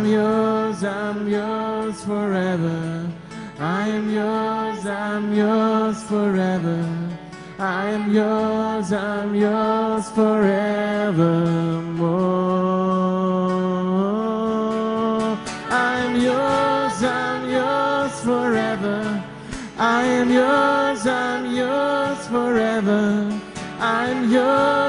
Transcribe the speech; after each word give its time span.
I'm 0.00 0.06
yours, 0.06 0.82
I'm 0.82 1.28
yours 1.28 2.02
forever. 2.06 3.06
I 3.58 3.86
am 3.86 4.08
yours, 4.08 4.86
I'm 4.86 5.34
yours 5.34 6.02
forever. 6.04 6.88
I 7.58 7.90
am 7.90 8.10
yours, 8.10 8.94
I'm 8.94 9.34
yours 9.34 10.08
forevermore. 10.12 11.18
I'm 15.68 16.16
yours, 16.16 17.02
I'm 17.04 17.50
yours 17.50 18.20
forever. 18.22 19.22
I 19.76 20.04
am 20.04 20.30
yours, 20.32 21.06
I'm 21.06 21.54
yours 21.54 22.26
forever. 22.26 23.38
I'm 23.78 24.30
yours, 24.30 24.79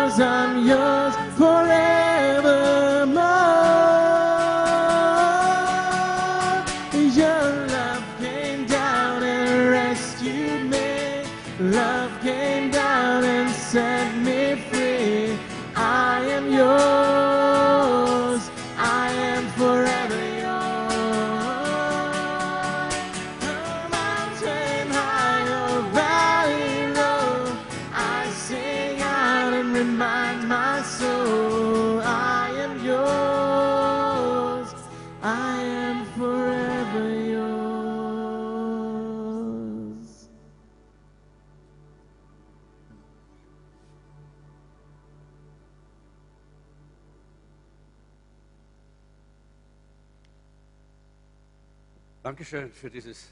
Dankeschön 52.52 52.74
für 52.74 52.90
dieses 52.90 53.30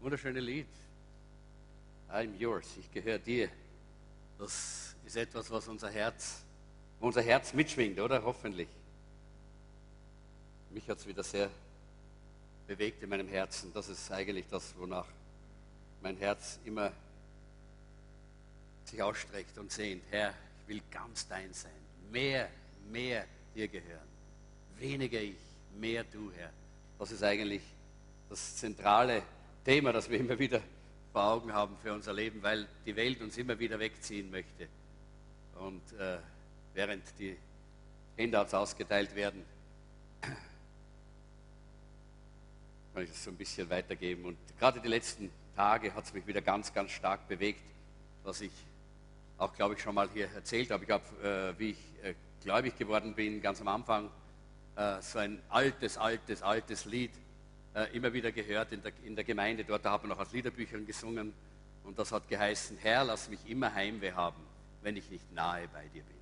wunderschöne 0.00 0.40
Lied. 0.40 0.66
I'm 2.10 2.36
yours, 2.36 2.66
ich 2.76 2.90
gehöre 2.90 3.20
dir. 3.20 3.48
Das 4.36 4.96
ist 5.06 5.16
etwas, 5.16 5.48
was 5.48 5.68
unser 5.68 5.90
Herz, 5.90 6.42
unser 6.98 7.22
Herz 7.22 7.52
mitschwingt, 7.52 8.00
oder? 8.00 8.20
Hoffentlich. 8.24 8.66
Mich 10.70 10.88
hat 10.88 10.98
es 10.98 11.06
wieder 11.06 11.22
sehr 11.22 11.48
bewegt 12.66 13.00
in 13.04 13.10
meinem 13.10 13.28
Herzen. 13.28 13.72
Das 13.72 13.88
ist 13.88 14.10
eigentlich 14.10 14.46
das, 14.50 14.74
wonach 14.76 15.06
mein 16.02 16.16
Herz 16.16 16.58
immer 16.64 16.90
sich 18.86 19.00
ausstreckt 19.00 19.56
und 19.56 19.70
sehnt. 19.70 20.02
Herr, 20.10 20.34
ich 20.62 20.68
will 20.68 20.82
ganz 20.90 21.28
dein 21.28 21.52
sein. 21.52 21.70
Mehr, 22.10 22.48
mehr 22.90 23.24
dir 23.54 23.68
gehören. 23.68 24.08
Weniger 24.80 25.20
ich, 25.20 25.38
mehr 25.78 26.02
du, 26.02 26.32
Herr. 26.32 26.50
Das 26.98 27.12
ist 27.12 27.22
eigentlich 27.22 27.62
das 28.28 28.56
zentrale 28.56 29.22
Thema, 29.64 29.92
das 29.92 30.10
wir 30.10 30.18
immer 30.18 30.38
wieder 30.38 30.60
vor 31.12 31.24
Augen 31.24 31.52
haben 31.52 31.76
für 31.82 31.92
unser 31.92 32.12
Leben, 32.12 32.42
weil 32.42 32.66
die 32.84 32.94
Welt 32.94 33.20
uns 33.20 33.36
immer 33.38 33.58
wieder 33.58 33.78
wegziehen 33.78 34.30
möchte. 34.30 34.68
Und 35.58 35.82
äh, 35.98 36.18
während 36.74 37.02
die 37.18 37.36
Handouts 38.18 38.54
ausgeteilt 38.54 39.14
werden, 39.14 39.44
kann 42.92 43.02
ich 43.02 43.10
das 43.10 43.24
so 43.24 43.30
ein 43.30 43.36
bisschen 43.36 43.68
weitergeben. 43.68 44.24
Und 44.24 44.38
gerade 44.58 44.80
die 44.80 44.88
letzten 44.88 45.30
Tage 45.54 45.94
hat 45.94 46.04
es 46.04 46.14
mich 46.14 46.26
wieder 46.26 46.40
ganz, 46.40 46.72
ganz 46.72 46.90
stark 46.90 47.28
bewegt, 47.28 47.62
was 48.24 48.40
ich 48.40 48.52
auch, 49.38 49.52
glaube 49.54 49.74
ich, 49.74 49.80
schon 49.80 49.94
mal 49.94 50.08
hier 50.12 50.28
erzählt 50.34 50.70
habe. 50.70 50.84
Ich 50.84 50.90
habe, 50.90 51.54
äh, 51.56 51.58
wie 51.58 51.70
ich 51.70 51.78
äh, 52.02 52.14
gläubig 52.42 52.76
geworden 52.76 53.14
bin, 53.14 53.42
ganz 53.42 53.60
am 53.60 53.68
Anfang, 53.68 54.10
äh, 54.76 55.00
so 55.00 55.18
ein 55.18 55.40
altes, 55.48 55.98
altes, 55.98 56.42
altes 56.42 56.84
Lied 56.84 57.10
äh, 57.76 57.94
immer 57.94 58.10
wieder 58.10 58.32
gehört 58.32 58.72
in 58.72 58.82
der, 58.82 58.92
in 59.04 59.14
der 59.14 59.24
Gemeinde. 59.24 59.62
Dort 59.62 59.84
da 59.84 59.92
hat 59.92 60.02
man 60.02 60.08
noch 60.08 60.18
aus 60.18 60.32
Liederbüchern 60.32 60.86
gesungen. 60.86 61.34
Und 61.84 61.98
das 61.98 62.10
hat 62.10 62.26
geheißen, 62.26 62.78
Herr, 62.78 63.04
lass 63.04 63.28
mich 63.28 63.38
immer 63.46 63.72
Heimweh 63.72 64.12
haben, 64.12 64.40
wenn 64.82 64.96
ich 64.96 65.10
nicht 65.10 65.30
nahe 65.34 65.68
bei 65.68 65.82
dir 65.88 66.02
bin. 66.02 66.16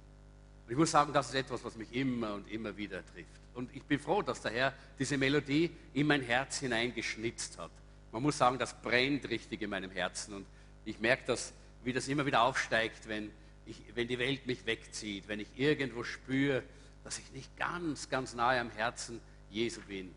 Und 0.67 0.73
ich 0.73 0.77
muss 0.77 0.91
sagen, 0.91 1.13
das 1.13 1.29
ist 1.29 1.37
etwas, 1.37 1.63
was 1.63 1.77
mich 1.77 1.95
immer 1.95 2.35
und 2.35 2.51
immer 2.51 2.77
wieder 2.77 3.07
trifft. 3.07 3.29
Und 3.55 3.75
ich 3.75 3.85
bin 3.85 4.01
froh, 4.01 4.21
dass 4.21 4.43
der 4.43 4.51
Herr 4.51 4.75
diese 4.99 5.17
Melodie 5.17 5.71
in 5.93 6.09
mein 6.09 6.23
Herz 6.23 6.59
hineingeschnitzt 6.59 7.57
hat. 7.57 7.71
Man 8.11 8.23
muss 8.23 8.37
sagen, 8.37 8.59
das 8.59 8.75
brennt 8.83 9.29
richtig 9.31 9.63
in 9.63 9.71
meinem 9.71 9.93
Herzen. 9.93 10.35
Und 10.35 10.47
ich 10.85 10.99
merke 10.99 11.23
das, 11.27 11.53
wie 11.85 11.93
das 11.93 12.09
immer 12.09 12.27
wieder 12.27 12.43
aufsteigt, 12.43 13.07
wenn, 13.07 13.31
ich, 13.65 13.81
wenn 13.95 14.09
die 14.09 14.19
Welt 14.19 14.47
mich 14.47 14.67
wegzieht, 14.67 15.29
wenn 15.29 15.39
ich 15.39 15.49
irgendwo 15.57 16.03
spüre, 16.03 16.65
dass 17.05 17.19
ich 17.19 17.31
nicht 17.33 17.57
ganz, 17.57 18.09
ganz 18.11 18.35
nahe 18.35 18.59
am 18.61 18.71
Herzen 18.71 19.21
Jesu 19.51 19.81
bin. 19.83 20.13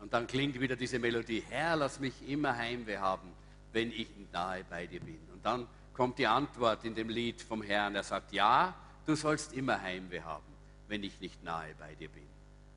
Und 0.00 0.12
dann 0.12 0.26
klingt 0.26 0.60
wieder 0.60 0.76
diese 0.76 0.98
Melodie, 0.98 1.42
Herr, 1.48 1.76
lass 1.76 2.00
mich 2.00 2.28
immer 2.28 2.56
Heimweh 2.56 2.98
haben, 2.98 3.32
wenn 3.72 3.90
ich 3.90 4.08
nahe 4.32 4.64
bei 4.64 4.86
dir 4.86 5.00
bin. 5.00 5.18
Und 5.32 5.44
dann 5.44 5.66
kommt 5.94 6.18
die 6.18 6.26
Antwort 6.26 6.84
in 6.84 6.94
dem 6.94 7.08
Lied 7.08 7.40
vom 7.40 7.62
Herrn. 7.62 7.94
Er 7.94 8.02
sagt, 8.02 8.32
ja, 8.32 8.74
du 9.06 9.14
sollst 9.14 9.52
immer 9.54 9.80
Heimweh 9.80 10.20
haben, 10.20 10.44
wenn 10.88 11.02
ich 11.02 11.20
nicht 11.20 11.42
nahe 11.42 11.74
bei 11.78 11.94
dir 11.94 12.08
bin. 12.08 12.26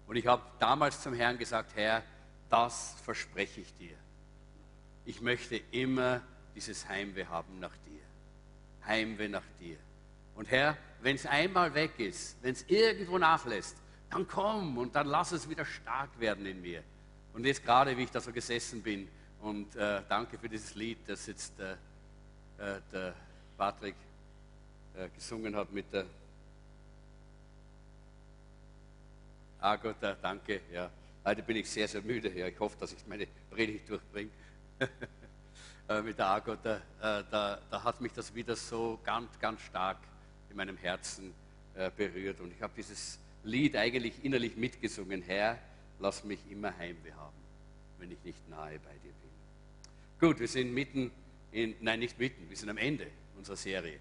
Und 0.07 0.15
ich 0.15 0.25
habe 0.25 0.41
damals 0.59 1.01
zum 1.01 1.13
Herrn 1.13 1.37
gesagt, 1.37 1.75
Herr, 1.75 2.03
das 2.49 2.95
verspreche 3.03 3.61
ich 3.61 3.73
dir. 3.75 3.95
Ich 5.05 5.21
möchte 5.21 5.57
immer 5.71 6.21
dieses 6.55 6.87
Heimweh 6.87 7.25
haben 7.25 7.59
nach 7.59 7.75
dir. 7.85 8.01
Heimweh 8.85 9.27
nach 9.27 9.43
dir. 9.59 9.77
Und 10.35 10.49
Herr, 10.49 10.77
wenn 11.01 11.15
es 11.15 11.25
einmal 11.25 11.73
weg 11.73 11.99
ist, 11.99 12.37
wenn 12.41 12.53
es 12.53 12.63
irgendwo 12.67 13.17
nachlässt, 13.17 13.77
dann 14.09 14.27
komm 14.27 14.77
und 14.77 14.95
dann 14.95 15.07
lass 15.07 15.31
es 15.31 15.49
wieder 15.49 15.65
stark 15.65 16.09
werden 16.19 16.45
in 16.45 16.61
mir. 16.61 16.83
Und 17.39 17.45
jetzt 17.45 17.63
gerade, 17.63 17.95
wie 17.95 18.03
ich 18.03 18.11
da 18.11 18.19
so 18.19 18.33
gesessen 18.33 18.81
bin, 18.83 19.07
und 19.39 19.73
äh, 19.77 20.01
danke 20.09 20.37
für 20.37 20.49
dieses 20.49 20.75
Lied, 20.75 20.97
das 21.07 21.25
jetzt 21.25 21.57
äh, 21.57 21.71
äh, 22.57 22.81
der 22.91 23.13
Patrick 23.57 23.95
äh, 24.93 25.07
gesungen 25.07 25.55
hat 25.55 25.71
mit 25.71 25.85
der 25.93 26.03
Agota, 29.61 30.17
danke. 30.21 30.59
Ja. 30.69 30.91
Heute 31.23 31.41
bin 31.41 31.55
ich 31.55 31.69
sehr, 31.69 31.87
sehr 31.87 32.01
müde. 32.01 32.29
Ja. 32.37 32.47
Ich 32.47 32.59
hoffe, 32.59 32.75
dass 32.77 32.91
ich 32.91 33.07
meine 33.07 33.25
Predigt 33.49 33.89
durchbringe. 33.89 34.31
Äh, 35.87 36.03
mit 36.03 36.19
der 36.19 36.27
Agota, 36.27 36.75
äh, 36.75 37.23
da, 37.31 37.59
da 37.71 37.83
hat 37.83 37.99
mich 37.99 38.13
das 38.13 38.35
wieder 38.35 38.55
so 38.55 38.99
ganz, 39.03 39.39
ganz 39.39 39.59
stark 39.61 39.97
in 40.51 40.55
meinem 40.55 40.77
Herzen 40.77 41.33
berührt. 41.97 42.39
Und 42.41 42.51
ich 42.51 42.61
habe 42.61 42.73
dieses 42.77 43.17
Lied 43.43 43.75
eigentlich 43.75 44.23
innerlich 44.23 44.55
mitgesungen. 44.55 45.23
Herr, 45.23 45.57
lass 45.99 46.23
mich 46.23 46.39
immer 46.49 46.75
Heimweh 46.77 47.11
haben, 47.13 47.37
wenn 47.97 48.11
ich 48.11 48.23
nicht 48.23 48.49
nahe 48.49 48.79
bei 48.79 48.93
dir 49.03 49.11
bin. 49.11 49.29
Gut, 50.19 50.39
wir 50.39 50.47
sind 50.47 50.73
mitten 50.73 51.11
in, 51.51 51.75
nein, 51.81 51.99
nicht 51.99 52.19
mitten, 52.19 52.49
wir 52.49 52.57
sind 52.57 52.69
am 52.69 52.77
Ende 52.77 53.07
unserer 53.37 53.55
Serie. 53.55 53.99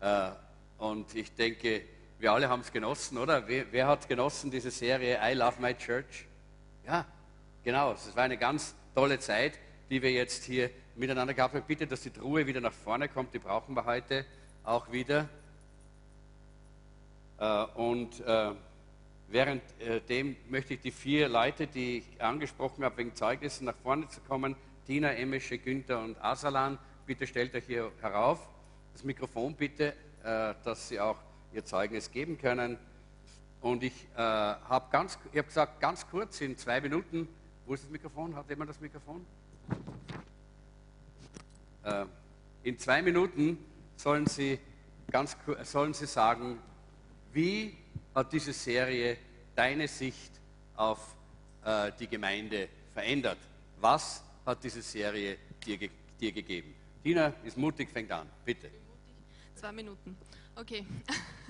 Äh, 0.00 0.30
und 0.78 1.14
ich 1.14 1.34
denke, 1.34 1.82
wir 2.18 2.32
alle 2.32 2.48
haben 2.48 2.60
es 2.60 2.72
genossen, 2.72 3.18
oder? 3.18 3.46
Wer, 3.48 3.72
wer 3.72 3.86
hat 3.86 4.08
genossen 4.08 4.50
diese 4.50 4.70
Serie 4.70 5.18
I 5.22 5.34
Love 5.34 5.60
My 5.60 5.74
Church? 5.74 6.26
Ja, 6.86 7.06
genau. 7.64 7.92
Es 7.92 8.14
war 8.14 8.24
eine 8.24 8.36
ganz 8.36 8.74
tolle 8.94 9.18
Zeit, 9.18 9.58
die 9.88 10.02
wir 10.02 10.12
jetzt 10.12 10.44
hier 10.44 10.70
miteinander 10.96 11.34
gehabt 11.34 11.54
haben. 11.54 11.64
Bitte, 11.66 11.86
dass 11.86 12.02
die 12.02 12.10
Truhe 12.10 12.46
wieder 12.46 12.60
nach 12.60 12.72
vorne 12.72 13.08
kommt, 13.08 13.34
die 13.34 13.38
brauchen 13.38 13.74
wir 13.74 13.84
heute 13.84 14.24
auch 14.64 14.90
wieder. 14.92 15.28
Äh, 17.38 17.64
und 17.74 18.20
äh, 18.20 18.52
währenddem 19.30 20.36
möchte 20.48 20.74
ich 20.74 20.80
die 20.80 20.90
vier 20.90 21.28
Leute, 21.28 21.66
die 21.66 21.98
ich 21.98 22.22
angesprochen 22.22 22.84
habe, 22.84 22.96
wegen 22.98 23.14
Zeugnissen 23.14 23.64
nach 23.64 23.76
vorne 23.82 24.08
zu 24.08 24.20
kommen, 24.20 24.56
Tina, 24.86 25.12
Emesche, 25.12 25.58
Günther 25.58 26.02
und 26.02 26.22
Asalan, 26.22 26.78
bitte 27.06 27.26
stellt 27.26 27.54
euch 27.54 27.64
hier 27.64 27.92
herauf. 28.00 28.40
Das 28.92 29.04
Mikrofon 29.04 29.54
bitte, 29.54 29.94
äh, 30.24 30.54
dass 30.64 30.88
sie 30.88 31.00
auch 31.00 31.16
ihr 31.52 31.64
Zeugnis 31.64 32.10
geben 32.10 32.38
können. 32.38 32.76
Und 33.60 33.82
ich 33.82 34.06
äh, 34.14 34.18
habe 34.18 34.86
ganz, 34.90 35.18
ich 35.32 35.38
hab 35.38 35.46
gesagt, 35.46 35.80
ganz 35.80 36.08
kurz, 36.08 36.40
in 36.40 36.56
zwei 36.56 36.80
Minuten, 36.80 37.28
wo 37.66 37.74
ist 37.74 37.84
das 37.84 37.90
Mikrofon? 37.90 38.34
Hat 38.34 38.48
jemand 38.48 38.70
das 38.70 38.80
Mikrofon? 38.80 39.24
Äh, 41.84 42.06
in 42.62 42.78
zwei 42.78 43.02
Minuten 43.02 43.58
sollen 43.96 44.26
Sie, 44.26 44.58
ganz, 45.10 45.36
sollen 45.64 45.94
Sie 45.94 46.06
sagen, 46.06 46.58
wie 47.32 47.76
hat 48.14 48.32
diese 48.32 48.52
Serie 48.52 49.16
deine 49.54 49.88
Sicht 49.88 50.32
auf 50.76 51.16
äh, 51.64 51.92
die 51.98 52.06
Gemeinde 52.06 52.68
verändert? 52.92 53.38
Was 53.80 54.22
hat 54.44 54.62
diese 54.62 54.82
Serie 54.82 55.38
dir, 55.64 55.78
ge 55.78 55.90
dir 56.20 56.32
gegeben? 56.32 56.74
Tina 57.02 57.32
ist 57.44 57.56
mutig, 57.56 57.90
fängt 57.90 58.12
an, 58.12 58.28
bitte. 58.44 58.70
Zwei 59.54 59.72
Minuten. 59.72 60.16
Okay. 60.54 60.84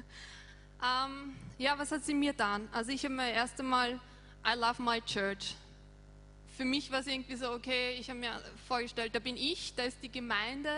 ähm, 0.83 1.35
ja, 1.59 1.77
was 1.79 1.91
hat 1.91 2.05
sie 2.05 2.15
mir 2.15 2.33
getan? 2.33 2.69
Also 2.73 2.93
ich 2.93 3.05
habe 3.05 3.15
mir 3.15 3.33
erst 3.33 3.59
einmal 3.59 4.01
I 4.47 4.57
love 4.57 4.81
my 4.81 5.01
church. 5.03 5.55
Für 6.57 6.65
mich 6.65 6.91
war 6.93 7.01
es 7.01 7.07
irgendwie 7.07 7.37
so, 7.37 7.51
okay, 7.53 7.97
ich 7.99 8.09
habe 8.11 8.21
mir 8.21 8.33
vorgestellt, 8.69 9.15
da 9.15 9.19
bin 9.19 9.37
ich, 9.37 9.75
da 9.75 9.85
ist 9.85 9.99
die 10.03 10.11
Gemeinde. 10.11 10.71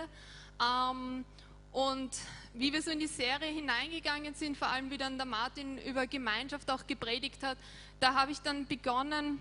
Ähm, 0.61 1.25
und 1.73 2.11
wie 2.54 2.72
wir 2.72 2.82
so 2.82 2.90
in 2.90 2.99
die 2.99 3.06
Serie 3.06 3.50
hineingegangen 3.50 4.34
sind, 4.34 4.56
vor 4.56 4.69
allem 4.69 4.90
wie 4.90 4.99
dann 4.99 5.16
der 5.16 5.26
Martin 5.26 5.78
über 5.78 6.06
Gemeinschaft 6.06 6.70
auch 6.70 6.87
gepredigt 6.87 7.43
hat, 7.43 7.58
da 8.00 8.14
habe 8.14 8.32
ich 8.32 8.40
dann 8.40 8.66
begonnen, 8.66 9.40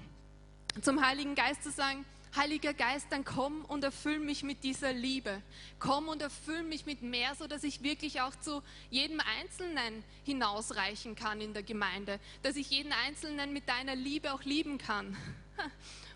zum 0.82 1.06
Heiligen 1.06 1.36
Geist 1.36 1.64
zu 1.64 1.72
sagen, 1.72 2.06
Heiliger 2.34 2.74
Geist, 2.74 3.08
dann 3.10 3.26
komm 3.26 3.66
und 3.66 3.84
erfüll 3.84 4.20
mich 4.20 4.42
mit 4.44 4.64
dieser 4.64 4.94
Liebe. 4.94 5.42
Komm 5.80 6.08
und 6.08 6.22
erfüll 6.22 6.64
mich 6.64 6.86
mit 6.86 7.02
mehr, 7.02 7.36
so 7.36 7.46
dass 7.46 7.66
ich 7.66 7.84
wirklich 7.84 8.22
auch 8.22 8.34
zu 8.38 8.64
jedem 8.90 9.20
Einzelnen 9.40 10.02
hinausreichen 10.24 11.16
kann 11.16 11.42
in 11.42 11.54
der 11.54 11.64
Gemeinde, 11.64 12.22
dass 12.42 12.56
ich 12.56 12.70
jeden 12.70 12.94
Einzelnen 12.94 13.52
mit 13.52 13.68
deiner 13.68 13.96
Liebe 13.96 14.32
auch 14.34 14.44
lieben 14.44 14.78
kann. 14.78 15.18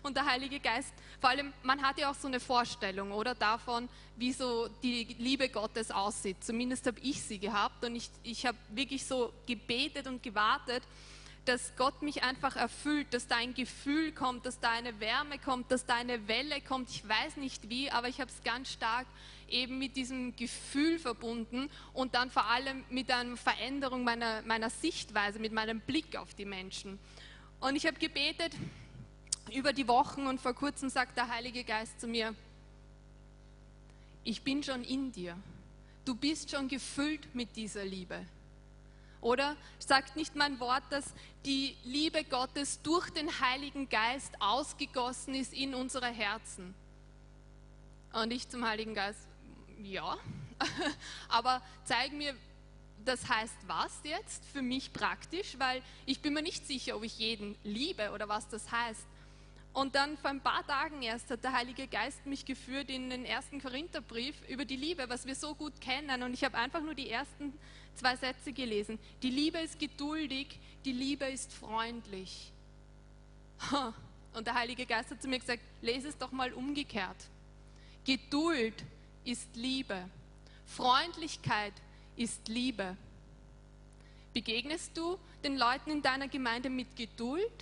Und 0.06 0.16
der 0.16 0.24
Heilige 0.24 0.60
Geist, 0.60 0.94
vor 1.20 1.30
allem, 1.30 1.52
man 1.64 1.82
hat 1.82 1.98
ja 1.98 2.10
auch 2.10 2.14
so 2.14 2.28
eine 2.28 2.38
Vorstellung, 2.38 3.10
oder 3.10 3.34
davon, 3.34 3.88
wie 4.14 4.32
so 4.32 4.68
die 4.82 5.16
Liebe 5.18 5.48
Gottes 5.48 5.90
aussieht. 5.90 6.36
Zumindest 6.44 6.86
habe 6.86 7.00
ich 7.00 7.20
sie 7.22 7.40
gehabt 7.40 7.84
und 7.84 7.96
ich, 7.96 8.08
ich 8.22 8.46
habe 8.46 8.56
wirklich 8.68 9.04
so 9.04 9.32
gebetet 9.46 10.06
und 10.06 10.22
gewartet 10.22 10.82
dass 11.44 11.76
Gott 11.76 12.02
mich 12.02 12.24
einfach 12.24 12.56
erfüllt, 12.56 13.14
dass 13.14 13.28
da 13.28 13.36
ein 13.36 13.54
Gefühl 13.54 14.10
kommt, 14.10 14.46
dass 14.46 14.58
da 14.58 14.70
eine 14.72 14.98
Wärme 14.98 15.38
kommt, 15.38 15.70
dass 15.70 15.86
da 15.86 15.94
eine 15.94 16.26
Welle 16.26 16.60
kommt. 16.60 16.90
Ich 16.90 17.08
weiß 17.08 17.36
nicht 17.36 17.70
wie, 17.70 17.88
aber 17.88 18.08
ich 18.08 18.20
habe 18.20 18.28
es 18.32 18.42
ganz 18.42 18.72
stark 18.72 19.06
eben 19.48 19.78
mit 19.78 19.94
diesem 19.94 20.34
Gefühl 20.34 20.98
verbunden 20.98 21.70
und 21.92 22.16
dann 22.16 22.30
vor 22.30 22.46
allem 22.46 22.84
mit 22.90 23.12
einer 23.12 23.36
Veränderung 23.36 24.02
meiner, 24.02 24.42
meiner 24.42 24.70
Sichtweise, 24.70 25.38
mit 25.38 25.52
meinem 25.52 25.80
Blick 25.80 26.16
auf 26.16 26.34
die 26.34 26.46
Menschen. 26.46 26.98
Und 27.60 27.76
ich 27.76 27.86
habe 27.86 27.98
gebetet 27.98 28.52
über 29.52 29.72
die 29.72 29.88
Wochen 29.88 30.26
und 30.26 30.40
vor 30.40 30.54
kurzem 30.54 30.88
sagt 30.88 31.16
der 31.16 31.28
Heilige 31.28 31.64
Geist 31.64 32.00
zu 32.00 32.06
mir, 32.06 32.34
ich 34.24 34.42
bin 34.42 34.62
schon 34.62 34.82
in 34.82 35.12
dir. 35.12 35.36
Du 36.04 36.14
bist 36.14 36.50
schon 36.50 36.68
gefüllt 36.68 37.34
mit 37.34 37.54
dieser 37.56 37.84
Liebe. 37.84 38.24
Oder 39.20 39.56
sagt 39.78 40.16
nicht 40.16 40.34
mein 40.36 40.60
Wort, 40.60 40.84
dass 40.90 41.12
die 41.44 41.76
Liebe 41.84 42.24
Gottes 42.24 42.80
durch 42.82 43.10
den 43.10 43.40
Heiligen 43.40 43.88
Geist 43.88 44.32
ausgegossen 44.40 45.34
ist 45.34 45.52
in 45.52 45.74
unsere 45.74 46.06
Herzen? 46.06 46.74
Und 48.12 48.32
ich 48.32 48.48
zum 48.48 48.66
Heiligen 48.66 48.94
Geist, 48.94 49.26
ja. 49.82 50.16
Aber 51.28 51.62
zeig 51.84 52.12
mir, 52.12 52.34
das 53.04 53.28
heißt 53.28 53.56
was 53.66 53.92
jetzt 54.04 54.44
für 54.52 54.62
mich 54.62 54.92
praktisch, 54.92 55.56
weil 55.58 55.82
ich 56.04 56.20
bin 56.20 56.34
mir 56.34 56.42
nicht 56.42 56.66
sicher, 56.66 56.96
ob 56.96 57.04
ich 57.04 57.18
jeden 57.18 57.56
liebe 57.62 58.10
oder 58.10 58.28
was 58.28 58.48
das 58.48 58.70
heißt. 58.70 59.06
Und 59.76 59.94
dann 59.94 60.16
vor 60.16 60.30
ein 60.30 60.40
paar 60.40 60.66
Tagen 60.66 61.02
erst 61.02 61.30
hat 61.30 61.44
der 61.44 61.52
Heilige 61.52 61.86
Geist 61.86 62.24
mich 62.24 62.46
geführt 62.46 62.88
in 62.88 63.10
den 63.10 63.26
ersten 63.26 63.60
Korintherbrief 63.60 64.34
über 64.48 64.64
die 64.64 64.76
Liebe, 64.76 65.06
was 65.10 65.26
wir 65.26 65.34
so 65.34 65.54
gut 65.54 65.82
kennen. 65.82 66.22
Und 66.22 66.32
ich 66.32 66.44
habe 66.44 66.56
einfach 66.56 66.80
nur 66.80 66.94
die 66.94 67.10
ersten 67.10 67.52
zwei 67.94 68.16
Sätze 68.16 68.54
gelesen. 68.54 68.98
Die 69.22 69.28
Liebe 69.28 69.58
ist 69.58 69.78
geduldig, 69.78 70.58
die 70.86 70.92
Liebe 70.92 71.26
ist 71.26 71.52
freundlich. 71.52 72.50
Und 74.32 74.46
der 74.46 74.54
Heilige 74.54 74.86
Geist 74.86 75.10
hat 75.10 75.20
zu 75.20 75.28
mir 75.28 75.40
gesagt, 75.40 75.60
lese 75.82 76.08
es 76.08 76.16
doch 76.16 76.32
mal 76.32 76.54
umgekehrt. 76.54 77.28
Geduld 78.06 78.82
ist 79.26 79.56
Liebe. 79.56 80.08
Freundlichkeit 80.64 81.74
ist 82.16 82.48
Liebe. 82.48 82.96
Begegnest 84.32 84.96
du 84.96 85.18
den 85.44 85.58
Leuten 85.58 85.90
in 85.90 86.00
deiner 86.00 86.28
Gemeinde 86.28 86.70
mit 86.70 86.96
Geduld? 86.96 87.52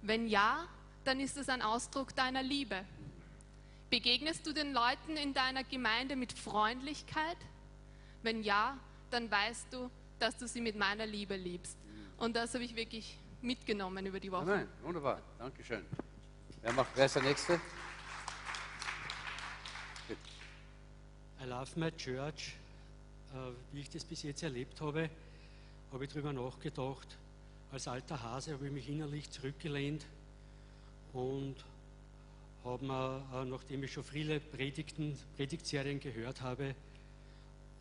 Wenn 0.00 0.26
ja, 0.26 0.66
dann 1.04 1.20
ist 1.20 1.36
es 1.36 1.48
ein 1.48 1.62
Ausdruck 1.62 2.14
deiner 2.14 2.42
Liebe. 2.42 2.84
Begegnest 3.88 4.46
du 4.46 4.52
den 4.52 4.72
Leuten 4.72 5.16
in 5.16 5.34
deiner 5.34 5.64
Gemeinde 5.64 6.16
mit 6.16 6.32
Freundlichkeit? 6.32 7.36
Wenn 8.22 8.42
ja, 8.42 8.78
dann 9.10 9.30
weißt 9.30 9.66
du, 9.72 9.90
dass 10.18 10.36
du 10.36 10.46
sie 10.46 10.60
mit 10.60 10.76
meiner 10.76 11.06
Liebe 11.06 11.36
liebst. 11.36 11.76
Und 12.18 12.36
das 12.36 12.54
habe 12.54 12.64
ich 12.64 12.76
wirklich 12.76 13.16
mitgenommen 13.40 14.06
über 14.06 14.20
die 14.20 14.30
Woche. 14.30 14.44
Nein, 14.44 14.68
wunderbar, 14.82 15.20
Dankeschön. 15.38 15.84
Wer, 16.62 16.72
macht, 16.72 16.90
wer 16.94 17.06
ist 17.06 17.16
der 17.16 17.22
Nächste? 17.22 17.60
I 21.42 21.46
love 21.46 21.70
my 21.76 21.90
church. 21.92 22.54
Äh, 23.32 23.52
wie 23.72 23.80
ich 23.80 23.88
das 23.88 24.04
bis 24.04 24.22
jetzt 24.22 24.42
erlebt 24.42 24.80
habe, 24.80 25.08
habe 25.92 26.04
ich 26.04 26.10
darüber 26.10 26.32
nachgedacht. 26.32 27.08
Als 27.72 27.88
alter 27.88 28.22
Hase 28.22 28.52
habe 28.52 28.66
ich 28.66 28.72
mich 28.72 28.88
innerlich 28.88 29.30
zurückgelehnt 29.30 30.04
und 31.12 31.56
habe 32.64 32.84
mir, 32.84 33.22
äh, 33.34 33.44
nachdem 33.44 33.84
ich 33.84 33.92
schon 33.92 34.04
viele 34.04 34.40
Predigten, 34.40 35.16
Predigtserien 35.36 36.00
gehört 36.00 36.42
habe 36.42 36.74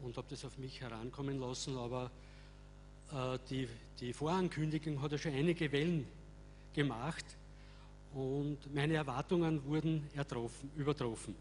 und 0.01 0.15
habe 0.17 0.27
das 0.29 0.45
auf 0.45 0.57
mich 0.57 0.79
herankommen 0.81 1.39
lassen, 1.39 1.77
aber 1.77 2.09
äh, 3.11 3.37
die, 3.49 3.67
die 3.99 4.13
Vorankündigung 4.13 5.01
hat 5.01 5.11
ja 5.11 5.17
schon 5.17 5.33
einige 5.33 5.71
Wellen 5.71 6.07
gemacht 6.73 7.25
und 8.13 8.57
meine 8.73 8.95
Erwartungen 8.95 9.63
wurden 9.65 10.07
ertroffen, 10.15 10.71
übertroffen. 10.75 11.35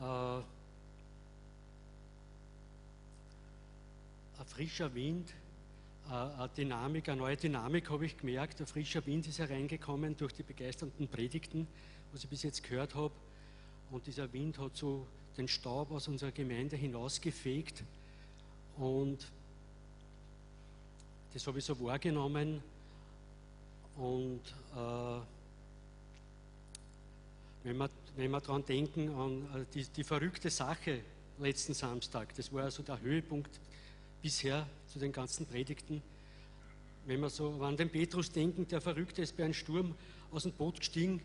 Äh, 0.00 0.04
ein 4.38 4.46
frischer 4.46 4.92
Wind 4.94 5.32
eine 6.10 6.50
Dynamik, 6.56 7.08
eine 7.08 7.20
neue 7.20 7.36
Dynamik 7.36 7.90
habe 7.90 8.06
ich 8.06 8.16
gemerkt. 8.16 8.60
Ein 8.60 8.66
frischer 8.66 9.04
Wind 9.06 9.26
ist 9.26 9.38
hereingekommen 9.38 10.16
durch 10.16 10.32
die 10.32 10.42
begeisternden 10.42 11.08
Predigten, 11.08 11.66
was 12.12 12.24
ich 12.24 12.30
bis 12.30 12.42
jetzt 12.42 12.62
gehört 12.62 12.94
habe. 12.94 13.14
Und 13.90 14.06
dieser 14.06 14.32
Wind 14.32 14.58
hat 14.58 14.76
so 14.76 15.06
den 15.36 15.48
Staub 15.48 15.90
aus 15.90 16.08
unserer 16.08 16.32
Gemeinde 16.32 16.76
hinausgefegt. 16.76 17.82
Und 18.76 19.26
das 21.32 21.46
habe 21.46 21.58
ich 21.58 21.64
so 21.64 21.78
wahrgenommen. 21.80 22.62
Und 23.96 24.40
äh, 24.74 25.20
wenn 27.64 27.76
wir, 27.76 27.90
wenn 28.16 28.30
wir 28.30 28.40
daran 28.40 28.64
denken, 28.64 29.14
an 29.14 29.42
äh, 29.54 29.64
die, 29.72 29.84
die 29.84 30.04
verrückte 30.04 30.50
Sache 30.50 31.00
letzten 31.38 31.74
Samstag, 31.74 32.34
das 32.34 32.52
war 32.52 32.64
also 32.64 32.82
der 32.82 33.00
Höhepunkt 33.00 33.60
bisher 34.22 34.66
zu 34.86 34.98
den 34.98 35.12
ganzen 35.12 35.46
Predigten. 35.46 36.02
Wenn 37.04 37.20
wir 37.20 37.30
so 37.30 37.50
an 37.62 37.76
den 37.76 37.90
Petrus 37.90 38.30
denken, 38.30 38.68
der 38.68 38.80
Verrückte 38.80 39.22
ist 39.22 39.36
bei 39.36 39.44
einem 39.44 39.54
Sturm 39.54 39.94
aus 40.30 40.44
dem 40.44 40.52
Boot 40.52 40.78
gestiegen, 40.78 41.20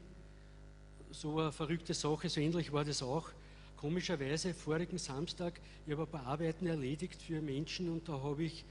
so 1.11 1.39
eine 1.39 1.51
verrückte 1.51 1.93
Sache, 1.93 2.29
so 2.29 2.41
ähnlich 2.41 2.73
war 2.73 2.83
das 2.83 3.01
auch. 3.03 3.29
Komischerweise, 3.77 4.53
vorigen 4.53 4.97
Samstag, 4.97 5.61
ich 5.85 5.93
habe 5.93 6.03
ein 6.03 6.09
paar 6.09 6.25
Arbeiten 6.25 6.65
erledigt 6.65 7.21
für 7.21 7.41
Menschen 7.41 7.89
und 7.91 8.09
da 8.09 8.13
habe 8.13 8.43
ich 8.43 8.65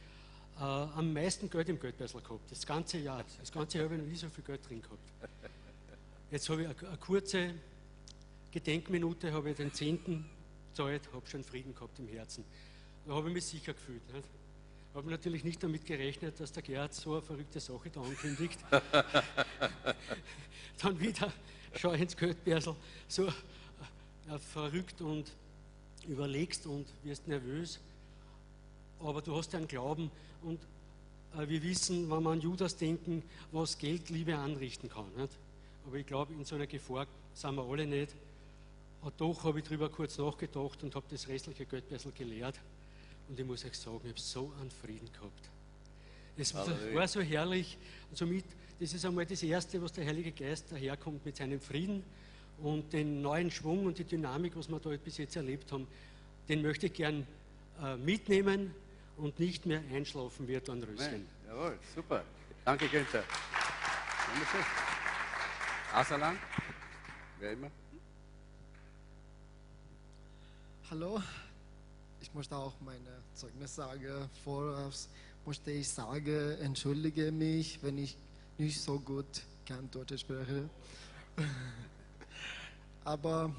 äh, 0.58 0.62
am 0.62 1.12
meisten 1.12 1.48
Geld 1.48 1.68
im 1.68 1.78
Geldbeutel 1.78 2.20
gehabt, 2.20 2.50
das 2.50 2.66
ganze 2.66 2.98
Jahr. 2.98 3.24
Das 3.38 3.52
ganze 3.52 3.78
Jahr 3.78 3.84
habe 3.84 3.94
ich 3.94 4.02
noch 4.02 4.08
nie 4.08 4.16
so 4.16 4.28
viel 4.28 4.44
Geld 4.44 4.68
drin 4.68 4.82
gehabt. 4.82 4.98
Jetzt 6.30 6.48
habe 6.48 6.62
ich 6.62 6.68
eine, 6.68 6.88
eine 6.88 6.96
kurze 6.98 7.54
Gedenkminute, 8.50 9.32
habe 9.32 9.50
ich 9.50 9.56
den 9.56 9.72
Zehnten 9.72 10.26
gezahlt, 10.70 11.08
habe 11.12 11.26
schon 11.26 11.44
Frieden 11.44 11.74
gehabt 11.74 11.98
im 12.00 12.08
Herzen. 12.08 12.44
Da 13.06 13.14
habe 13.14 13.28
ich 13.28 13.34
mich 13.34 13.44
sicher 13.44 13.72
gefühlt. 13.72 14.02
Nicht? 14.12 14.26
Habe 14.94 15.10
natürlich 15.10 15.44
nicht 15.44 15.62
damit 15.62 15.84
gerechnet, 15.84 16.40
dass 16.40 16.52
der 16.52 16.62
Gerhard 16.62 16.94
so 16.94 17.12
eine 17.12 17.22
verrückte 17.22 17.60
Sache 17.60 17.90
da 17.90 18.00
ankündigt. 18.00 18.58
Dann 20.82 20.98
wieder 20.98 21.32
schau 21.76 21.92
ins 21.92 22.16
Geldbörsel, 22.16 22.74
so 23.06 23.26
äh, 23.26 24.38
verrückt 24.52 25.00
und 25.02 25.30
überlegst 26.08 26.66
und 26.66 26.86
wirst 27.04 27.28
nervös. 27.28 27.78
Aber 29.00 29.22
du 29.22 29.36
hast 29.36 29.54
einen 29.54 29.68
Glauben 29.68 30.10
und 30.42 30.58
äh, 31.36 31.48
wir 31.48 31.62
wissen, 31.62 32.10
wenn 32.10 32.22
wir 32.22 32.30
an 32.30 32.40
Judas 32.40 32.76
denken, 32.76 33.22
was 33.52 33.78
Geld 33.78 34.10
Liebe 34.10 34.36
anrichten 34.36 34.88
kann. 34.88 35.06
Nicht? 35.16 35.32
Aber 35.86 35.96
ich 35.96 36.06
glaube, 36.06 36.32
in 36.32 36.44
so 36.44 36.56
einer 36.56 36.66
Gefahr 36.66 37.06
sind 37.34 37.54
wir 37.54 37.64
alle 37.64 37.86
nicht. 37.86 38.14
Und 39.02 39.20
doch 39.20 39.44
habe 39.44 39.60
ich 39.60 39.64
darüber 39.64 39.88
kurz 39.88 40.18
nachgedacht 40.18 40.82
und 40.82 40.94
habe 40.94 41.06
das 41.10 41.28
restliche 41.28 41.66
Geldbörsel 41.66 42.12
geleert. 42.12 42.58
Und 43.28 43.38
ich 43.38 43.44
muss 43.44 43.64
euch 43.64 43.76
sagen, 43.76 44.00
ich 44.04 44.10
habe 44.10 44.20
so 44.20 44.52
einen 44.60 44.70
Frieden 44.70 45.10
gehabt. 45.12 45.50
Es 46.36 46.54
war 46.54 47.08
so 47.08 47.20
herrlich. 47.20 47.78
Und 48.10 48.16
somit, 48.16 48.44
das 48.78 48.92
ist 48.92 49.04
einmal 49.04 49.26
das 49.26 49.42
Erste, 49.42 49.80
was 49.82 49.92
der 49.92 50.06
Heilige 50.06 50.32
Geist 50.32 50.70
daherkommt 50.70 51.24
mit 51.24 51.36
seinem 51.36 51.60
Frieden 51.60 52.04
und 52.58 52.92
den 52.92 53.22
neuen 53.22 53.50
Schwung 53.50 53.86
und 53.86 53.98
die 53.98 54.04
Dynamik, 54.04 54.56
was 54.56 54.68
wir 54.68 54.78
da 54.78 54.90
bis 54.90 55.18
jetzt 55.18 55.36
erlebt 55.36 55.72
haben, 55.72 55.86
den 56.48 56.62
möchte 56.62 56.86
ich 56.86 56.92
gern 56.92 57.26
äh, 57.82 57.96
mitnehmen 57.96 58.74
und 59.16 59.38
nicht 59.38 59.66
mehr 59.66 59.82
einschlafen 59.92 60.46
wird 60.46 60.68
an 60.70 60.82
Röschen. 60.82 61.26
Jawohl, 61.46 61.78
super. 61.94 62.22
Danke, 62.64 62.88
Günther. 62.88 63.24
Asalan, 65.92 66.38
wer 67.38 67.52
immer. 67.52 67.70
Hallo, 70.90 71.20
ich 72.26 72.34
möchte 72.34 72.56
auch 72.56 72.74
meine 72.80 73.22
Zeugnissage 73.34 74.28
voraus 74.42 75.08
möchte 75.46 75.70
ich 75.70 75.88
sagen, 75.88 76.58
entschuldige 76.60 77.30
mich, 77.30 77.78
wenn 77.82 77.98
ich 77.98 78.16
nicht 78.58 78.80
so 78.80 78.98
gut 78.98 79.42
kann 79.64 79.88
Deutsch 79.92 80.18
spreche. 80.18 80.68
Aber 83.04 83.54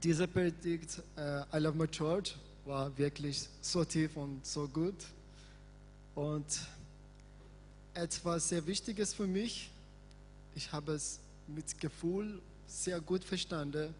diese 0.00 0.28
Predigt, 0.28 1.02
äh, 1.16 1.40
I 1.52 1.58
Love 1.58 1.76
My 1.76 1.88
Church, 1.88 2.36
war 2.64 2.96
wirklich 2.96 3.48
so 3.60 3.84
tief 3.84 4.16
und 4.16 4.46
so 4.46 4.68
gut. 4.68 5.04
Und 6.14 6.46
etwas 7.94 8.48
sehr 8.48 8.64
Wichtiges 8.64 9.12
für 9.12 9.26
mich, 9.26 9.72
ich 10.54 10.70
habe 10.70 10.92
es 10.92 11.18
mit 11.48 11.80
Gefühl 11.80 12.40
sehr 12.68 13.00
gut 13.00 13.24
verstanden. 13.24 13.92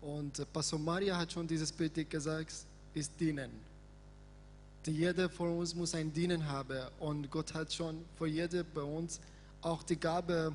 Und 0.00 0.38
äh, 0.38 0.46
Pastor 0.46 0.78
Maria 0.78 1.16
hat 1.18 1.32
schon 1.32 1.48
dieses 1.48 1.72
Predigt 1.72 2.10
gesagt, 2.10 2.54
ist 2.94 3.12
dienen. 3.18 3.50
Die 4.86 4.92
jeder 4.92 5.28
von 5.28 5.58
uns 5.58 5.74
muss 5.74 5.94
ein 5.94 6.12
Dienen 6.12 6.46
haben. 6.48 6.88
Und 7.00 7.30
Gott 7.30 7.54
hat 7.54 7.72
schon 7.72 8.04
für 8.16 8.26
jede 8.26 8.64
bei 8.64 8.82
uns 8.82 9.20
auch 9.62 9.82
die 9.82 9.96
Gabe 9.96 10.54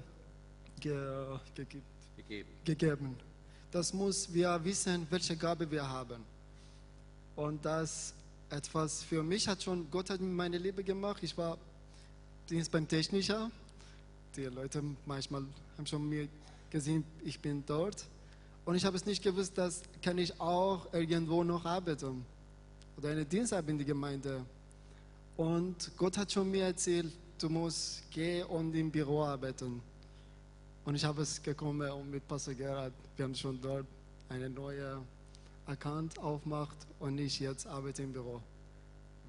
ge 0.80 1.40
gegeben 1.56 1.84
gegeben. 2.16 2.50
gegeben. 2.64 3.16
Das 3.72 3.94
muss 3.94 4.32
wir 4.34 4.64
wissen, 4.64 5.06
welche 5.10 5.36
Gabe 5.36 5.70
wir 5.70 5.88
haben. 5.88 6.24
Und 7.36 7.64
das 7.64 8.14
etwas 8.50 9.04
für 9.04 9.24
mich 9.24 9.48
hat 9.48 9.64
schon, 9.64 9.90
Gott 9.92 10.10
hat 10.10 10.22
meine 10.22 10.58
Liebe 10.58 10.84
gemacht. 10.84 11.24
Ich 11.24 11.38
war 11.38 11.58
Dienst 12.50 12.72
beim 12.72 12.88
Techniker. 12.88 13.52
Die 14.36 14.46
Leute 14.46 14.84
manchmal 15.06 15.44
haben 15.78 15.86
schon 15.86 16.08
mir 16.08 16.28
gesehen, 16.70 17.04
ich 17.24 17.40
bin 17.40 17.64
dort. 17.66 18.06
Und 18.70 18.76
ich 18.76 18.86
habe 18.86 18.96
es 18.96 19.04
nicht 19.04 19.24
gewusst, 19.24 19.58
dass 19.58 19.82
kann 20.00 20.20
ich 20.20 20.40
auch 20.40 20.94
irgendwo 20.94 21.44
noch 21.44 21.66
arbeiten 21.66 22.24
oder 22.98 23.10
einen 23.10 23.28
Dienst 23.28 23.52
haben 23.52 23.68
in 23.68 23.80
der 23.80 23.88
Gemeinde. 23.88 24.46
Und 25.38 25.90
Gott 25.98 26.16
hat 26.20 26.32
schon 26.32 26.52
mir 26.52 26.66
erzählt, 26.66 27.12
du 27.40 27.50
musst 27.50 28.04
gehen 28.12 28.46
und 28.46 28.76
im 28.76 28.92
Büro 28.92 29.24
arbeiten. 29.24 29.82
Und 30.86 30.94
ich 30.94 31.04
habe 31.04 31.24
es 31.24 31.42
gekommen 31.42 31.90
und 31.90 32.12
mit 32.12 32.28
Pastor 32.28 32.54
Gerhard, 32.54 32.94
wir 33.16 33.26
haben 33.26 33.34
schon 33.34 33.60
dort 33.60 33.88
eine 34.30 34.52
neue 34.52 35.02
Account 35.66 36.20
aufgemacht 36.20 36.78
und 37.00 37.18
ich 37.18 37.40
jetzt 37.40 37.66
arbeite 37.66 38.04
im 38.04 38.14
Büro. 38.14 38.40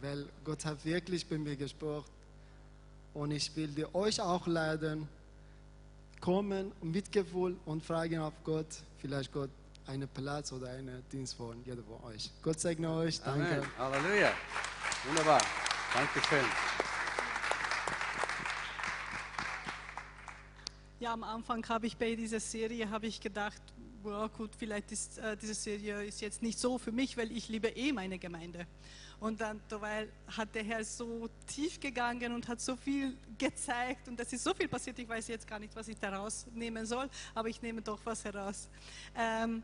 Weil 0.02 0.26
Gott 0.44 0.66
hat 0.66 0.84
wirklich 0.84 1.26
bei 1.26 1.38
mir 1.38 1.56
gesprochen 1.56 2.10
und 3.14 3.30
ich 3.30 3.56
will 3.56 3.86
euch 3.94 4.20
auch 4.20 4.46
leiden, 4.46 5.08
kommen 6.20 6.72
mit 6.82 7.10
Gefühl 7.10 7.56
und 7.64 7.82
fragen 7.82 8.18
auf 8.18 8.34
Gott, 8.44 8.66
vielleicht 8.98 9.32
Gott 9.32 9.50
einen 9.86 10.08
Platz 10.08 10.52
oder 10.52 10.70
einen 10.70 11.02
Dienst 11.10 11.34
von 11.34 11.62
jedem 11.64 11.84
von 11.84 12.12
euch. 12.12 12.30
Gott 12.42 12.60
segne 12.60 12.90
euch, 12.90 13.20
danke. 13.20 13.56
Amen. 13.56 13.78
Halleluja. 13.78 14.32
Wunderbar. 15.08 15.40
Dankeschön. 15.94 16.44
Ja, 21.00 21.14
am 21.14 21.22
Anfang 21.24 21.66
habe 21.68 21.86
ich 21.86 21.96
bei 21.96 22.14
dieser 22.14 22.40
Serie 22.40 22.90
habe 22.90 23.06
ich 23.06 23.20
gedacht, 23.20 23.62
wow, 24.02 24.30
gut, 24.32 24.50
vielleicht 24.56 24.92
ist 24.92 25.18
äh, 25.18 25.36
diese 25.36 25.54
Serie 25.54 26.04
ist 26.04 26.20
jetzt 26.20 26.42
nicht 26.42 26.58
so 26.58 26.78
für 26.78 26.92
mich, 26.92 27.16
weil 27.16 27.30
ich 27.32 27.48
liebe 27.48 27.68
eh 27.68 27.92
meine 27.92 28.18
Gemeinde. 28.18 28.66
Und 29.20 29.40
dann 29.40 29.60
weil 29.68 30.08
hat 30.34 30.54
der 30.54 30.64
Herr 30.64 30.82
so 30.82 31.28
tief 31.46 31.78
gegangen 31.78 32.32
und 32.32 32.48
hat 32.48 32.60
so 32.60 32.74
viel 32.74 33.16
gezeigt 33.36 34.08
und 34.08 34.18
es 34.18 34.32
ist 34.32 34.42
so 34.42 34.54
viel 34.54 34.66
passiert, 34.66 34.98
ich 34.98 35.08
weiß 35.08 35.28
jetzt 35.28 35.46
gar 35.46 35.58
nicht, 35.58 35.76
was 35.76 35.88
ich 35.88 35.98
daraus 35.98 36.46
nehmen 36.54 36.86
soll, 36.86 37.08
aber 37.34 37.48
ich 37.48 37.60
nehme 37.60 37.82
doch 37.82 38.00
was 38.04 38.24
heraus. 38.24 38.68
Ähm, 39.14 39.62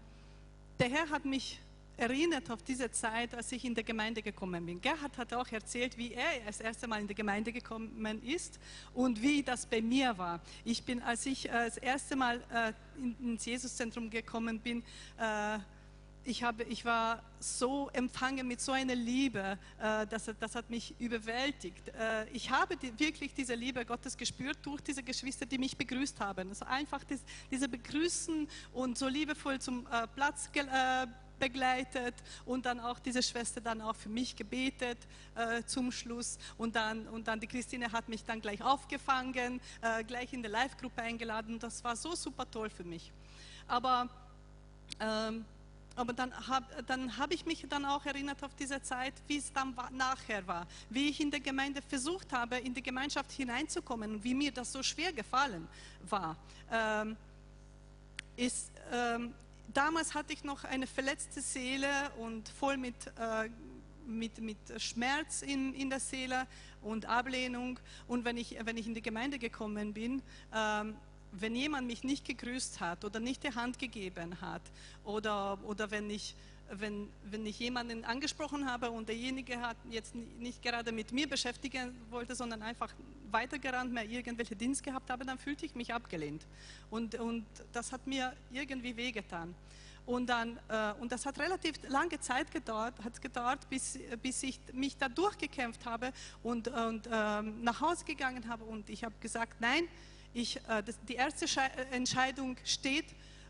der 0.79 0.91
Herr 0.91 1.09
hat 1.09 1.25
mich 1.25 1.59
erinnert 1.97 2.51
auf 2.51 2.63
diese 2.63 2.91
Zeit, 2.91 3.35
als 3.35 3.51
ich 3.53 3.65
in 3.65 3.75
der 3.75 3.85
Gemeinde 3.85 4.23
gekommen 4.23 4.67
bin. 4.67 4.81
Gerhard 4.81 5.17
hat 5.17 5.33
auch 5.33 5.49
erzählt, 5.49 5.97
wie 5.97 6.13
er 6.13 6.41
das 6.47 6.61
erste 6.61 6.87
Mal 6.87 7.01
in 7.01 7.07
der 7.07 7.17
Gemeinde 7.17 7.53
gekommen 7.53 8.23
ist 8.23 8.59
und 8.95 9.21
wie 9.23 9.43
das 9.43 9.67
bei 9.67 9.81
mir 9.81 10.17
war. 10.19 10.41
Ich 10.65 10.85
bin, 10.85 11.03
als 11.03 11.27
ich 11.27 11.49
äh, 11.49 11.53
das 11.53 11.77
erste 11.79 12.17
Mal 12.17 12.43
äh, 12.53 12.73
ins 13.23 13.45
Jesuszentrum 13.45 14.11
gekommen 14.11 14.61
bin, 14.61 14.83
äh, 15.19 15.59
ich, 16.27 16.43
habe, 16.43 16.65
ich 16.65 16.85
war 16.85 17.23
so 17.39 17.89
empfangen 17.93 18.47
mit 18.47 18.61
so 18.61 18.73
einer 18.73 18.95
Liebe, 18.95 19.59
äh, 19.81 20.07
das, 20.07 20.29
das 20.39 20.55
hat 20.55 20.69
mich 20.69 20.95
überwältigt. 20.99 21.89
Äh, 21.89 22.29
ich 22.31 22.51
habe 22.51 22.77
die, 22.77 22.99
wirklich 22.99 23.33
diese 23.33 23.55
Liebe 23.55 23.85
Gottes 23.85 24.17
gespürt 24.17 24.59
durch 24.63 24.81
diese 24.81 25.03
Geschwister, 25.03 25.47
die 25.47 25.59
mich 25.59 25.77
begrüßt 25.77 26.19
haben. 26.21 26.49
Also 26.49 26.65
einfach 26.65 27.03
diese 27.51 27.69
Begrüßen 27.69 28.49
und 28.73 28.99
so 28.99 29.09
liebevoll 29.09 29.61
zum 29.61 29.87
Platz 30.15 30.51
äh, 30.55 31.07
begleitet 31.39 32.15
und 32.45 32.67
dann 32.67 32.81
auch 32.81 32.99
diese 32.99 33.23
Schwester 33.23 33.61
dann 33.61 33.81
auch 33.81 33.97
für 33.97 34.09
mich 34.09 34.37
gebetet 34.37 34.99
äh, 35.35 35.63
zum 35.65 35.93
Schluss 35.93 36.39
und 36.59 36.77
dann, 36.77 37.07
und 37.09 37.29
dann 37.29 37.41
die 37.41 37.47
Christine 37.47 37.93
hat 37.93 38.09
mich 38.09 38.25
dann 38.25 38.41
gleich 38.41 38.63
aufgefangen, 38.63 39.61
äh, 39.81 40.05
gleich 40.05 40.33
in 40.33 40.43
der 40.43 40.51
Live-Gruppe 40.51 41.03
eingeladen. 41.03 41.59
Das 41.59 41.83
war 41.85 41.97
so 41.97 42.15
super 42.15 42.51
toll 42.51 42.71
für 42.71 42.85
mich. 42.85 43.13
Aber 43.69 44.09
ähm, 45.01 45.45
aber 45.97 46.13
dann 46.13 46.31
habe 46.47 46.67
hab 47.17 47.33
ich 47.33 47.47
mich 47.47 47.65
dann 47.69 47.87
auch 47.87 48.05
erinnert 48.05 48.43
auf 48.45 48.55
diese 48.55 48.83
Zeit, 48.83 49.15
wie 49.27 49.39
es 49.39 49.51
dann 49.51 49.75
war, 49.77 49.91
nachher 49.91 50.47
war, 50.47 50.67
wie 50.91 51.09
ich 51.09 51.21
in 51.21 51.31
der 51.31 51.41
Gemeinde 51.41 51.81
versucht 51.81 52.33
habe, 52.35 52.59
in 52.59 52.75
die 52.75 52.83
Gemeinschaft 52.83 53.33
hineinzukommen 53.33 54.17
und 54.17 54.25
wie 54.25 54.35
mir 54.35 54.53
das 54.53 54.73
so 54.73 54.83
schwer 54.83 55.13
gefallen 55.15 55.67
war. 56.09 56.37
Ähm, 56.71 57.17
ist, 58.37 58.71
ähm, 58.93 59.33
damals 59.73 60.15
hatte 60.15 60.33
ich 60.33 60.45
noch 60.45 60.65
eine 60.65 60.87
verletzte 60.87 61.41
Seele 61.41 61.89
und 62.19 62.49
voll 62.49 62.77
mit, 62.77 62.95
äh, 63.19 63.49
mit, 64.07 64.41
mit 64.41 64.59
Schmerz 64.79 65.43
in, 65.43 65.75
in 65.75 65.91
der 65.91 66.01
Seele 66.01 66.47
und 66.83 67.07
Ablehnung. 67.07 67.79
Und 68.09 68.25
wenn 68.25 68.37
ich, 68.37 68.57
wenn 68.65 68.77
ich 68.77 68.87
in 68.87 68.95
die 68.95 69.03
Gemeinde 69.03 69.39
gekommen 69.39 69.93
bin, 69.93 70.23
ähm, 70.55 70.97
wenn 71.33 71.55
jemand 71.55 71.87
mich 71.87 72.03
nicht 72.05 72.25
gegrüßt 72.25 72.81
hat 72.81 73.05
oder 73.05 73.21
nicht 73.21 73.43
die 73.43 73.55
Hand 73.55 73.79
gegeben 73.79 74.41
hat 74.41 74.63
oder, 75.05 75.59
oder 75.65 75.91
wenn, 75.91 76.09
ich, 76.09 76.35
wenn, 76.71 77.09
wenn 77.25 77.47
ich 77.47 77.59
jemanden 77.59 78.05
angesprochen 78.05 78.71
habe 78.71 78.91
und 78.91 79.09
derjenige 79.09 79.61
hat 79.61 79.77
jetzt 79.91 80.15
nicht 80.15 80.63
gerade 80.63 80.93
mit 80.93 81.13
mir 81.13 81.29
beschäftigen 81.29 81.95
wollte, 82.11 82.35
sondern 82.35 82.63
einfach 82.63 82.93
weitergerannt, 83.31 83.93
mehr 83.93 84.05
irgendwelche 84.05 84.57
Dienst 84.57 84.83
gehabt 84.83 85.11
habe, 85.11 85.25
dann 85.25 85.39
fühlte 85.39 85.67
ich 85.67 85.75
mich 85.75 85.93
abgelehnt. 85.93 86.47
Und, 86.91 87.15
und 87.17 87.45
das 87.73 87.93
hat 87.93 88.07
mir 88.07 88.33
irgendwie 88.53 88.97
wehgetan. 88.97 89.55
Und, 90.07 90.27
dann, 90.29 90.59
äh, 90.69 90.93
und 91.01 91.11
das 91.11 91.27
hat 91.27 91.39
relativ 91.41 91.77
lange 91.89 92.21
Zeit 92.21 92.51
gedauert, 92.53 92.95
hat 93.03 93.21
gedauert 93.21 93.69
bis, 93.69 93.99
bis 94.23 94.43
ich 94.45 94.61
mich 94.73 94.97
da 94.97 95.09
durchgekämpft 95.09 95.85
habe 95.85 96.13
und, 96.45 96.69
und 96.69 97.09
ähm, 97.11 97.63
nach 97.63 97.81
Hause 97.81 98.05
gegangen 98.05 98.49
habe. 98.49 98.65
Und 98.65 98.89
ich 98.89 99.03
habe 99.03 99.15
gesagt, 99.21 99.61
nein, 99.61 99.89
ich, 100.33 100.59
äh, 100.69 100.83
das, 100.85 100.97
die 101.09 101.15
erste 101.15 101.49
Schei 101.49 101.67
Entscheidung 101.91 102.57
steht 102.65 103.07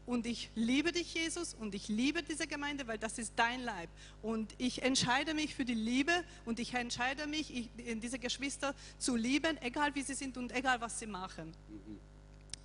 und 0.06 0.26
ich 0.26 0.50
liebe 0.54 0.92
dich, 0.92 1.12
Jesus, 1.14 1.54
und 1.54 1.75
ich 1.75 1.88
liebe 1.88 2.22
diese 2.22 2.46
Gemeinde, 2.46 2.86
weil 2.86 2.98
das 2.98 3.18
ist 3.18 3.32
dein 3.36 3.62
Leib. 3.62 3.90
Und 4.22 4.54
ich 4.56 4.82
entscheide 4.82 5.34
mich 5.34 5.54
für 5.54 5.64
die 5.64 5.75
Liebe 5.75 6.12
und 6.44 6.60
ich 6.60 6.75
entscheide 6.75 7.26
mich, 7.26 7.54
ich, 7.54 7.70
diese 8.00 8.18
Geschwister 8.18 8.75
zu 8.98 9.16
lieben, 9.16 9.60
egal 9.60 9.94
wie 9.94 10.02
sie 10.02 10.14
sind 10.14 10.36
und 10.36 10.52
egal 10.52 10.80
was 10.80 10.98
sie 10.98 11.06
machen. 11.06 11.52
Mhm. 11.68 11.98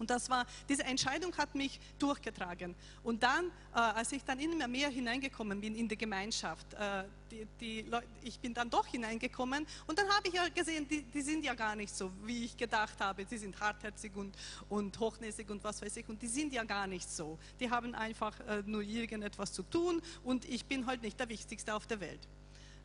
Und 0.02 0.10
das 0.10 0.32
war, 0.32 0.48
diese 0.68 0.84
Entscheidung 0.84 1.38
hat 1.38 1.54
mich 1.54 1.80
durchgetragen. 2.00 2.74
Und 3.04 3.22
dann, 3.22 3.46
äh, 3.72 3.78
als 3.78 4.12
ich 4.12 4.24
dann 4.24 4.40
immer 4.40 4.68
mehr 4.68 4.90
hineingekommen 4.90 5.62
bin 5.62 5.76
in 5.76 5.88
die 5.88 5.96
Gemeinschaft, 5.96 6.74
äh, 6.74 7.04
die, 7.30 7.48
die 7.60 7.82
Leute, 7.84 8.08
ich 8.24 8.40
bin 8.40 8.52
dann 8.52 8.68
doch 8.68 8.88
hineingekommen 8.88 9.64
und 9.86 10.00
dann 10.00 10.10
habe 10.10 10.28
ich 10.28 10.34
ja 10.34 10.50
gesehen, 10.50 10.88
die, 10.88 11.04
die, 11.04 11.22
sind 11.22 11.46
ja 11.46 11.54
gar 11.54 11.76
nicht 11.76 11.96
so, 11.96 12.12
wie 12.24 12.46
ich 12.46 12.58
gedacht 12.58 13.00
habe. 13.00 13.24
Sie 13.30 13.38
sind 13.38 13.60
hartherzig 13.60 14.16
und, 14.16 14.36
und 14.70 15.00
hochnäsig 15.00 15.48
und 15.52 15.64
was 15.64 15.84
weiß 15.84 15.96
ich. 15.98 16.10
Und 16.10 16.20
die 16.20 16.28
sind 16.28 16.52
ja 16.52 16.64
gar 16.64 16.88
nicht 16.88 17.08
so. 17.08 17.38
Die 17.60 17.70
haben 17.70 17.94
einfach 17.94 18.40
äh, 18.40 18.64
nur 18.66 18.82
irgendetwas 18.82 19.54
zu 19.54 19.62
tun 19.62 20.02
und 20.24 20.46
ich 20.46 20.66
bin 20.66 20.88
halt 20.88 21.04
nicht 21.04 21.20
der 21.20 21.30
Wichtigste 21.30 21.76
auf 21.76 21.86
der 21.86 22.00
Welt. 22.00 22.28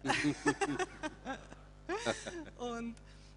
und 2.59 2.95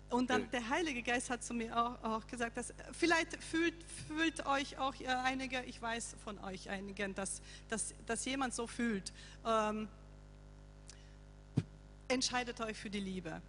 und 0.10 0.30
dann 0.30 0.50
der 0.52 0.68
Heilige 0.70 1.04
Geist 1.04 1.30
hat 1.30 1.44
zu 1.44 1.54
mir 1.54 1.76
auch, 1.76 2.04
auch 2.04 2.28
gesagt, 2.28 2.58
dass 2.58 2.74
vielleicht 2.94 3.42
fühlt, 3.44 3.76
fühlt 4.08 4.46
euch 4.46 4.78
auch 4.78 4.94
einige, 5.24 5.64
ich 5.64 5.82
weiß 5.82 6.16
von 6.24 6.40
euch 6.40 6.70
einigen, 6.70 7.14
dass, 7.14 7.42
dass, 7.70 7.94
dass 8.06 8.26
jemand 8.26 8.54
so 8.54 8.66
fühlt. 8.66 9.14
Ähm, 9.46 9.88
entscheidet 12.08 12.60
euch 12.62 12.78
für 12.78 12.90
die 12.90 13.00
Liebe. 13.00 13.42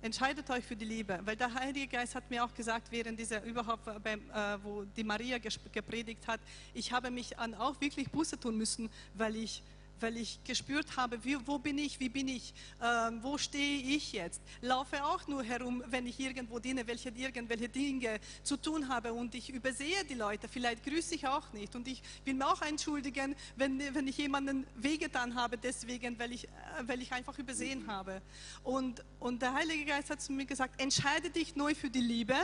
Entscheidet 0.00 0.50
euch 0.50 0.64
für 0.64 0.74
die 0.74 0.84
Liebe, 0.84 1.20
weil 1.24 1.36
der 1.36 1.54
Heilige 1.54 1.86
Geist 1.86 2.16
hat 2.16 2.28
mir 2.28 2.42
auch 2.44 2.52
gesagt, 2.54 2.90
während 2.90 3.20
dieser 3.20 3.42
überhaupt, 3.44 3.84
beim, 4.02 4.20
äh, 4.30 4.58
wo 4.64 4.84
die 4.96 5.04
Maria 5.04 5.38
gepredigt 5.38 6.26
hat, 6.26 6.40
ich 6.74 6.90
habe 6.90 7.10
mich 7.10 7.38
an 7.38 7.54
auch 7.54 7.80
wirklich 7.80 8.10
Buße 8.10 8.40
tun 8.40 8.56
müssen, 8.56 8.90
weil 9.14 9.36
ich 9.36 9.62
weil 10.02 10.16
ich 10.16 10.42
gespürt 10.44 10.96
habe, 10.96 11.22
wie, 11.24 11.36
wo 11.46 11.58
bin 11.58 11.78
ich, 11.78 12.00
wie 12.00 12.08
bin 12.08 12.28
ich, 12.28 12.52
ähm, 12.82 13.22
wo 13.22 13.38
stehe 13.38 13.82
ich 13.82 14.12
jetzt. 14.12 14.42
Laufe 14.60 15.04
auch 15.04 15.26
nur 15.26 15.42
herum, 15.42 15.82
wenn 15.86 16.06
ich 16.06 16.18
irgendwo 16.18 16.58
diene, 16.58 16.86
welche 16.86 17.10
irgendwelche 17.10 17.68
Dinge 17.68 18.20
zu 18.42 18.56
tun 18.56 18.88
habe 18.88 19.12
und 19.12 19.34
ich 19.34 19.50
übersehe 19.50 20.04
die 20.04 20.14
Leute, 20.14 20.48
vielleicht 20.48 20.84
grüße 20.84 21.14
ich 21.14 21.26
auch 21.26 21.52
nicht 21.52 21.74
und 21.74 21.86
ich 21.88 22.02
will 22.24 22.34
mir 22.34 22.46
auch 22.46 22.62
entschuldigen, 22.62 23.34
wenn, 23.56 23.78
wenn 23.94 24.08
ich 24.08 24.18
jemanden 24.18 24.66
wehgetan 24.74 25.34
habe, 25.34 25.56
deswegen, 25.56 26.18
weil 26.18 26.32
ich, 26.32 26.44
äh, 26.44 26.48
weil 26.82 27.00
ich 27.00 27.12
einfach 27.12 27.38
übersehen 27.38 27.86
habe. 27.86 28.22
Und, 28.62 29.04
und 29.20 29.40
der 29.42 29.54
Heilige 29.54 29.84
Geist 29.84 30.10
hat 30.10 30.20
zu 30.20 30.32
mir 30.32 30.46
gesagt, 30.46 30.80
entscheide 30.80 31.30
dich 31.30 31.54
neu 31.56 31.74
für 31.74 31.90
die 31.90 32.00
Liebe 32.00 32.34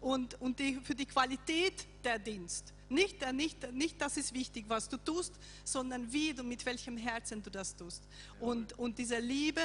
und, 0.00 0.40
und 0.40 0.58
die, 0.58 0.80
für 0.82 0.94
die 0.94 1.06
Qualität 1.06 1.86
der 2.04 2.18
Dienst. 2.18 2.72
Nicht, 2.88 3.22
äh, 3.22 3.32
nicht, 3.32 3.72
nicht 3.72 4.00
das 4.00 4.16
ist 4.16 4.34
wichtig, 4.34 4.66
was 4.68 4.88
du 4.88 4.96
tust, 4.96 5.34
sondern 5.64 6.12
wie 6.12 6.34
du, 6.34 6.42
mit 6.42 6.64
welchem 6.66 6.96
Herzen 6.96 7.42
du 7.42 7.50
das 7.50 7.74
tust. 7.74 8.02
Und, 8.40 8.78
und 8.78 8.98
diese 8.98 9.18
Liebe, 9.18 9.60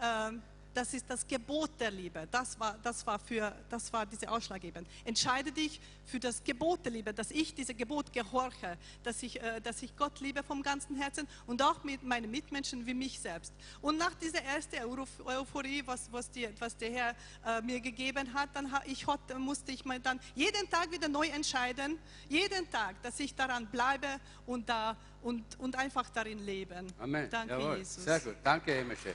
äh, 0.00 0.32
das 0.74 0.92
ist 0.92 1.08
das 1.08 1.26
Gebot 1.26 1.70
der 1.78 1.90
Liebe. 1.90 2.26
Das 2.30 2.58
war, 2.58 2.76
das 2.82 3.06
war, 3.06 3.18
für, 3.18 3.54
das 3.70 3.92
war 3.92 4.04
diese 4.04 4.28
ausschlaggebend. 4.28 4.88
Entscheide 5.04 5.52
dich 5.52 5.80
für 6.04 6.20
das 6.20 6.42
Gebot 6.42 6.84
der 6.84 6.92
Liebe, 6.92 7.14
dass 7.14 7.30
ich 7.30 7.54
diese 7.54 7.74
Gebot 7.74 8.12
gehorche, 8.12 8.76
dass 9.02 9.22
ich, 9.22 9.40
äh, 9.40 9.60
dass 9.60 9.82
ich 9.82 9.96
Gott 9.96 10.20
liebe 10.20 10.42
vom 10.42 10.62
ganzen 10.62 10.96
Herzen 10.96 11.26
und 11.46 11.62
auch 11.62 11.84
mit 11.84 12.02
meinen 12.02 12.30
Mitmenschen 12.30 12.86
wie 12.86 12.94
mich 12.94 13.20
selbst. 13.20 13.52
Und 13.80 13.98
nach 13.98 14.14
dieser 14.14 14.42
ersten 14.42 14.76
Euphorie, 15.24 15.82
was, 15.86 16.10
was, 16.12 16.30
die, 16.30 16.48
was 16.58 16.76
der 16.76 16.90
Herr 16.90 17.16
äh, 17.46 17.62
mir 17.62 17.80
gegeben 17.80 18.32
hat, 18.34 18.50
dann 18.54 18.72
ich, 18.86 19.06
musste 19.38 19.72
ich 19.72 19.84
mir 19.84 20.00
dann 20.00 20.20
jeden 20.34 20.68
Tag 20.68 20.90
wieder 20.90 21.08
neu 21.08 21.28
entscheiden, 21.28 21.98
jeden 22.28 22.70
Tag, 22.70 23.00
dass 23.02 23.20
ich 23.20 23.34
daran 23.34 23.66
bleibe 23.66 24.08
und, 24.46 24.68
da, 24.68 24.96
und, 25.22 25.58
und 25.58 25.76
einfach 25.76 26.10
darin 26.10 26.44
leben. 26.44 26.92
Amen. 26.98 27.28
Danke, 27.30 27.54
Jawohl. 27.54 27.78
Jesus. 27.78 28.04
Sehr 28.04 28.20
gut. 28.20 28.36
Danke, 28.42 28.74
Emische. 28.74 29.14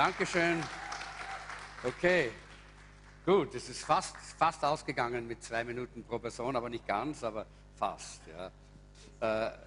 Dankeschön. 0.00 0.62
Okay. 1.84 2.30
Gut, 3.26 3.54
es 3.54 3.68
ist 3.68 3.84
fast, 3.84 4.16
fast 4.38 4.64
ausgegangen 4.64 5.28
mit 5.28 5.42
zwei 5.42 5.62
Minuten 5.62 6.02
pro 6.04 6.18
Person, 6.18 6.56
aber 6.56 6.70
nicht 6.70 6.86
ganz, 6.86 7.22
aber 7.22 7.44
fast. 7.74 8.22
Ja. 8.26 9.48
Äh, 9.48 9.58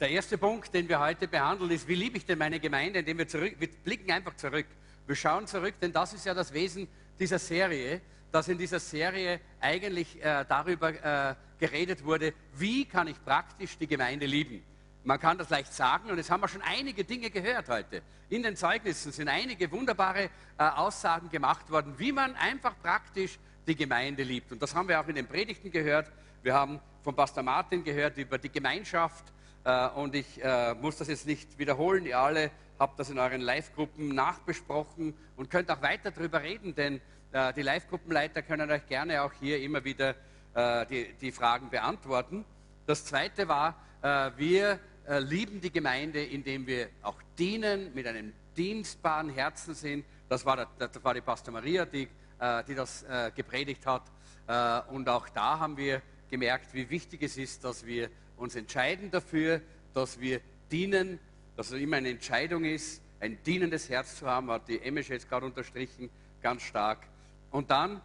der 0.00 0.10
erste 0.10 0.36
Punkt, 0.36 0.74
den 0.74 0.88
wir 0.88 0.98
heute 0.98 1.28
behandeln, 1.28 1.70
ist, 1.70 1.86
wie 1.86 1.94
liebe 1.94 2.16
ich 2.16 2.26
denn 2.26 2.38
meine 2.38 2.58
Gemeinde, 2.58 2.98
indem 2.98 3.18
wir 3.18 3.28
zurück, 3.28 3.54
wir 3.56 3.68
blicken 3.68 4.10
einfach 4.10 4.34
zurück. 4.34 4.66
Wir 5.06 5.14
schauen 5.14 5.46
zurück, 5.46 5.76
denn 5.80 5.92
das 5.92 6.12
ist 6.12 6.26
ja 6.26 6.34
das 6.34 6.52
Wesen 6.52 6.88
dieser 7.16 7.38
Serie, 7.38 8.00
dass 8.32 8.48
in 8.48 8.58
dieser 8.58 8.80
Serie 8.80 9.38
eigentlich 9.60 10.20
äh, 10.24 10.44
darüber 10.48 10.90
äh, 10.90 11.36
geredet 11.60 12.04
wurde, 12.04 12.34
wie 12.54 12.84
kann 12.84 13.06
ich 13.06 13.24
praktisch 13.24 13.78
die 13.78 13.86
Gemeinde 13.86 14.26
lieben. 14.26 14.64
Man 15.06 15.20
kann 15.20 15.36
das 15.36 15.50
leicht 15.50 15.70
sagen 15.70 16.10
und 16.10 16.18
es 16.18 16.30
haben 16.30 16.40
wir 16.40 16.48
schon 16.48 16.62
einige 16.62 17.04
Dinge 17.04 17.28
gehört 17.28 17.68
heute. 17.68 18.00
In 18.30 18.42
den 18.42 18.56
Zeugnissen 18.56 19.12
sind 19.12 19.28
einige 19.28 19.70
wunderbare 19.70 20.30
äh, 20.56 20.62
Aussagen 20.62 21.28
gemacht 21.28 21.70
worden, 21.70 21.98
wie 21.98 22.10
man 22.10 22.34
einfach 22.36 22.74
praktisch 22.82 23.38
die 23.66 23.76
Gemeinde 23.76 24.22
liebt. 24.22 24.50
Und 24.50 24.62
das 24.62 24.74
haben 24.74 24.88
wir 24.88 24.98
auch 24.98 25.06
in 25.06 25.14
den 25.14 25.26
Predigten 25.26 25.70
gehört. 25.70 26.10
Wir 26.42 26.54
haben 26.54 26.80
von 27.02 27.14
Pastor 27.14 27.42
Martin 27.42 27.84
gehört 27.84 28.16
über 28.16 28.38
die 28.38 28.48
Gemeinschaft 28.48 29.26
äh, 29.64 29.88
und 29.88 30.14
ich 30.14 30.42
äh, 30.42 30.72
muss 30.72 30.96
das 30.96 31.08
jetzt 31.08 31.26
nicht 31.26 31.58
wiederholen. 31.58 32.06
Ihr 32.06 32.18
alle 32.18 32.50
habt 32.78 32.98
das 32.98 33.10
in 33.10 33.18
euren 33.18 33.42
Live-Gruppen 33.42 34.08
nachbesprochen 34.08 35.12
und 35.36 35.50
könnt 35.50 35.70
auch 35.70 35.82
weiter 35.82 36.12
darüber 36.12 36.42
reden, 36.42 36.74
denn 36.74 37.02
äh, 37.32 37.52
die 37.52 37.60
Live-Gruppenleiter 37.62 38.40
können 38.40 38.70
euch 38.70 38.86
gerne 38.86 39.20
auch 39.20 39.32
hier 39.38 39.60
immer 39.60 39.84
wieder 39.84 40.14
äh, 40.54 40.86
die, 40.86 41.12
die 41.20 41.30
Fragen 41.30 41.68
beantworten. 41.68 42.46
Das 42.86 43.04
zweite 43.04 43.48
war, 43.48 43.76
äh, 44.00 44.30
wir 44.38 44.80
äh, 45.06 45.18
lieben 45.18 45.60
die 45.60 45.70
Gemeinde, 45.70 46.22
indem 46.24 46.66
wir 46.66 46.88
auch 47.02 47.20
dienen, 47.38 47.92
mit 47.94 48.06
einem 48.06 48.32
dienstbaren 48.56 49.28
Herzen 49.30 49.74
sind. 49.74 50.04
Das 50.28 50.44
war, 50.44 50.56
der, 50.56 50.68
das 50.78 51.02
war 51.04 51.14
die 51.14 51.20
Pastor 51.20 51.52
Maria, 51.52 51.84
die, 51.84 52.08
äh, 52.38 52.64
die 52.64 52.74
das 52.74 53.02
äh, 53.02 53.30
gepredigt 53.34 53.86
hat. 53.86 54.02
Äh, 54.46 54.92
und 54.92 55.08
auch 55.08 55.28
da 55.28 55.58
haben 55.58 55.76
wir 55.76 56.02
gemerkt, 56.30 56.74
wie 56.74 56.88
wichtig 56.90 57.22
es 57.22 57.36
ist, 57.36 57.64
dass 57.64 57.84
wir 57.84 58.10
uns 58.36 58.56
entscheiden 58.56 59.10
dafür, 59.10 59.60
dass 59.92 60.18
wir 60.18 60.40
dienen, 60.70 61.18
dass 61.56 61.70
es 61.70 61.80
immer 61.80 61.96
eine 61.96 62.10
Entscheidung 62.10 62.64
ist, 62.64 63.02
ein 63.20 63.38
dienendes 63.44 63.88
Herz 63.88 64.16
zu 64.16 64.26
haben, 64.26 64.50
hat 64.50 64.68
die 64.68 64.80
Emisch 64.80 65.08
jetzt 65.08 65.28
gerade 65.28 65.46
unterstrichen, 65.46 66.10
ganz 66.42 66.62
stark. 66.62 67.06
Und 67.50 67.70
dann 67.70 67.96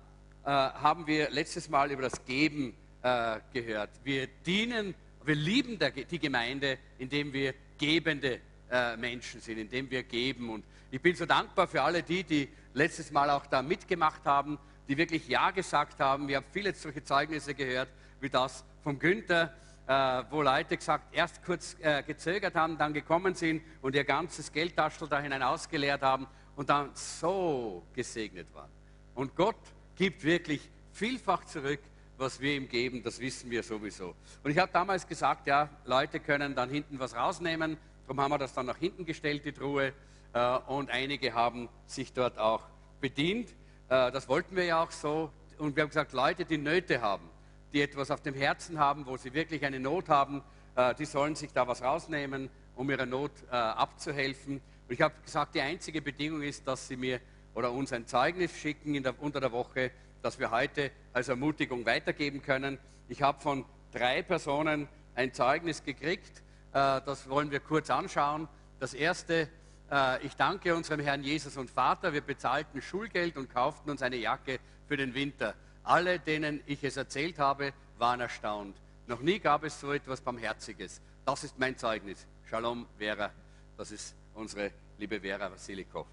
äh, 0.44 0.50
haben 0.50 1.08
wir 1.08 1.30
letztes 1.30 1.70
Mal 1.70 1.92
über 1.92 2.04
das 2.04 2.24
Geben 2.26 2.76
äh, 3.02 3.40
gehört. 3.54 3.90
Wir 4.04 4.28
dienen 4.46 4.96
wir 5.30 5.36
lieben 5.36 5.78
die 6.10 6.18
Gemeinde, 6.18 6.80
indem 6.98 7.32
wir 7.32 7.54
gebende 7.78 8.40
äh, 8.72 8.98
Menschen 8.98 9.40
sind, 9.40 9.60
indem 9.60 9.88
wir 9.92 10.02
geben. 10.02 10.50
Und 10.50 10.66
ich 10.90 11.00
bin 11.00 11.16
so 11.16 11.28
dankbar 11.28 11.68
für 11.68 11.84
alle 11.84 12.02
die, 12.02 12.24
die 12.24 12.50
letztes 12.74 13.12
Mal 13.12 13.30
auch 13.30 13.46
da 13.46 13.62
mitgemacht 13.62 14.26
haben, 14.26 14.58
die 14.88 14.98
wirklich 14.98 15.28
Ja 15.28 15.52
gesagt 15.52 16.00
haben. 16.00 16.28
Wir 16.28 16.38
haben 16.38 16.48
viele 16.52 16.74
solche 16.74 17.04
Zeugnisse 17.04 17.54
gehört, 17.54 17.90
wie 18.20 18.30
das 18.32 18.66
von 18.82 18.98
Günther, 18.98 19.54
äh, 19.86 20.24
wo 20.32 20.42
Leute 20.42 20.76
gesagt, 20.76 21.14
erst 21.14 21.44
kurz 21.44 21.78
äh, 21.80 22.02
gezögert 22.02 22.56
haben, 22.56 22.80
dann 22.80 22.92
gekommen 22.92 23.36
sind 23.36 23.62
und 23.84 23.94
ihr 23.94 24.06
ganzes 24.06 24.52
Geldtaschel 24.52 25.08
da 25.08 25.20
hinein 25.20 25.44
ausgeleert 25.44 26.02
haben 26.02 26.26
und 26.56 26.72
dann 26.72 26.90
so 26.96 27.84
gesegnet 27.94 28.52
waren. 28.56 28.72
Und 29.14 29.36
Gott 29.36 29.62
gibt 29.96 30.24
wirklich 30.24 30.68
vielfach 30.92 31.46
zurück, 31.46 31.82
was 32.20 32.40
wir 32.40 32.56
ihm 32.56 32.68
geben, 32.68 33.02
das 33.02 33.20
wissen 33.20 33.50
wir 33.50 33.64
sowieso. 33.64 34.14
Und 34.44 34.52
ich 34.52 34.58
habe 34.58 34.72
damals 34.72 35.08
gesagt, 35.08 35.48
ja, 35.48 35.70
Leute 35.86 36.20
können 36.20 36.56
dann 36.56 36.70
hinten 36.70 37.00
was 37.00 37.16
rausnehmen. 37.16 37.78
Darum 38.06 38.22
haben 38.22 38.32
wir 38.32 38.38
das 38.38 38.54
dann 38.54 38.66
nach 38.66 38.78
hinten 38.78 39.06
gestellt, 39.06 39.46
die 39.46 39.54
Truhe. 39.54 39.94
Äh, 40.34 40.58
und 40.68 40.90
einige 40.90 41.34
haben 41.34 41.70
sich 41.86 42.14
dort 42.14 42.38
auch 42.38 42.64
bedient. 43.00 43.50
Äh, 43.88 44.12
das 44.12 44.28
wollten 44.28 44.56
wir 44.56 44.66
ja 44.66 44.84
auch 44.84 44.92
so. 44.92 45.32
Und 45.58 45.76
wir 45.76 45.84
haben 45.84 45.90
gesagt, 45.90 46.14
Leute, 46.14 46.46
die 46.46 46.58
Nöte 46.58 47.02
haben, 47.02 47.30
die 47.74 47.82
etwas 47.82 48.12
auf 48.12 48.22
dem 48.22 48.34
Herzen 48.34 48.80
haben, 48.80 49.06
wo 49.06 49.18
sie 49.18 49.34
wirklich 49.34 49.66
eine 49.66 49.80
Not 49.80 50.10
haben, 50.10 50.44
äh, 50.76 50.94
die 50.96 51.06
sollen 51.06 51.36
sich 51.36 51.54
da 51.54 51.68
was 51.68 51.82
rausnehmen, 51.82 52.50
um 52.76 52.90
ihrer 52.90 53.06
Not 53.06 53.32
abzuhelfen. 53.50 54.62
Und 54.88 54.94
ich 54.94 55.02
habe 55.02 55.14
gesagt, 55.22 55.54
die 55.54 55.60
einzige 55.60 56.02
Bedingung 56.02 56.42
ist, 56.42 56.66
dass 56.66 56.88
sie 56.88 56.96
mir 56.96 57.20
oder 57.54 57.74
uns 57.74 57.92
ein 57.92 58.08
Zeugnis 58.08 58.56
schicken 58.58 59.04
der, 59.04 59.22
unter 59.22 59.42
der 59.42 59.52
Woche, 59.52 59.92
das 60.22 60.40
wir 60.40 60.52
heute 60.52 60.92
als 61.14 61.30
Ermutigung 61.30 61.86
weitergeben 61.86 62.42
können. 62.42 62.78
Ich 63.08 63.22
habe 63.22 63.42
von 63.42 63.66
drei 63.92 64.22
Personen 64.22 64.88
ein 65.16 65.34
Zeugnis 65.34 65.84
gekriegt. 65.84 66.44
Äh, 66.72 67.02
das 67.06 67.30
wollen 67.30 67.52
wir 67.52 67.60
kurz 67.60 67.90
anschauen. 67.90 68.48
Das 68.80 68.94
erste, 68.94 69.50
äh, 69.92 70.26
ich 70.26 70.36
danke 70.36 70.76
unserem 70.76 71.00
Herrn 71.00 71.24
Jesus 71.24 71.58
und 71.58 71.70
Vater. 71.70 72.14
Wir 72.14 72.22
bezahlten 72.22 72.82
Schulgeld 72.82 73.38
und 73.38 73.50
kauften 73.50 73.90
uns 73.90 74.02
eine 74.02 74.18
Jacke 74.18 74.60
für 74.88 74.98
den 74.98 75.14
Winter. 75.14 75.56
Alle, 75.84 76.20
denen 76.20 76.62
ich 76.66 76.84
es 76.84 76.98
erzählt 76.98 77.40
habe, 77.40 77.74
waren 77.98 78.20
erstaunt. 78.20 78.78
Noch 79.08 79.22
nie 79.22 79.40
gab 79.40 79.64
es 79.64 79.80
so 79.80 79.92
etwas 79.92 80.22
Barmherziges. 80.22 81.02
Das 81.26 81.44
ist 81.44 81.58
mein 81.58 81.78
Zeugnis. 81.78 82.28
Shalom, 82.50 82.86
Vera. 82.98 83.32
Das 83.78 83.92
ist 83.92 84.16
unsere 84.36 84.72
liebe 84.98 85.20
Vera 85.20 85.52
Vasilikow. 85.52 86.06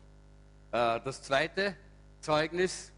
Äh, 0.72 1.00
das 1.04 1.22
zweite 1.22 1.76
Zeugnis 2.20 2.92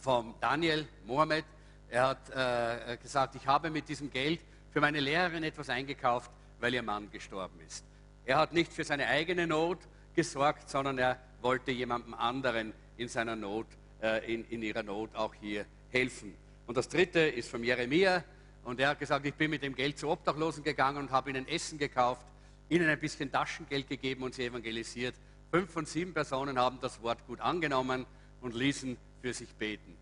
vom 0.00 0.34
Daniel 0.40 0.86
Mohammed. 1.06 1.44
Er 1.90 2.08
hat 2.08 2.30
äh, 2.30 2.96
gesagt, 2.98 3.34
ich 3.34 3.46
habe 3.46 3.70
mit 3.70 3.88
diesem 3.88 4.10
Geld 4.10 4.40
für 4.70 4.80
meine 4.80 5.00
Lehrerin 5.00 5.42
etwas 5.42 5.70
eingekauft, 5.70 6.30
weil 6.60 6.74
ihr 6.74 6.82
Mann 6.82 7.10
gestorben 7.10 7.58
ist. 7.66 7.84
Er 8.26 8.36
hat 8.36 8.52
nicht 8.52 8.72
für 8.72 8.84
seine 8.84 9.06
eigene 9.06 9.46
Not 9.46 9.78
gesorgt, 10.14 10.68
sondern 10.68 10.98
er 10.98 11.18
wollte 11.40 11.70
jemandem 11.70 12.14
anderen 12.14 12.74
in 12.96 13.08
seiner 13.08 13.36
Not, 13.36 13.66
äh, 14.02 14.32
in, 14.32 14.44
in 14.46 14.62
ihrer 14.62 14.82
Not 14.82 15.14
auch 15.14 15.34
hier 15.34 15.64
helfen. 15.90 16.34
Und 16.66 16.76
das 16.76 16.88
dritte 16.88 17.20
ist 17.20 17.48
von 17.48 17.64
Jeremia. 17.64 18.22
Und 18.64 18.80
er 18.80 18.90
hat 18.90 18.98
gesagt, 18.98 19.24
ich 19.24 19.34
bin 19.34 19.50
mit 19.50 19.62
dem 19.62 19.74
Geld 19.74 19.98
zu 19.98 20.08
Obdachlosen 20.10 20.62
gegangen 20.62 20.98
und 20.98 21.10
habe 21.10 21.30
ihnen 21.30 21.48
Essen 21.48 21.78
gekauft, 21.78 22.26
ihnen 22.68 22.88
ein 22.88 23.00
bisschen 23.00 23.32
Taschengeld 23.32 23.88
gegeben 23.88 24.22
und 24.22 24.34
sie 24.34 24.44
evangelisiert. 24.44 25.14
Fünf 25.50 25.70
von 25.72 25.86
sieben 25.86 26.12
Personen 26.12 26.58
haben 26.58 26.78
das 26.82 27.02
Wort 27.02 27.26
gut 27.26 27.40
angenommen 27.40 28.04
und 28.42 28.54
ließen 28.54 28.98
für 29.20 29.32
sich 29.32 29.54
beten. 29.54 29.96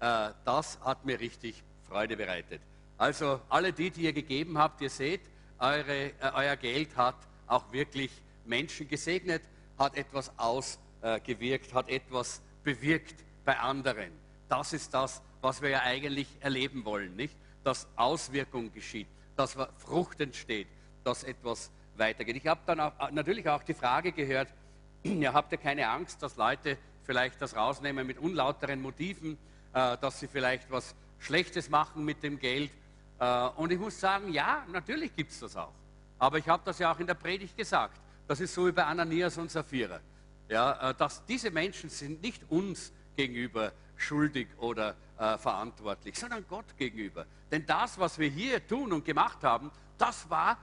Äh, 0.00 0.30
das 0.44 0.78
hat 0.80 1.04
mir 1.04 1.18
richtig 1.20 1.62
Freude 1.88 2.16
bereitet. 2.16 2.60
Also 2.98 3.40
alle 3.48 3.72
die, 3.72 3.90
die 3.90 4.02
ihr 4.02 4.12
gegeben 4.12 4.58
habt, 4.58 4.80
ihr 4.80 4.90
seht, 4.90 5.22
eure, 5.58 6.06
äh, 6.06 6.12
euer 6.34 6.56
Geld 6.56 6.96
hat 6.96 7.16
auch 7.46 7.72
wirklich 7.72 8.10
Menschen 8.44 8.88
gesegnet, 8.88 9.42
hat 9.78 9.96
etwas 9.96 10.32
ausgewirkt, 10.38 11.74
hat 11.74 11.88
etwas 11.88 12.42
bewirkt 12.62 13.24
bei 13.44 13.58
anderen. 13.58 14.10
Das 14.48 14.72
ist 14.72 14.92
das, 14.94 15.22
was 15.40 15.60
wir 15.62 15.70
ja 15.70 15.82
eigentlich 15.82 16.28
erleben 16.40 16.84
wollen, 16.84 17.16
nicht? 17.16 17.36
Dass 17.64 17.86
Auswirkung 17.96 18.72
geschieht, 18.72 19.08
dass 19.36 19.56
Frucht 19.78 20.20
entsteht, 20.20 20.68
dass 21.02 21.24
etwas 21.24 21.70
weitergeht. 21.96 22.36
Ich 22.36 22.46
habe 22.46 22.60
dann 22.66 22.80
auch, 22.80 23.10
natürlich 23.10 23.48
auch 23.48 23.62
die 23.62 23.74
Frage 23.74 24.12
gehört, 24.12 24.48
ihr 25.02 25.32
habt 25.32 25.52
ja 25.52 25.58
keine 25.58 25.88
Angst, 25.88 26.22
dass 26.22 26.36
Leute 26.36 26.78
vielleicht 27.04 27.40
das 27.40 27.54
rausnehmen 27.54 28.06
mit 28.06 28.18
unlauteren 28.18 28.82
Motiven, 28.82 29.38
äh, 29.72 29.96
dass 29.98 30.20
sie 30.20 30.28
vielleicht 30.28 30.70
was 30.70 30.94
Schlechtes 31.18 31.70
machen 31.70 32.04
mit 32.04 32.22
dem 32.22 32.38
Geld. 32.38 32.70
Äh, 33.18 33.48
und 33.56 33.72
ich 33.72 33.78
muss 33.78 33.98
sagen, 33.98 34.32
ja, 34.32 34.64
natürlich 34.70 35.14
gibt 35.14 35.30
es 35.30 35.40
das 35.40 35.56
auch. 35.56 35.72
Aber 36.18 36.38
ich 36.38 36.48
habe 36.48 36.62
das 36.64 36.78
ja 36.78 36.92
auch 36.92 36.98
in 36.98 37.06
der 37.06 37.14
Predigt 37.14 37.56
gesagt. 37.56 38.00
Das 38.26 38.40
ist 38.40 38.54
so 38.54 38.66
wie 38.66 38.72
bei 38.72 38.84
Ananias 38.84 39.36
und 39.38 39.50
Sapphira. 39.50 40.00
Ja, 40.48 40.90
äh, 40.90 40.94
dass 40.94 41.24
diese 41.26 41.50
Menschen 41.50 41.90
sind 41.90 42.22
nicht 42.22 42.42
uns 42.50 42.92
gegenüber 43.16 43.72
schuldig 43.96 44.48
oder 44.58 44.96
äh, 45.18 45.38
verantwortlich, 45.38 46.18
sondern 46.18 46.44
Gott 46.48 46.76
gegenüber. 46.76 47.26
Denn 47.50 47.64
das, 47.66 47.98
was 47.98 48.18
wir 48.18 48.28
hier 48.28 48.66
tun 48.66 48.92
und 48.92 49.04
gemacht 49.04 49.42
haben, 49.44 49.70
das 49.98 50.28
war 50.28 50.58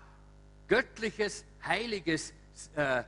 göttliches, 0.67 1.45
heiliges, 1.65 2.33
äh, 2.75 3.03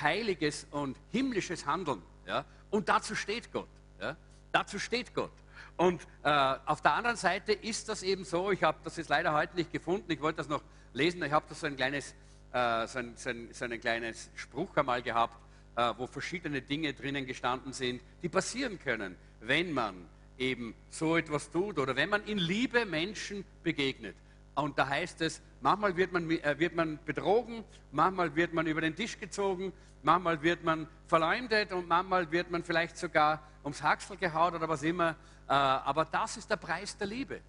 heiliges 0.00 0.66
und 0.70 0.96
himmlisches 1.10 1.64
Handeln. 1.66 2.02
Ja? 2.26 2.44
Und 2.70 2.88
dazu 2.88 3.14
steht 3.14 3.52
Gott. 3.52 3.68
Ja? 4.00 4.16
Dazu 4.52 4.78
steht 4.78 5.14
Gott. 5.14 5.32
Und 5.76 6.02
äh, 6.22 6.28
auf 6.66 6.82
der 6.82 6.94
anderen 6.94 7.16
Seite 7.16 7.52
ist 7.52 7.88
das 7.88 8.02
eben 8.02 8.24
so, 8.24 8.50
ich 8.50 8.62
habe 8.62 8.78
das 8.84 8.96
jetzt 8.96 9.08
leider 9.08 9.32
heute 9.32 9.56
nicht 9.56 9.72
gefunden, 9.72 10.10
ich 10.12 10.20
wollte 10.20 10.38
das 10.38 10.48
noch 10.48 10.62
lesen, 10.92 11.22
ich 11.22 11.32
habe 11.32 11.46
da 11.48 11.54
so 11.54 11.66
ein 11.66 11.76
kleines, 11.76 12.14
äh, 12.52 12.86
so, 12.86 12.98
ein, 12.98 13.12
so, 13.16 13.30
ein, 13.30 13.48
so 13.52 13.64
ein 13.64 13.80
kleines 13.80 14.30
Spruch 14.34 14.76
einmal 14.76 15.00
gehabt, 15.02 15.36
äh, 15.76 15.94
wo 15.96 16.06
verschiedene 16.06 16.60
Dinge 16.60 16.92
drinnen 16.92 17.26
gestanden 17.26 17.72
sind, 17.72 18.02
die 18.22 18.28
passieren 18.28 18.78
können, 18.78 19.16
wenn 19.40 19.72
man 19.72 19.94
eben 20.38 20.74
so 20.90 21.16
etwas 21.16 21.50
tut 21.50 21.78
oder 21.78 21.96
wenn 21.96 22.08
man 22.08 22.24
in 22.24 22.38
Liebe 22.38 22.84
Menschen 22.84 23.44
begegnet. 23.62 24.16
Und 24.54 24.78
da 24.78 24.88
heißt 24.88 25.20
es, 25.22 25.40
manchmal 25.60 25.96
wird 25.96 26.12
man, 26.12 26.30
äh, 26.30 26.58
wird 26.58 26.74
man 26.74 26.98
betrogen, 27.04 27.64
manchmal 27.92 28.34
wird 28.34 28.52
man 28.52 28.66
über 28.66 28.80
den 28.80 28.94
Tisch 28.94 29.18
gezogen, 29.18 29.72
manchmal 30.02 30.42
wird 30.42 30.64
man 30.64 30.88
verleumdet 31.06 31.72
und 31.72 31.88
manchmal 31.88 32.30
wird 32.30 32.50
man 32.50 32.64
vielleicht 32.64 32.96
sogar 32.96 33.42
ums 33.62 33.82
Haxel 33.82 34.16
gehaut 34.16 34.54
oder 34.54 34.68
was 34.68 34.82
immer. 34.82 35.10
Äh, 35.48 35.52
aber 35.52 36.04
das 36.04 36.36
ist 36.36 36.50
der 36.50 36.56
Preis 36.56 36.96
der 36.96 37.06
Liebe. 37.06 37.40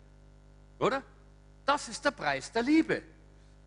Oder? 0.80 1.02
Das 1.66 1.88
ist 1.90 2.04
der 2.04 2.12
Preis 2.12 2.52
der 2.52 2.64
Liebe. 2.64 3.02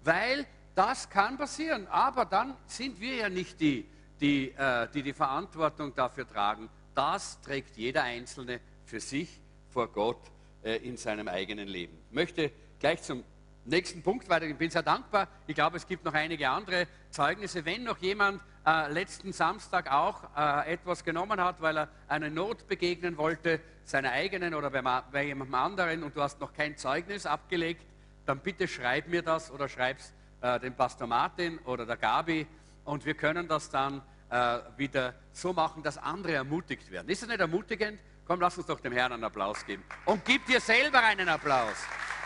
Weil 0.03 0.47
das 0.75 1.09
kann 1.09 1.37
passieren. 1.37 1.87
Aber 1.89 2.25
dann 2.25 2.57
sind 2.67 3.01
wir 3.01 3.17
ja 3.17 3.29
nicht 3.29 3.61
die, 3.61 3.89
die 4.21 4.51
äh, 4.51 4.89
die, 4.93 5.03
die 5.03 5.13
Verantwortung 5.13 5.95
dafür 5.95 6.27
tragen. 6.27 6.69
Das 6.95 7.41
trägt 7.41 7.77
jeder 7.77 8.05
Einzelne 8.05 8.61
für 8.85 9.01
sich 9.01 9.41
vor 9.71 9.89
Gott 9.89 10.21
in 10.63 10.97
seinem 10.97 11.29
eigenen 11.29 11.69
Leben. 11.69 11.99
Ich 12.09 12.15
möchte 12.15 12.51
gleich 12.85 13.01
zum 13.01 13.25
nächsten 13.65 14.03
Punkt 14.03 14.29
weiter. 14.29 14.45
Ich 14.45 14.59
bin 14.59 14.69
sehr 14.69 14.83
dankbar. 14.83 15.27
Ich 15.47 15.55
glaube, 15.55 15.79
es 15.79 15.87
gibt 15.87 16.05
noch 16.05 16.13
einige 16.13 16.51
andere 16.51 16.87
Zeugnisse. 17.09 17.65
Wenn 17.65 17.83
noch 17.83 17.97
jemand 17.97 18.43
äh, 18.67 18.93
letzten 18.93 19.33
Samstag 19.33 19.91
auch 19.91 20.25
äh, 20.37 20.75
etwas 20.75 21.03
genommen 21.03 21.41
hat, 21.41 21.63
weil 21.63 21.79
er 21.79 21.89
einer 22.09 22.29
Not 22.29 22.69
begegnen 22.69 23.17
wollte, 23.17 23.59
seiner 23.87 24.11
eigenen 24.11 24.53
oder 24.53 24.69
bei, 24.69 24.83
bei 25.11 25.25
jemandem 25.25 25.55
anderen 25.55 26.03
und 26.03 26.15
du 26.15 26.21
hast 26.21 26.41
noch 26.41 26.53
kein 26.53 26.77
Zeugnis 26.77 27.25
abgelegt, 27.25 27.87
dann 28.27 28.41
bitte 28.41 28.69
schreib 28.69 29.09
mir 29.09 29.23
das 29.23 29.51
oder 29.51 29.67
schreib's 29.67 30.13
äh, 30.43 30.61
dem 30.61 30.75
Pastor 30.75 31.07
Martin 31.07 31.57
oder 31.61 31.87
der 31.87 31.97
Gabi 31.97 32.47
und 32.85 33.07
wir 33.07 33.15
können 33.15 33.49
das 33.49 33.71
dann 33.71 34.03
äh, 34.29 34.59
wieder 34.77 35.15
so 35.33 35.55
machen, 35.55 35.83
dass 35.83 35.97
andere 35.97 36.35
ermutigt 36.35 36.91
werden. 36.91 37.09
Ist 37.09 37.23
das 37.23 37.31
nicht 37.31 37.41
ermutigend? 37.41 37.99
Komm, 38.27 38.41
lass 38.41 38.57
uns 38.57 38.67
doch 38.67 38.81
dem 38.81 38.93
Herrn 38.93 39.13
einen 39.13 39.25
Applaus 39.25 39.65
geben. 39.67 39.85
Und 40.07 40.25
gib 40.25 40.47
dir 40.47 40.61
selber 40.61 41.03
einen 41.03 41.29
Applaus. 41.29 41.77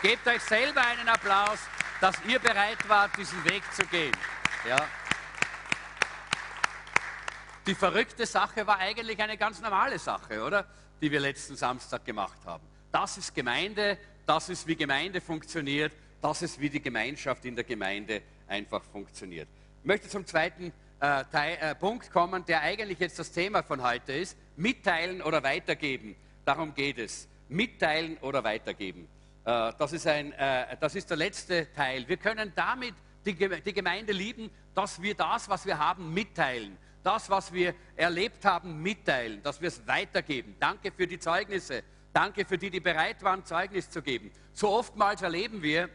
Gebt 0.00 0.26
euch 0.28 0.42
selber 0.42 0.80
einen 0.80 1.08
Applaus, 1.08 1.58
dass 2.00 2.14
ihr 2.26 2.38
bereit 2.38 2.88
wart, 2.88 3.16
diesen 3.16 3.44
Weg 3.44 3.62
zu 3.72 3.84
gehen. 3.86 4.12
Ja. 4.68 4.86
Die 7.66 7.74
verrückte 7.74 8.26
Sache 8.26 8.64
war 8.66 8.78
eigentlich 8.78 9.20
eine 9.20 9.36
ganz 9.36 9.60
normale 9.60 9.98
Sache, 9.98 10.42
oder? 10.42 10.66
Die 11.00 11.10
wir 11.10 11.18
letzten 11.18 11.56
Samstag 11.56 12.04
gemacht 12.04 12.38
haben. 12.46 12.64
Das 12.92 13.18
ist 13.18 13.34
Gemeinde, 13.34 13.98
das 14.24 14.48
ist 14.48 14.66
wie 14.66 14.76
Gemeinde 14.76 15.20
funktioniert, 15.20 15.92
das 16.22 16.42
ist 16.42 16.60
wie 16.60 16.70
die 16.70 16.80
Gemeinschaft 16.80 17.44
in 17.44 17.56
der 17.56 17.64
Gemeinde 17.64 18.22
einfach 18.46 18.82
funktioniert. 18.84 19.48
Ich 19.80 19.86
möchte 19.86 20.08
zum 20.08 20.24
zweiten 20.24 20.72
äh, 21.00 21.24
Teil, 21.30 21.58
äh, 21.60 21.74
Punkt 21.74 22.10
kommen, 22.12 22.44
der 22.44 22.62
eigentlich 22.62 22.98
jetzt 23.00 23.18
das 23.18 23.32
Thema 23.32 23.62
von 23.62 23.82
heute 23.82 24.12
ist. 24.12 24.36
Mitteilen 24.58 25.22
oder 25.22 25.42
weitergeben. 25.42 26.16
Darum 26.44 26.74
geht 26.74 26.98
es. 26.98 27.28
Mitteilen 27.48 28.18
oder 28.18 28.42
weitergeben. 28.42 29.08
Äh, 29.44 29.72
das, 29.78 29.92
ist 29.92 30.06
ein, 30.06 30.32
äh, 30.32 30.76
das 30.80 30.96
ist 30.96 31.08
der 31.08 31.16
letzte 31.16 31.72
Teil. 31.72 32.08
Wir 32.08 32.16
können 32.16 32.52
damit 32.56 32.94
die, 33.24 33.34
die 33.34 33.72
Gemeinde 33.72 34.12
lieben, 34.12 34.50
dass 34.74 35.00
wir 35.00 35.14
das, 35.14 35.48
was 35.48 35.64
wir 35.64 35.78
haben, 35.78 36.12
mitteilen. 36.12 36.76
Das, 37.04 37.30
was 37.30 37.52
wir 37.52 37.72
erlebt 37.94 38.44
haben, 38.44 38.82
mitteilen, 38.82 39.42
dass 39.44 39.60
wir 39.60 39.68
es 39.68 39.86
weitergeben. 39.86 40.56
Danke 40.58 40.90
für 40.90 41.06
die 41.06 41.20
Zeugnisse. 41.20 41.84
Danke 42.12 42.44
für 42.44 42.58
die, 42.58 42.70
die 42.70 42.80
bereit 42.80 43.22
waren, 43.22 43.44
Zeugnis 43.44 43.88
zu 43.88 44.02
geben. 44.02 44.32
So 44.52 44.70
oftmals 44.70 45.22
erleben 45.22 45.62
wir, 45.62 45.88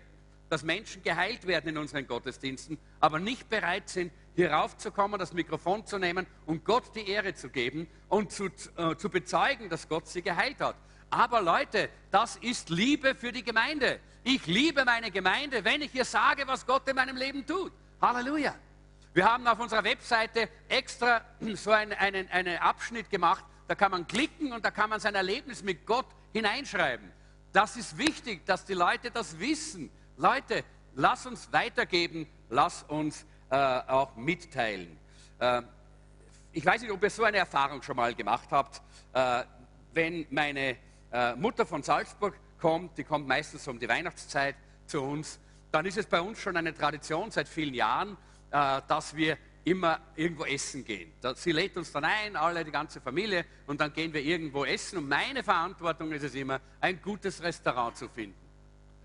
dass 0.49 0.63
Menschen 0.63 1.03
geheilt 1.03 1.45
werden 1.47 1.69
in 1.71 1.77
unseren 1.77 2.07
Gottesdiensten, 2.07 2.77
aber 3.01 3.19
nicht 3.19 3.49
bereit 3.49 3.89
sind, 3.89 4.13
hier 4.35 4.51
raufzukommen, 4.51 5.19
das 5.19 5.33
Mikrofon 5.33 5.85
zu 5.85 5.97
nehmen 5.97 6.25
und 6.45 6.65
Gott 6.65 6.95
die 6.95 7.07
Ehre 7.07 7.33
zu 7.33 7.49
geben 7.49 7.87
und 8.09 8.31
zu, 8.31 8.45
äh, 8.77 8.95
zu 8.97 9.09
bezeugen, 9.09 9.69
dass 9.69 9.87
Gott 9.87 10.07
sie 10.07 10.21
geheilt 10.21 10.59
hat. 10.59 10.75
Aber 11.09 11.41
Leute, 11.41 11.89
das 12.09 12.37
ist 12.37 12.69
Liebe 12.69 13.13
für 13.13 13.31
die 13.31 13.43
Gemeinde. 13.43 13.99
Ich 14.23 14.47
liebe 14.47 14.83
meine 14.85 15.11
Gemeinde, 15.11 15.63
wenn 15.63 15.81
ich 15.81 15.93
ihr 15.93 16.05
sage, 16.05 16.47
was 16.47 16.65
Gott 16.65 16.87
in 16.87 16.95
meinem 16.95 17.17
Leben 17.17 17.45
tut. 17.45 17.71
Halleluja. 18.01 18.55
Wir 19.13 19.31
haben 19.31 19.45
auf 19.47 19.59
unserer 19.59 19.83
Webseite 19.83 20.49
extra 20.67 21.21
so 21.53 21.71
einen, 21.71 21.93
einen, 21.93 22.27
einen 22.29 22.57
Abschnitt 22.57 23.09
gemacht, 23.11 23.45
da 23.67 23.75
kann 23.75 23.91
man 23.91 24.07
klicken 24.07 24.51
und 24.51 24.65
da 24.65 24.71
kann 24.71 24.89
man 24.89 24.99
sein 24.99 25.13
Erlebnis 25.13 25.61
mit 25.61 25.85
Gott 25.85 26.07
hineinschreiben. 26.33 27.11
Das 27.51 27.77
ist 27.77 27.97
wichtig, 27.97 28.45
dass 28.47 28.65
die 28.65 28.73
Leute 28.73 29.11
das 29.11 29.39
wissen. 29.39 29.91
Leute, 30.17 30.63
lass 30.95 31.27
uns 31.27 31.53
weitergeben, 31.53 32.27
lass 32.49 32.83
uns 32.83 33.25
äh, 33.53 33.81
auch 33.87 34.15
mitteilen. 34.15 34.97
Äh, 35.37 35.61
ich 36.51 36.65
weiß 36.65 36.81
nicht, 36.81 36.91
ob 36.91 37.03
ihr 37.03 37.09
so 37.11 37.23
eine 37.23 37.37
Erfahrung 37.37 37.83
schon 37.83 37.95
mal 37.95 38.13
gemacht 38.15 38.47
habt. 38.49 38.81
Äh, 39.13 39.43
wenn 39.93 40.25
meine 40.31 40.77
äh, 41.11 41.35
Mutter 41.35 41.65
von 41.65 41.83
Salzburg 41.83 42.35
kommt, 42.59 42.97
die 42.97 43.03
kommt 43.03 43.27
meistens 43.27 43.67
um 43.67 43.77
die 43.77 43.87
Weihnachtszeit 43.87 44.55
zu 44.87 45.03
uns, 45.03 45.39
dann 45.71 45.85
ist 45.85 45.99
es 45.99 46.07
bei 46.07 46.19
uns 46.19 46.39
schon 46.39 46.57
eine 46.57 46.73
Tradition 46.73 47.29
seit 47.29 47.47
vielen 47.47 47.75
Jahren, 47.75 48.17
äh, 48.49 48.81
dass 48.87 49.15
wir 49.15 49.37
immer 49.65 49.99
irgendwo 50.15 50.45
essen 50.45 50.83
gehen. 50.83 51.13
Sie 51.35 51.51
lädt 51.51 51.77
uns 51.77 51.91
dann 51.91 52.05
ein, 52.05 52.35
alle, 52.35 52.65
die 52.65 52.71
ganze 52.71 52.99
Familie, 53.01 53.45
und 53.67 53.79
dann 53.79 53.93
gehen 53.93 54.11
wir 54.13 54.21
irgendwo 54.21 54.65
essen. 54.65 54.97
Und 54.97 55.07
meine 55.07 55.43
Verantwortung 55.43 56.11
ist 56.11 56.23
es 56.23 56.33
immer, 56.33 56.59
ein 56.81 56.99
gutes 57.01 57.41
Restaurant 57.41 57.95
zu 57.95 58.09
finden. 58.09 58.35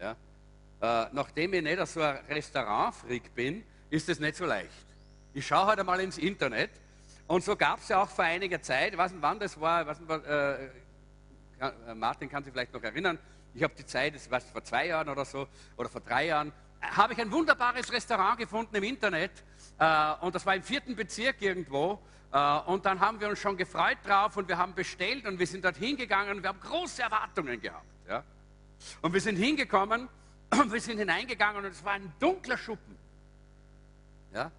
Ja? 0.01 0.13
Äh, 0.81 1.11
nachdem 1.13 1.53
ich 1.53 1.63
nicht 1.63 1.87
so 1.87 2.01
ein 2.01 2.19
Restaurantfreak 2.29 3.35
bin, 3.35 3.63
ist 3.91 4.09
es 4.09 4.21
nicht 4.21 4.37
so 4.37 4.45
leicht. 4.45 4.87
Ich 5.35 5.47
schaue 5.47 5.67
heute 5.67 5.79
halt 5.79 5.87
mal 5.87 6.01
ins 6.01 6.19
Internet 6.19 6.71
und 7.27 7.45
so 7.45 7.57
gab 7.57 7.81
es 7.81 7.89
ja 7.89 8.03
auch 8.03 8.09
vor 8.09 8.25
einiger 8.25 8.61
Zeit, 8.63 8.93
ich 8.93 8.99
weiß 8.99 9.13
nicht 9.13 9.23
wann 9.23 9.39
das 9.39 9.61
war, 9.61 9.85
nicht, 9.85 10.27
äh, 10.27 10.65
äh, 11.61 11.95
Martin 11.95 12.29
kann 12.29 12.43
sich 12.43 12.53
vielleicht 12.53 12.73
noch 12.73 12.83
erinnern, 12.83 13.19
ich 13.55 13.63
habe 13.63 13.75
die 13.77 13.87
Zeit, 13.87 14.15
das 14.15 14.31
war 14.31 14.41
vor 14.41 14.63
zwei 14.65 14.87
Jahren 14.87 15.09
oder 15.09 15.25
so, 15.25 15.47
oder 15.77 15.89
vor 15.89 16.01
drei 16.01 16.27
Jahren, 16.27 16.53
habe 16.81 17.13
ich 17.13 17.21
ein 17.21 17.31
wunderbares 17.31 17.93
Restaurant 17.93 18.39
gefunden 18.39 18.77
im 18.77 18.85
Internet 18.85 19.33
äh, 19.79 20.13
und 20.21 20.35
das 20.35 20.45
war 20.47 20.55
im 20.55 20.63
vierten 20.63 20.95
Bezirk 20.95 21.43
irgendwo. 21.43 22.01
Äh, 22.33 22.59
und 22.67 22.85
dann 22.85 23.01
haben 23.01 23.21
wir 23.21 23.29
uns 23.29 23.39
schon 23.39 23.57
gefreut 23.57 23.99
drauf 24.05 24.37
und 24.37 24.49
wir 24.49 24.59
haben 24.59 24.75
bestellt 24.75 25.27
und 25.27 25.39
wir 25.39 25.47
sind 25.47 25.65
dort 25.65 25.77
hingegangen 25.77 26.37
und 26.37 26.43
wir 26.43 26.51
haben 26.51 26.61
große 26.61 27.03
Erwartungen 27.03 27.61
gehabt. 27.61 27.87
Ja? 28.09 28.23
Und 29.03 29.13
wir 29.13 29.21
sind 29.21 29.37
hingekommen 29.37 30.09
und 30.51 30.73
wir 30.73 30.81
sind 30.81 30.99
hineingegangen 30.99 31.65
und 31.65 31.71
es 31.71 31.85
war 31.85 31.93
ein 31.93 32.13
dunkler 32.21 32.59
Schuppen. 32.59 32.97
Ja? 34.33 34.51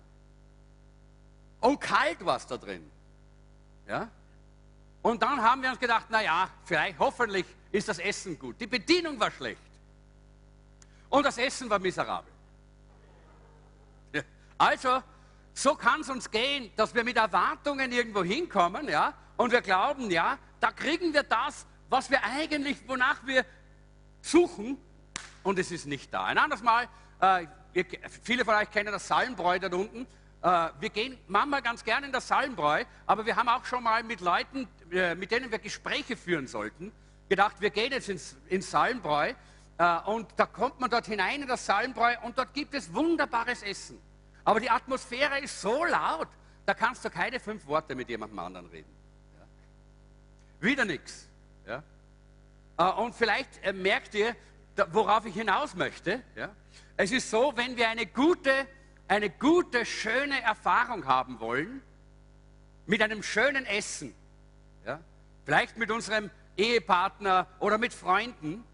Und 1.62 1.80
kalt 1.80 2.24
war 2.26 2.38
es 2.38 2.48
da 2.48 2.58
drin. 2.58 2.90
Ja? 3.88 4.10
Und 5.02 5.22
dann 5.22 5.42
haben 5.42 5.62
wir 5.62 5.70
uns 5.70 5.80
gedacht, 5.80 6.10
naja, 6.10 6.50
vielleicht, 6.66 7.00
hoffentlich 7.00 7.46
ist 7.72 7.88
das 7.88 8.00
Essen 8.00 8.38
gut. 8.38 8.60
Die 8.60 8.68
Bedienung 8.68 9.20
war 9.20 9.32
schlecht. 9.32 9.62
Und 11.10 11.26
das 11.26 11.38
Essen 11.38 11.70
war 11.70 11.80
miserabel. 11.80 12.32
Ja. 14.14 14.22
Also, 14.58 15.02
so 15.54 15.76
kann 15.76 16.02
es 16.02 16.10
uns 16.10 16.30
gehen, 16.30 16.72
dass 16.76 16.94
wir 16.94 17.04
mit 17.04 17.18
Erwartungen 17.18 17.92
irgendwo 17.92 18.24
hinkommen, 18.24 18.88
ja, 18.88 19.14
und 19.38 19.52
wir 19.52 19.62
glauben, 19.62 20.12
ja, 20.12 20.38
da 20.60 20.72
kriegen 20.72 21.14
wir 21.14 21.24
das, 21.24 21.66
was 21.90 22.10
wir 22.10 22.24
eigentlich, 22.24 22.78
wonach 22.88 23.26
wir 23.26 23.46
suchen, 24.22 24.78
und 25.44 25.58
es 25.58 25.72
ist 25.72 25.86
nicht 25.86 26.14
da. 26.14 26.26
Ein 26.26 26.38
anderes 26.38 26.62
Mal, 26.62 26.88
äh, 27.22 27.48
ihr, 27.74 27.86
viele 28.24 28.46
von 28.46 28.56
euch 28.56 28.70
kennen 28.72 28.92
das 28.92 29.08
Salmbräu 29.08 29.60
da 29.60 29.68
unten. 29.76 30.08
Äh, 30.42 30.70
wir 30.80 30.90
gehen 30.90 31.18
manchmal 31.28 31.62
ganz 31.62 31.84
gerne 31.84 32.08
in 32.08 32.12
das 32.12 32.28
Salmbräu, 32.28 32.84
aber 33.06 33.26
wir 33.26 33.36
haben 33.36 33.50
auch 33.50 33.66
schon 33.66 33.84
mal 33.84 34.04
mit 34.04 34.22
Leuten, 34.22 34.68
äh, 34.92 35.16
mit 35.16 35.32
denen 35.32 35.52
wir 35.52 35.60
Gespräche 35.60 36.16
führen 36.16 36.48
sollten, 36.48 36.92
gedacht, 37.28 37.60
wir 37.60 37.70
gehen 37.70 37.92
jetzt 37.92 38.10
ins, 38.10 38.38
ins 38.48 38.72
Salmbräu 38.72 39.34
äh, 39.78 40.00
und 40.06 40.28
da 40.38 40.46
kommt 40.46 40.80
man 40.80 40.90
dort 40.90 41.08
hinein 41.08 41.42
in 41.42 41.48
das 41.48 41.66
Salmbräu 41.66 42.16
und 42.24 42.38
dort 42.38 42.54
gibt 42.54 42.74
es 42.74 42.94
wunderbares 42.94 43.64
Essen. 43.64 44.02
Aber 44.46 44.60
die 44.62 44.70
Atmosphäre 44.70 45.40
ist 45.40 45.60
so 45.60 45.84
laut, 45.84 46.30
da 46.66 46.74
kannst 46.74 47.04
du 47.04 47.10
keine 47.10 47.40
fünf 47.40 47.66
Worte 47.68 47.94
mit 47.94 48.08
jemandem 48.08 48.40
anderen 48.40 48.68
reden. 48.68 48.90
Ja? 49.38 50.66
Wieder 50.66 50.86
nichts. 50.86 51.28
Ja? 51.68 51.84
Und 52.92 53.14
vielleicht 53.14 53.62
merkt 53.74 54.16
ihr, 54.16 54.36
worauf 54.92 55.26
ich 55.26 55.34
hinaus 55.34 55.76
möchte, 55.76 56.24
ja, 56.36 56.50
es 57.00 57.14
ist 57.14 57.30
so, 57.30 57.54
wenn 57.56 57.78
wir 57.78 57.88
eine 57.88 58.06
gute, 58.06 58.68
eine 59.08 59.30
gute, 59.30 59.86
schöne 59.86 60.42
Erfahrung 60.42 61.06
haben 61.06 61.40
wollen, 61.40 61.82
mit 62.88 63.02
einem 63.02 63.24
schönen 63.24 63.66
Essen, 63.66 64.14
ja, 64.86 65.00
vielleicht 65.46 65.78
mit 65.78 65.92
unserem 65.92 66.30
Ehepartner 66.58 67.48
oder 67.60 67.78
mit 67.78 67.94
Freunden, 67.94 68.66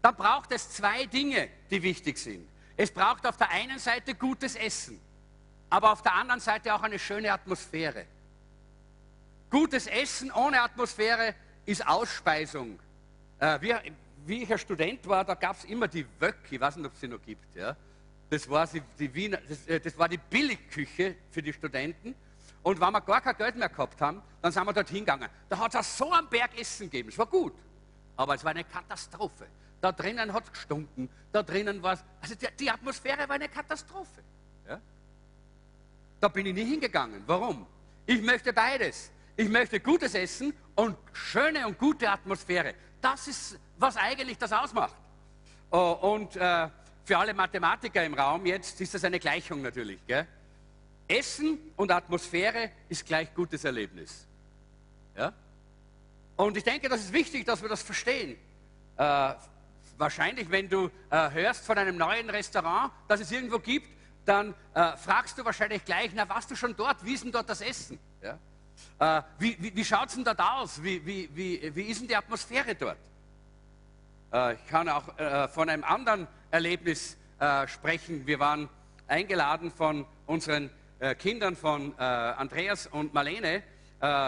dann 0.00 0.16
braucht 0.16 0.50
es 0.52 0.70
zwei 0.70 1.04
Dinge, 1.04 1.50
die 1.70 1.82
wichtig 1.82 2.16
sind. 2.16 2.48
Es 2.78 2.90
braucht 2.90 3.26
auf 3.26 3.36
der 3.36 3.50
einen 3.50 3.78
Seite 3.78 4.14
gutes 4.14 4.56
Essen, 4.56 4.98
aber 5.68 5.92
auf 5.92 6.00
der 6.00 6.14
anderen 6.14 6.40
Seite 6.40 6.74
auch 6.74 6.82
eine 6.82 6.98
schöne 6.98 7.30
Atmosphäre. 7.30 8.06
Gutes 9.50 9.88
Essen 9.88 10.32
ohne 10.32 10.62
Atmosphäre 10.62 11.34
ist 11.66 11.86
Ausspeisung. 11.86 12.80
Äh, 13.40 13.60
wie, 13.60 13.74
wie, 14.26 14.42
ich 14.42 14.52
ein 14.52 14.58
Student 14.58 15.06
war, 15.06 15.24
da 15.24 15.34
gab 15.34 15.56
es 15.56 15.64
immer 15.64 15.88
die 15.88 16.06
Wöck, 16.18 16.38
ich 16.50 16.60
weiß 16.60 16.76
nicht, 16.76 16.86
ob 16.86 16.94
es 16.94 17.00
sie 17.00 17.08
noch 17.08 17.22
gibt. 17.22 17.54
Ja? 17.54 17.76
Das, 18.30 18.48
war 18.48 18.68
die, 18.98 19.14
Wiener, 19.14 19.38
das, 19.48 19.66
äh, 19.66 19.80
das 19.80 19.96
war 19.98 20.08
die 20.08 20.18
Billigküche 20.18 21.16
für 21.30 21.42
die 21.42 21.52
Studenten. 21.52 22.14
Und 22.62 22.80
wenn 22.80 22.92
wir 22.92 23.00
gar 23.00 23.20
kein 23.20 23.36
Geld 23.36 23.56
mehr 23.56 23.68
gehabt 23.68 24.00
haben, 24.00 24.22
dann 24.42 24.52
sind 24.52 24.64
wir 24.64 24.72
dort 24.72 24.88
hingegangen. 24.88 25.28
Da 25.48 25.58
hat 25.58 25.74
es 25.74 25.96
so 25.96 26.12
einen 26.12 26.28
Berg 26.28 26.58
Essen 26.58 26.90
gegeben. 26.90 27.08
Es 27.08 27.18
war 27.18 27.26
gut, 27.26 27.54
aber 28.16 28.34
es 28.34 28.44
war 28.44 28.50
eine 28.50 28.64
Katastrophe. 28.64 29.46
Da 29.80 29.92
drinnen 29.92 30.32
hat 30.32 30.44
es 30.44 30.52
gestunken, 30.52 31.08
da 31.32 31.42
drinnen 31.42 31.82
war 31.82 31.94
es. 31.94 32.04
Also 32.20 32.34
die, 32.34 32.46
die, 32.58 32.70
Atmosphäre 32.70 33.28
war 33.28 33.36
eine 33.36 33.48
Katastrophe. 33.48 34.22
Ja? 34.66 34.80
Da 36.20 36.28
bin 36.28 36.46
ich 36.46 36.54
nie 36.54 36.64
hingegangen. 36.64 37.22
Warum? 37.26 37.66
Ich 38.04 38.20
möchte 38.20 38.52
beides. 38.52 39.12
Ich 39.36 39.48
möchte 39.48 39.78
gutes 39.78 40.14
Essen 40.14 40.52
und 40.74 40.96
schöne 41.12 41.66
und 41.66 41.78
gute 41.78 42.10
Atmosphäre. 42.10 42.74
Das 43.00 43.28
ist, 43.28 43.58
was 43.78 43.96
eigentlich 43.96 44.38
das 44.38 44.52
ausmacht. 44.52 44.94
Oh, 45.70 45.98
und 46.00 46.36
äh, 46.36 46.68
für 47.04 47.18
alle 47.18 47.34
Mathematiker 47.34 48.04
im 48.04 48.14
Raum 48.14 48.44
jetzt 48.46 48.80
ist 48.80 48.94
das 48.94 49.04
eine 49.04 49.18
Gleichung 49.18 49.62
natürlich. 49.62 49.98
Gell? 50.06 50.26
Essen 51.06 51.58
und 51.76 51.90
Atmosphäre 51.90 52.70
ist 52.88 53.06
gleich 53.06 53.34
gutes 53.34 53.64
Erlebnis. 53.64 54.26
Ja? 55.16 55.32
Und 56.36 56.56
ich 56.56 56.64
denke, 56.64 56.88
das 56.88 57.00
ist 57.00 57.12
wichtig, 57.12 57.46
dass 57.46 57.62
wir 57.62 57.68
das 57.68 57.82
verstehen. 57.82 58.36
Äh, 58.96 59.34
wahrscheinlich, 59.96 60.50
wenn 60.50 60.68
du 60.68 60.90
äh, 61.10 61.30
hörst 61.30 61.64
von 61.64 61.78
einem 61.78 61.96
neuen 61.96 62.28
Restaurant, 62.30 62.92
das 63.08 63.20
es 63.20 63.32
irgendwo 63.32 63.58
gibt, 63.58 63.88
dann 64.24 64.54
äh, 64.74 64.96
fragst 64.96 65.38
du 65.38 65.44
wahrscheinlich 65.44 65.84
gleich, 65.84 66.10
na, 66.14 66.28
warst 66.28 66.50
du 66.50 66.56
schon 66.56 66.76
dort? 66.76 67.04
Wie 67.04 67.14
ist 67.14 67.24
denn 67.24 67.32
dort 67.32 67.48
das 67.48 67.60
Essen? 67.60 67.98
Ja? 68.22 68.38
Äh, 68.98 69.22
wie 69.38 69.56
wie, 69.60 69.76
wie 69.76 69.84
schaut 69.84 70.08
es 70.08 70.14
denn 70.14 70.24
dort 70.24 70.40
aus? 70.40 70.82
Wie, 70.82 71.04
wie, 71.04 71.28
wie, 71.34 71.74
wie 71.74 71.82
ist 71.82 72.00
denn 72.00 72.08
die 72.08 72.16
Atmosphäre 72.16 72.74
dort? 72.74 72.98
Äh, 74.32 74.54
ich 74.54 74.66
kann 74.66 74.88
auch 74.88 75.16
äh, 75.18 75.48
von 75.48 75.68
einem 75.68 75.84
anderen 75.84 76.26
Erlebnis 76.50 77.16
äh, 77.38 77.66
sprechen. 77.68 78.26
Wir 78.26 78.38
waren 78.38 78.68
eingeladen 79.06 79.70
von 79.70 80.04
unseren 80.26 80.70
Kindern 81.20 81.54
von 81.54 81.96
Andreas 81.96 82.88
und 82.88 83.14
Marlene 83.14 83.62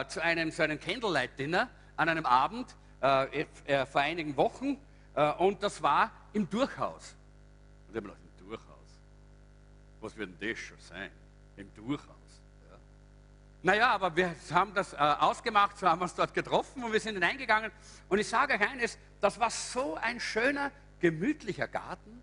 zu 0.06 0.22
einem, 0.22 0.52
zu 0.52 0.62
einem 0.62 0.78
Candlelight-Dinner 0.78 1.68
an 1.96 2.08
einem 2.08 2.24
Abend 2.24 2.76
vor 3.00 4.00
einigen 4.00 4.36
Wochen 4.36 4.78
äh, 5.14 5.32
und 5.32 5.62
das 5.62 5.82
war 5.82 6.10
im 6.32 6.48
Durchhaus. 6.48 7.14
Und 7.88 7.90
ich 7.90 7.96
habe 7.96 8.08
gedacht, 8.08 8.20
im 8.38 8.46
Durchhaus? 8.46 9.00
Was 10.00 10.16
wird 10.16 10.40
denn 10.40 10.50
das 10.50 10.58
schon 10.58 10.78
sein? 10.80 11.10
Im 11.56 11.74
Durchhaus. 11.74 12.16
Ja. 13.62 13.73
Naja, 13.73 13.90
aber 13.90 14.14
wir 14.16 14.35
haben 14.53 14.75
das 14.75 14.92
äh, 14.92 14.96
ausgemacht, 14.96 15.79
so 15.79 15.88
haben 15.88 16.01
wir 16.01 16.05
uns 16.05 16.14
dort 16.14 16.35
getroffen 16.35 16.83
und 16.85 16.92
wir 16.92 17.01
sind 17.01 17.14
hineingegangen. 17.14 17.70
Und 18.09 18.18
ich 18.18 18.29
sage 18.29 18.55
euch 18.55 18.61
eines, 18.61 18.99
das 19.20 19.38
war 19.38 19.51
so 19.51 19.96
ein 19.96 20.20
schöner, 20.20 20.70
gemütlicher 21.01 21.68
Garten 21.68 22.23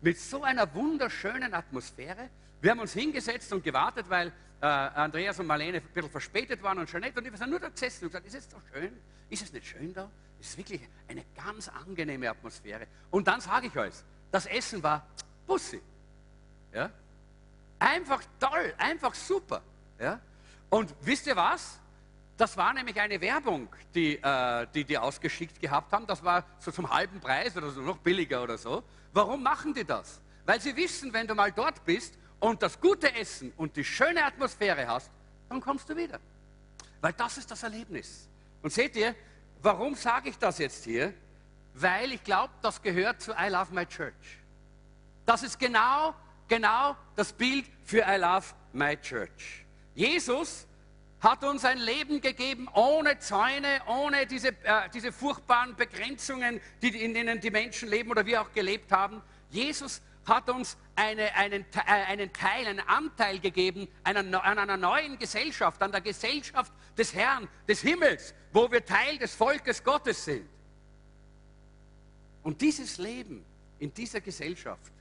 mit 0.00 0.18
so 0.18 0.42
einer 0.42 0.72
wunderschönen 0.74 1.54
Atmosphäre. 1.54 2.28
Wir 2.60 2.72
haben 2.72 2.80
uns 2.80 2.92
hingesetzt 2.92 3.52
und 3.52 3.64
gewartet, 3.64 4.06
weil 4.08 4.32
äh, 4.60 4.66
Andreas 4.66 5.38
und 5.40 5.46
Marlene 5.46 5.78
ein 5.78 5.84
bisschen 5.92 6.10
verspätet 6.10 6.62
waren 6.62 6.78
und 6.78 6.90
Jeanette 6.90 7.18
und 7.18 7.26
ich 7.26 7.36
sind 7.36 7.50
nur 7.50 7.60
da 7.60 7.68
gesessen 7.68 8.04
und 8.04 8.10
gesagt, 8.10 8.26
ist 8.26 8.34
es 8.34 8.48
doch 8.48 8.60
schön? 8.72 8.96
Ist 9.28 9.42
es 9.42 9.52
nicht 9.52 9.66
schön 9.66 9.92
da? 9.92 10.10
Es 10.40 10.50
ist 10.50 10.58
wirklich 10.58 10.80
eine 11.08 11.24
ganz 11.36 11.68
angenehme 11.68 12.28
Atmosphäre. 12.28 12.86
Und 13.10 13.26
dann 13.26 13.40
sage 13.40 13.68
ich 13.68 13.76
euch, 13.76 13.94
das 14.30 14.46
Essen 14.46 14.82
war 14.82 15.06
Bussi. 15.46 15.80
Ja? 16.72 16.90
Einfach 17.78 18.22
toll, 18.38 18.74
einfach 18.78 19.14
super. 19.14 19.62
Ja? 19.98 20.20
Und 20.72 20.94
wisst 21.02 21.26
ihr 21.26 21.36
was? 21.36 21.78
Das 22.36 22.56
war 22.56 22.72
nämlich 22.72 22.98
eine 23.00 23.20
Werbung, 23.20 23.68
die, 23.94 24.16
äh, 24.16 24.66
die 24.74 24.84
die 24.84 24.96
ausgeschickt 24.96 25.60
gehabt 25.60 25.92
haben. 25.92 26.06
Das 26.06 26.24
war 26.24 26.44
so 26.58 26.70
zum 26.70 26.90
halben 26.90 27.20
Preis 27.20 27.56
oder 27.56 27.70
so, 27.70 27.82
noch 27.82 27.98
billiger 27.98 28.42
oder 28.42 28.56
so. 28.56 28.82
Warum 29.12 29.42
machen 29.42 29.74
die 29.74 29.84
das? 29.84 30.20
Weil 30.46 30.60
sie 30.60 30.74
wissen, 30.74 31.12
wenn 31.12 31.26
du 31.26 31.34
mal 31.34 31.52
dort 31.52 31.84
bist 31.84 32.18
und 32.40 32.62
das 32.62 32.80
gute 32.80 33.14
Essen 33.14 33.52
und 33.56 33.76
die 33.76 33.84
schöne 33.84 34.24
Atmosphäre 34.24 34.88
hast, 34.88 35.10
dann 35.48 35.60
kommst 35.60 35.88
du 35.88 35.96
wieder. 35.96 36.18
Weil 37.00 37.12
das 37.12 37.36
ist 37.36 37.50
das 37.50 37.62
Erlebnis. 37.62 38.28
Und 38.62 38.72
seht 38.72 38.96
ihr, 38.96 39.14
Warum 39.62 39.94
sage 39.94 40.28
ich 40.28 40.38
das 40.38 40.58
jetzt 40.58 40.84
hier? 40.84 41.14
Weil 41.74 42.12
ich 42.12 42.24
glaube, 42.24 42.52
das 42.62 42.82
gehört 42.82 43.22
zu 43.22 43.30
I 43.32 43.48
Love 43.48 43.72
My 43.72 43.86
Church. 43.86 44.40
Das 45.24 45.44
ist 45.44 45.56
genau, 45.58 46.14
genau 46.48 46.96
das 47.14 47.32
Bild 47.32 47.64
für 47.84 48.00
I 48.00 48.16
Love 48.16 48.46
My 48.72 48.96
Church. 48.96 49.61
Jesus 49.94 50.66
hat 51.20 51.44
uns 51.44 51.64
ein 51.64 51.78
Leben 51.78 52.20
gegeben 52.20 52.68
ohne 52.74 53.18
Zäune, 53.18 53.80
ohne 53.86 54.26
diese, 54.26 54.48
äh, 54.48 54.88
diese 54.92 55.12
furchtbaren 55.12 55.76
Begrenzungen, 55.76 56.60
die, 56.82 56.88
in 56.88 57.14
denen 57.14 57.40
die 57.40 57.50
Menschen 57.50 57.88
leben 57.88 58.10
oder 58.10 58.26
wir 58.26 58.42
auch 58.42 58.52
gelebt 58.52 58.90
haben. 58.90 59.22
Jesus 59.50 60.02
hat 60.26 60.48
uns 60.50 60.76
eine, 60.96 61.34
einen, 61.34 61.64
äh, 61.74 61.80
einen 61.84 62.32
Teil, 62.32 62.66
einen 62.66 62.80
Anteil 62.80 63.38
gegeben 63.38 63.86
an 64.02 64.16
einer 64.16 64.76
neuen 64.76 65.18
Gesellschaft, 65.18 65.80
an 65.82 65.92
der 65.92 66.00
Gesellschaft 66.00 66.72
des 66.98 67.14
Herrn, 67.14 67.48
des 67.68 67.80
Himmels, 67.82 68.34
wo 68.52 68.70
wir 68.70 68.84
Teil 68.84 69.18
des 69.18 69.34
Volkes 69.34 69.82
Gottes 69.82 70.24
sind. 70.24 70.48
Und 72.42 72.60
dieses 72.60 72.98
Leben 72.98 73.44
in 73.78 73.94
dieser 73.94 74.20
Gesellschaft, 74.20 74.92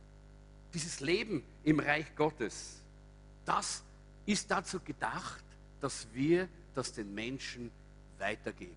dieses 0.73 0.99
Leben 0.99 1.43
im 1.63 1.79
Reich 1.79 2.15
Gottes, 2.15 2.81
das 3.43 3.83
ist 4.25 4.49
dazu 4.51 4.79
gedacht, 4.79 5.43
dass 5.79 6.07
wir 6.13 6.47
das 6.73 6.93
den 6.93 7.13
Menschen 7.13 7.71
weitergeben. 8.17 8.75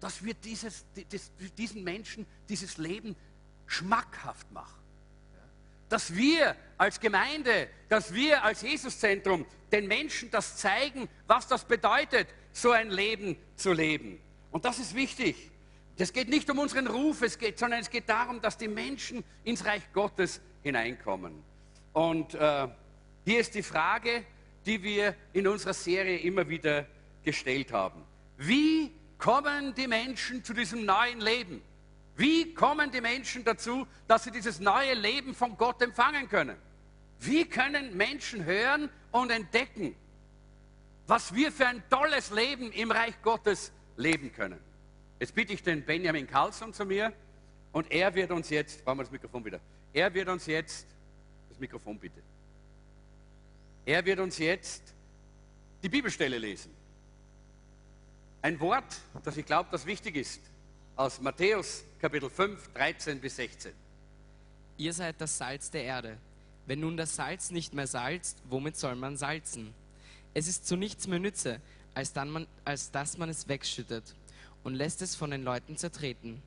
Dass 0.00 0.24
wir 0.24 0.34
dieses, 0.34 0.84
diesen 1.56 1.84
Menschen 1.84 2.26
dieses 2.48 2.78
Leben 2.78 3.14
schmackhaft 3.66 4.50
machen 4.52 4.80
dass 5.90 6.14
wir 6.14 6.56
als 6.78 6.98
Gemeinde, 6.98 7.68
dass 7.88 8.14
wir 8.14 8.42
als 8.42 8.62
Jesuszentrum 8.62 9.44
den 9.72 9.86
Menschen 9.88 10.30
das 10.30 10.56
zeigen, 10.56 11.08
was 11.26 11.48
das 11.48 11.64
bedeutet, 11.64 12.28
so 12.52 12.70
ein 12.70 12.90
Leben 12.90 13.36
zu 13.56 13.72
leben. 13.72 14.18
Und 14.52 14.64
das 14.64 14.78
ist 14.78 14.94
wichtig. 14.94 15.50
Es 15.98 16.12
geht 16.12 16.28
nicht 16.28 16.48
um 16.48 16.58
unseren 16.60 16.86
Ruf, 16.86 17.20
es 17.22 17.36
geht, 17.36 17.58
sondern 17.58 17.80
es 17.80 17.90
geht 17.90 18.08
darum, 18.08 18.40
dass 18.40 18.56
die 18.56 18.68
Menschen 18.68 19.22
ins 19.44 19.66
Reich 19.66 19.82
Gottes 19.92 20.40
hineinkommen. 20.62 21.42
Und 21.92 22.34
äh, 22.34 22.68
hier 23.24 23.40
ist 23.40 23.54
die 23.54 23.62
Frage, 23.62 24.24
die 24.66 24.82
wir 24.82 25.14
in 25.32 25.46
unserer 25.46 25.74
Serie 25.74 26.18
immer 26.18 26.48
wieder 26.48 26.86
gestellt 27.24 27.72
haben. 27.72 28.02
Wie 28.36 28.92
kommen 29.18 29.74
die 29.74 29.86
Menschen 29.86 30.44
zu 30.44 30.54
diesem 30.54 30.84
neuen 30.84 31.20
Leben? 31.20 31.62
Wie 32.16 32.52
kommen 32.54 32.90
die 32.90 33.00
Menschen 33.00 33.44
dazu, 33.44 33.86
dass 34.06 34.24
sie 34.24 34.30
dieses 34.30 34.60
neue 34.60 34.94
Leben 34.94 35.34
von 35.34 35.56
Gott 35.56 35.80
empfangen 35.82 36.28
können? 36.28 36.56
Wie 37.18 37.44
können 37.44 37.96
Menschen 37.96 38.44
hören 38.44 38.88
und 39.10 39.30
entdecken, 39.30 39.94
was 41.06 41.34
wir 41.34 41.52
für 41.52 41.66
ein 41.66 41.82
tolles 41.90 42.30
Leben 42.30 42.72
im 42.72 42.90
Reich 42.90 43.14
Gottes 43.22 43.72
leben 43.96 44.32
können? 44.32 44.58
Jetzt 45.18 45.34
bitte 45.34 45.52
ich 45.52 45.62
den 45.62 45.84
Benjamin 45.84 46.26
Carlson 46.26 46.72
zu 46.72 46.84
mir 46.84 47.12
und 47.72 47.90
er 47.90 48.14
wird 48.14 48.30
uns 48.30 48.48
jetzt, 48.48 48.84
brauchen 48.84 48.98
wir 48.98 49.04
das 49.04 49.12
Mikrofon 49.12 49.44
wieder, 49.44 49.60
er 49.92 50.12
wird 50.14 50.28
uns 50.28 50.46
jetzt, 50.46 50.86
das 51.48 51.58
Mikrofon 51.58 51.98
bitte, 51.98 52.22
er 53.90 54.04
wird 54.04 54.20
uns 54.20 54.38
jetzt 54.38 54.94
die 55.82 55.88
Bibelstelle 55.88 56.38
lesen. 56.38 56.70
Ein 58.40 58.60
Wort, 58.60 58.84
das 59.24 59.36
ich 59.36 59.44
glaube, 59.44 59.68
das 59.72 59.84
wichtig 59.84 60.14
ist 60.14 60.40
aus 60.94 61.20
Matthäus 61.20 61.82
Kapitel 62.00 62.30
5, 62.30 62.72
13 62.72 63.20
bis 63.20 63.34
16. 63.34 63.72
Ihr 64.78 64.92
seid 64.92 65.20
das 65.20 65.36
Salz 65.36 65.72
der 65.72 65.82
Erde. 65.82 66.18
Wenn 66.66 66.78
nun 66.78 66.96
das 66.96 67.16
Salz 67.16 67.50
nicht 67.50 67.74
mehr 67.74 67.88
salzt, 67.88 68.38
womit 68.48 68.76
soll 68.76 68.94
man 68.94 69.16
salzen? 69.16 69.74
Es 70.34 70.46
ist 70.46 70.68
zu 70.68 70.76
nichts 70.76 71.08
mehr 71.08 71.18
Nütze, 71.18 71.60
als, 71.92 72.14
man, 72.14 72.46
als 72.64 72.92
dass 72.92 73.18
man 73.18 73.28
es 73.28 73.48
wegschüttet 73.48 74.14
und 74.62 74.74
lässt 74.76 75.02
es 75.02 75.16
von 75.16 75.32
den 75.32 75.42
Leuten 75.42 75.76
zertreten. 75.76 76.40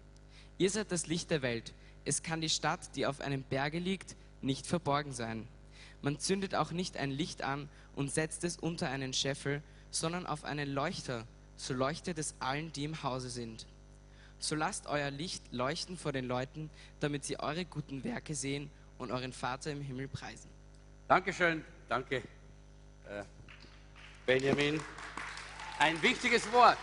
Ihr 0.58 0.70
seid 0.70 0.94
das 0.94 1.08
Licht 1.08 1.30
der 1.30 1.42
Welt. 1.42 1.74
Es 2.06 2.24
kann 2.24 2.40
die 2.40 2.50
Stadt, 2.50 2.96
die 2.96 3.06
auf 3.06 3.20
einem 3.20 3.44
Berge 3.44 3.80
liegt, 3.80 4.16
nicht 4.42 4.66
verborgen 4.66 5.12
sein. 5.12 5.46
Man 6.04 6.20
zündet 6.20 6.54
auch 6.54 6.72
nicht 6.72 6.98
ein 6.98 7.12
Licht 7.12 7.44
an 7.44 7.70
und 7.96 8.12
setzt 8.12 8.44
es 8.44 8.58
unter 8.58 8.90
einen 8.90 9.14
Scheffel, 9.14 9.64
sondern 9.90 10.26
auf 10.26 10.44
einen 10.44 10.70
Leuchter, 10.70 11.26
so 11.56 11.74
leuchtet 11.74 12.20
es 12.20 12.36
allen, 12.40 12.74
die 12.74 12.84
im 12.84 13.04
Hause 13.04 13.30
sind. 13.30 13.66
So 14.38 14.56
lasst 14.56 14.88
euer 14.88 15.10
Licht 15.12 15.42
leuchten 15.52 15.98
vor 15.98 16.12
den 16.12 16.26
Leuten, 16.26 16.70
damit 17.00 17.24
sie 17.24 17.40
eure 17.40 17.64
guten 17.64 18.04
Werke 18.04 18.36
sehen 18.36 18.70
und 18.98 19.12
euren 19.12 19.32
Vater 19.32 19.72
im 19.72 19.80
Himmel 19.80 20.10
preisen. 20.10 20.50
Dankeschön, 21.08 21.64
danke, 21.88 22.18
äh, 22.18 23.24
Benjamin. 24.26 24.82
Ein 25.80 26.02
wichtiges 26.02 26.52
Wort, 26.52 26.78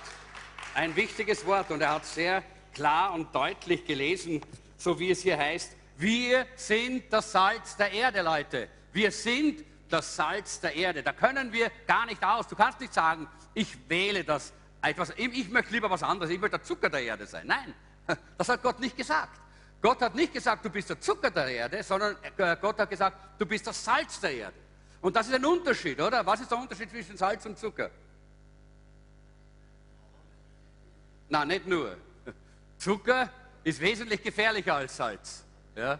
ein 0.74 0.96
wichtiges 0.96 1.44
Wort 1.44 1.70
und 1.70 1.82
er 1.82 1.92
hat 1.96 2.06
sehr 2.06 2.42
klar 2.72 3.12
und 3.12 3.34
deutlich 3.34 3.84
gelesen, 3.84 4.40
so 4.78 4.98
wie 4.98 5.10
es 5.10 5.20
hier 5.20 5.36
heißt, 5.36 5.76
wir 5.98 6.46
sind 6.56 7.12
das 7.12 7.30
Salz 7.32 7.76
der 7.76 7.92
Erde, 7.92 8.22
Leute. 8.22 8.68
Wir 8.92 9.10
sind 9.10 9.64
das 9.88 10.16
Salz 10.16 10.60
der 10.60 10.74
Erde. 10.74 11.02
Da 11.02 11.12
können 11.12 11.52
wir 11.52 11.70
gar 11.86 12.06
nicht 12.06 12.22
aus. 12.24 12.46
Du 12.48 12.56
kannst 12.56 12.80
nicht 12.80 12.94
sagen, 12.94 13.28
ich 13.54 13.76
wähle 13.88 14.24
das 14.24 14.52
etwas, 14.82 15.12
ich 15.16 15.50
möchte 15.50 15.72
lieber 15.72 15.90
was 15.90 16.02
anderes, 16.02 16.30
ich 16.30 16.40
möchte 16.40 16.58
der 16.58 16.64
Zucker 16.64 16.88
der 16.88 17.02
Erde 17.02 17.26
sein. 17.26 17.46
Nein, 17.46 17.74
das 18.38 18.48
hat 18.48 18.62
Gott 18.62 18.80
nicht 18.80 18.96
gesagt. 18.96 19.40
Gott 19.82 20.00
hat 20.02 20.14
nicht 20.14 20.32
gesagt, 20.32 20.64
du 20.64 20.70
bist 20.70 20.90
der 20.90 21.00
Zucker 21.00 21.30
der 21.30 21.46
Erde, 21.48 21.82
sondern 21.82 22.16
äh, 22.36 22.56
Gott 22.60 22.78
hat 22.78 22.90
gesagt, 22.90 23.16
du 23.38 23.46
bist 23.46 23.66
das 23.66 23.82
Salz 23.82 24.20
der 24.20 24.32
Erde. 24.32 24.56
Und 25.00 25.16
das 25.16 25.28
ist 25.28 25.34
ein 25.34 25.44
Unterschied, 25.44 25.98
oder? 26.00 26.24
Was 26.24 26.40
ist 26.40 26.50
der 26.50 26.58
Unterschied 26.58 26.90
zwischen 26.90 27.16
Salz 27.16 27.46
und 27.46 27.58
Zucker? 27.58 27.90
Na, 31.30 31.44
nicht 31.44 31.66
nur. 31.66 31.96
Zucker 32.78 33.30
ist 33.64 33.80
wesentlich 33.80 34.22
gefährlicher 34.22 34.74
als 34.74 34.96
Salz. 34.96 35.44
Ja? 35.74 35.98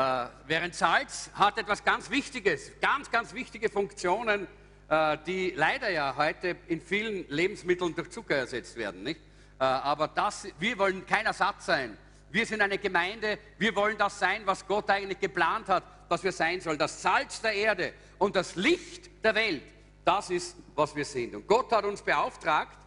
Äh, 0.00 0.28
während 0.46 0.74
Salz 0.74 1.28
hat 1.34 1.58
etwas 1.58 1.84
ganz 1.84 2.08
Wichtiges, 2.08 2.72
ganz, 2.80 3.10
ganz 3.10 3.34
wichtige 3.34 3.68
Funktionen, 3.68 4.48
äh, 4.88 5.18
die 5.26 5.50
leider 5.54 5.90
ja 5.90 6.14
heute 6.16 6.56
in 6.68 6.80
vielen 6.80 7.28
Lebensmitteln 7.28 7.94
durch 7.94 8.08
Zucker 8.08 8.36
ersetzt 8.36 8.76
werden. 8.76 9.02
Nicht? 9.02 9.20
Äh, 9.58 9.64
aber 9.64 10.08
das, 10.08 10.48
wir 10.58 10.78
wollen 10.78 11.04
kein 11.04 11.26
Ersatz 11.26 11.66
sein. 11.66 11.98
Wir 12.30 12.46
sind 12.46 12.62
eine 12.62 12.78
Gemeinde, 12.78 13.38
wir 13.58 13.76
wollen 13.76 13.98
das 13.98 14.18
sein, 14.18 14.40
was 14.46 14.66
Gott 14.66 14.88
eigentlich 14.88 15.20
geplant 15.20 15.68
hat, 15.68 15.84
dass 16.08 16.24
wir 16.24 16.32
sein 16.32 16.62
sollen. 16.62 16.78
Das 16.78 17.02
Salz 17.02 17.42
der 17.42 17.52
Erde 17.52 17.92
und 18.16 18.36
das 18.36 18.56
Licht 18.56 19.10
der 19.22 19.34
Welt, 19.34 19.64
das 20.06 20.30
ist, 20.30 20.56
was 20.76 20.96
wir 20.96 21.04
sind. 21.04 21.34
Und 21.34 21.46
Gott 21.46 21.70
hat 21.72 21.84
uns 21.84 22.00
beauftragt, 22.00 22.78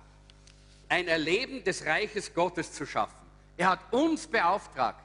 ein 0.89 1.07
Erleben 1.07 1.63
des 1.63 1.85
Reiches 1.85 2.33
Gottes 2.33 2.71
zu 2.71 2.87
schaffen. 2.87 3.19
Er 3.55 3.69
hat 3.69 3.93
uns 3.93 4.25
beauftragt, 4.25 4.99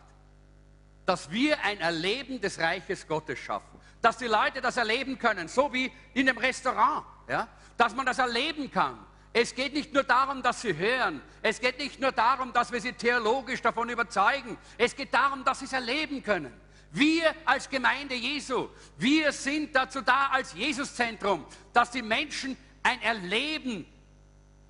dass 1.08 1.30
wir 1.30 1.58
ein 1.64 1.80
Erleben 1.80 2.38
des 2.38 2.58
Reiches 2.58 3.08
Gottes 3.08 3.38
schaffen. 3.38 3.80
Dass 4.02 4.18
die 4.18 4.26
Leute 4.26 4.60
das 4.60 4.76
erleben 4.76 5.18
können, 5.18 5.48
so 5.48 5.72
wie 5.72 5.90
in 6.12 6.28
einem 6.28 6.36
Restaurant. 6.36 7.02
Ja? 7.26 7.48
Dass 7.78 7.96
man 7.96 8.04
das 8.04 8.18
erleben 8.18 8.70
kann. 8.70 8.98
Es 9.32 9.54
geht 9.54 9.72
nicht 9.72 9.94
nur 9.94 10.02
darum, 10.02 10.42
dass 10.42 10.60
sie 10.60 10.76
hören. 10.76 11.22
Es 11.40 11.60
geht 11.60 11.78
nicht 11.78 11.98
nur 11.98 12.12
darum, 12.12 12.52
dass 12.52 12.70
wir 12.72 12.80
sie 12.82 12.92
theologisch 12.92 13.62
davon 13.62 13.88
überzeugen. 13.88 14.58
Es 14.76 14.94
geht 14.94 15.14
darum, 15.14 15.44
dass 15.44 15.60
sie 15.60 15.64
es 15.64 15.72
erleben 15.72 16.22
können. 16.22 16.52
Wir 16.90 17.34
als 17.46 17.70
Gemeinde 17.70 18.14
Jesu, 18.14 18.68
wir 18.98 19.32
sind 19.32 19.74
dazu 19.74 20.02
da 20.02 20.28
als 20.28 20.52
Jesuszentrum, 20.52 21.46
dass 21.72 21.90
die 21.90 22.02
Menschen 22.02 22.54
ein 22.82 23.00
Erleben 23.00 23.86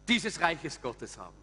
dieses 0.06 0.40
Reiches 0.40 0.80
Gottes 0.80 1.18
haben. 1.18 1.36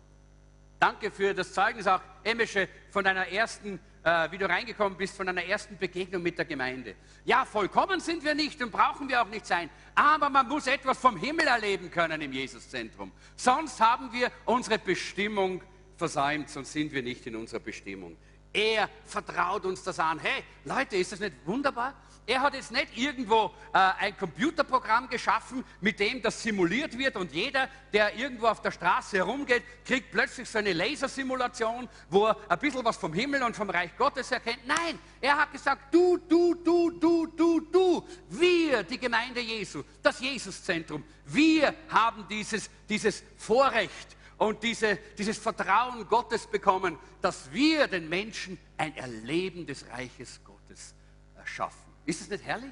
Danke 0.79 1.12
für 1.12 1.34
das 1.34 1.51
Zeugnis 1.51 1.86
auch, 1.86 2.01
Emesche, 2.23 2.69
von 2.91 3.03
deiner 3.03 3.27
ersten, 3.27 3.79
äh, 4.06 4.32
wie 4.32 4.38
du 4.38 4.48
reingekommen 4.48 4.96
bist, 4.98 5.18
von 5.18 5.26
deiner 5.26 5.44
ersten 5.44 5.78
Begegnung 5.78 6.22
mit 6.22 6.38
der 6.38 6.46
Gemeinde. 6.46 6.96
Ja, 7.26 7.44
vollkommen 7.44 8.00
sind 8.00 8.24
wir 8.24 8.36
nicht 8.36 8.62
und 8.62 8.72
brauchen 8.72 9.10
wir 9.10 9.22
auch 9.22 9.28
nicht 9.28 9.48
sein, 9.48 9.70
aber 9.96 10.30
man 10.30 10.48
muss 10.48 10.68
etwas 10.68 11.00
vom 11.00 11.18
Himmel 11.18 11.48
erleben 11.48 11.89
können 11.89 12.22
im 12.22 12.32
Jesuszentrum. 12.32 13.12
Sonst 13.36 13.82
haben 13.82 14.13
wir 14.13 14.32
unsere 14.46 14.78
Bestimmung 14.78 15.62
versäumt, 15.98 16.50
sonst 16.50 16.72
sind 16.72 16.94
wir 16.94 17.02
nicht 17.02 17.26
in 17.26 17.36
unserer 17.36 17.60
Bestimmung. 17.60 18.15
Er 18.54 18.89
vertraut 19.06 19.65
uns 19.65 19.82
das 19.82 20.00
an. 20.00 20.20
Hey, 20.20 20.44
Leute, 20.63 20.98
ist 20.98 21.12
das 21.12 21.20
nicht 21.20 21.34
wunderbar? 21.44 21.96
Er 22.28 22.42
hat 22.42 22.56
jetzt 22.56 22.72
nicht 22.72 22.98
irgendwo 22.98 23.54
äh, 23.72 23.78
ein 24.00 24.18
Computerprogramm 24.18 25.08
geschaffen, 25.10 25.64
mit 25.80 26.00
dem 26.00 26.24
das 26.24 26.42
simuliert 26.42 26.98
wird 26.98 27.18
und 27.18 27.32
jeder, 27.32 27.70
der 27.94 28.16
irgendwo 28.16 28.48
auf 28.48 28.62
der 28.62 28.72
Straße 28.72 29.18
herumgeht, 29.18 29.64
kriegt 29.86 30.12
plötzlich 30.12 30.50
so 30.50 30.58
eine 30.58 30.74
Lasersimulation, 30.74 31.88
wo 32.10 32.26
er 32.26 32.38
ein 32.50 32.58
bisschen 32.58 32.84
was 32.84 32.98
vom 32.98 33.14
Himmel 33.14 33.44
und 33.44 33.56
vom 33.56 33.70
Reich 33.70 33.96
Gottes 33.96 34.32
erkennt. 34.32 34.66
Nein, 34.66 34.98
er 35.22 35.38
hat 35.38 35.52
gesagt, 35.52 35.94
du, 35.94 36.18
du, 36.18 36.56
du, 36.56 36.90
du, 36.92 37.28
du, 37.28 37.60
du, 37.60 38.08
wir, 38.30 38.82
die 38.82 38.98
Gemeinde 38.98 39.42
Jesu, 39.42 39.84
das 40.02 40.20
Jesuszentrum, 40.20 41.04
wir 41.26 41.76
haben 41.90 42.26
dieses, 42.28 42.72
dieses 42.90 43.24
Vorrecht 43.38 44.18
und 44.38 44.64
diese, 44.64 44.98
dieses 45.16 45.38
Vertrauen 45.38 46.08
Gottes 46.08 46.48
bekommen, 46.48 46.98
dass 47.22 47.52
wir 47.52 47.88
den 47.88 48.10
Menschen 48.10 48.58
ein 48.78 48.96
Erleben 48.98 49.68
des 49.68 49.88
Reiches 49.90 50.42
Gottes 50.44 50.96
erschaffen. 51.38 51.85
Ist 52.06 52.22
es 52.22 52.30
nicht 52.30 52.44
herrlich? 52.44 52.72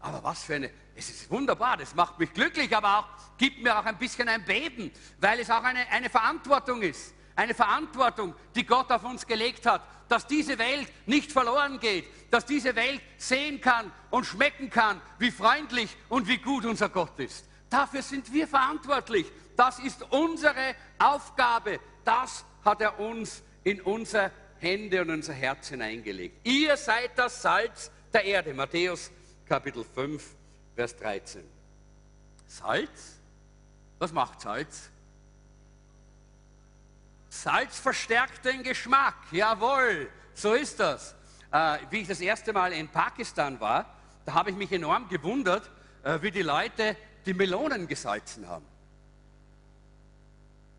Aber 0.00 0.22
was 0.22 0.44
für 0.44 0.56
eine, 0.56 0.70
es 0.94 1.08
ist 1.08 1.30
wunderbar, 1.30 1.78
das 1.78 1.94
macht 1.94 2.18
mich 2.18 2.32
glücklich, 2.32 2.76
aber 2.76 2.98
auch 2.98 3.06
gibt 3.38 3.62
mir 3.62 3.78
auch 3.78 3.84
ein 3.84 3.96
bisschen 3.96 4.28
ein 4.28 4.44
Beben, 4.44 4.90
weil 5.18 5.40
es 5.40 5.50
auch 5.50 5.62
eine, 5.62 5.88
eine 5.90 6.10
Verantwortung 6.10 6.82
ist. 6.82 7.14
Eine 7.36 7.54
Verantwortung, 7.54 8.34
die 8.54 8.64
Gott 8.64 8.92
auf 8.92 9.02
uns 9.02 9.26
gelegt 9.26 9.66
hat, 9.66 9.82
dass 10.08 10.26
diese 10.26 10.58
Welt 10.58 10.88
nicht 11.06 11.32
verloren 11.32 11.80
geht, 11.80 12.06
dass 12.30 12.44
diese 12.44 12.76
Welt 12.76 13.00
sehen 13.16 13.60
kann 13.60 13.90
und 14.10 14.24
schmecken 14.24 14.70
kann, 14.70 15.00
wie 15.18 15.30
freundlich 15.30 15.96
und 16.08 16.28
wie 16.28 16.38
gut 16.38 16.64
unser 16.64 16.90
Gott 16.90 17.18
ist. 17.18 17.48
Dafür 17.70 18.02
sind 18.02 18.32
wir 18.32 18.46
verantwortlich. 18.46 19.26
Das 19.56 19.78
ist 19.78 20.02
unsere 20.10 20.76
Aufgabe. 20.98 21.80
Das 22.04 22.44
hat 22.64 22.80
er 22.80 23.00
uns 23.00 23.42
in 23.64 23.80
unser 23.80 24.30
Hände 24.58 25.00
und 25.02 25.10
unser 25.10 25.32
Herz 25.32 25.68
hineingelegt. 25.68 26.46
Ihr 26.46 26.76
seid 26.76 27.18
das 27.18 27.42
Salz 27.42 27.90
der 28.14 28.24
Erde. 28.24 28.54
Matthäus 28.54 29.10
Kapitel 29.46 29.84
5, 29.84 30.34
Vers 30.74 30.96
13. 30.96 31.44
Salz? 32.46 33.18
Was 33.98 34.12
macht 34.12 34.40
Salz? 34.40 34.90
Salz 37.28 37.78
verstärkt 37.78 38.44
den 38.44 38.62
Geschmack. 38.62 39.16
Jawohl, 39.32 40.08
so 40.34 40.54
ist 40.54 40.78
das. 40.78 41.14
Äh, 41.50 41.78
wie 41.90 41.98
ich 41.98 42.08
das 42.08 42.20
erste 42.20 42.52
Mal 42.52 42.72
in 42.72 42.88
Pakistan 42.88 43.58
war, 43.60 43.86
da 44.24 44.34
habe 44.34 44.50
ich 44.50 44.56
mich 44.56 44.70
enorm 44.72 45.08
gewundert, 45.08 45.70
äh, 46.04 46.20
wie 46.22 46.30
die 46.30 46.42
Leute 46.42 46.96
die 47.26 47.34
Melonen 47.34 47.86
gesalzen 47.86 48.48
haben. 48.48 48.66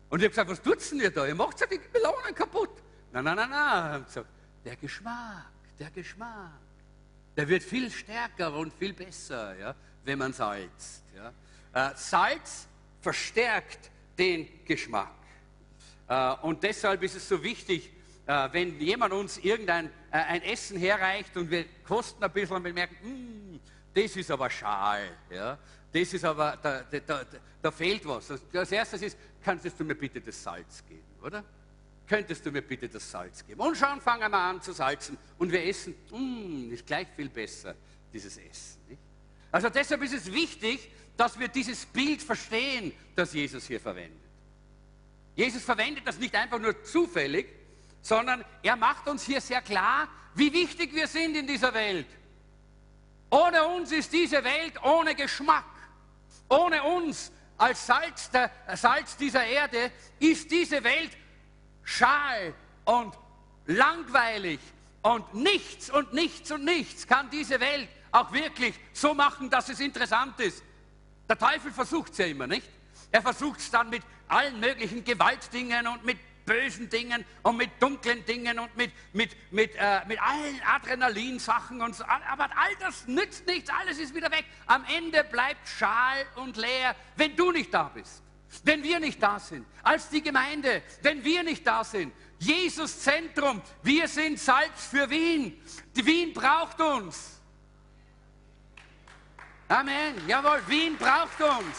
Und 0.08 0.20
ich 0.20 0.24
habe 0.24 0.30
gesagt, 0.30 0.50
was 0.50 0.62
tut 0.62 0.90
denn 0.90 1.00
ihr 1.00 1.10
da? 1.10 1.26
Ihr 1.26 1.34
macht 1.34 1.60
ja 1.60 1.66
die 1.66 1.80
Melonen 1.92 2.34
kaputt. 2.34 2.70
Nein, 3.12 3.24
nein, 3.24 3.36
nein, 3.36 3.50
nein. 3.50 4.06
Der 4.64 4.76
Geschmack, 4.76 5.50
der 5.78 5.90
Geschmack 5.90 6.65
der 7.36 7.48
wird 7.48 7.62
viel 7.62 7.90
stärker 7.90 8.52
und 8.54 8.72
viel 8.72 8.92
besser, 8.92 9.56
ja, 9.58 9.74
wenn 10.04 10.18
man 10.18 10.32
salzt. 10.32 11.04
Ja. 11.14 11.90
Äh, 11.90 11.94
Salz 11.96 12.66
verstärkt 13.00 13.90
den 14.18 14.64
Geschmack. 14.64 15.14
Äh, 16.08 16.32
und 16.42 16.62
deshalb 16.62 17.02
ist 17.02 17.16
es 17.16 17.28
so 17.28 17.42
wichtig, 17.42 17.92
äh, 18.26 18.48
wenn 18.52 18.80
jemand 18.80 19.12
uns 19.12 19.38
irgendein 19.38 19.86
äh, 20.10 20.16
ein 20.16 20.42
Essen 20.42 20.78
herreicht 20.78 21.36
und 21.36 21.50
wir 21.50 21.66
kosten 21.84 22.24
ein 22.24 22.32
bisschen 22.32 22.56
und 22.56 22.64
wir 22.64 22.72
merken, 22.72 22.96
mm, 23.02 23.60
das 23.94 24.16
ist 24.16 24.30
aber 24.30 24.50
schal, 24.50 25.08
ja, 25.30 25.58
das 25.92 26.12
ist 26.12 26.24
aber, 26.24 26.58
da, 26.62 26.82
da, 26.82 26.98
da, 27.00 27.24
da 27.62 27.70
fehlt 27.70 28.06
was. 28.06 28.30
Als 28.30 28.72
erstes 28.72 29.02
ist, 29.02 29.18
kannst 29.42 29.64
du 29.78 29.84
mir 29.84 29.94
bitte 29.94 30.20
das 30.20 30.42
Salz 30.42 30.84
geben, 30.86 31.06
oder? 31.22 31.44
Könntest 32.06 32.44
du 32.46 32.50
mir 32.50 32.62
bitte 32.62 32.88
das 32.88 33.10
Salz 33.10 33.44
geben? 33.44 33.60
Und 33.60 33.76
schon 33.76 34.00
fangen 34.00 34.30
wir 34.30 34.38
an 34.38 34.62
zu 34.62 34.72
salzen 34.72 35.16
und 35.38 35.50
wir 35.50 35.64
essen, 35.64 35.94
mm, 36.10 36.72
ist 36.72 36.86
gleich 36.86 37.08
viel 37.14 37.28
besser, 37.28 37.74
dieses 38.12 38.36
Essen. 38.36 38.80
Nicht? 38.88 39.00
Also 39.50 39.68
deshalb 39.68 40.02
ist 40.02 40.14
es 40.14 40.32
wichtig, 40.32 40.90
dass 41.16 41.38
wir 41.38 41.48
dieses 41.48 41.86
Bild 41.86 42.22
verstehen, 42.22 42.92
das 43.14 43.32
Jesus 43.32 43.66
hier 43.66 43.80
verwendet. 43.80 44.20
Jesus 45.34 45.62
verwendet 45.62 46.06
das 46.06 46.18
nicht 46.18 46.34
einfach 46.34 46.58
nur 46.58 46.82
zufällig, 46.84 47.46
sondern 48.02 48.44
er 48.62 48.76
macht 48.76 49.08
uns 49.08 49.24
hier 49.24 49.40
sehr 49.40 49.62
klar, 49.62 50.08
wie 50.34 50.52
wichtig 50.52 50.94
wir 50.94 51.06
sind 51.06 51.36
in 51.36 51.46
dieser 51.46 51.72
Welt. 51.74 52.06
Ohne 53.30 53.64
uns 53.66 53.92
ist 53.92 54.12
diese 54.12 54.42
Welt 54.44 54.82
ohne 54.82 55.14
Geschmack. 55.14 55.64
Ohne 56.48 56.82
uns 56.82 57.32
als 57.58 57.86
Salz, 57.86 58.30
der, 58.30 58.50
Salz 58.76 59.16
dieser 59.16 59.44
Erde 59.44 59.90
ist 60.18 60.50
diese 60.50 60.82
Welt 60.84 61.10
schal 61.86 62.52
und 62.84 63.14
langweilig 63.64 64.60
und 65.02 65.32
nichts 65.32 65.88
und 65.88 66.12
nichts 66.12 66.50
und 66.50 66.64
nichts 66.64 67.06
kann 67.06 67.30
diese 67.30 67.58
Welt 67.60 67.88
auch 68.12 68.32
wirklich 68.32 68.74
so 68.92 69.14
machen, 69.14 69.48
dass 69.48 69.68
es 69.68 69.80
interessant 69.80 70.38
ist. 70.40 70.62
Der 71.28 71.38
Teufel 71.38 71.72
versucht 71.72 72.12
es 72.12 72.18
ja 72.18 72.26
immer, 72.26 72.46
nicht? 72.46 72.68
Er 73.10 73.22
versucht 73.22 73.60
es 73.60 73.70
dann 73.70 73.88
mit 73.88 74.02
allen 74.28 74.60
möglichen 74.60 75.04
Gewaltdingen 75.04 75.86
und 75.86 76.04
mit 76.04 76.18
bösen 76.44 76.88
Dingen 76.88 77.24
und 77.42 77.56
mit 77.56 77.70
dunklen 77.80 78.24
Dingen 78.24 78.58
und 78.58 78.76
mit, 78.76 78.92
mit, 79.12 79.36
mit, 79.52 79.74
äh, 79.76 80.00
mit 80.06 80.20
allen 80.22 80.60
Adrenalinsachen 80.64 81.82
und 81.82 81.94
so. 81.94 82.04
Aber 82.04 82.44
all 82.56 82.74
das 82.80 83.06
nützt 83.06 83.46
nichts, 83.46 83.70
alles 83.70 83.98
ist 83.98 84.14
wieder 84.14 84.30
weg. 84.30 84.44
Am 84.66 84.84
Ende 84.84 85.24
bleibt 85.24 85.68
schal 85.68 86.24
und 86.36 86.56
leer, 86.56 86.94
wenn 87.16 87.36
du 87.36 87.50
nicht 87.50 87.74
da 87.74 87.84
bist. 87.92 88.22
Wenn 88.64 88.82
wir 88.82 89.00
nicht 89.00 89.22
da 89.22 89.38
sind, 89.38 89.66
als 89.82 90.08
die 90.08 90.22
Gemeinde, 90.22 90.82
wenn 91.02 91.22
wir 91.24 91.42
nicht 91.42 91.66
da 91.66 91.84
sind, 91.84 92.12
Jesus 92.38 93.00
Zentrum. 93.00 93.62
Wir 93.82 94.08
sind 94.08 94.38
Salz 94.38 94.86
für 94.90 95.08
Wien. 95.08 95.60
Die 95.94 96.04
Wien 96.04 96.32
braucht 96.32 96.80
uns. 96.80 97.40
Amen. 99.68 100.14
Jawohl, 100.28 100.62
Wien 100.68 100.96
braucht 100.96 101.40
uns. 101.40 101.76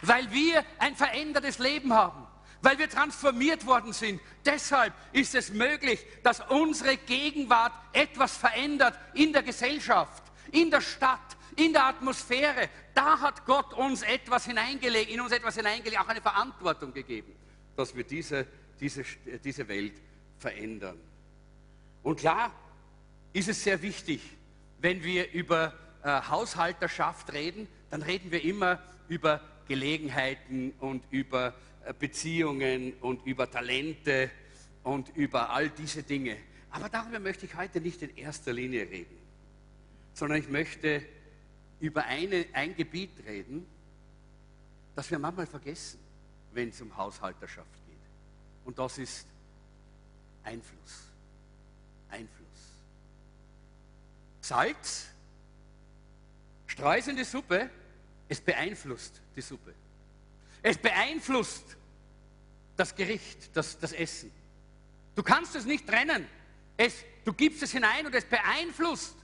Weil 0.00 0.30
wir 0.32 0.64
ein 0.78 0.96
verändertes 0.96 1.58
Leben 1.58 1.92
haben. 1.92 2.26
Weil 2.60 2.78
wir 2.78 2.88
transformiert 2.88 3.66
worden 3.66 3.92
sind. 3.92 4.20
Deshalb 4.44 4.94
ist 5.12 5.34
es 5.34 5.50
möglich, 5.50 6.04
dass 6.22 6.40
unsere 6.48 6.96
Gegenwart 6.96 7.72
etwas 7.92 8.36
verändert 8.36 8.98
in 9.14 9.32
der 9.32 9.42
Gesellschaft, 9.42 10.22
in 10.50 10.70
der 10.70 10.80
Stadt, 10.80 11.36
in 11.56 11.72
der 11.72 11.86
Atmosphäre. 11.86 12.68
Da 12.94 13.20
hat 13.20 13.44
Gott 13.44 13.72
uns 13.74 14.02
etwas 14.02 14.46
hineingelegt, 14.46 15.10
in 15.10 15.20
uns 15.20 15.32
etwas 15.32 15.56
hineingelegt, 15.56 16.00
auch 16.00 16.08
eine 16.08 16.20
Verantwortung 16.20 16.92
gegeben, 16.92 17.32
dass 17.76 17.94
wir 17.94 18.04
diese, 18.04 18.46
diese, 18.80 19.04
diese 19.44 19.68
Welt 19.68 19.94
verändern. 20.38 20.98
Und 22.02 22.18
klar 22.18 22.52
ist 23.32 23.48
es 23.48 23.62
sehr 23.62 23.80
wichtig, 23.82 24.20
wenn 24.80 25.02
wir 25.02 25.30
über 25.32 25.74
äh, 26.02 26.20
Haushalterschaft 26.28 27.32
reden, 27.32 27.68
dann 27.90 28.02
reden 28.02 28.30
wir 28.32 28.42
immer 28.44 28.82
über 29.08 29.40
Gelegenheiten 29.68 30.72
und 30.80 31.04
über 31.10 31.54
äh, 31.84 31.94
Beziehungen 31.96 32.94
und 33.00 33.24
über 33.24 33.50
Talente 33.50 34.30
und 34.82 35.14
über 35.16 35.50
all 35.50 35.70
diese 35.70 36.02
Dinge. 36.02 36.36
Aber 36.70 36.88
darüber 36.88 37.20
möchte 37.20 37.46
ich 37.46 37.54
heute 37.54 37.80
nicht 37.80 38.02
in 38.02 38.16
erster 38.16 38.52
Linie 38.52 38.88
reden, 38.90 39.16
sondern 40.14 40.38
ich 40.38 40.48
möchte 40.48 41.02
über 41.82 42.04
eine, 42.04 42.46
ein 42.52 42.76
Gebiet 42.76 43.10
reden, 43.26 43.66
das 44.94 45.10
wir 45.10 45.18
manchmal 45.18 45.46
vergessen, 45.46 45.98
wenn 46.52 46.68
es 46.68 46.80
um 46.80 46.96
Haushalterschaft 46.96 47.74
geht. 47.86 47.98
Und 48.64 48.78
das 48.78 48.98
ist 48.98 49.26
Einfluss. 50.44 51.08
Einfluss. 52.08 52.38
Salz, 54.40 55.08
Streus 56.68 57.08
in 57.08 57.16
die 57.16 57.24
Suppe, 57.24 57.68
es 58.28 58.40
beeinflusst 58.40 59.20
die 59.34 59.40
Suppe. 59.40 59.74
Es 60.62 60.78
beeinflusst 60.78 61.76
das 62.76 62.94
Gericht, 62.94 63.56
das, 63.56 63.76
das 63.80 63.92
Essen. 63.92 64.30
Du 65.16 65.24
kannst 65.24 65.56
es 65.56 65.64
nicht 65.64 65.88
trennen. 65.88 66.28
Es, 66.76 67.04
du 67.24 67.32
gibst 67.32 67.60
es 67.64 67.72
hinein 67.72 68.06
und 68.06 68.14
es 68.14 68.24
beeinflusst 68.24 69.16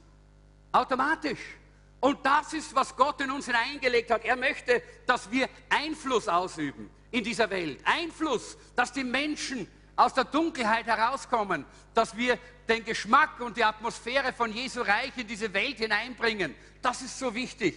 automatisch. 0.72 1.57
Und 2.01 2.24
das 2.24 2.53
ist, 2.53 2.74
was 2.74 2.94
Gott 2.94 3.20
in 3.20 3.30
uns 3.30 3.46
hineingelegt 3.46 4.11
hat. 4.11 4.24
Er 4.24 4.36
möchte, 4.36 4.82
dass 5.07 5.30
wir 5.30 5.49
Einfluss 5.68 6.28
ausüben 6.28 6.90
in 7.11 7.24
dieser 7.24 7.51
Welt. 7.51 7.80
Einfluss, 7.84 8.57
dass 8.76 8.92
die 8.92 9.05
Menschen 9.05 9.66
aus 9.96 10.14
der 10.14 10.24
Dunkelheit 10.24 10.86
herauskommen, 10.86 11.64
dass 11.92 12.16
wir 12.16 12.38
den 12.68 12.84
Geschmack 12.84 13.40
und 13.40 13.57
die 13.57 13.64
Atmosphäre 13.64 14.32
von 14.32 14.53
Jesu 14.53 14.82
Reich 14.82 15.12
in 15.16 15.26
diese 15.26 15.53
Welt 15.53 15.78
hineinbringen. 15.78 16.55
Das 16.80 17.03
ist 17.03 17.18
so 17.18 17.34
wichtig, 17.34 17.74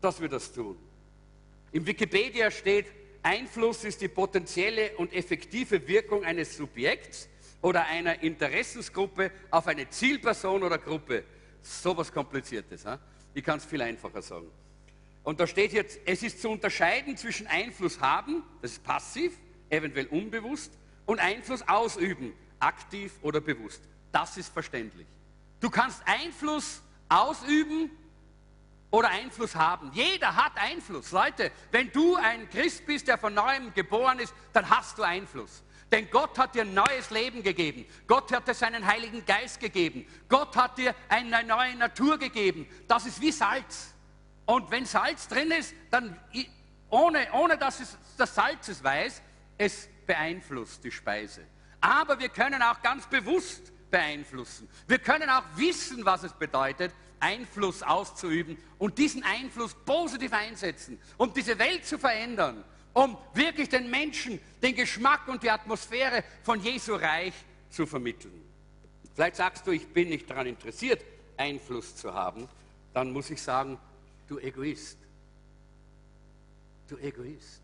dass 0.00 0.20
wir 0.20 0.28
das 0.28 0.52
tun. 0.52 0.78
Im 1.72 1.84
Wikipedia 1.84 2.50
steht, 2.52 2.86
Einfluss 3.22 3.82
ist 3.82 4.00
die 4.00 4.08
potenzielle 4.08 4.96
und 4.98 5.12
effektive 5.12 5.88
Wirkung 5.88 6.24
eines 6.24 6.56
Subjekts 6.56 7.28
oder 7.60 7.84
einer 7.86 8.22
Interessensgruppe 8.22 9.32
auf 9.50 9.66
eine 9.66 9.90
Zielperson 9.90 10.62
oder 10.62 10.78
Gruppe. 10.78 11.24
So 11.60 11.96
was 11.96 12.12
Kompliziertes. 12.12 12.84
He? 12.84 12.96
Ich 13.36 13.44
kann 13.44 13.58
es 13.58 13.66
viel 13.66 13.82
einfacher 13.82 14.22
sagen. 14.22 14.50
Und 15.22 15.40
da 15.40 15.46
steht 15.46 15.74
jetzt, 15.74 15.98
es 16.06 16.22
ist 16.22 16.40
zu 16.40 16.48
unterscheiden 16.48 17.18
zwischen 17.18 17.46
Einfluss 17.46 18.00
haben, 18.00 18.42
das 18.62 18.72
ist 18.72 18.82
passiv, 18.82 19.34
eventuell 19.68 20.06
unbewusst, 20.06 20.72
und 21.04 21.20
Einfluss 21.20 21.60
ausüben, 21.68 22.32
aktiv 22.60 23.12
oder 23.20 23.42
bewusst. 23.42 23.82
Das 24.10 24.38
ist 24.38 24.50
verständlich. 24.50 25.06
Du 25.60 25.68
kannst 25.68 26.00
Einfluss 26.06 26.80
ausüben 27.10 27.90
oder 28.90 29.10
Einfluss 29.10 29.54
haben. 29.54 29.90
Jeder 29.92 30.34
hat 30.34 30.52
Einfluss. 30.56 31.12
Leute, 31.12 31.52
wenn 31.72 31.92
du 31.92 32.16
ein 32.16 32.48
Christ 32.48 32.86
bist, 32.86 33.06
der 33.06 33.18
von 33.18 33.34
neuem 33.34 33.74
geboren 33.74 34.18
ist, 34.18 34.32
dann 34.54 34.70
hast 34.70 34.96
du 34.96 35.02
Einfluss. 35.02 35.62
Denn 35.92 36.10
Gott 36.10 36.36
hat 36.38 36.54
dir 36.54 36.62
ein 36.62 36.74
neues 36.74 37.10
Leben 37.10 37.42
gegeben. 37.42 37.86
Gott 38.06 38.32
hat 38.32 38.48
dir 38.48 38.54
seinen 38.54 38.86
Heiligen 38.86 39.24
Geist 39.24 39.60
gegeben. 39.60 40.04
Gott 40.28 40.56
hat 40.56 40.78
dir 40.78 40.94
eine 41.08 41.44
neue 41.44 41.76
Natur 41.76 42.18
gegeben. 42.18 42.66
Das 42.88 43.06
ist 43.06 43.20
wie 43.20 43.30
Salz. 43.30 43.94
Und 44.46 44.70
wenn 44.70 44.84
Salz 44.84 45.28
drin 45.28 45.50
ist, 45.52 45.74
dann 45.90 46.18
ohne, 46.90 47.28
ohne 47.32 47.56
dass 47.56 47.80
es 47.80 47.96
das 48.16 48.34
Salz 48.34 48.68
es 48.68 48.82
weiß, 48.82 49.22
es 49.58 49.88
beeinflusst 50.06 50.82
die 50.84 50.90
Speise. 50.90 51.42
Aber 51.80 52.18
wir 52.18 52.30
können 52.30 52.62
auch 52.62 52.82
ganz 52.82 53.06
bewusst 53.06 53.72
beeinflussen. 53.90 54.68
Wir 54.88 54.98
können 54.98 55.30
auch 55.30 55.44
wissen, 55.54 56.04
was 56.04 56.24
es 56.24 56.32
bedeutet, 56.32 56.92
Einfluss 57.20 57.82
auszuüben 57.82 58.58
und 58.78 58.98
diesen 58.98 59.22
Einfluss 59.22 59.74
positiv 59.84 60.32
einsetzen, 60.32 61.00
um 61.16 61.32
diese 61.32 61.58
Welt 61.58 61.86
zu 61.86 61.98
verändern 61.98 62.64
um 62.96 63.18
wirklich 63.34 63.68
den 63.68 63.90
Menschen 63.90 64.40
den 64.62 64.74
Geschmack 64.74 65.28
und 65.28 65.42
die 65.42 65.50
Atmosphäre 65.50 66.24
von 66.42 66.58
Jesu 66.62 66.94
Reich 66.94 67.34
zu 67.68 67.84
vermitteln. 67.84 68.42
Vielleicht 69.14 69.36
sagst 69.36 69.66
du, 69.66 69.72
ich 69.72 69.86
bin 69.86 70.08
nicht 70.08 70.30
daran 70.30 70.46
interessiert, 70.46 71.04
Einfluss 71.36 71.94
zu 71.94 72.14
haben. 72.14 72.48
Dann 72.94 73.12
muss 73.12 73.28
ich 73.28 73.42
sagen, 73.42 73.78
du 74.28 74.38
Egoist. 74.38 74.96
Du 76.88 76.96
Egoist. 76.96 77.60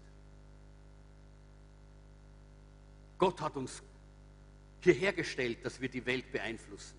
Gott 3.16 3.40
hat 3.40 3.56
uns 3.56 3.82
hierher 4.82 5.14
gestellt, 5.14 5.64
dass 5.64 5.80
wir 5.80 5.88
die 5.88 6.04
Welt 6.04 6.30
beeinflussen, 6.30 6.98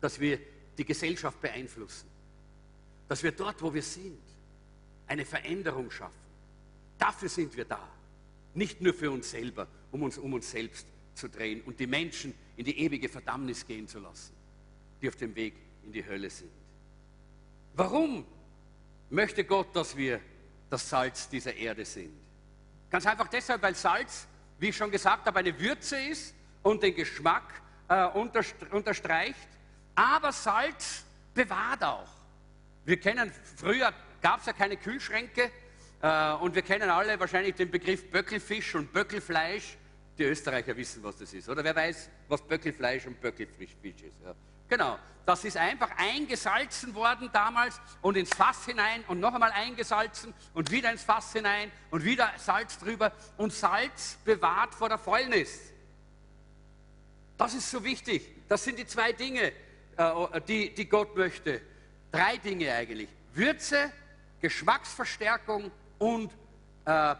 dass 0.00 0.18
wir 0.18 0.38
die 0.78 0.84
Gesellschaft 0.86 1.42
beeinflussen, 1.42 2.08
dass 3.06 3.22
wir 3.22 3.32
dort, 3.32 3.60
wo 3.60 3.74
wir 3.74 3.82
sind, 3.82 4.22
eine 5.08 5.26
Veränderung 5.26 5.90
schaffen. 5.90 6.21
Dafür 7.02 7.28
sind 7.28 7.56
wir 7.56 7.64
da. 7.64 7.80
Nicht 8.54 8.80
nur 8.80 8.94
für 8.94 9.10
uns 9.10 9.28
selber, 9.28 9.66
um 9.90 10.04
uns 10.04 10.18
um 10.18 10.34
uns 10.34 10.48
selbst 10.48 10.86
zu 11.16 11.28
drehen 11.28 11.60
und 11.62 11.80
die 11.80 11.88
Menschen 11.88 12.32
in 12.56 12.64
die 12.64 12.78
ewige 12.78 13.08
Verdammnis 13.08 13.66
gehen 13.66 13.88
zu 13.88 13.98
lassen, 13.98 14.32
die 15.00 15.08
auf 15.08 15.16
dem 15.16 15.34
Weg 15.34 15.54
in 15.82 15.90
die 15.90 16.06
Hölle 16.06 16.30
sind. 16.30 16.52
Warum 17.74 18.24
möchte 19.10 19.42
Gott, 19.42 19.74
dass 19.74 19.96
wir 19.96 20.20
das 20.70 20.88
Salz 20.88 21.28
dieser 21.28 21.52
Erde 21.56 21.84
sind? 21.84 22.12
Ganz 22.88 23.04
einfach 23.04 23.26
deshalb, 23.26 23.62
weil 23.62 23.74
Salz, 23.74 24.28
wie 24.60 24.68
ich 24.68 24.76
schon 24.76 24.92
gesagt 24.92 25.26
habe, 25.26 25.40
eine 25.40 25.58
Würze 25.58 25.96
ist 25.96 26.36
und 26.62 26.84
den 26.84 26.94
Geschmack 26.94 27.62
äh, 27.88 28.06
unterstreicht. 28.70 29.48
Aber 29.96 30.30
Salz 30.30 31.04
bewahrt 31.34 31.82
auch. 31.82 32.12
Wir 32.84 33.00
kennen, 33.00 33.32
früher 33.56 33.92
gab 34.20 34.38
es 34.38 34.46
ja 34.46 34.52
keine 34.52 34.76
Kühlschränke, 34.76 35.50
und 36.02 36.54
wir 36.54 36.62
kennen 36.62 36.90
alle 36.90 37.18
wahrscheinlich 37.20 37.54
den 37.54 37.70
Begriff 37.70 38.10
Böckelfisch 38.10 38.74
und 38.74 38.92
Böckelfleisch. 38.92 39.76
Die 40.18 40.24
Österreicher 40.24 40.76
wissen, 40.76 41.02
was 41.02 41.16
das 41.16 41.32
ist. 41.32 41.48
Oder 41.48 41.64
wer 41.64 41.74
weiß, 41.74 42.10
was 42.28 42.42
Böckelfleisch 42.42 43.06
und 43.06 43.20
Böckelfisch 43.20 43.70
ist. 43.80 44.02
Ja. 44.24 44.34
Genau, 44.68 44.98
das 45.24 45.44
ist 45.44 45.56
einfach 45.56 45.90
eingesalzen 45.96 46.94
worden 46.94 47.30
damals 47.32 47.80
und 48.00 48.16
ins 48.16 48.34
Fass 48.34 48.64
hinein 48.64 49.04
und 49.06 49.20
noch 49.20 49.32
einmal 49.32 49.52
eingesalzen 49.52 50.34
und 50.54 50.70
wieder 50.70 50.90
ins 50.90 51.04
Fass 51.04 51.32
hinein 51.32 51.70
und 51.90 52.04
wieder 52.04 52.32
Salz 52.36 52.78
drüber. 52.78 53.12
Und 53.36 53.52
Salz 53.52 54.18
bewahrt 54.24 54.74
vor 54.74 54.88
der 54.88 54.98
Fäulnis. 54.98 55.72
Das 57.38 57.54
ist 57.54 57.70
so 57.70 57.84
wichtig. 57.84 58.28
Das 58.48 58.64
sind 58.64 58.78
die 58.78 58.86
zwei 58.86 59.12
Dinge, 59.12 59.52
äh, 59.96 60.40
die, 60.48 60.74
die 60.74 60.88
Gott 60.88 61.16
möchte. 61.16 61.60
Drei 62.10 62.36
Dinge 62.38 62.72
eigentlich. 62.72 63.08
Würze, 63.34 63.92
Geschmacksverstärkung 64.40 65.70
und 66.02 66.32
äh, 66.84 67.14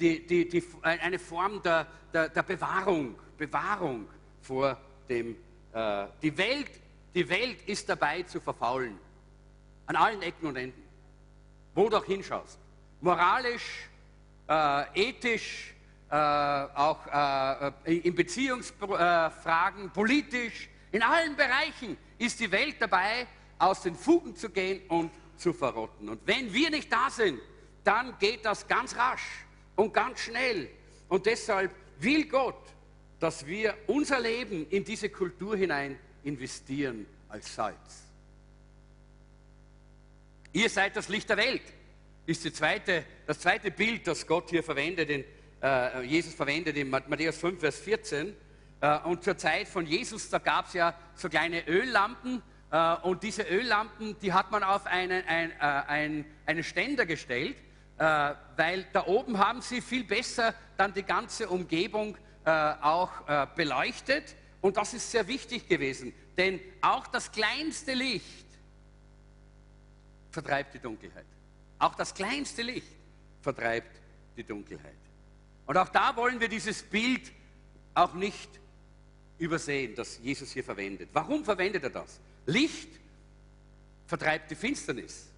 die, 0.00 0.26
die, 0.26 0.48
die, 0.48 0.64
eine 0.82 1.18
Form 1.20 1.62
der, 1.62 1.86
der, 2.12 2.28
der, 2.28 2.42
Bewahrung, 2.42 3.14
Bewahrung 3.38 4.08
vor 4.42 4.76
dem, 5.08 5.36
äh, 5.72 6.06
die, 6.20 6.36
Welt, 6.36 6.70
die 7.14 7.28
Welt 7.28 7.62
ist 7.68 7.88
dabei 7.88 8.24
zu 8.24 8.40
verfaulen, 8.40 8.98
an 9.86 9.94
allen 9.94 10.22
Ecken 10.22 10.48
und 10.48 10.56
Enden, 10.56 10.82
wo 11.72 11.88
du 11.88 11.98
auch 11.98 12.04
hinschaust, 12.04 12.58
moralisch, 13.00 13.88
äh, 14.48 15.08
ethisch, 15.08 15.72
äh, 16.10 16.16
auch 16.16 17.06
äh, 17.86 17.96
in 17.98 18.14
Beziehungsfragen, 18.16 19.90
politisch, 19.92 20.68
in 20.90 21.02
allen 21.02 21.36
Bereichen 21.36 21.96
ist 22.18 22.40
die 22.40 22.50
Welt 22.50 22.76
dabei, 22.80 23.28
aus 23.56 23.82
den 23.82 23.94
Fugen 23.94 24.34
zu 24.34 24.50
gehen 24.50 24.82
und 24.88 25.12
zu 25.36 25.52
verrotten. 25.52 26.08
Und 26.08 26.20
wenn 26.26 26.52
wir 26.52 26.70
nicht 26.70 26.92
da 26.92 27.10
sind, 27.10 27.40
dann 27.82 28.18
geht 28.18 28.44
das 28.44 28.66
ganz 28.66 28.96
rasch 28.96 29.44
und 29.76 29.92
ganz 29.92 30.20
schnell. 30.20 30.70
Und 31.08 31.26
deshalb 31.26 31.74
will 31.98 32.26
Gott, 32.26 32.60
dass 33.20 33.46
wir 33.46 33.74
unser 33.86 34.20
Leben 34.20 34.68
in 34.70 34.84
diese 34.84 35.08
Kultur 35.08 35.56
hinein 35.56 35.98
investieren 36.24 37.06
als 37.28 37.54
Salz. 37.54 38.04
Ihr 40.52 40.70
seid 40.70 40.96
das 40.96 41.08
Licht 41.08 41.28
der 41.28 41.36
Welt. 41.36 41.62
ist 42.26 42.42
zweite, 42.54 43.04
das 43.26 43.40
zweite 43.40 43.70
Bild, 43.70 44.06
das 44.06 44.26
Gott 44.26 44.50
hier 44.50 44.62
verwendet, 44.62 45.10
in, 45.10 45.24
äh, 45.62 46.02
Jesus 46.02 46.34
verwendet 46.34 46.76
in 46.76 46.88
Matthäus 46.88 47.38
5, 47.38 47.58
Vers 47.58 47.78
14. 47.80 48.34
Äh, 48.80 48.98
und 49.00 49.24
zur 49.24 49.36
Zeit 49.36 49.66
von 49.66 49.86
Jesus, 49.86 50.30
da 50.30 50.38
gab 50.38 50.66
es 50.68 50.74
ja 50.74 50.96
so 51.14 51.28
kleine 51.28 51.66
Öllampen. 51.66 52.42
Äh, 52.74 52.96
und 53.02 53.22
diese 53.22 53.42
Öllampen, 53.42 54.18
die 54.18 54.32
hat 54.32 54.50
man 54.50 54.64
auf 54.64 54.86
einen, 54.86 55.24
ein, 55.28 55.52
äh, 55.52 55.54
ein, 55.60 56.24
einen 56.44 56.64
Ständer 56.64 57.06
gestellt, 57.06 57.56
äh, 57.98 58.34
weil 58.56 58.84
da 58.92 59.06
oben 59.06 59.38
haben 59.38 59.60
sie 59.60 59.80
viel 59.80 60.02
besser 60.02 60.52
dann 60.76 60.92
die 60.92 61.04
ganze 61.04 61.48
Umgebung 61.48 62.16
äh, 62.44 62.50
auch 62.50 63.10
beleuchtet. 63.54 64.34
Und 64.60 64.76
das 64.76 64.92
ist 64.92 65.10
sehr 65.10 65.28
wichtig 65.28 65.68
gewesen, 65.68 66.12
denn 66.36 66.58
auch 66.80 67.06
das 67.06 67.30
kleinste 67.30 67.94
Licht 67.94 68.46
vertreibt 70.30 70.74
die 70.74 70.78
Dunkelheit. 70.80 71.26
Auch 71.78 71.94
das 71.94 72.12
kleinste 72.12 72.62
Licht 72.62 72.88
vertreibt 73.40 74.00
die 74.36 74.42
Dunkelheit. 74.42 74.96
Und 75.66 75.76
auch 75.76 75.88
da 75.90 76.16
wollen 76.16 76.40
wir 76.40 76.48
dieses 76.48 76.82
Bild 76.82 77.30
auch 77.94 78.14
nicht 78.14 78.50
übersehen, 79.38 79.94
das 79.94 80.18
Jesus 80.18 80.50
hier 80.50 80.64
verwendet. 80.64 81.10
Warum 81.12 81.44
verwendet 81.44 81.84
er 81.84 81.90
das? 81.90 82.20
Licht 82.46 82.88
vertreibt 84.06 84.50
die 84.50 84.54
Finsternis. 84.54 85.28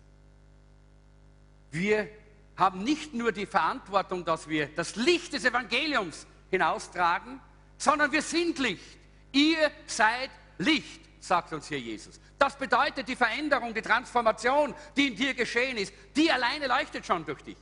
Wir 1.70 2.08
haben 2.56 2.82
nicht 2.82 3.14
nur 3.14 3.32
die 3.32 3.46
Verantwortung, 3.46 4.24
dass 4.24 4.48
wir 4.48 4.68
das 4.68 4.96
Licht 4.96 5.32
des 5.32 5.44
Evangeliums 5.44 6.26
hinaustragen, 6.50 7.40
sondern 7.76 8.10
wir 8.12 8.22
sind 8.22 8.58
Licht. 8.58 8.98
Ihr 9.32 9.70
seid 9.86 10.30
Licht, 10.58 11.00
sagt 11.20 11.52
uns 11.52 11.68
hier 11.68 11.80
Jesus. 11.80 12.18
Das 12.38 12.56
bedeutet 12.56 13.08
die 13.08 13.16
Veränderung, 13.16 13.74
die 13.74 13.82
Transformation, 13.82 14.74
die 14.96 15.08
in 15.08 15.16
dir 15.16 15.34
geschehen 15.34 15.76
ist, 15.76 15.92
die 16.14 16.30
alleine 16.30 16.66
leuchtet 16.66 17.04
schon 17.04 17.24
durch 17.24 17.42
dich. 17.42 17.56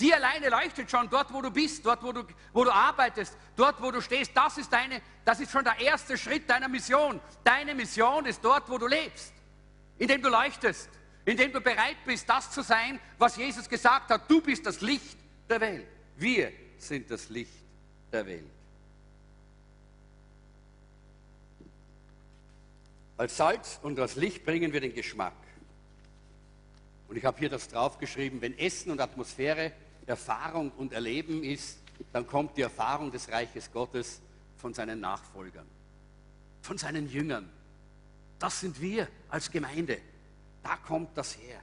Die 0.00 0.12
alleine 0.12 0.48
leuchtet 0.48 0.90
schon 0.90 1.08
dort, 1.08 1.32
wo 1.32 1.40
du 1.40 1.50
bist, 1.50 1.86
dort, 1.86 2.02
wo 2.02 2.12
du, 2.12 2.24
wo 2.52 2.64
du 2.64 2.72
arbeitest, 2.72 3.36
dort, 3.54 3.80
wo 3.80 3.92
du 3.92 4.00
stehst. 4.00 4.32
Das 4.34 4.58
ist, 4.58 4.72
deine, 4.72 5.00
das 5.24 5.38
ist 5.38 5.52
schon 5.52 5.62
der 5.62 5.78
erste 5.78 6.18
Schritt 6.18 6.50
deiner 6.50 6.68
Mission. 6.68 7.20
Deine 7.44 7.74
Mission 7.74 8.26
ist 8.26 8.44
dort, 8.44 8.68
wo 8.68 8.76
du 8.76 8.88
lebst, 8.88 9.32
indem 9.98 10.20
du 10.20 10.28
leuchtest, 10.30 10.90
indem 11.24 11.52
du 11.52 11.60
bereit 11.60 11.96
bist, 12.04 12.28
das 12.28 12.50
zu 12.50 12.62
sein, 12.62 12.98
was 13.18 13.36
Jesus 13.36 13.68
gesagt 13.68 14.10
hat. 14.10 14.28
Du 14.28 14.40
bist 14.40 14.66
das 14.66 14.80
Licht 14.80 15.16
der 15.48 15.60
Welt. 15.60 15.86
Wir 16.16 16.52
sind 16.78 17.08
das 17.10 17.28
Licht 17.28 17.52
der 18.12 18.26
Welt. 18.26 18.50
Als 23.16 23.36
Salz 23.36 23.78
und 23.82 23.98
als 24.00 24.16
Licht 24.16 24.44
bringen 24.44 24.72
wir 24.72 24.80
den 24.80 24.92
Geschmack. 24.92 25.34
Und 27.06 27.16
ich 27.16 27.24
habe 27.24 27.38
hier 27.38 27.48
das 27.48 27.68
draufgeschrieben, 27.68 28.40
wenn 28.40 28.58
Essen 28.58 28.90
und 28.90 29.00
Atmosphäre 29.00 29.72
Erfahrung 30.06 30.70
und 30.72 30.92
Erleben 30.92 31.42
ist, 31.42 31.78
dann 32.12 32.26
kommt 32.26 32.56
die 32.56 32.62
Erfahrung 32.62 33.10
des 33.10 33.30
Reiches 33.30 33.70
Gottes 33.72 34.20
von 34.56 34.74
seinen 34.74 35.00
Nachfolgern, 35.00 35.66
von 36.62 36.78
seinen 36.78 37.08
Jüngern. 37.08 37.48
Das 38.38 38.60
sind 38.60 38.80
wir 38.80 39.08
als 39.28 39.50
Gemeinde. 39.50 39.98
Da 40.62 40.76
kommt 40.76 41.16
das 41.16 41.36
her. 41.38 41.60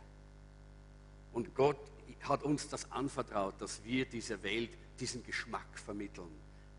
Und 1.34 1.54
Gott 1.56 1.78
hat 2.22 2.44
uns 2.44 2.70
das 2.70 2.92
anvertraut, 2.92 3.60
dass 3.60 3.84
wir 3.84 4.06
dieser 4.06 4.42
Welt 4.44 4.72
diesen 5.00 5.26
Geschmack 5.26 5.80
vermitteln, 5.80 6.30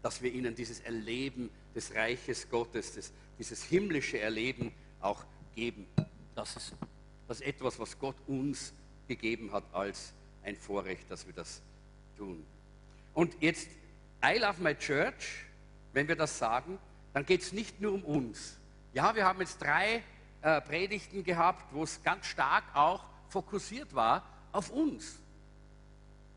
dass 0.03 0.23
wir 0.23 0.33
ihnen 0.33 0.55
dieses 0.55 0.81
Erleben 0.81 1.51
des 1.75 1.95
Reiches 1.95 2.49
Gottes, 2.49 2.93
des, 2.93 3.13
dieses 3.39 3.65
himmlische 3.65 4.21
Erleben 4.21 4.73
auch 5.01 5.25
geben. 5.55 5.87
Das 6.35 6.57
ist, 6.57 6.75
das 7.29 7.41
ist 7.41 7.47
etwas, 7.47 7.79
was 7.79 7.99
Gott 7.99 8.17
uns 8.27 8.73
gegeben 9.09 9.53
hat 9.53 9.65
als 9.73 10.13
ein 10.45 10.57
Vorrecht, 10.57 11.11
dass 11.11 11.27
wir 11.27 11.33
das 11.33 11.63
tun. 12.17 12.45
Und 13.15 13.35
jetzt, 13.41 13.69
I 14.25 14.39
love 14.39 14.63
my 14.63 14.75
church, 14.75 15.45
wenn 15.93 16.09
wir 16.09 16.17
das 16.17 16.39
sagen, 16.39 16.79
dann 17.13 17.27
geht 17.27 17.43
es 17.43 17.53
nicht 17.53 17.81
nur 17.81 17.93
um 17.93 18.05
uns. 18.05 18.57
Ja, 18.93 19.15
wir 19.15 19.25
haben 19.25 19.41
jetzt 19.41 19.61
drei 19.61 20.03
äh, 20.43 20.61
Predigten 20.61 21.25
gehabt, 21.25 21.73
wo 21.73 21.83
es 21.83 22.03
ganz 22.03 22.27
stark 22.27 22.65
auch 22.75 23.05
fokussiert 23.29 23.95
war 23.95 24.27
auf 24.53 24.71
uns. 24.71 25.19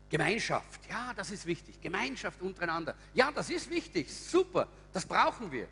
Gemeinschaft, 0.08 0.80
ja, 0.88 1.12
das 1.14 1.30
ist 1.30 1.46
wichtig. 1.46 1.80
Gemeinschaft 1.80 2.40
untereinander, 2.40 2.94
ja, 3.14 3.32
das 3.32 3.50
ist 3.50 3.68
wichtig, 3.70 4.14
super, 4.14 4.68
das 4.92 5.04
brauchen 5.04 5.50
wir. 5.50 5.66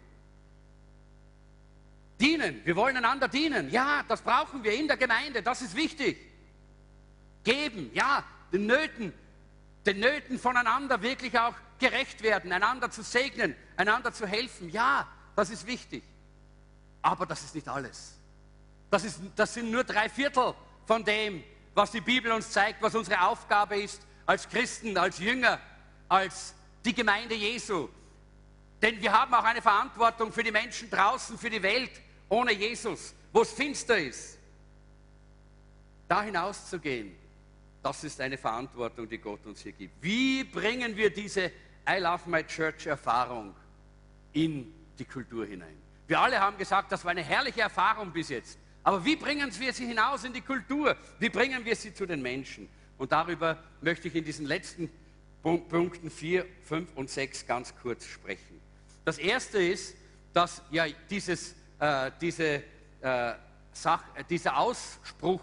Dienen, 2.21 2.61
wir 2.65 2.77
wollen 2.77 2.97
einander 2.97 3.29
dienen, 3.29 3.71
ja, 3.71 4.05
das 4.09 4.23
brauchen 4.23 4.63
wir 4.65 4.73
in 4.73 4.89
der 4.89 4.97
Gemeinde, 4.97 5.43
das 5.43 5.63
ist 5.63 5.77
wichtig. 5.77 6.34
Geben, 7.45 7.91
ja, 7.95 8.25
den 8.53 8.67
Nöten, 8.67 9.13
den 9.87 10.01
Nöten 10.01 10.39
voneinander 10.39 11.03
wirklich 11.03 11.39
auch 11.39 11.55
gerecht 11.79 12.23
werden, 12.23 12.53
einander 12.53 12.91
zu 12.91 13.03
segnen, 13.03 13.55
einander 13.77 14.13
zu 14.13 14.27
helfen, 14.27 14.71
ja, 14.71 15.07
das 15.37 15.51
ist 15.51 15.67
wichtig. 15.67 16.03
Aber 17.03 17.27
das 17.27 17.43
ist 17.43 17.55
nicht 17.55 17.69
alles. 17.69 18.15
Das, 18.91 19.05
ist, 19.05 19.21
das 19.37 19.53
sind 19.55 19.71
nur 19.71 19.85
drei 19.85 20.09
Viertel 20.09 20.55
von 20.87 21.05
dem, 21.05 21.43
was 21.75 21.91
die 21.91 22.01
Bibel 22.01 22.33
uns 22.33 22.51
zeigt, 22.51 22.81
was 22.81 22.95
unsere 22.95 23.21
Aufgabe 23.21 23.77
ist 23.77 24.01
als 24.27 24.49
Christen, 24.49 24.97
als 24.97 25.19
Jünger, 25.19 25.61
als 26.09 26.55
die 26.85 26.95
Gemeinde 26.95 27.35
Jesu. 27.35 27.89
Denn 28.81 29.01
wir 29.01 29.13
haben 29.13 29.35
auch 29.35 29.45
eine 29.45 29.61
Verantwortung 29.61 30.33
für 30.33 30.43
die 30.43 30.53
Menschen 30.53 30.89
draußen, 30.91 31.39
für 31.39 31.51
die 31.51 31.63
Welt 31.63 31.91
ohne 32.29 32.53
Jesus, 32.53 33.15
wo 33.33 33.43
es 33.43 33.53
finster 33.53 33.99
ist. 33.99 34.39
Da 36.09 36.23
hinauszugehen, 36.23 37.17
das 37.85 38.03
ist 38.03 38.19
eine 38.21 38.39
Verantwortung, 38.39 39.07
die 39.07 39.19
Gott 39.19 39.45
uns 39.45 39.61
hier 39.61 39.73
gibt. 39.73 40.03
Wie 40.03 40.43
bringen 40.43 40.97
wir 40.97 41.11
diese 41.11 41.53
I 41.87 41.99
Love 41.99 42.31
My 42.31 42.43
Church 42.43 42.87
Erfahrung 42.87 43.55
in 44.33 44.73
die 44.99 45.05
Kultur 45.05 45.45
hinein? 45.45 45.77
Wir 46.07 46.19
alle 46.19 46.41
haben 46.41 46.57
gesagt, 46.57 46.91
das 46.93 47.05
war 47.05 47.11
eine 47.11 47.23
herrliche 47.23 47.61
Erfahrung 47.61 48.11
bis 48.11 48.31
jetzt. 48.31 48.59
Aber 48.83 49.05
wie 49.05 49.17
bringen 49.17 49.51
wir 49.59 49.73
sie 49.73 49.87
hinaus 49.87 50.25
in 50.25 50.33
die 50.33 50.41
Kultur? 50.41 50.97
Wie 51.19 51.29
bringen 51.29 51.63
wir 51.65 51.77
sie 51.77 51.93
zu 51.93 52.07
den 52.07 52.23
Menschen? 52.23 52.71
Und 52.97 53.13
darüber 53.13 53.63
möchte 53.83 54.09
ich 54.09 54.15
in 54.15 54.25
diesen 54.25 54.47
letzten 54.47 54.91
Punkten 55.43 56.11
4, 56.11 56.47
5 56.63 56.89
und 56.95 57.11
6 57.11 57.47
ganz 57.47 57.75
kurz 57.83 58.07
sprechen. 58.07 58.61
Das 59.05 59.19
erste 59.19 59.59
ist, 59.59 59.95
dass 60.33 60.63
ja 60.71 60.87
dieses, 61.11 61.55
äh, 61.79 62.11
diese, 62.19 62.63
äh, 63.03 63.35
Sach, 63.73 64.05
dieser 64.31 64.57
Ausspruch, 64.57 65.43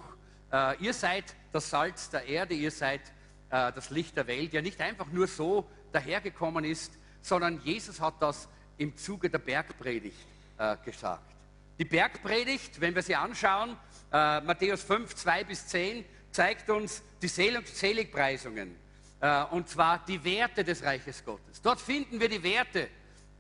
äh, 0.52 0.78
ihr 0.84 0.94
seid 0.94 1.36
das 1.52 1.70
Salz 1.70 2.10
der 2.10 2.26
Erde, 2.26 2.54
ihr 2.54 2.72
seid 2.72 3.02
äh, 3.50 3.72
das 3.72 3.90
Licht 3.90 4.16
der 4.18 4.28
Welt, 4.28 4.54
ja 4.54 4.62
nicht 4.62 4.80
einfach 4.82 5.08
nur 5.08 5.28
so 5.28 5.70
dahergekommen 5.92 6.64
ist, 6.64 6.94
sondern 7.22 7.62
Jesus 7.64 8.00
hat 8.00 8.22
das 8.22 8.48
im 8.78 8.96
Zuge 8.98 9.30
der 9.30 9.40
Bergpredigt 9.40 10.26
äh, 10.58 10.78
gesagt. 10.84 11.32
Die 11.78 11.86
Bergpredigt, 11.86 12.80
wenn 12.80 12.96
wir 12.96 13.02
sie 13.02 13.16
anschauen, 13.16 13.78
äh, 14.12 14.42
Matthäus 14.42 14.84
5, 14.84 15.16
2 15.16 15.44
bis 15.44 15.68
10, 15.68 16.06
zeigt 16.32 16.70
uns 16.70 17.02
die 17.22 17.28
Sel 17.28 17.62
Seligpreisungen. 17.66 18.76
Äh, 19.20 19.44
und 19.46 19.70
zwar 19.70 20.04
die 20.06 20.24
Werte 20.24 20.64
des 20.64 20.84
Reiches 20.84 21.24
Gottes. 21.24 21.62
Dort 21.62 21.80
finden 21.80 22.20
wir 22.20 22.30
die 22.30 22.42
Werte. 22.42 22.88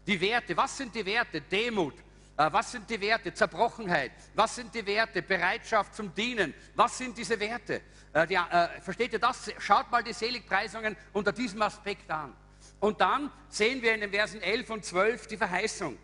Die 0.05 0.19
Werte. 0.19 0.55
Was 0.55 0.77
sind 0.77 0.93
die 0.93 1.05
Werte? 1.05 1.41
Demut. 1.41 1.95
Äh, 2.41 2.51
was 2.53 2.71
sind 2.71 2.89
die 2.89 2.99
Werte? 2.99 3.33
Zerbrochenheit. 3.33 4.11
Was 4.33 4.55
sind 4.55 4.73
die 4.73 4.85
Werte? 4.85 5.21
Bereitschaft 5.21 5.95
zum 5.95 6.13
Dienen. 6.13 6.53
Was 6.75 6.97
sind 6.97 7.17
diese 7.17 7.39
Werte? 7.39 7.81
Äh, 8.13 8.27
die, 8.27 8.35
äh, 8.35 8.81
versteht 8.81 9.13
ihr 9.13 9.19
das? 9.19 9.51
Schaut 9.59 9.91
mal 9.91 10.03
die 10.03 10.13
Seligpreisungen 10.13 10.95
unter 11.13 11.31
diesem 11.31 11.61
Aspekt 11.61 12.09
an. 12.09 12.33
Und 12.79 12.99
dann 12.99 13.31
sehen 13.49 13.81
wir 13.81 13.93
in 13.93 14.01
den 14.01 14.11
Versen 14.11 14.41
11 14.41 14.69
und 14.71 14.85
12 14.85 15.27
die 15.27 15.37
Verheißung. 15.37 15.97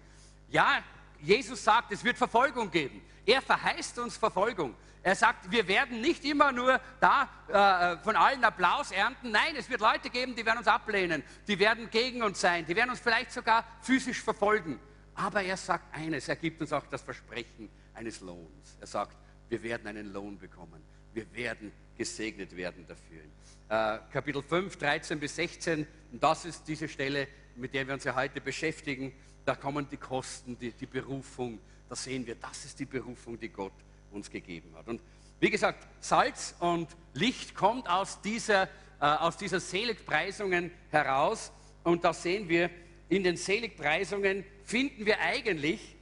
Ja, 0.49 0.83
Jesus 1.21 1.63
sagt, 1.63 1.91
es 1.91 2.03
wird 2.03 2.17
Verfolgung 2.17 2.69
geben. 2.69 3.01
Er 3.25 3.41
verheißt 3.41 3.97
uns 3.99 4.15
Verfolgung. 4.15 4.75
Er 5.01 5.15
sagt, 5.15 5.49
wir 5.49 5.67
werden 5.67 6.01
nicht 6.01 6.23
immer 6.23 6.51
nur 6.51 6.79
da 6.99 7.29
äh, 7.47 7.97
von 8.03 8.15
allen 8.15 8.43
Applaus 8.43 8.91
ernten. 8.91 9.31
Nein, 9.31 9.55
es 9.55 9.69
wird 9.69 9.81
Leute 9.81 10.09
geben, 10.09 10.35
die 10.35 10.45
werden 10.45 10.59
uns 10.59 10.67
ablehnen, 10.67 11.23
die 11.47 11.57
werden 11.57 11.89
gegen 11.89 12.21
uns 12.21 12.41
sein, 12.41 12.65
die 12.65 12.75
werden 12.75 12.89
uns 12.89 12.99
vielleicht 12.99 13.31
sogar 13.31 13.63
physisch 13.81 14.21
verfolgen. 14.21 14.79
Aber 15.17 15.41
er 15.41 15.57
sagt 15.57 15.95
eines, 15.95 16.29
er 16.29 16.35
gibt 16.35 16.61
uns 16.61 16.71
auch 16.71 16.85
das 16.85 17.01
Versprechen 17.01 17.69
eines 17.95 18.21
Lohns. 18.21 18.77
Er 18.79 18.85
sagt, 18.85 19.17
wir 19.49 19.63
werden 19.63 19.87
einen 19.87 20.13
Lohn 20.13 20.37
bekommen. 20.37 20.83
Wir 21.11 21.25
werden 21.33 21.71
gesegnet 21.97 22.55
werden 22.55 22.85
dafür. 22.87 23.23
Äh, 23.67 23.99
Kapitel 24.13 24.43
5, 24.43 24.77
13 24.77 25.19
bis 25.19 25.35
16, 25.35 25.87
und 26.11 26.23
das 26.23 26.45
ist 26.45 26.67
diese 26.67 26.87
Stelle, 26.87 27.27
mit 27.55 27.73
der 27.73 27.87
wir 27.87 27.95
uns 27.95 28.03
ja 28.03 28.15
heute 28.15 28.39
beschäftigen. 28.39 29.11
Da 29.43 29.55
kommen 29.55 29.87
die 29.89 29.97
Kosten, 29.97 30.55
die, 30.59 30.71
die 30.71 30.85
Berufung. 30.85 31.59
Da 31.89 31.95
sehen 31.95 32.27
wir, 32.27 32.35
das 32.35 32.65
ist 32.65 32.79
die 32.79 32.85
Berufung, 32.85 33.39
die 33.39 33.49
Gott 33.49 33.73
uns 34.11 34.29
gegeben 34.29 34.71
hat. 34.75 34.87
Und 34.87 35.01
wie 35.39 35.49
gesagt, 35.49 35.87
Salz 35.99 36.53
und 36.59 36.89
Licht 37.13 37.55
kommt 37.55 37.89
aus 37.89 38.21
dieser, 38.21 38.63
äh, 38.63 38.67
aus 38.99 39.35
dieser 39.35 39.59
Seligpreisungen 39.59 40.69
heraus. 40.91 41.51
Und 41.83 42.03
da 42.03 42.13
sehen 42.13 42.47
wir, 42.49 42.69
in 43.09 43.23
den 43.23 43.37
Seligpreisungen 43.37 44.43
finden 44.67 45.05
wir 45.05 45.19
eigentlich 45.21 45.95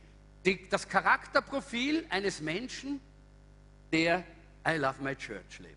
die, 0.43 0.67
das 0.69 0.89
Charakterprofil 0.89 2.05
eines 2.09 2.41
Menschen, 2.41 2.99
der 3.91 4.23
I 4.67 4.77
Love 4.77 5.01
My 5.01 5.15
Church 5.15 5.59
lebt. 5.59 5.75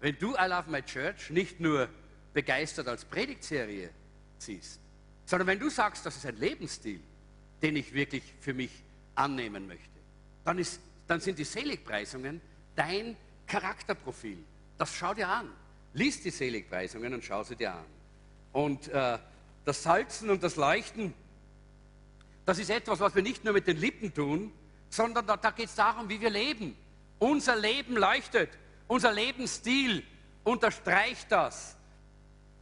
wenn 0.00 0.18
du 0.18 0.34
I 0.34 0.48
Love 0.48 0.70
My 0.70 0.82
Church 0.82 1.30
nicht 1.30 1.60
nur 1.60 1.88
begeistert 2.32 2.88
als 2.88 3.04
Predigtserie 3.04 3.90
siehst, 4.38 4.80
sondern 5.26 5.46
wenn 5.46 5.58
du 5.58 5.68
sagst, 5.68 6.06
das 6.06 6.16
ist 6.16 6.24
ein 6.24 6.36
Lebensstil, 6.36 7.00
den 7.60 7.76
ich 7.76 7.92
wirklich 7.92 8.22
für 8.40 8.54
mich 8.54 8.70
annehmen 9.14 9.66
möchte, 9.66 9.84
dann, 10.44 10.58
ist, 10.58 10.80
dann 11.06 11.20
sind 11.20 11.38
die 11.38 11.44
Seligpreisungen 11.44 12.40
dein 12.76 13.16
Charakterprofil. 13.46 14.38
Das 14.78 14.94
schau 14.94 15.12
dir 15.12 15.28
an. 15.28 15.50
Lies 15.92 16.22
die 16.22 16.30
Seligpreisungen 16.30 17.12
und 17.12 17.24
schau 17.24 17.42
sie 17.42 17.56
dir 17.56 17.74
an. 17.74 17.84
Und 18.52 18.88
äh, 18.88 19.18
das 19.68 19.82
Salzen 19.82 20.30
und 20.30 20.42
das 20.42 20.56
Leuchten, 20.56 21.12
das 22.46 22.58
ist 22.58 22.70
etwas, 22.70 23.00
was 23.00 23.14
wir 23.14 23.22
nicht 23.22 23.44
nur 23.44 23.52
mit 23.52 23.66
den 23.66 23.76
Lippen 23.76 24.14
tun, 24.14 24.50
sondern 24.88 25.26
da, 25.26 25.36
da 25.36 25.50
geht 25.50 25.66
es 25.66 25.74
darum, 25.74 26.08
wie 26.08 26.18
wir 26.18 26.30
leben. 26.30 26.74
Unser 27.18 27.54
Leben 27.54 27.94
leuchtet, 27.94 28.48
unser 28.86 29.12
Lebensstil 29.12 30.02
unterstreicht 30.42 31.30
das. 31.30 31.76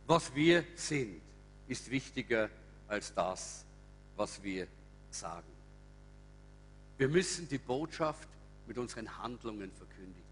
Was 0.09 0.34
wir 0.34 0.64
sind, 0.74 1.20
ist 1.68 1.88
wichtiger 1.92 2.50
als 2.88 3.14
das, 3.14 3.64
was 4.16 4.42
wir 4.42 4.66
sagen. 5.09 5.46
Wir 6.98 7.07
müssen 7.07 7.48
die 7.48 7.59
Botschaft 7.59 8.28
mit 8.66 8.78
unseren 8.78 9.16
Handlungen 9.22 9.70
verkündigen. 9.70 10.24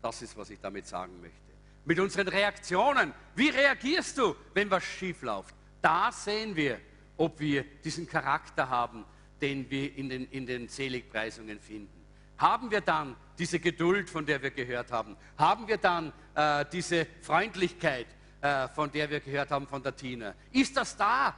Das 0.00 0.22
ist, 0.22 0.36
was 0.36 0.50
ich 0.50 0.60
damit 0.60 0.86
sagen 0.86 1.20
möchte. 1.20 1.36
Mit 1.84 1.98
unseren 1.98 2.28
Reaktionen. 2.28 3.12
Wie 3.34 3.48
reagierst 3.48 4.18
du, 4.18 4.36
wenn 4.54 4.70
was 4.70 4.84
schief 4.84 5.22
läuft? 5.22 5.56
Da 5.82 6.10
sehen 6.12 6.56
wir, 6.56 6.80
ob 7.16 7.38
wir 7.40 7.64
diesen 7.84 8.08
Charakter 8.08 8.68
haben, 8.68 9.04
den 9.40 9.68
wir 9.68 9.96
in 9.96 10.08
den, 10.08 10.30
in 10.30 10.46
den 10.46 10.68
Seligpreisungen 10.68 11.60
finden. 11.60 12.06
Haben 12.38 12.70
wir 12.70 12.80
dann 12.80 13.16
diese 13.38 13.60
Geduld, 13.60 14.08
von 14.08 14.24
der 14.24 14.42
wir 14.42 14.50
gehört 14.50 14.90
haben? 14.92 15.16
Haben 15.36 15.68
wir 15.68 15.76
dann 15.76 16.12
äh, 16.34 16.64
diese 16.72 17.06
Freundlichkeit, 17.20 18.06
äh, 18.40 18.68
von 18.68 18.90
der 18.90 19.10
wir 19.10 19.20
gehört 19.20 19.50
haben 19.50 19.66
von 19.66 19.82
der 19.82 19.94
Tina? 19.94 20.34
Ist 20.52 20.76
das 20.76 20.96
da? 20.96 21.34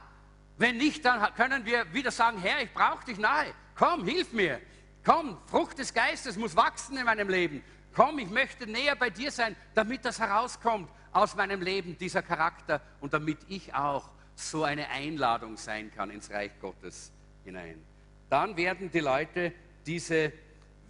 Wenn 0.57 0.77
nicht, 0.77 1.03
dann 1.03 1.33
können 1.33 1.65
wir 1.65 1.91
wieder 1.93 2.11
sagen, 2.11 2.37
Herr, 2.39 2.61
ich 2.61 2.73
brauche 2.73 3.03
dich 3.03 3.17
nahe. 3.17 3.53
Komm, 3.75 4.05
hilf 4.05 4.31
mir. 4.31 4.61
Komm, 5.03 5.37
Frucht 5.47 5.77
des 5.77 5.93
Geistes 5.93 6.37
muss 6.37 6.55
wachsen 6.55 6.97
in 6.97 7.05
meinem 7.05 7.29
Leben. 7.29 7.63
Komm, 7.93 8.19
ich 8.19 8.29
möchte 8.29 8.65
näher 8.65 8.95
bei 8.95 9.09
dir 9.09 9.31
sein, 9.31 9.55
damit 9.73 10.05
das 10.05 10.19
herauskommt 10.19 10.89
aus 11.11 11.35
meinem 11.35 11.61
Leben, 11.61 11.97
dieser 11.97 12.21
Charakter, 12.21 12.81
und 12.99 13.13
damit 13.13 13.37
ich 13.47 13.73
auch 13.73 14.09
so 14.35 14.63
eine 14.63 14.89
Einladung 14.89 15.57
sein 15.57 15.91
kann 15.93 16.09
ins 16.09 16.29
Reich 16.29 16.51
Gottes 16.59 17.11
hinein. 17.43 17.81
Dann 18.29 18.57
werden 18.57 18.91
die 18.91 18.99
Leute 18.99 19.53
diese 19.85 20.31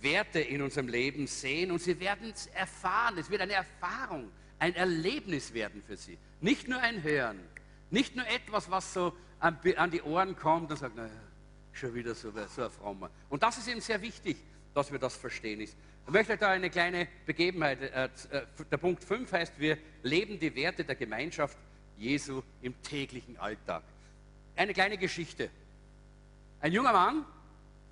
Werte 0.01 0.39
in 0.39 0.61
unserem 0.61 0.87
Leben 0.87 1.27
sehen 1.27 1.71
und 1.71 1.81
sie 1.81 1.99
werden 1.99 2.31
es 2.33 2.47
erfahren. 2.47 3.17
Es 3.17 3.29
wird 3.29 3.41
eine 3.41 3.53
Erfahrung, 3.53 4.31
ein 4.59 4.75
Erlebnis 4.75 5.53
werden 5.53 5.81
für 5.85 5.97
sie. 5.97 6.17
Nicht 6.41 6.67
nur 6.67 6.79
ein 6.79 7.03
Hören, 7.03 7.39
nicht 7.91 8.15
nur 8.15 8.27
etwas, 8.27 8.69
was 8.69 8.93
so 8.93 9.13
an, 9.39 9.59
die 9.91 10.01
Ohren 10.01 10.35
kommt 10.35 10.71
und 10.71 10.77
sagt, 10.77 10.95
naja, 10.95 11.11
schon 11.71 11.93
wieder 11.93 12.15
so, 12.15 12.31
so 12.47 12.63
ein 12.63 12.71
Frommer. 12.71 13.09
Und 13.29 13.43
das 13.43 13.57
ist 13.57 13.67
eben 13.67 13.81
sehr 13.81 14.01
wichtig, 14.01 14.37
dass 14.73 14.91
wir 14.91 14.99
das 14.99 15.15
verstehen. 15.15 15.61
Ich 15.61 15.75
möchte 16.07 16.37
da 16.37 16.49
eine 16.49 16.69
kleine 16.69 17.07
Begebenheit. 17.25 17.81
Äh, 17.81 18.05
äh, 18.05 18.45
der 18.71 18.77
Punkt 18.77 19.03
5 19.03 19.31
heißt, 19.31 19.59
wir 19.59 19.77
leben 20.03 20.39
die 20.39 20.55
Werte 20.55 20.83
der 20.83 20.95
Gemeinschaft 20.95 21.57
Jesu 21.97 22.41
im 22.61 22.81
täglichen 22.81 23.37
Alltag. 23.37 23.83
Eine 24.55 24.73
kleine 24.73 24.97
Geschichte. 24.97 25.49
Ein 26.61 26.71
junger 26.71 26.93
Mann 26.93 27.25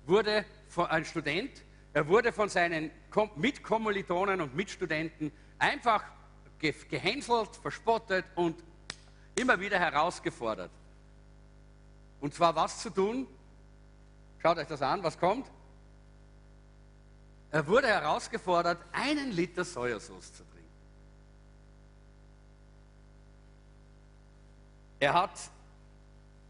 wurde, 0.06 0.44
ein 0.76 1.04
Student, 1.04 1.62
er 1.92 2.08
wurde 2.08 2.32
von 2.32 2.48
seinen 2.48 2.90
Mitkommilitonen 3.36 4.40
und 4.40 4.54
Mitstudenten 4.56 5.30
einfach 5.58 6.02
gehänselt, 6.58 7.54
verspottet 7.56 8.24
und 8.34 8.62
immer 9.36 9.58
wieder 9.60 9.78
herausgefordert. 9.78 10.70
Und 12.20 12.34
zwar 12.34 12.56
was 12.56 12.80
zu 12.80 12.90
tun? 12.90 13.26
Schaut 14.40 14.58
euch 14.58 14.66
das 14.66 14.82
an, 14.82 15.02
was 15.02 15.18
kommt. 15.18 15.46
Er 17.50 17.66
wurde 17.66 17.86
herausgefordert, 17.86 18.78
einen 18.92 19.30
Liter 19.30 19.64
Sojasauce 19.64 20.32
zu 20.32 20.42
trinken. 20.42 20.53
Er 25.04 25.12
hat 25.12 25.38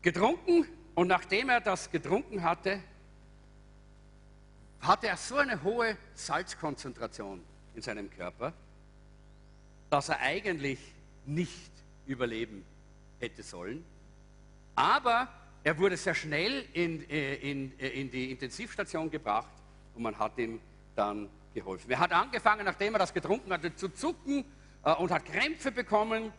getrunken 0.00 0.64
und 0.94 1.08
nachdem 1.08 1.48
er 1.48 1.60
das 1.60 1.90
getrunken 1.90 2.40
hatte, 2.44 2.78
hatte 4.80 5.08
er 5.08 5.16
so 5.16 5.38
eine 5.38 5.60
hohe 5.64 5.96
Salzkonzentration 6.14 7.42
in 7.74 7.82
seinem 7.82 8.08
Körper, 8.10 8.52
dass 9.90 10.08
er 10.08 10.20
eigentlich 10.20 10.78
nicht 11.26 11.72
überleben 12.06 12.64
hätte 13.18 13.42
sollen. 13.42 13.84
Aber 14.76 15.26
er 15.64 15.76
wurde 15.76 15.96
sehr 15.96 16.14
schnell 16.14 16.64
in, 16.74 17.10
äh, 17.10 17.34
in, 17.34 17.76
äh, 17.80 17.88
in 17.88 18.08
die 18.08 18.30
Intensivstation 18.30 19.10
gebracht 19.10 19.50
und 19.96 20.04
man 20.04 20.16
hat 20.16 20.38
ihm 20.38 20.60
dann 20.94 21.28
geholfen. 21.54 21.90
Er 21.90 21.98
hat 21.98 22.12
angefangen, 22.12 22.64
nachdem 22.64 22.92
er 22.94 23.00
das 23.00 23.12
getrunken 23.12 23.52
hatte, 23.52 23.74
zu 23.74 23.88
zucken 23.88 24.44
äh, 24.84 24.92
und 24.92 25.10
hat 25.10 25.24
Krämpfe 25.24 25.72
bekommen. 25.72 26.32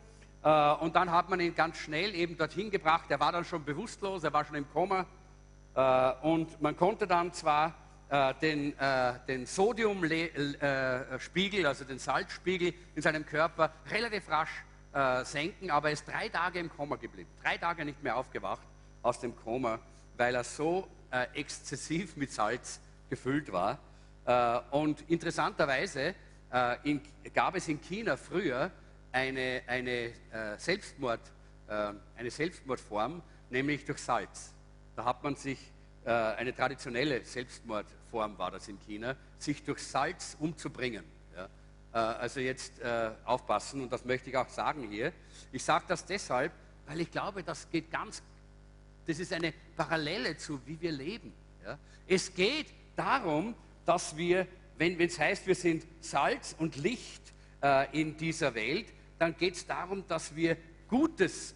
Äh, 0.45 0.73
und 0.75 0.95
dann 0.95 1.11
hat 1.11 1.29
man 1.29 1.39
ihn 1.39 1.55
ganz 1.55 1.77
schnell 1.77 2.13
eben 2.13 2.37
dorthin 2.37 2.69
gebracht. 2.69 3.05
Er 3.09 3.19
war 3.19 3.31
dann 3.31 3.43
schon 3.43 3.65
bewusstlos, 3.65 4.23
er 4.23 4.31
war 4.31 4.45
schon 4.45 4.57
im 4.57 4.71
Koma. 4.71 5.07
Äh, 5.73 6.11
und 6.21 6.61
man 6.61 6.77
konnte 6.77 7.07
dann 7.07 7.33
zwar 7.33 7.73
äh, 8.09 8.35
den, 8.35 8.75
den 9.27 9.47
Sodiumspiegel, 9.47 11.65
also 11.65 11.83
den 11.83 11.97
Salzspiegel 11.97 12.75
in 12.93 13.01
seinem 13.01 13.25
Körper 13.25 13.71
relativ 13.89 14.29
rasch 14.29 14.63
senken, 15.23 15.71
aber 15.71 15.89
er 15.89 15.93
ist 15.93 16.07
drei 16.07 16.29
Tage 16.29 16.57
im 16.57 16.69
Koma 16.69 16.95
geblieben. 16.95 17.29
Drei 17.43 17.57
Tage 17.57 17.83
nicht 17.83 18.01
mehr 18.01 18.15
aufgewacht 18.15 18.65
aus 19.01 19.19
dem 19.19 19.35
Koma, 19.35 19.77
weil 20.15 20.35
er 20.35 20.45
so 20.45 20.87
exzessiv 21.33 22.15
mit 22.15 22.31
Salz 22.31 22.79
gefüllt 23.09 23.51
war. 23.51 23.77
Und 24.71 25.01
interessanterweise 25.09 26.15
in, 26.83 27.01
gab 27.33 27.57
es 27.57 27.67
in 27.67 27.81
China 27.81 28.15
früher 28.15 28.71
eine, 29.15 29.61
eine, 29.65 29.91
äh, 29.91 30.57
Selbstmord, 30.57 31.21
eine 31.67 32.29
Selbstmordform, 32.29 33.23
nämlich 33.49 33.85
durch 33.85 33.97
Salz. 33.97 34.53
Da 34.95 35.03
hat 35.03 35.23
man 35.23 35.35
sich, 35.35 35.57
eine 36.03 36.53
traditionelle 36.53 37.25
Selbstmordform 37.25 38.37
war 38.37 38.51
das 38.51 38.67
in 38.67 38.77
China, 38.81 39.15
sich 39.39 39.63
durch 39.63 39.81
Salz 39.81 40.37
umzubringen. 40.39 41.03
Ja? 41.35 41.49
Also 41.91 42.39
jetzt 42.39 42.73
aufpassen 43.23 43.81
und 43.81 43.91
das 43.91 44.05
möchte 44.05 44.29
ich 44.29 44.37
auch 44.37 44.47
sagen 44.47 44.87
hier. 44.91 45.11
Ich 45.51 45.63
sage 45.63 45.85
das 45.87 46.05
deshalb, 46.05 46.51
weil 46.85 47.01
ich 47.01 47.09
glaube, 47.09 47.41
das 47.41 47.67
geht 47.71 47.89
ganz, 47.89 48.21
das 49.07 49.17
ist 49.17 49.33
eine 49.33 49.51
Parallele 49.75 50.37
zu, 50.37 50.61
wie 50.67 50.79
wir 50.79 50.91
leben. 50.91 51.33
Ja? 51.63 51.79
Es 52.05 52.31
geht 52.31 52.67
darum, 52.95 53.55
dass 53.87 54.15
wir, 54.15 54.45
wenn 54.77 54.99
es 54.99 55.17
heißt, 55.17 55.47
wir 55.47 55.55
sind 55.55 55.83
Salz 55.99 56.55
und 56.59 56.75
Licht 56.75 57.33
äh, 57.63 57.99
in 57.99 58.15
dieser 58.15 58.53
Welt, 58.53 58.85
dann 59.19 59.35
geht 59.37 59.55
es 59.55 59.65
darum, 59.65 60.07
dass 60.07 60.35
wir 60.35 60.57
Gutes 60.87 61.55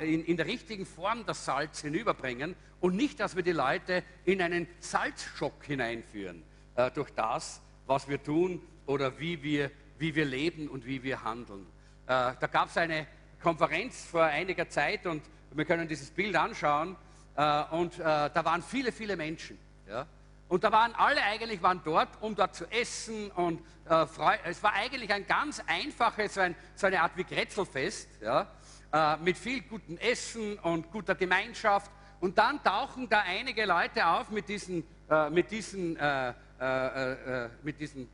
in, 0.00 0.24
in, 0.24 0.36
der 0.36 0.46
richtigen 0.46 0.86
Form 0.86 1.24
das 1.26 1.44
Salz 1.44 1.80
hinüberbringen 1.80 2.54
und 2.80 2.94
nicht, 2.94 3.18
dass 3.20 3.34
wir 3.34 3.42
die 3.42 3.52
Leute 3.52 4.04
in 4.24 4.40
einen 4.40 4.68
Salzschock 4.80 5.64
hineinführen 5.64 6.42
äh, 6.76 6.90
durch 6.90 7.10
das, 7.10 7.62
was 7.86 8.08
wir 8.08 8.22
tun 8.22 8.62
oder 8.86 9.18
wie 9.18 9.42
wir, 9.42 9.70
wie 9.98 10.14
wir 10.14 10.24
leben 10.24 10.68
und 10.68 10.86
wie 10.86 11.02
wir 11.02 11.24
handeln. 11.24 11.66
Äh, 12.06 12.34
da 12.38 12.46
gab 12.50 12.68
es 12.68 12.76
eine 12.76 13.06
Konferenz 13.42 14.04
vor 14.04 14.24
einiger 14.24 14.68
Zeit 14.68 15.06
und 15.06 15.22
wir 15.52 15.64
können 15.64 15.88
dieses 15.88 16.10
Bild 16.10 16.36
anschauen 16.36 16.96
äh, 17.36 17.64
und 17.70 17.98
äh, 17.98 18.02
da 18.02 18.44
waren 18.44 18.62
viele, 18.62 18.92
viele 18.92 19.16
Menschen. 19.16 19.58
Ja? 19.88 20.06
Und 20.48 20.62
da 20.62 20.70
waren 20.70 20.94
alle 20.94 21.22
eigentlich 21.22 21.60
waren 21.60 21.80
dort, 21.84 22.08
um 22.20 22.36
dort 22.36 22.54
zu 22.54 22.70
essen 22.70 23.30
und 23.32 23.60
äh, 23.88 24.06
es 24.44 24.62
war 24.62 24.72
eigentlich 24.74 25.12
ein 25.12 25.26
ganz 25.26 25.60
einfaches, 25.66 26.34
so, 26.34 26.40
ein, 26.40 26.54
so 26.76 26.86
eine 26.86 27.02
Art 27.02 27.16
wie 27.16 27.24
Grätzelfest, 27.24 28.08
ja, 28.20 28.46
äh, 28.92 29.16
mit 29.16 29.36
viel 29.36 29.62
gutem 29.62 29.98
Essen 29.98 30.56
und 30.60 30.90
guter 30.92 31.16
Gemeinschaft. 31.16 31.90
Und 32.20 32.38
dann 32.38 32.62
tauchen 32.62 33.08
da 33.08 33.22
einige 33.26 33.66
Leute 33.66 34.06
auf 34.06 34.30
mit 34.30 34.48
diesen, 34.48 34.84
äh, 35.10 35.30
mit 35.30 35.50
diesen, 35.50 35.96
äh, 35.96 36.32
äh, 36.60 37.44
äh, 37.44 37.50
mit 37.62 37.80
diesen 37.80 38.08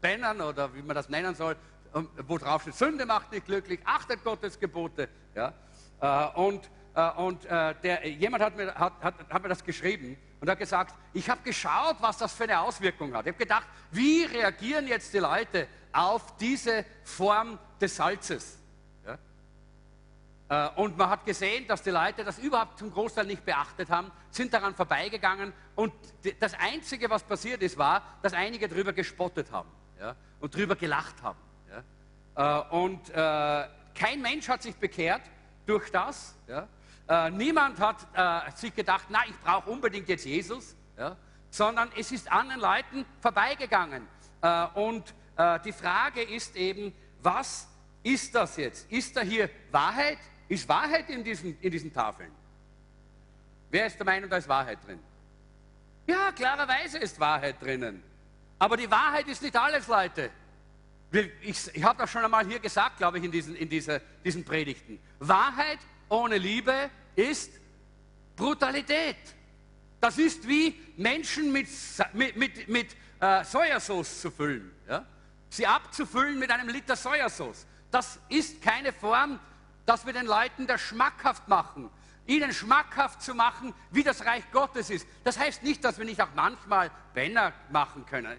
Bannern 0.00 0.40
oder 0.40 0.72
wie 0.72 0.82
man 0.82 0.94
das 0.94 1.08
nennen 1.08 1.34
soll, 1.34 1.56
wo 2.28 2.38
drauf 2.38 2.62
steht, 2.62 2.76
Sünde 2.76 3.06
macht 3.06 3.32
nicht 3.32 3.46
glücklich, 3.46 3.80
achtet 3.84 4.22
Gottes 4.22 4.60
Gebote. 4.60 5.08
Ja, 5.34 5.52
und 6.34 6.70
und 7.16 7.44
der, 7.44 8.08
jemand 8.08 8.42
hat 8.42 8.56
mir, 8.56 8.74
hat, 8.74 8.92
hat, 9.00 9.14
hat 9.28 9.42
mir 9.42 9.48
das 9.48 9.64
geschrieben 9.64 10.16
und 10.40 10.48
hat 10.48 10.58
gesagt, 10.58 10.94
ich 11.12 11.28
habe 11.28 11.42
geschaut, 11.42 11.96
was 12.00 12.18
das 12.18 12.32
für 12.32 12.44
eine 12.44 12.60
Auswirkung 12.60 13.14
hat. 13.14 13.26
Ich 13.26 13.32
habe 13.32 13.44
gedacht, 13.44 13.66
wie 13.90 14.24
reagieren 14.24 14.86
jetzt 14.86 15.12
die 15.12 15.18
Leute 15.18 15.66
auf 15.92 16.36
diese 16.36 16.84
Form 17.02 17.58
des 17.80 17.96
Salzes? 17.96 18.58
Ja? 19.04 19.18
Äh, 20.48 20.80
und 20.80 20.96
man 20.96 21.10
hat 21.10 21.26
gesehen, 21.26 21.66
dass 21.66 21.82
die 21.82 21.90
Leute 21.90 22.24
das 22.24 22.38
überhaupt 22.38 22.78
zum 22.78 22.92
Großteil 22.92 23.26
nicht 23.26 23.44
beachtet 23.44 23.90
haben, 23.90 24.12
sind 24.30 24.52
daran 24.54 24.74
vorbeigegangen 24.74 25.52
und 25.74 25.92
das 26.38 26.54
Einzige, 26.54 27.10
was 27.10 27.22
passiert 27.24 27.62
ist, 27.62 27.76
war, 27.76 28.02
dass 28.22 28.32
einige 28.32 28.68
darüber 28.68 28.92
gespottet 28.92 29.50
haben. 29.50 29.70
ja, 29.98 30.14
und 30.40 30.54
drüber 30.54 30.76
gelacht 30.76 31.22
haben. 31.22 31.38
Ja. 32.36 32.62
Äh, 32.62 32.74
und 32.74 33.10
äh, 33.10 33.68
kein 33.94 34.22
Mensch 34.22 34.48
hat 34.48 34.62
sich 34.62 34.76
bekehrt 34.76 35.22
durch 35.66 35.90
das. 35.90 36.36
Ja. 36.46 36.68
Äh, 37.08 37.30
niemand 37.30 37.80
hat 37.80 38.06
äh, 38.12 38.50
sich 38.54 38.74
gedacht, 38.74 39.06
na, 39.08 39.20
ich 39.26 39.38
brauche 39.40 39.70
unbedingt 39.70 40.08
jetzt 40.08 40.26
Jesus, 40.26 40.76
ja, 40.98 41.16
sondern 41.50 41.90
es 41.96 42.12
ist 42.12 42.30
an 42.30 42.50
den 42.50 42.60
Leuten 42.60 43.06
vorbeigegangen. 43.20 44.06
Äh, 44.42 44.66
und 44.74 45.14
äh, 45.36 45.58
die 45.60 45.72
Frage 45.72 46.22
ist 46.22 46.54
eben, 46.56 46.94
was 47.22 47.68
ist 48.02 48.34
das 48.34 48.56
jetzt? 48.56 48.90
Ist 48.92 49.16
da 49.16 49.22
hier 49.22 49.48
Wahrheit? 49.70 50.18
Ist 50.48 50.68
Wahrheit 50.68 51.08
in 51.08 51.24
diesen, 51.24 51.58
in 51.60 51.70
diesen 51.70 51.92
Tafeln? 51.92 52.30
Wer 53.70 53.86
ist 53.86 53.98
der 53.98 54.06
Meinung, 54.06 54.28
da 54.28 54.36
ist 54.36 54.48
Wahrheit 54.48 54.78
drin? 54.86 54.98
Ja, 56.06 56.32
klarerweise 56.32 56.98
ist 56.98 57.18
Wahrheit 57.20 57.60
drinnen. 57.60 58.02
Aber 58.58 58.76
die 58.76 58.90
Wahrheit 58.90 59.28
ist 59.28 59.42
nicht 59.42 59.56
alles, 59.56 59.86
Leute. 59.86 60.30
Ich, 61.40 61.74
ich 61.74 61.84
habe 61.84 61.98
das 61.98 62.10
schon 62.10 62.24
einmal 62.24 62.46
hier 62.46 62.58
gesagt, 62.58 62.98
glaube 62.98 63.18
ich, 63.18 63.24
in 63.24 63.30
diesen, 63.30 63.54
in 63.56 63.68
diese, 63.68 64.00
diesen 64.24 64.44
Predigten. 64.44 64.98
Wahrheit 65.18 65.78
ohne 66.08 66.38
Liebe 66.38 66.90
ist 67.16 67.52
Brutalität. 68.36 69.16
Das 70.00 70.18
ist 70.18 70.46
wie 70.46 70.78
Menschen 70.96 71.52
mit, 71.52 71.68
mit, 72.12 72.36
mit, 72.36 72.68
mit 72.68 72.96
äh, 73.20 73.44
Sojasauce 73.44 74.20
zu 74.20 74.30
füllen. 74.30 74.70
Ja? 74.88 75.04
Sie 75.50 75.66
abzufüllen 75.66 76.38
mit 76.38 76.50
einem 76.50 76.68
Liter 76.68 76.96
Sojasauce. 76.96 77.66
Das 77.90 78.18
ist 78.28 78.62
keine 78.62 78.92
Form, 78.92 79.40
dass 79.86 80.06
wir 80.06 80.12
den 80.12 80.26
Leuten 80.26 80.66
das 80.66 80.80
schmackhaft 80.80 81.48
machen. 81.48 81.90
Ihnen 82.26 82.52
schmackhaft 82.52 83.22
zu 83.22 83.34
machen, 83.34 83.72
wie 83.90 84.02
das 84.02 84.24
Reich 84.24 84.44
Gottes 84.52 84.90
ist. 84.90 85.06
Das 85.24 85.38
heißt 85.38 85.62
nicht, 85.62 85.82
dass 85.82 85.98
wir 85.98 86.04
nicht 86.04 86.20
auch 86.20 86.28
manchmal 86.36 86.90
Benner 87.14 87.54
machen 87.70 88.04
können. 88.04 88.38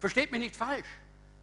Versteht 0.00 0.32
mich 0.32 0.40
nicht 0.40 0.56
falsch. 0.56 0.86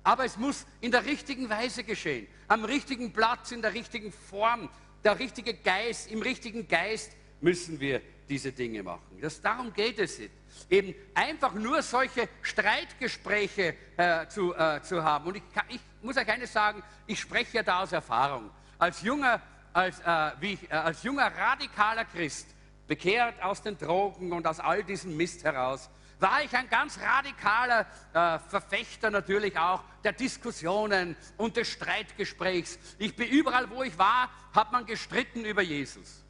Aber 0.03 0.25
es 0.25 0.37
muss 0.37 0.65
in 0.81 0.91
der 0.91 1.05
richtigen 1.05 1.49
Weise 1.49 1.83
geschehen. 1.83 2.27
Am 2.47 2.65
richtigen 2.65 3.13
Platz, 3.13 3.51
in 3.51 3.61
der 3.61 3.73
richtigen 3.73 4.11
Form 4.11 4.69
der 5.05 5.19
richtige 5.19 5.53
Geist, 5.53 6.11
im 6.11 6.21
richtigen 6.21 6.67
Geist 6.67 7.15
müssen 7.39 7.79
wir 7.79 8.01
diese 8.27 8.51
Dinge 8.51 8.81
machen. 8.81 9.19
Das, 9.21 9.39
darum 9.39 9.71
geht 9.71 9.99
es 9.99 10.17
jetzt. 10.17 10.33
Eben 10.69 10.95
einfach 11.13 11.53
nur 11.53 11.81
solche 11.83 12.27
Streitgespräche 12.41 13.75
äh, 13.97 14.27
zu, 14.27 14.55
äh, 14.55 14.81
zu 14.81 15.03
haben. 15.03 15.27
Und 15.27 15.37
ich, 15.37 15.43
ich, 15.69 15.79
muss 16.01 16.17
euch 16.17 16.27
eines 16.27 16.51
sagen, 16.51 16.81
ich 17.05 17.19
spreche 17.19 17.57
ja 17.57 17.63
da 17.63 17.83
aus 17.83 17.91
Erfahrung. 17.91 18.49
Als 18.79 19.01
junger, 19.03 19.41
als, 19.73 19.99
äh, 19.99 20.31
ich, 20.41 20.71
äh, 20.71 20.73
als 20.73 21.03
junger 21.03 21.27
radikaler 21.27 22.05
Christ, 22.05 22.47
bekehrt 22.87 23.41
aus 23.43 23.61
den 23.61 23.77
Drogen 23.77 24.31
und 24.31 24.47
aus 24.47 24.59
all 24.59 24.83
diesem 24.83 25.15
Mist 25.15 25.43
heraus, 25.43 25.89
war 26.19 26.43
ich 26.43 26.55
ein 26.55 26.69
ganz 26.69 26.99
radikaler 26.99 27.85
äh, 28.13 28.39
Verfechter 28.39 29.09
natürlich 29.09 29.57
auch 29.57 29.83
der 30.03 30.13
Diskussionen 30.13 31.15
und 31.37 31.57
des 31.57 31.67
Streitgesprächs. 31.67 32.79
Ich 32.97 33.15
bin 33.15 33.27
überall, 33.29 33.69
wo 33.69 33.83
ich 33.83 33.97
war, 33.97 34.29
hat 34.53 34.71
man 34.71 34.85
gestritten 34.85 35.43
über 35.43 35.61
Jesus. 35.61 36.23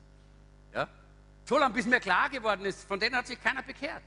Ja? 0.74 0.88
So 1.44 1.58
lange, 1.60 1.74
bis 1.74 1.86
mir 1.86 2.00
klar 2.00 2.30
geworden 2.30 2.66
ist, 2.66 2.88
von 2.88 3.00
denen 3.00 3.16
hat 3.16 3.28
sich 3.28 3.42
keiner 3.42 3.62
bekehrt. 3.62 4.02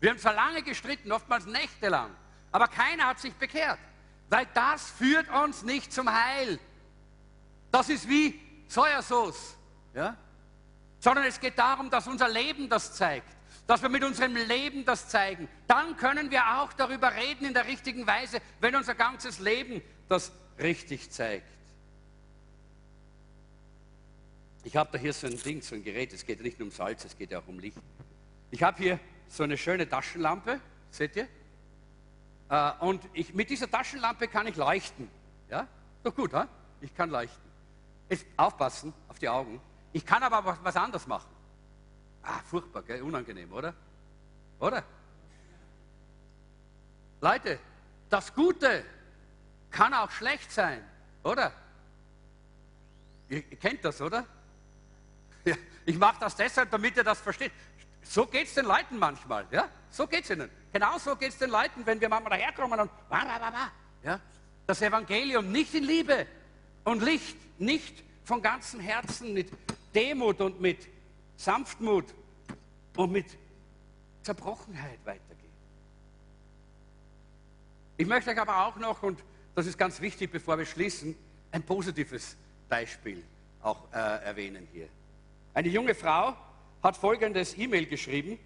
Wir 0.00 0.10
haben 0.10 0.18
zwar 0.18 0.34
lange 0.34 0.62
gestritten, 0.62 1.10
oftmals 1.10 1.46
nächtelang, 1.46 2.10
aber 2.52 2.68
keiner 2.68 3.06
hat 3.06 3.18
sich 3.18 3.34
bekehrt, 3.34 3.78
weil 4.28 4.46
das 4.54 4.90
führt 4.90 5.28
uns 5.30 5.62
nicht 5.62 5.92
zum 5.92 6.12
Heil. 6.12 6.60
Das 7.72 7.88
ist 7.88 8.08
wie 8.08 8.40
Sojasauce, 8.68 9.56
ja? 9.94 10.16
sondern 11.00 11.24
es 11.24 11.40
geht 11.40 11.58
darum, 11.58 11.90
dass 11.90 12.06
unser 12.06 12.28
Leben 12.28 12.68
das 12.68 12.94
zeigt 12.94 13.37
dass 13.68 13.82
wir 13.82 13.90
mit 13.90 14.02
unserem 14.02 14.34
Leben 14.34 14.86
das 14.86 15.08
zeigen. 15.10 15.46
Dann 15.66 15.94
können 15.98 16.30
wir 16.30 16.58
auch 16.58 16.72
darüber 16.72 17.14
reden 17.14 17.44
in 17.44 17.52
der 17.52 17.66
richtigen 17.66 18.06
Weise, 18.06 18.40
wenn 18.60 18.74
unser 18.74 18.94
ganzes 18.94 19.40
Leben 19.40 19.82
das 20.08 20.32
richtig 20.58 21.10
zeigt. 21.10 21.46
Ich 24.64 24.74
habe 24.74 24.88
da 24.90 24.98
hier 24.98 25.12
so 25.12 25.26
ein 25.26 25.36
Ding, 25.36 25.60
so 25.60 25.74
ein 25.74 25.84
Gerät, 25.84 26.14
es 26.14 26.24
geht 26.24 26.40
nicht 26.40 26.58
nur 26.58 26.68
um 26.68 26.72
Salz, 26.72 27.04
es 27.04 27.16
geht 27.16 27.30
ja 27.30 27.40
auch 27.40 27.46
um 27.46 27.58
Licht. 27.58 27.76
Ich 28.50 28.62
habe 28.62 28.78
hier 28.78 28.98
so 29.28 29.42
eine 29.42 29.58
schöne 29.58 29.86
Taschenlampe, 29.86 30.60
seht 30.90 31.14
ihr? 31.16 31.28
Äh, 32.48 32.72
und 32.80 33.02
ich, 33.12 33.34
mit 33.34 33.50
dieser 33.50 33.70
Taschenlampe 33.70 34.28
kann 34.28 34.46
ich 34.46 34.56
leuchten. 34.56 35.10
Ja? 35.50 35.68
Doch 36.02 36.14
gut, 36.14 36.32
ich 36.80 36.94
kann 36.94 37.10
leuchten. 37.10 37.48
Aufpassen 38.38 38.94
auf 39.08 39.18
die 39.18 39.28
Augen. 39.28 39.60
Ich 39.92 40.06
kann 40.06 40.22
aber 40.22 40.42
was, 40.42 40.58
was 40.62 40.76
anderes 40.76 41.06
machen. 41.06 41.37
Ah, 42.28 42.40
furchtbar, 42.44 42.82
gell? 42.82 43.00
unangenehm, 43.00 43.50
oder? 43.52 43.72
Oder? 44.60 44.84
Leute, 47.22 47.58
das 48.10 48.34
Gute 48.34 48.84
kann 49.70 49.94
auch 49.94 50.10
schlecht 50.10 50.52
sein, 50.52 50.84
oder? 51.22 51.52
Ihr, 53.30 53.42
kennt 53.42 53.82
das, 53.82 54.00
oder? 54.02 54.26
Ja, 55.44 55.56
ich 55.86 55.96
mache 55.96 56.20
das 56.20 56.36
deshalb, 56.36 56.70
damit 56.70 56.98
ihr 56.98 57.04
das 57.04 57.18
versteht. 57.18 57.52
So 58.02 58.26
geht 58.26 58.46
es 58.46 58.54
den 58.54 58.66
Leuten 58.66 58.98
manchmal, 58.98 59.46
ja? 59.50 59.70
So 59.90 60.06
geht 60.06 60.24
es 60.24 60.30
ihnen. 60.30 60.50
Genau 60.70 60.98
so 60.98 61.16
geht 61.16 61.30
es 61.30 61.38
den 61.38 61.50
Leuten, 61.50 61.86
wenn 61.86 61.98
wir 61.98 62.10
manchmal 62.10 62.38
daherkommen 62.38 62.78
und 62.78 62.90
ja? 64.02 64.20
das 64.66 64.82
Evangelium 64.82 65.50
nicht 65.50 65.74
in 65.74 65.84
Liebe 65.84 66.26
und 66.84 67.02
Licht, 67.02 67.38
nicht 67.58 68.04
von 68.24 68.42
ganzem 68.42 68.80
Herzen 68.80 69.32
mit 69.32 69.50
Demut 69.94 70.42
und 70.42 70.60
mit 70.60 70.86
Sanftmut 71.38 72.04
und 72.96 73.12
mit 73.12 73.26
Zerbrochenheit 74.22 74.98
weitergehen. 75.04 75.38
Ich 77.96 78.06
möchte 78.06 78.30
euch 78.30 78.38
aber 78.40 78.66
auch 78.66 78.76
noch, 78.76 79.02
und 79.02 79.22
das 79.54 79.66
ist 79.66 79.78
ganz 79.78 80.00
wichtig, 80.00 80.30
bevor 80.30 80.58
wir 80.58 80.66
schließen, 80.66 81.16
ein 81.50 81.62
positives 81.62 82.36
Beispiel 82.68 83.24
auch 83.62 83.92
äh, 83.92 83.96
erwähnen 83.96 84.68
hier. 84.72 84.88
Eine 85.54 85.68
junge 85.68 85.94
Frau 85.94 86.36
hat 86.82 86.96
folgendes 86.96 87.56
E-Mail 87.58 87.86
geschrieben 87.86 88.38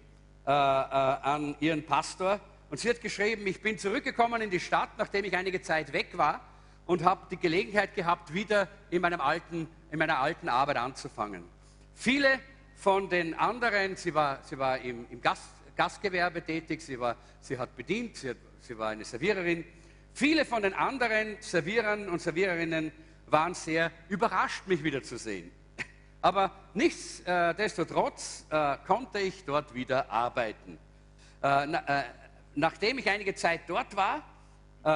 äh, 0.45 0.49
äh, 0.49 0.53
an 0.53 1.55
ihren 1.59 1.85
Pastor 1.85 2.39
und 2.69 2.79
sie 2.79 2.89
hat 2.89 3.01
geschrieben, 3.01 3.45
ich 3.45 3.61
bin 3.61 3.77
zurückgekommen 3.77 4.41
in 4.41 4.49
die 4.49 4.59
Stadt, 4.59 4.89
nachdem 4.97 5.25
ich 5.25 5.35
einige 5.37 5.61
Zeit 5.61 5.93
weg 5.93 6.17
war 6.17 6.41
und 6.85 7.03
habe 7.03 7.27
die 7.29 7.37
Gelegenheit 7.37 7.93
gehabt, 7.95 8.33
wieder 8.33 8.67
in, 8.89 9.01
meinem 9.01 9.21
alten, 9.21 9.67
in 9.91 9.99
meiner 9.99 10.19
alten 10.19 10.49
Arbeit 10.49 10.77
anzufangen. 10.77 11.43
Viele 11.93 12.39
von 12.83 13.07
den 13.07 13.33
anderen, 13.33 13.95
sie 13.95 14.13
war, 14.13 14.43
sie 14.43 14.59
war 14.59 14.77
im, 14.77 15.05
im 15.09 15.21
Gast, 15.21 15.53
Gastgewerbe 15.73 16.41
tätig, 16.41 16.81
sie, 16.81 16.99
war, 16.99 17.15
sie 17.39 17.57
hat 17.57 17.73
bedient, 17.77 18.17
sie, 18.17 18.31
hat, 18.31 18.37
sie 18.59 18.77
war 18.77 18.89
eine 18.89 19.05
Serviererin. 19.05 19.63
Viele 20.13 20.43
von 20.43 20.61
den 20.61 20.73
anderen 20.73 21.37
Servierern 21.39 22.09
und 22.09 22.21
Serviererinnen 22.21 22.91
waren 23.27 23.53
sehr 23.53 23.89
überrascht, 24.09 24.67
mich 24.67 24.83
wiederzusehen. 24.83 25.49
Aber 26.21 26.51
nichtsdestotrotz 26.73 28.47
äh, 28.49 28.75
konnte 28.85 29.19
ich 29.19 29.45
dort 29.45 29.73
wieder 29.73 30.11
arbeiten. 30.11 30.77
Äh, 31.41 31.65
na, 31.65 31.83
äh, 31.87 32.03
nachdem 32.53 32.97
ich 32.97 33.09
einige 33.09 33.33
Zeit 33.33 33.61
dort 33.65 33.95
war, 33.95 34.17
äh, 34.83 34.89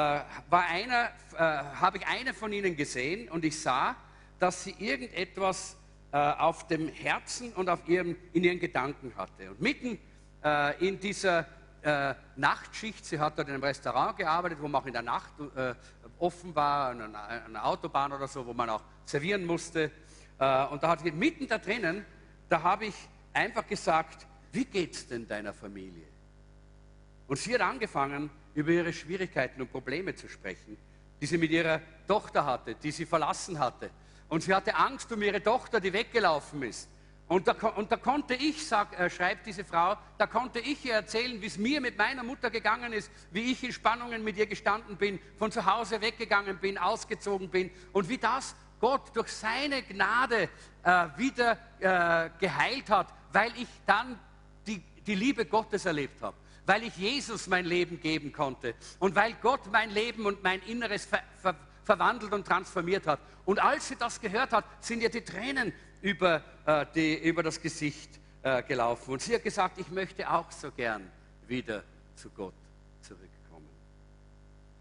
war 0.49 0.65
einer, 0.69 1.11
äh, 1.35 1.37
habe 1.37 1.99
ich 1.99 2.05
eine 2.05 2.33
von 2.33 2.51
ihnen 2.51 2.75
gesehen 2.75 3.29
und 3.29 3.45
ich 3.45 3.57
sah, 3.57 3.95
dass 4.39 4.65
sie 4.65 4.75
irgendetwas 4.77 5.75
äh, 5.75 5.76
auf 6.17 6.67
dem 6.67 6.87
Herzen 6.89 7.53
und 7.53 7.69
auf 7.69 7.87
ihrem, 7.87 8.15
in 8.33 8.43
ihren 8.43 8.59
Gedanken 8.59 9.13
hatte. 9.15 9.51
Und 9.51 9.61
mitten 9.61 9.99
äh, 10.43 10.87
in 10.87 10.99
dieser 10.99 11.45
äh, 11.81 12.13
Nachtschicht, 12.35 13.05
sie 13.05 13.19
hat 13.19 13.37
dort 13.37 13.47
in 13.47 13.53
einem 13.53 13.63
Restaurant 13.63 14.17
gearbeitet, 14.17 14.59
wo 14.61 14.67
man 14.67 14.81
auch 14.81 14.85
in 14.85 14.93
der 14.93 15.01
Nacht 15.01 15.33
äh, 15.55 15.73
offen 16.19 16.55
war, 16.55 16.89
an 16.89 17.15
einer, 17.15 17.65
Autobahn 17.65 18.11
oder 18.13 18.27
so, 18.27 18.45
wo 18.45 18.53
man 18.53 18.69
auch 18.69 18.83
servieren 19.05 19.45
musste. 19.45 19.91
Äh, 20.39 20.65
und 20.67 20.83
da 20.83 20.89
hat 20.89 21.01
sie 21.01 21.11
mitten 21.11 21.47
da 21.47 21.57
drinnen, 21.57 22.05
da 22.49 22.61
habe 22.61 22.85
ich 22.85 22.95
einfach 23.33 23.67
gesagt, 23.67 24.25
wie 24.51 24.65
geht's 24.65 25.07
denn 25.07 25.27
deiner 25.27 25.53
Familie? 25.53 26.07
Und 27.27 27.37
sie 27.37 27.53
hat 27.53 27.61
angefangen, 27.61 28.29
über 28.55 28.71
ihre 28.71 28.91
Schwierigkeiten 28.91 29.61
und 29.61 29.71
Probleme 29.71 30.15
zu 30.15 30.27
sprechen, 30.27 30.77
die 31.21 31.25
sie 31.25 31.37
mit 31.37 31.51
ihrer 31.51 31.79
Tochter 32.07 32.45
hatte, 32.45 32.73
die 32.75 32.91
sie 32.91 33.05
verlassen 33.05 33.59
hatte, 33.59 33.91
und 34.29 34.43
sie 34.43 34.53
hatte 34.53 34.75
Angst 34.75 35.11
um 35.11 35.21
ihre 35.21 35.41
Tochter, 35.41 35.79
die 35.79 35.93
weggelaufen 35.93 36.63
ist. 36.63 36.89
Und 37.27 37.45
da, 37.47 37.53
und 37.75 37.91
da 37.91 37.97
konnte 37.97 38.35
ich, 38.35 38.65
sag, 38.65 38.97
äh, 38.97 39.09
schreibt 39.09 39.45
diese 39.47 39.65
Frau, 39.65 39.97
da 40.17 40.27
konnte 40.27 40.59
ich 40.59 40.85
ihr 40.85 40.93
erzählen, 40.93 41.41
wie 41.41 41.47
es 41.47 41.57
mir 41.57 41.81
mit 41.81 41.97
meiner 41.97 42.23
Mutter 42.23 42.49
gegangen 42.49 42.93
ist, 42.93 43.11
wie 43.31 43.51
ich 43.51 43.63
in 43.63 43.73
Spannungen 43.73 44.23
mit 44.23 44.37
ihr 44.37 44.45
gestanden 44.45 44.95
bin, 44.95 45.19
von 45.37 45.51
zu 45.51 45.65
Hause 45.65 45.99
weggegangen 45.99 46.57
bin, 46.59 46.77
ausgezogen 46.77 47.49
bin 47.49 47.69
und 47.91 48.07
wie 48.07 48.17
das 48.17 48.55
Gott 48.79 49.13
durch 49.13 49.29
seine 49.29 49.83
Gnade 49.83 50.49
äh, 50.83 51.07
wieder 51.17 51.57
äh, 51.79 52.29
geheilt 52.39 52.89
hat, 52.89 53.13
weil 53.33 53.51
ich 53.57 53.67
dann 53.85 54.17
die, 54.65 54.81
die 55.05 55.15
Liebe 55.15 55.45
Gottes 55.45 55.85
erlebt 55.85 56.21
habe, 56.21 56.37
weil 56.65 56.83
ich 56.83 56.95
Jesus 56.95 57.47
mein 57.47 57.65
Leben 57.65 57.99
geben 57.99 58.31
konnte 58.31 58.73
und 58.99 59.15
weil 59.15 59.33
Gott 59.41 59.69
mein 59.71 59.89
Leben 59.89 60.25
und 60.25 60.43
mein 60.43 60.61
Inneres 60.61 61.05
ver, 61.05 61.23
ver, 61.41 61.55
verwandelt 61.87 62.33
und 62.33 62.45
transformiert 62.45 63.07
hat. 63.07 63.19
Und 63.45 63.59
als 63.59 63.87
sie 63.87 63.95
das 63.95 64.19
gehört 64.19 64.51
hat, 64.51 64.65
sind 64.81 65.01
ihr 65.01 65.09
die 65.09 65.21
Tränen 65.21 65.71
über, 66.01 66.43
äh, 66.65 66.85
die, 66.93 67.15
über 67.23 67.41
das 67.41 67.61
Gesicht 67.61 68.19
äh, 68.43 68.61
gelaufen. 68.61 69.13
Und 69.13 69.21
sie 69.21 69.33
hat 69.33 69.43
gesagt, 69.43 69.79
ich 69.79 69.89
möchte 69.89 70.29
auch 70.29 70.51
so 70.51 70.69
gern 70.71 71.09
wieder 71.47 71.83
zu 72.15 72.29
Gott 72.29 72.53
zurückkommen. 73.01 73.69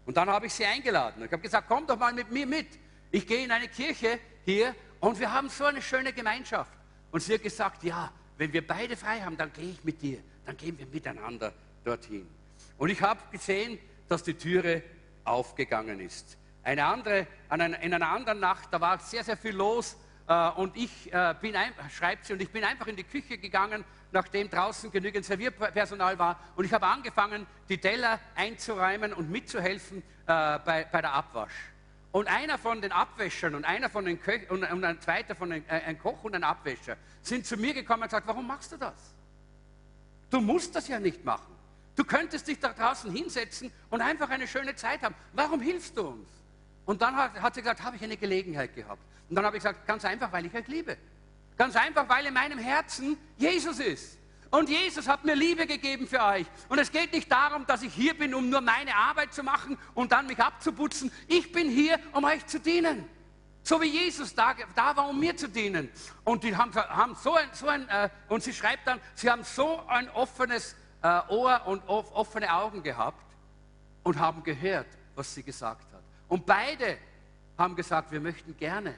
Und 0.05 0.17
dann 0.17 0.29
habe 0.29 0.47
ich 0.47 0.53
sie 0.53 0.65
eingeladen. 0.65 1.23
Ich 1.23 1.31
habe 1.31 1.41
gesagt, 1.41 1.67
komm 1.69 1.87
doch 1.87 1.97
mal 1.97 2.13
mit 2.13 2.29
mir 2.29 2.45
mit. 2.45 2.67
Ich 3.09 3.25
gehe 3.25 3.45
in 3.45 3.51
eine 3.51 3.69
Kirche 3.69 4.19
hier 4.43 4.75
und 4.99 5.17
wir 5.17 5.31
haben 5.31 5.47
so 5.47 5.63
eine 5.63 5.81
schöne 5.81 6.11
Gemeinschaft. 6.11 6.73
Und 7.11 7.21
sie 7.21 7.35
hat 7.35 7.41
gesagt, 7.41 7.83
ja, 7.83 8.11
wenn 8.37 8.51
wir 8.51 8.67
beide 8.67 8.97
frei 8.97 9.21
haben, 9.21 9.37
dann 9.37 9.53
gehe 9.53 9.71
ich 9.71 9.83
mit 9.85 10.01
dir. 10.01 10.19
Dann 10.45 10.57
gehen 10.57 10.77
wir 10.77 10.87
miteinander 10.87 11.53
dorthin. 11.85 12.27
Und 12.77 12.89
ich 12.89 13.01
habe 13.01 13.21
gesehen, 13.31 13.79
dass 14.09 14.23
die 14.23 14.33
Türe 14.33 14.83
aufgegangen 15.23 16.01
ist. 16.01 16.37
Eine 16.67 16.83
andere, 16.83 17.27
in 17.49 17.93
einer 17.93 18.09
anderen 18.09 18.41
Nacht, 18.41 18.67
da 18.71 18.81
war 18.81 18.99
sehr, 18.99 19.23
sehr 19.23 19.37
viel 19.37 19.55
los 19.55 19.95
äh, 20.27 20.49
und 20.49 20.75
ich 20.75 21.13
äh, 21.13 21.33
bin, 21.39 21.55
ein, 21.55 21.71
schreibt 21.89 22.25
sie, 22.25 22.33
und 22.33 22.41
ich 22.41 22.51
bin 22.51 22.65
einfach 22.65 22.87
in 22.87 22.97
die 22.97 23.05
Küche 23.05 23.37
gegangen, 23.37 23.85
nachdem 24.11 24.49
draußen 24.49 24.91
genügend 24.91 25.23
Servierpersonal 25.23 26.19
war 26.19 26.37
und 26.57 26.65
ich 26.65 26.73
habe 26.73 26.85
angefangen, 26.85 27.47
die 27.69 27.77
Teller 27.77 28.19
einzuräumen 28.35 29.13
und 29.13 29.31
mitzuhelfen 29.31 29.99
äh, 29.99 30.03
bei, 30.25 30.85
bei 30.91 30.99
der 30.99 31.13
Abwasch. 31.13 31.53
Und 32.11 32.27
einer 32.27 32.57
von 32.57 32.81
den 32.81 32.91
Abwäschern 32.91 33.55
und 33.55 33.63
einer 33.63 33.89
von 33.89 34.03
den 34.03 34.21
Köch 34.21 34.51
und, 34.51 34.69
und 34.69 34.83
ein 34.83 34.99
zweiter 34.99 35.37
von 35.37 35.51
den, 35.51 35.63
äh, 35.69 35.83
ein 35.85 35.97
Koch 35.97 36.25
und 36.25 36.35
ein 36.35 36.43
Abwäscher 36.43 36.97
sind 37.21 37.45
zu 37.45 37.55
mir 37.55 37.73
gekommen 37.73 38.01
und 38.01 38.09
gesagt, 38.09 38.27
warum 38.27 38.45
machst 38.45 38.73
du 38.73 38.77
das? 38.77 39.15
Du 40.29 40.41
musst 40.41 40.75
das 40.75 40.89
ja 40.89 40.99
nicht 40.99 41.23
machen. 41.23 41.55
Du 41.95 42.03
könntest 42.03 42.45
dich 42.45 42.59
da 42.59 42.73
draußen 42.73 43.09
hinsetzen 43.09 43.71
und 43.89 44.01
einfach 44.01 44.29
eine 44.29 44.49
schöne 44.49 44.75
Zeit 44.75 45.01
haben. 45.01 45.15
Warum 45.31 45.61
hilfst 45.61 45.95
du 45.95 46.09
uns? 46.09 46.36
Und 46.87 47.01
dann 47.01 47.15
hat, 47.15 47.39
hat 47.39 47.53
sie 47.53 47.61
gesagt, 47.61 47.83
habe 47.83 47.97
ich 47.97 48.03
eine 48.03 48.17
Gelegenheit 48.17 48.73
gehabt. 48.73 49.01
Und 49.29 49.35
dann 49.35 49.45
habe 49.45 49.57
ich 49.57 49.61
gesagt, 49.61 49.85
ganz 49.85 50.03
einfach, 50.05 50.31
weil 50.31 50.45
ich 50.45 50.55
euch 50.55 50.67
liebe. 50.67 50.97
Ganz 51.57 51.75
einfach, 51.75 52.07
weil 52.07 52.25
in 52.25 52.33
meinem 52.33 52.57
Herzen 52.57 53.17
Jesus 53.37 53.79
ist. 53.79 54.17
Und 54.49 54.69
Jesus 54.69 55.05
hat 55.05 55.25
mir 55.25 55.35
Liebe 55.35 55.67
gegeben 55.67 56.07
für 56.07 56.23
euch. 56.23 56.47
Und 56.69 56.79
es 56.79 56.89
geht 56.89 57.11
nicht 57.11 57.29
darum, 57.29 57.65
dass 57.65 57.81
ich 57.81 57.93
hier 57.93 58.17
bin, 58.17 58.33
um 58.33 58.49
nur 58.49 58.61
meine 58.61 58.95
Arbeit 58.95 59.33
zu 59.33 59.43
machen 59.43 59.77
und 59.93 60.13
dann 60.13 60.27
mich 60.27 60.39
abzuputzen. 60.39 61.11
Ich 61.27 61.51
bin 61.51 61.69
hier, 61.69 61.99
um 62.13 62.23
euch 62.23 62.45
zu 62.45 62.57
dienen. 62.57 63.03
So 63.63 63.81
wie 63.81 63.87
Jesus 63.87 64.33
da, 64.33 64.55
da 64.73 64.95
war, 64.95 65.09
um 65.09 65.19
mir 65.19 65.35
zu 65.35 65.49
dienen. 65.49 65.89
Und 66.23 66.45
die 66.45 66.55
haben, 66.55 66.73
haben 66.73 67.15
so 67.15 67.35
ein, 67.35 67.49
so 67.51 67.67
ein 67.67 67.89
äh, 67.89 68.09
und 68.29 68.41
sie 68.41 68.53
schreibt 68.53 68.87
dann, 68.87 69.01
sie 69.13 69.29
haben 69.29 69.43
so 69.43 69.85
ein 69.87 70.09
offenes 70.11 70.73
äh, 71.03 71.19
Ohr 71.27 71.63
und 71.65 71.85
offene 71.89 72.53
Augen 72.53 72.81
gehabt 72.81 73.25
und 74.03 74.17
haben 74.17 74.41
gehört, 74.43 74.87
was 75.15 75.33
sie 75.33 75.43
gesagt 75.43 75.91
hat. 75.91 75.96
Und 76.27 76.45
beide 76.45 76.97
haben 77.57 77.75
gesagt, 77.75 78.11
wir 78.11 78.19
möchten 78.19 78.55
gerne 78.57 78.95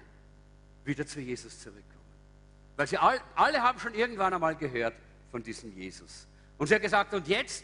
wieder 0.84 1.05
zu 1.05 1.19
Jesus 1.19 1.59
zurückkommen. 1.59 1.99
Weil 2.75 2.88
sie 2.88 2.97
all, 2.97 3.19
alle 3.36 3.61
haben 3.61 3.80
schon 3.80 3.93
irgendwann 3.93 4.34
einmal 4.34 4.55
gehört 4.55 4.95
von 5.32 5.43
diesem 5.43 5.75
Jesus. 5.75 6.27
Und 6.57 6.67
sie 6.67 6.75
hat 6.75 6.82
gesagt, 6.82 7.13
und 7.13 7.27
jetzt 7.27 7.63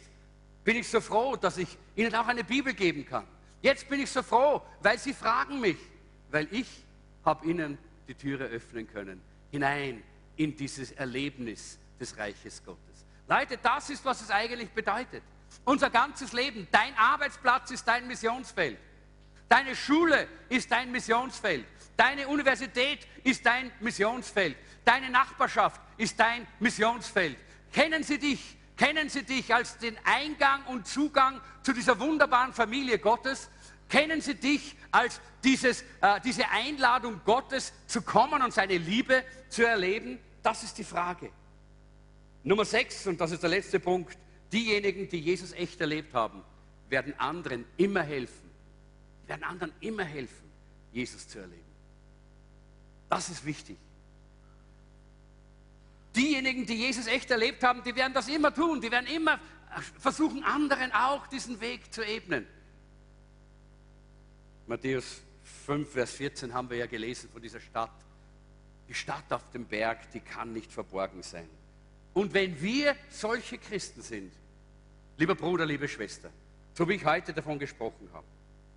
bin 0.64 0.78
ich 0.78 0.88
so 0.88 1.02
froh, 1.02 1.36
dass 1.36 1.58
ich 1.58 1.78
ihnen 1.96 2.14
auch 2.16 2.28
eine 2.28 2.44
Bibel 2.44 2.74
geben 2.74 3.06
kann. 3.06 3.26
Jetzt 3.62 3.88
bin 3.90 4.00
ich 4.00 4.12
so 4.12 4.22
froh, 4.22 4.62
weil 4.82 5.00
sie 5.00 5.14
fragen 5.14 5.60
mich, 5.60 5.78
weil 6.32 6.48
ich 6.52 6.68
habe 7.24 7.46
ihnen 7.48 7.78
die 8.08 8.14
Türe 8.14 8.46
öffnen 8.46 8.88
können, 8.88 9.22
hinein 9.52 10.04
in 10.38 10.56
dieses 10.56 10.92
Erlebnis 10.92 11.80
des 12.00 12.18
Reiches 12.18 12.64
Gottes. 12.64 13.06
Leute, 13.28 13.58
das 13.58 13.90
ist, 13.90 14.06
was 14.06 14.22
es 14.22 14.30
eigentlich 14.30 14.70
bedeutet. 14.70 15.24
Unser 15.64 15.90
ganzes 15.90 16.34
Leben, 16.34 16.68
dein 16.72 16.96
Arbeitsplatz 16.96 17.72
ist 17.72 17.88
dein 17.88 18.08
Missionsfeld. 18.08 18.78
Deine 19.50 19.76
Schule 19.76 20.28
ist 20.50 20.72
dein 20.72 20.92
Missionsfeld. 20.92 21.66
Deine 21.98 22.28
Universität 22.28 23.08
ist 23.24 23.46
dein 23.46 23.72
Missionsfeld. 23.80 24.58
Deine 24.84 25.10
Nachbarschaft 25.10 25.80
ist 25.98 26.20
dein 26.20 26.46
Missionsfeld. 26.60 27.38
Kennen 27.72 28.04
Sie 28.04 28.18
dich? 28.18 28.58
Kennen 28.78 29.08
Sie 29.08 29.24
dich 29.24 29.54
als 29.54 29.78
den 29.78 29.96
Eingang 30.04 30.66
und 30.66 30.88
Zugang 30.88 31.40
zu 31.64 31.72
dieser 31.72 32.00
wunderbaren 32.00 32.54
Familie 32.54 33.00
Gottes? 33.00 33.50
Kennen 33.88 34.20
Sie 34.20 34.36
dich 34.36 34.76
als 34.92 35.22
dieses, 35.44 35.84
äh, 36.02 36.20
diese 36.24 36.50
Einladung 36.50 37.22
Gottes 37.24 37.72
zu 37.88 38.02
kommen 38.02 38.42
und 38.42 38.54
seine 38.54 38.78
Liebe 38.78 39.24
zu 39.50 39.66
erleben? 39.66 40.20
Das 40.44 40.64
ist 40.64 40.78
die 40.78 40.84
Frage. 40.84 41.30
Nummer 42.44 42.66
sechs, 42.66 43.08
und 43.08 43.20
das 43.22 43.32
ist 43.32 43.44
der 43.44 43.50
letzte 43.50 43.80
Punkt, 43.80 44.18
diejenigen, 44.52 45.08
die 45.08 45.20
Jesus 45.20 45.54
echt 45.54 45.80
erlebt 45.80 46.14
haben, 46.14 46.44
werden 46.90 47.18
anderen 47.20 47.66
immer 47.78 48.04
helfen. 48.04 48.45
Werden 49.28 49.44
anderen 49.44 49.74
immer 49.80 50.04
helfen, 50.04 50.50
Jesus 50.92 51.28
zu 51.28 51.40
erleben. 51.40 51.64
Das 53.10 53.30
ist 53.30 53.46
wichtig. 53.46 53.78
Diejenigen, 56.16 56.66
die 56.66 56.76
Jesus 56.76 57.08
echt 57.08 57.30
erlebt 57.30 57.64
haben, 57.64 57.84
die 57.84 57.96
werden 57.96 58.14
das 58.14 58.28
immer 58.28 58.54
tun. 58.54 58.80
Die 58.80 58.90
werden 58.90 59.08
immer 59.08 59.40
versuchen, 60.00 60.44
anderen 60.44 60.92
auch 60.94 61.28
diesen 61.28 61.60
Weg 61.60 61.94
zu 61.94 62.04
ebnen. 62.06 62.48
Matthäus 64.68 65.22
5, 65.66 65.92
Vers 65.92 66.12
14 66.14 66.54
haben 66.54 66.70
wir 66.70 66.78
ja 66.78 66.86
gelesen 66.86 67.30
von 67.30 67.42
dieser 67.42 67.60
Stadt. 67.60 67.92
Die 68.88 68.94
Stadt 68.94 69.32
auf 69.32 69.52
dem 69.52 69.66
Berg, 69.66 70.12
die 70.12 70.20
kann 70.20 70.54
nicht 70.54 70.72
verborgen 70.72 71.22
sein. 71.22 71.50
Und 72.14 72.34
wenn 72.34 72.62
wir 72.62 72.96
solche 73.10 73.58
Christen 73.58 74.02
sind, 74.02 74.32
lieber 75.18 75.36
Bruder, 75.36 75.66
liebe 75.66 75.88
Schwester, 75.88 76.30
so 76.74 76.88
wie 76.88 76.94
ich 76.94 77.06
heute 77.06 77.34
davon 77.34 77.60
gesprochen 77.60 78.10
habe, 78.14 78.26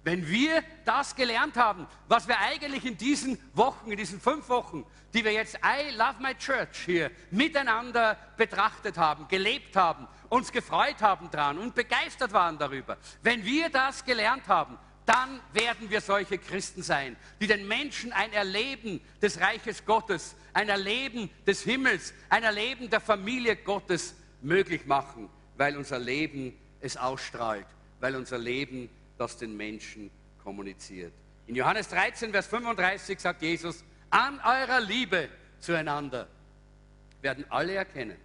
wenn 0.05 0.27
wir 0.29 0.63
das 0.85 1.15
gelernt 1.15 1.57
haben, 1.57 1.87
was 2.09 2.29
wir 2.29 2.39
eigentlich 2.39 2.85
in 2.85 2.97
diesen 2.97 3.39
Wochen, 3.55 3.91
in 3.91 3.97
diesen 3.97 4.21
fünf 4.21 4.49
Wochen, 4.49 4.87
die 5.13 5.25
wir 5.25 5.33
jetzt 5.33 5.57
I 5.57 5.95
Love 5.95 6.17
My 6.21 6.35
Church 6.35 6.85
hier 6.87 7.11
miteinander 7.31 8.17
betrachtet 8.37 8.97
haben, 8.97 9.27
gelebt 9.29 9.77
haben, 9.77 10.07
uns 10.29 10.53
gefreut 10.53 11.01
haben 11.01 11.31
dran 11.31 11.59
und 11.59 11.75
begeistert 11.75 12.33
waren 12.33 12.59
darüber, 12.59 12.97
wenn 13.23 13.45
wir 13.45 13.71
das 13.71 14.05
gelernt 14.05 14.47
haben, 14.49 14.79
dann 15.09 15.41
werden 15.55 15.89
wir 15.89 16.03
solche 16.03 16.37
Christen 16.37 16.83
sein, 16.83 17.17
die 17.41 17.47
den 17.47 17.67
Menschen 17.67 18.13
ein 18.13 18.31
Erleben 18.35 19.01
des 19.23 19.41
Reiches 19.41 19.87
Gottes, 19.87 20.37
ein 20.53 20.69
Erleben 20.69 21.31
des 21.47 21.63
Himmels, 21.63 22.13
ein 22.29 22.43
Erleben 22.43 22.91
der 22.91 23.01
Familie 23.01 23.57
Gottes 23.57 24.15
möglich 24.43 24.85
machen, 24.85 25.31
weil 25.57 25.79
unser 25.79 25.99
Leben 25.99 26.55
es 26.81 26.99
ausstrahlt, 26.99 27.67
weil 28.01 28.17
unser 28.17 28.37
Leben 28.37 28.91
das 29.19 29.37
den 29.37 29.57
Menschen 29.57 30.11
kommuniziert. 30.43 31.13
In 31.47 31.55
Johannes 31.55 31.89
13, 31.89 32.31
Vers 32.31 32.47
35 32.47 33.19
sagt 33.19 33.43
Jesus, 33.43 33.85
an 34.11 34.41
eurer 34.41 34.81
Liebe 34.81 35.29
zueinander 35.61 36.27
werden 37.21 37.45
alle 37.51 37.75
erkennen, 37.75 38.17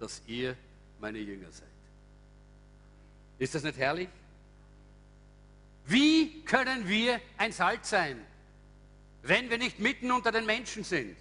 dass 0.00 0.22
ihr 0.26 0.56
meine 1.00 1.18
Jünger 1.18 1.50
seid. 1.50 1.68
Ist 3.38 3.54
das 3.54 3.62
nicht 3.62 3.78
herrlich? 3.78 4.08
Wie 5.86 6.42
können 6.44 6.88
wir 6.88 7.20
ein 7.36 7.52
Salz 7.52 7.90
sein, 7.90 8.18
wenn 9.22 9.50
wir 9.50 9.58
nicht 9.58 9.80
mitten 9.80 10.10
unter 10.10 10.32
den 10.32 10.46
Menschen 10.46 10.84
sind? 10.84 11.16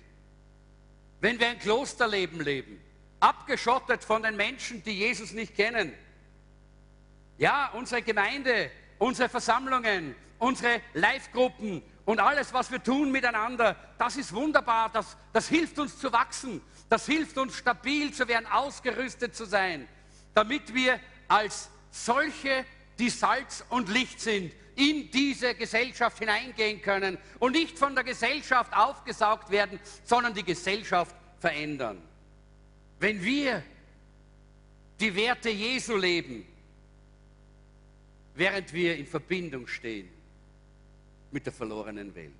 Wenn 1.19 1.39
wir 1.39 1.49
ein 1.49 1.59
Klosterleben 1.59 2.41
leben, 2.41 2.79
abgeschottet 3.19 4.03
von 4.03 4.23
den 4.23 4.35
Menschen, 4.35 4.83
die 4.83 4.97
Jesus 4.99 5.31
nicht 5.33 5.55
kennen? 5.55 5.93
Ja, 7.37 7.71
unsere 7.73 8.01
Gemeinde, 8.01 8.69
unsere 9.03 9.27
Versammlungen, 9.27 10.15
unsere 10.39 10.81
Live-Gruppen 10.93 11.83
und 12.05 12.19
alles, 12.21 12.53
was 12.53 12.71
wir 12.71 12.81
tun 12.81 13.11
miteinander, 13.11 13.75
das 13.97 14.15
ist 14.15 14.33
wunderbar, 14.33 14.89
das, 14.91 15.17
das 15.33 15.49
hilft 15.49 15.77
uns 15.77 15.97
zu 15.99 16.11
wachsen, 16.13 16.61
das 16.87 17.05
hilft 17.05 17.37
uns 17.37 17.57
stabil 17.57 18.13
zu 18.13 18.27
werden, 18.29 18.45
ausgerüstet 18.45 19.35
zu 19.35 19.45
sein, 19.45 19.89
damit 20.33 20.73
wir 20.73 20.99
als 21.27 21.69
solche 21.91 22.65
die 22.97 23.09
Salz 23.09 23.65
und 23.69 23.89
Licht 23.89 24.21
sind, 24.21 24.53
in 24.75 25.11
diese 25.11 25.53
Gesellschaft 25.53 26.19
hineingehen 26.19 26.81
können 26.81 27.17
und 27.39 27.51
nicht 27.51 27.77
von 27.77 27.95
der 27.95 28.05
Gesellschaft 28.05 28.73
aufgesaugt 28.73 29.51
werden, 29.51 29.79
sondern 30.05 30.33
die 30.33 30.43
Gesellschaft 30.43 31.15
verändern. 31.39 32.01
Wenn 32.99 33.21
wir 33.21 33.63
die 34.99 35.13
Werte 35.13 35.49
Jesu 35.49 35.97
leben, 35.97 36.47
während 38.35 38.73
wir 38.73 38.95
in 38.97 39.05
Verbindung 39.05 39.67
stehen 39.67 40.09
mit 41.31 41.45
der 41.45 41.53
verlorenen 41.53 42.13
Welt. 42.15 42.33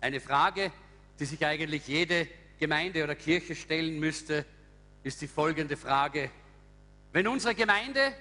Eine 0.00 0.20
Frage, 0.20 0.72
die 1.18 1.24
sich 1.24 1.44
eigentlich 1.44 1.86
jede 1.86 2.28
Gemeinde 2.58 3.04
oder 3.04 3.14
Kirche 3.14 3.54
stellen 3.54 3.98
müsste, 3.98 4.44
ist 5.02 5.20
die 5.20 5.28
folgende 5.28 5.76
Frage. 5.76 6.30
Wenn 7.12 7.28
unsere 7.28 7.54
Gemeinde 7.54 8.12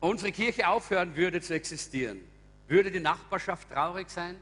unsere 0.00 0.32
Kirche 0.32 0.68
aufhören 0.68 1.16
würde 1.16 1.40
zu 1.40 1.54
existieren, 1.54 2.20
würde 2.68 2.90
die 2.90 3.00
Nachbarschaft 3.00 3.70
traurig 3.70 4.10
sein? 4.10 4.36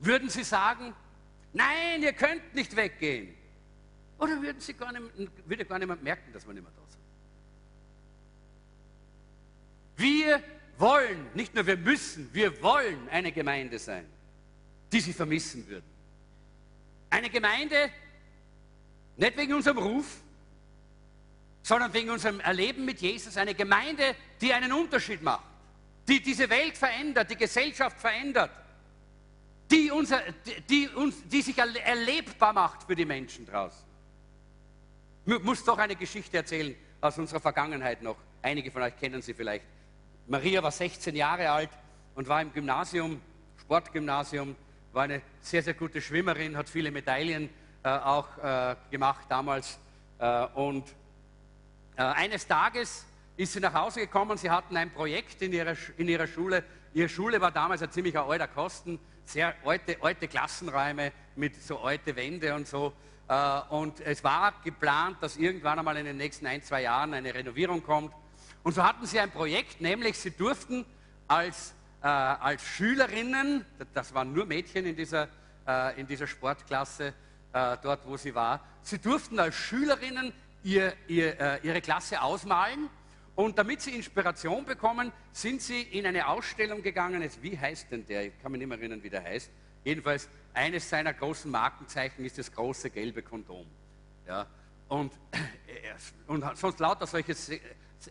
Würden 0.00 0.28
sie 0.28 0.44
sagen, 0.44 0.94
nein, 1.52 2.02
ihr 2.02 2.12
könnt 2.12 2.54
nicht 2.54 2.74
weggehen? 2.76 3.34
Oder 4.18 4.42
würden 4.42 4.60
sie 4.60 4.74
gar 4.74 4.92
nicht, 4.92 5.02
würde 5.46 5.64
gar 5.64 5.78
niemand 5.78 6.02
merken, 6.02 6.32
dass 6.32 6.46
wir 6.46 6.52
nicht 6.52 6.62
mehr 6.62 6.72
da 6.72 6.82
sind? 6.90 6.98
Wir 9.96 10.42
wollen, 10.78 11.26
nicht 11.34 11.54
nur 11.54 11.66
wir 11.66 11.76
müssen, 11.76 12.32
wir 12.32 12.62
wollen 12.62 13.08
eine 13.08 13.32
Gemeinde 13.32 13.78
sein, 13.78 14.06
die 14.92 15.00
sie 15.00 15.12
vermissen 15.12 15.66
würden. 15.68 15.86
Eine 17.10 17.30
Gemeinde, 17.30 17.90
nicht 19.16 19.36
wegen 19.36 19.54
unserem 19.54 19.78
Ruf, 19.78 20.20
sondern 21.62 21.92
wegen 21.92 22.10
unserem 22.10 22.40
Erleben 22.40 22.84
mit 22.84 23.00
Jesus 23.00 23.36
eine 23.36 23.54
Gemeinde, 23.54 24.14
die 24.40 24.52
einen 24.52 24.72
Unterschied 24.72 25.22
macht, 25.22 25.44
die 26.06 26.20
diese 26.22 26.48
Welt 26.48 26.76
verändert, 26.76 27.30
die 27.30 27.36
Gesellschaft 27.36 28.00
verändert, 28.00 28.50
die, 29.70 29.90
unser, 29.90 30.22
die, 30.68 30.88
uns, 30.88 31.16
die 31.28 31.42
sich 31.42 31.58
erlebbar 31.58 32.52
macht 32.52 32.84
für 32.84 32.96
die 32.96 33.04
Menschen 33.04 33.46
draußen. 33.46 33.87
Ich 35.30 35.42
muss 35.42 35.62
doch 35.62 35.76
eine 35.76 35.94
Geschichte 35.94 36.38
erzählen 36.38 36.74
aus 37.02 37.18
unserer 37.18 37.38
Vergangenheit 37.38 38.00
noch. 38.00 38.16
Einige 38.40 38.70
von 38.70 38.80
euch 38.80 38.96
kennen 38.96 39.20
sie 39.20 39.34
vielleicht. 39.34 39.62
Maria 40.26 40.62
war 40.62 40.70
16 40.70 41.14
Jahre 41.14 41.50
alt 41.50 41.68
und 42.14 42.26
war 42.28 42.40
im 42.40 42.50
Gymnasium, 42.50 43.20
Sportgymnasium, 43.60 44.56
war 44.94 45.02
eine 45.02 45.20
sehr, 45.42 45.62
sehr 45.62 45.74
gute 45.74 46.00
Schwimmerin, 46.00 46.56
hat 46.56 46.70
viele 46.70 46.90
Medaillen 46.90 47.50
äh, 47.82 47.90
auch 47.90 48.38
äh, 48.38 48.74
gemacht 48.90 49.26
damals. 49.28 49.78
Äh, 50.18 50.46
und 50.54 50.88
äh, 51.98 52.04
eines 52.04 52.46
Tages 52.46 53.04
ist 53.36 53.52
sie 53.52 53.60
nach 53.60 53.74
Hause 53.74 54.00
gekommen, 54.00 54.38
sie 54.38 54.48
hatten 54.48 54.78
ein 54.78 54.90
Projekt 54.90 55.42
in 55.42 55.52
ihrer, 55.52 55.76
in 55.98 56.08
ihrer 56.08 56.26
Schule. 56.26 56.64
Ihre 56.94 57.10
Schule 57.10 57.38
war 57.38 57.50
damals 57.50 57.82
ein 57.82 57.92
ziemlich 57.92 58.18
alter 58.18 58.48
Kosten, 58.48 58.98
sehr 59.26 59.54
alte, 59.62 59.98
alte 60.00 60.26
Klassenräume 60.26 61.12
mit 61.36 61.62
so 61.62 61.80
alte 61.80 62.16
Wände 62.16 62.54
und 62.54 62.66
so. 62.66 62.94
Äh, 63.28 63.60
und 63.70 64.00
es 64.00 64.24
war 64.24 64.54
geplant, 64.64 65.18
dass 65.20 65.36
irgendwann 65.36 65.78
einmal 65.78 65.96
in 65.98 66.06
den 66.06 66.16
nächsten 66.16 66.46
ein, 66.46 66.62
zwei 66.62 66.82
Jahren 66.82 67.14
eine 67.14 67.34
Renovierung 67.34 67.82
kommt. 67.82 68.12
Und 68.62 68.74
so 68.74 68.82
hatten 68.82 69.06
sie 69.06 69.20
ein 69.20 69.30
Projekt, 69.30 69.80
nämlich 69.80 70.18
sie 70.18 70.30
durften 70.30 70.84
als, 71.26 71.74
äh, 72.02 72.06
als 72.06 72.62
Schülerinnen, 72.62 73.64
das 73.92 74.14
waren 74.14 74.32
nur 74.32 74.46
Mädchen 74.46 74.86
in 74.86 74.96
dieser, 74.96 75.28
äh, 75.66 76.00
in 76.00 76.06
dieser 76.06 76.26
Sportklasse, 76.26 77.14
äh, 77.52 77.76
dort 77.82 78.06
wo 78.06 78.16
sie 78.16 78.34
war, 78.34 78.60
sie 78.82 78.98
durften 78.98 79.38
als 79.38 79.54
Schülerinnen 79.54 80.32
ihr, 80.62 80.94
ihr, 81.06 81.40
äh, 81.40 81.60
ihre 81.62 81.80
Klasse 81.80 82.20
ausmalen. 82.20 82.88
Und 83.34 83.56
damit 83.56 83.82
sie 83.82 83.94
Inspiration 83.94 84.64
bekommen, 84.64 85.12
sind 85.32 85.62
sie 85.62 85.82
in 85.82 86.04
eine 86.06 86.26
Ausstellung 86.26 86.82
gegangen. 86.82 87.22
Wie 87.40 87.56
heißt 87.56 87.92
denn 87.92 88.04
der? 88.04 88.26
Ich 88.26 88.42
kann 88.42 88.50
mich 88.50 88.58
nicht 88.58 88.68
mehr 88.68 88.78
erinnern, 88.78 89.00
wie 89.00 89.10
der 89.10 89.22
heißt. 89.22 89.48
Jedenfalls, 89.84 90.28
eines 90.54 90.88
seiner 90.88 91.12
großen 91.12 91.50
Markenzeichen 91.50 92.24
ist 92.24 92.38
das 92.38 92.52
große 92.52 92.90
gelbe 92.90 93.22
Kondom. 93.22 93.66
Ja? 94.26 94.46
Und, 94.88 95.12
äh, 95.32 96.26
und 96.26 96.44
sonst 96.56 96.80
lauter 96.80 97.06
solche 97.06 97.32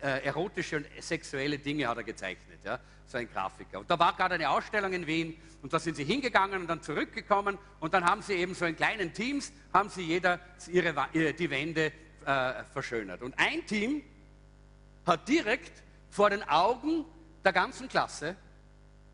äh, 0.02 0.26
erotische 0.26 0.78
und 0.78 0.88
sexuelle 1.00 1.60
Dinge 1.60 1.88
hat 1.88 1.98
er 1.98 2.04
gezeichnet, 2.04 2.60
ja? 2.64 2.80
so 3.06 3.18
ein 3.18 3.30
Grafiker. 3.32 3.80
Und 3.80 3.90
da 3.90 3.98
war 3.98 4.16
gerade 4.16 4.36
eine 4.36 4.50
Ausstellung 4.50 4.94
in 4.94 5.08
Wien 5.08 5.38
und 5.62 5.74
da 5.74 5.80
sind 5.80 5.96
sie 5.96 6.04
hingegangen 6.04 6.62
und 6.62 6.68
dann 6.68 6.82
zurückgekommen 6.82 7.58
und 7.80 7.94
dann 7.94 8.06
haben 8.06 8.22
sie 8.22 8.34
eben 8.34 8.54
so 8.54 8.66
in 8.66 8.76
kleinen 8.76 9.14
Teams, 9.14 9.52
haben 9.74 9.90
sie 9.90 10.04
jeder 10.04 10.40
ihre, 10.68 11.08
die 11.34 11.50
Wände 11.50 11.92
äh, 12.26 12.64
verschönert. 12.72 13.22
Und 13.22 13.38
ein 13.38 13.66
Team 13.66 14.04
hat 15.06 15.28
direkt 15.28 15.84
vor 16.10 16.30
den 16.30 16.44
Augen 16.44 17.06
der 17.44 17.54
ganzen 17.54 17.88
Klasse 17.88 18.36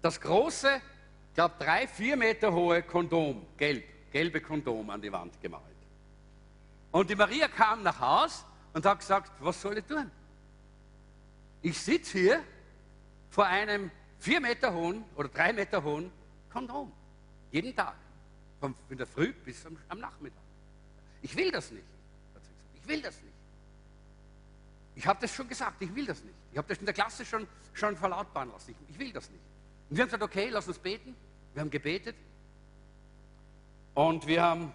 das 0.02 0.20
große, 0.20 0.82
ich 1.34 1.36
glaube 1.36 1.56
drei, 1.58 1.88
vier 1.88 2.16
Meter 2.16 2.54
hohe 2.54 2.84
Kondom, 2.84 3.44
gelb, 3.58 3.84
gelbe 4.12 4.40
Kondom 4.40 4.88
an 4.92 5.02
die 5.02 5.12
Wand 5.12 5.42
gemalt. 5.42 5.64
Und 6.92 7.10
die 7.10 7.16
Maria 7.16 7.48
kam 7.48 7.82
nach 7.82 8.00
Haus 8.00 8.46
und 8.72 8.86
hat 8.86 9.00
gesagt, 9.00 9.32
was 9.40 9.60
soll 9.60 9.80
ich 9.80 9.86
tun? 9.86 10.12
Ich 11.64 11.82
sitze 11.82 12.20
hier 12.20 12.44
vor 13.32 13.48
einem 13.48 13.90
vier 14.20 14.40
Meter 14.42 14.76
hohen 14.76 15.04
oder 15.16 15.28
drei 15.28 15.54
Meter 15.54 15.84
hohen 15.84 16.12
Kondom. 16.52 16.92
Jeden 17.50 17.76
Tag. 17.76 17.96
Von 18.60 18.76
der 18.92 19.08
Früh 19.08 19.34
bis 19.34 19.66
am, 19.66 20.00
Nachmittag. 20.00 20.38
Ich 21.24 21.36
will 21.36 21.50
das 21.50 21.72
nicht. 21.72 21.88
Ich 22.76 22.88
will 22.88 23.02
das 23.02 23.20
nicht. 23.24 23.34
Ich 24.94 25.08
habe 25.08 25.20
das 25.20 25.34
schon 25.34 25.50
gesagt, 25.50 25.82
ich 25.82 25.96
will 25.96 26.06
das 26.06 26.24
nicht. 26.24 26.36
Ich 26.52 26.60
habe 26.60 26.68
das 26.68 26.78
in 26.78 26.86
der 26.86 26.94
Klasse 26.94 27.26
schon, 27.26 27.48
schon 27.74 27.98
verlautbaren 27.98 28.52
lassen. 28.52 28.70
Ich, 28.70 28.94
ich, 28.94 29.00
will 29.00 29.12
das 29.12 29.32
nicht. 29.32 29.42
Und 29.94 29.98
wir 29.98 30.06
haben 30.06 30.10
gesagt, 30.10 30.24
okay, 30.24 30.50
lass 30.50 30.68
uns 30.68 30.80
beten. 30.80 31.16
Wir 31.54 31.62
haben 31.62 31.70
gebetet. 31.70 32.16
Und 33.94 34.26
wir 34.26 34.42
haben, 34.42 34.74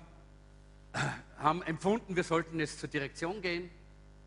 haben 1.38 1.60
empfunden, 1.62 2.14
wir 2.14 2.22
sollten 2.22 2.60
jetzt 2.60 2.78
zur 2.78 2.88
Direktion 2.88 3.42
gehen. 3.42 3.68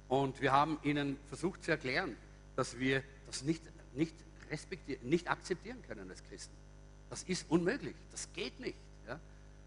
Und 0.08 0.40
wir 0.40 0.50
haben 0.50 0.76
ihnen 0.82 1.18
versucht 1.28 1.62
zu 1.62 1.70
erklären, 1.70 2.16
dass 2.56 2.80
wir 2.80 3.04
das 3.26 3.42
nicht, 3.42 3.62
nicht, 3.94 4.16
respektieren, 4.50 5.08
nicht 5.08 5.30
akzeptieren 5.30 5.80
können 5.86 6.10
als 6.10 6.24
Christen. 6.24 6.56
Das 7.10 7.22
ist 7.22 7.48
unmöglich, 7.48 7.94
das 8.10 8.26
geht 8.32 8.58
nicht. 8.58 8.74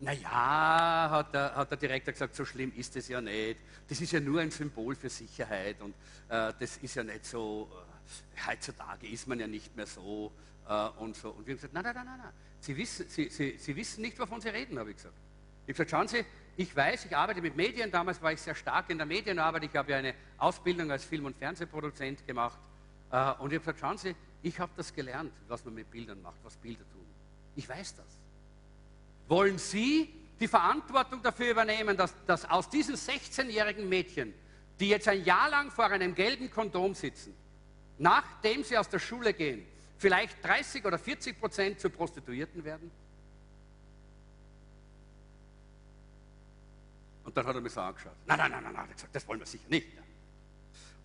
Ja? 0.04 0.14
Naja, 0.14 1.10
hat 1.10 1.34
der, 1.34 1.56
hat 1.56 1.72
der 1.72 1.78
Direktor 1.78 2.12
gesagt, 2.12 2.36
so 2.36 2.45
schlimm 2.45 2.72
ist 2.76 2.95
es 2.95 3.08
ja 3.08 3.22
nicht. 3.22 3.60
Das 3.88 4.01
ist 4.01 4.12
ja 4.12 4.20
nur 4.20 4.41
ein 4.41 4.51
Symbol 4.51 4.95
für 4.95 5.10
Sicherheit 5.10 5.82
und 5.82 5.93
äh, 6.30 6.54
das 6.60 6.78
ist 6.78 6.95
ja 6.95 7.04
nicht 7.04 7.26
so, 7.26 7.70
äh, 7.72 8.49
heutzutage 8.49 9.08
ist 9.08 9.28
man 9.28 9.39
ja 9.39 9.47
nicht 9.47 9.76
mehr 9.76 9.88
so 9.88 10.32
äh, 10.68 10.88
und 10.99 11.16
so. 11.16 11.30
Und 11.30 11.45
wir 11.45 11.54
haben 11.54 11.58
gesagt, 11.58 11.74
nein, 11.74 11.84
nein, 11.84 11.95
nein, 11.95 12.18
nein. 12.18 12.34
Sie 12.60 12.76
wissen, 12.78 13.06
Sie, 13.10 13.30
Sie, 13.30 13.58
Sie 13.58 13.76
wissen 13.76 14.01
nicht, 14.01 14.18
wovon 14.20 14.39
Sie 14.41 14.49
reden, 14.49 14.80
habe 14.80 14.91
ich 14.91 14.97
gesagt. 14.97 15.16
Ich 15.66 15.74
habe 15.74 15.86
gesagt, 15.86 15.89
schauen 15.91 16.08
Sie, 16.08 16.26
ich 16.56 16.76
weiß, 16.76 17.06
ich 17.06 17.16
arbeite 17.16 17.41
mit 17.41 17.56
Medien. 17.56 17.89
Damals 17.89 18.22
war 18.22 18.32
ich 18.32 18.41
sehr 18.41 18.56
stark 18.56 18.89
in 18.89 18.97
der 18.97 19.08
Medienarbeit. 19.08 19.64
Ich 19.64 19.76
habe 19.76 19.91
ja 19.91 19.97
eine 19.97 20.14
Ausbildung 20.38 20.91
als 20.91 21.04
Film- 21.04 21.26
und 21.26 21.36
Fernsehproduzent 21.38 22.26
gemacht. 22.28 22.60
Äh, 23.12 23.32
und 23.39 23.51
ich 23.51 23.60
habe 23.60 23.60
gesagt, 23.60 23.80
schauen 23.80 23.97
Sie, 23.97 24.16
ich 24.41 24.60
habe 24.60 24.72
das 24.76 24.93
gelernt, 24.93 25.34
was 25.47 25.64
man 25.66 25.74
mit 25.74 25.89
Bildern 25.89 26.22
macht, 26.22 26.38
was 26.43 26.56
Bilder 26.58 26.84
tun. 26.91 27.06
Ich 27.56 27.68
weiß 27.68 27.95
das. 27.95 28.23
Wollen 29.28 29.58
Sie 29.58 30.14
die 30.40 30.48
Verantwortung 30.48 31.22
dafür 31.22 31.52
übernehmen, 31.52 31.96
dass, 31.96 32.14
dass 32.26 32.50
aus 32.50 32.70
diesen 32.70 32.96
16-jährigen 32.96 33.88
Mädchen, 33.88 34.34
die 34.80 34.90
jetzt 34.90 35.08
ein 35.08 35.24
Jahr 35.24 35.50
lang 35.50 35.72
vor 35.72 35.86
einem 35.86 36.16
gelben 36.16 36.52
Kondom 36.52 36.96
sitzen, 36.96 37.34
nachdem 37.98 38.64
sie 38.64 38.78
aus 38.78 38.90
der 38.90 39.00
Schule 39.00 39.34
gehen, 39.34 39.66
vielleicht 39.98 40.44
30 40.44 40.84
oder 40.86 40.98
40 40.98 41.40
Prozent 41.40 41.80
zu 41.80 41.90
Prostituierten 41.90 42.64
werden? 42.64 42.92
Und 47.24 47.38
dann 47.38 47.46
hat 47.46 47.56
er 47.56 47.62
mich 47.62 47.72
so 47.72 47.80
angeschaut. 47.80 48.12
Nein, 48.26 48.38
nein, 48.38 48.52
nein, 48.52 48.64
nein, 48.64 48.76
er 48.76 48.94
gesagt, 48.94 49.16
das 49.16 49.26
wollen 49.28 49.40
wir 49.40 49.46
sicher 49.46 49.70
nicht. 49.70 49.88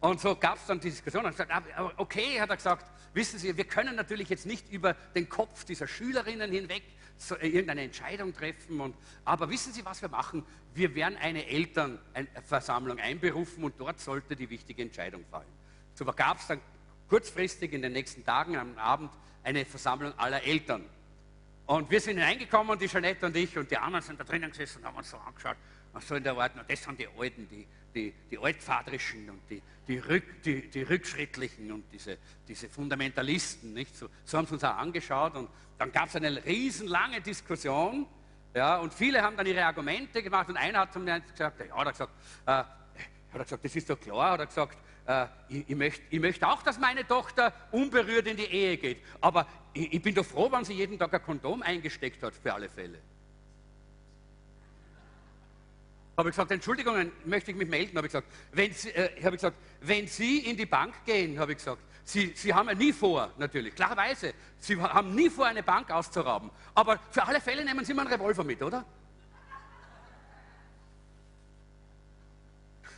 Und 0.00 0.20
so 0.20 0.34
gab 0.36 0.56
es 0.56 0.66
dann 0.66 0.80
die 0.80 0.90
Diskussion. 0.90 1.24
Und 1.24 1.30
gesagt, 1.30 1.52
okay, 1.96 2.40
hat 2.40 2.50
er 2.50 2.56
gesagt, 2.56 2.86
wissen 3.14 3.38
Sie, 3.38 3.56
wir 3.56 3.64
können 3.64 3.96
natürlich 3.96 4.28
jetzt 4.28 4.46
nicht 4.46 4.68
über 4.72 4.94
den 5.14 5.28
Kopf 5.28 5.64
dieser 5.64 5.86
Schülerinnen 5.86 6.50
hinweg 6.50 6.82
so 7.18 7.34
äh, 7.34 7.48
irgendeine 7.48 7.82
Entscheidung 7.82 8.32
treffen. 8.32 8.80
Und, 8.80 8.96
aber 9.24 9.50
wissen 9.50 9.72
Sie, 9.72 9.84
was 9.84 10.00
wir 10.00 10.08
machen? 10.08 10.44
Wir 10.74 10.94
werden 10.94 11.16
eine 11.18 11.46
Elternversammlung 11.46 12.98
einberufen 12.98 13.64
und 13.64 13.74
dort 13.78 14.00
sollte 14.00 14.36
die 14.36 14.48
wichtige 14.48 14.82
Entscheidung 14.82 15.24
fallen. 15.30 15.48
So 15.94 16.04
gab 16.04 16.38
es 16.38 16.46
dann 16.46 16.60
kurzfristig 17.08 17.72
in 17.72 17.82
den 17.82 17.92
nächsten 17.92 18.24
Tagen 18.24 18.56
am 18.56 18.78
Abend 18.78 19.10
eine 19.42 19.64
Versammlung 19.64 20.12
aller 20.16 20.42
Eltern. 20.44 20.84
Und 21.66 21.90
wir 21.90 22.00
sind 22.00 22.16
hineingekommen, 22.16 22.78
die 22.78 22.86
Jeanette 22.86 23.26
und 23.26 23.36
ich, 23.36 23.58
und 23.58 23.70
die 23.70 23.76
anderen 23.76 24.02
sind 24.02 24.18
da 24.18 24.24
drinnen 24.24 24.50
gesessen 24.50 24.78
und 24.78 24.86
haben 24.86 24.96
uns 24.96 25.10
so 25.10 25.18
angeschaut. 25.18 25.56
Und 25.92 26.02
so 26.04 26.14
in 26.14 26.22
der 26.22 26.36
Art, 26.36 26.52
das 26.68 26.82
sind 26.82 26.98
die 26.98 27.08
Alten, 27.08 27.48
die, 27.48 27.66
die, 27.94 28.14
die 28.30 28.38
Altvaterischen 28.38 29.28
und 29.30 29.40
die, 29.50 29.62
die, 29.86 29.98
Rück, 29.98 30.42
die, 30.42 30.68
die 30.68 30.82
Rückschrittlichen 30.82 31.72
und 31.72 31.84
diese, 31.92 32.18
diese 32.46 32.68
Fundamentalisten. 32.68 33.72
Nicht? 33.72 33.96
So, 33.96 34.08
so 34.24 34.38
haben 34.38 34.46
sie 34.46 34.54
uns 34.54 34.64
auch 34.64 34.76
angeschaut. 34.76 35.34
Und 35.34 35.48
dann 35.78 35.90
gab 35.92 36.08
es 36.08 36.16
eine 36.16 36.44
riesenlange 36.44 37.20
Diskussion. 37.20 38.06
Ja, 38.54 38.78
und 38.78 38.92
viele 38.92 39.22
haben 39.22 39.36
dann 39.36 39.46
ihre 39.46 39.64
Argumente 39.64 40.22
gemacht. 40.22 40.48
Und 40.48 40.56
einer 40.56 40.80
hat 40.80 40.92
zu 40.92 41.00
mir 41.00 41.20
gesagt, 41.20 41.60
ja, 41.66 41.76
hat 41.76 41.86
er 41.86 41.92
gesagt, 41.92 42.12
äh, 42.46 42.50
hat 42.50 42.68
er 43.32 43.44
gesagt, 43.44 43.64
das 43.64 43.76
ist 43.76 43.90
doch 43.90 44.00
klar, 44.00 44.32
hat 44.32 44.40
er 44.40 44.46
gesagt, 44.46 44.78
äh, 45.06 45.26
ich, 45.48 45.70
ich, 45.70 45.76
möchte, 45.76 46.02
ich, 46.10 46.20
möchte, 46.20 46.46
auch, 46.46 46.62
dass 46.62 46.78
meine 46.78 47.06
Tochter 47.06 47.52
unberührt 47.72 48.26
in 48.26 48.36
die 48.36 48.44
Ehe 48.44 48.76
geht. 48.76 49.02
Aber 49.20 49.46
ich, 49.72 49.94
ich 49.94 50.02
bin 50.02 50.14
doch 50.14 50.24
froh, 50.24 50.50
wenn 50.50 50.64
sie 50.64 50.74
jeden 50.74 50.98
Tag 50.98 51.12
ein 51.14 51.22
Kondom 51.22 51.62
eingesteckt 51.62 52.22
hat, 52.22 52.34
für 52.34 52.52
alle 52.52 52.68
Fälle. 52.68 52.98
Habe 56.18 56.30
ich 56.30 56.34
gesagt, 56.34 56.50
Entschuldigung, 56.50 57.12
möchte 57.26 57.52
ich 57.52 57.56
mich 57.56 57.68
melden. 57.68 57.96
Habe 57.96 58.08
ich 58.08 58.12
gesagt, 58.12 58.26
wenn 58.50 58.72
Sie, 58.72 58.90
äh, 58.90 59.22
habe 59.22 59.36
ich 59.36 59.40
gesagt, 59.40 59.56
wenn 59.82 60.08
Sie 60.08 60.38
in 60.38 60.56
die 60.56 60.66
Bank 60.66 60.92
gehen, 61.06 61.38
habe 61.38 61.52
ich 61.52 61.58
gesagt, 61.58 61.80
Sie, 62.02 62.32
Sie 62.34 62.52
haben 62.52 62.68
ja 62.68 62.74
nie 62.74 62.92
vor, 62.92 63.32
natürlich, 63.38 63.72
klarerweise, 63.76 64.34
Sie 64.58 64.80
haben 64.80 65.14
nie 65.14 65.30
vor, 65.30 65.46
eine 65.46 65.62
Bank 65.62 65.92
auszurauben. 65.92 66.50
Aber 66.74 66.98
für 67.12 67.24
alle 67.24 67.40
Fälle 67.40 67.64
nehmen 67.64 67.84
Sie 67.84 67.94
mal 67.94 68.02
einen 68.02 68.14
Revolver 68.14 68.42
mit, 68.42 68.60
oder? 68.60 68.84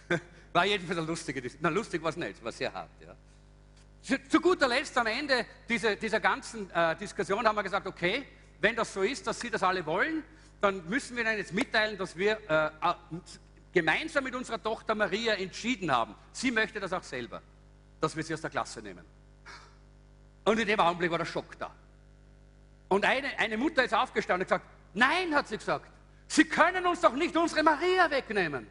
War 0.55 0.65
jedenfalls 0.65 0.99
eine 0.99 1.07
lustige. 1.07 1.43
Na, 1.61 1.69
lustig 1.69 2.03
war 2.03 2.09
es 2.09 2.17
nicht, 2.17 2.43
war 2.43 2.53
sehr 2.53 2.73
hart. 2.73 2.89
Ja. 3.05 3.15
Zu, 4.01 4.29
zu, 4.31 4.41
guter 4.41 4.67
Letzt, 4.67 4.97
am 4.97 5.09
Ende 5.09 5.45
dieser, 5.69 5.95
dieser 5.95 6.21
ganzen 6.21 6.71
äh, 6.71 6.97
Diskussion, 6.97 7.47
haben 7.47 7.57
wir 7.57 7.65
gesagt, 7.65 7.87
okay, 7.87 8.27
wenn 8.63 8.75
das 8.77 8.95
so 8.95 9.03
ist, 9.03 9.27
dass 9.27 9.39
Sie 9.39 9.51
das 9.51 9.63
alle 9.63 9.85
wollen, 9.85 10.25
dann 10.61 10.89
müssen 10.89 11.17
wir 11.17 11.25
Ihnen 11.25 11.39
jetzt 11.39 11.53
mitteilen, 11.53 11.97
dass 11.97 12.17
wir 12.17 12.39
äh, 12.49 12.71
gemeinsam 13.73 14.25
mit 14.25 14.35
unserer 14.35 14.63
Tochter 14.63 14.95
Maria 14.95 15.35
entschieden 15.35 15.91
haben, 15.91 16.15
sie 16.33 16.51
möchte 16.51 16.81
das 16.81 16.93
auch 16.93 17.03
selber, 17.03 17.41
dass 18.01 18.17
wir 18.17 18.23
sie 18.23 18.35
aus 18.35 18.41
der 18.41 18.51
Klasse 18.51 18.83
nehmen. 18.83 19.05
Und 20.45 20.59
in 20.59 20.67
dem 20.67 20.81
Augenblick 20.81 21.11
war 21.11 21.19
der 21.19 21.25
Schock 21.25 21.59
da. 21.59 21.71
Und 22.89 23.05
eine, 23.05 23.39
eine 23.39 23.57
Mutter 23.57 23.85
ist 23.85 23.95
aufgestanden 23.95 24.43
und 24.43 24.49
gesagt, 24.49 24.67
nein, 24.95 25.35
hat 25.35 25.49
sie 25.49 25.57
gesagt, 25.57 25.87
Sie 26.31 26.45
können 26.45 26.87
uns 26.87 27.01
doch 27.01 27.15
nicht 27.15 27.37
unsere 27.37 27.65
Maria 27.65 28.09
wegnehmen. 28.09 28.65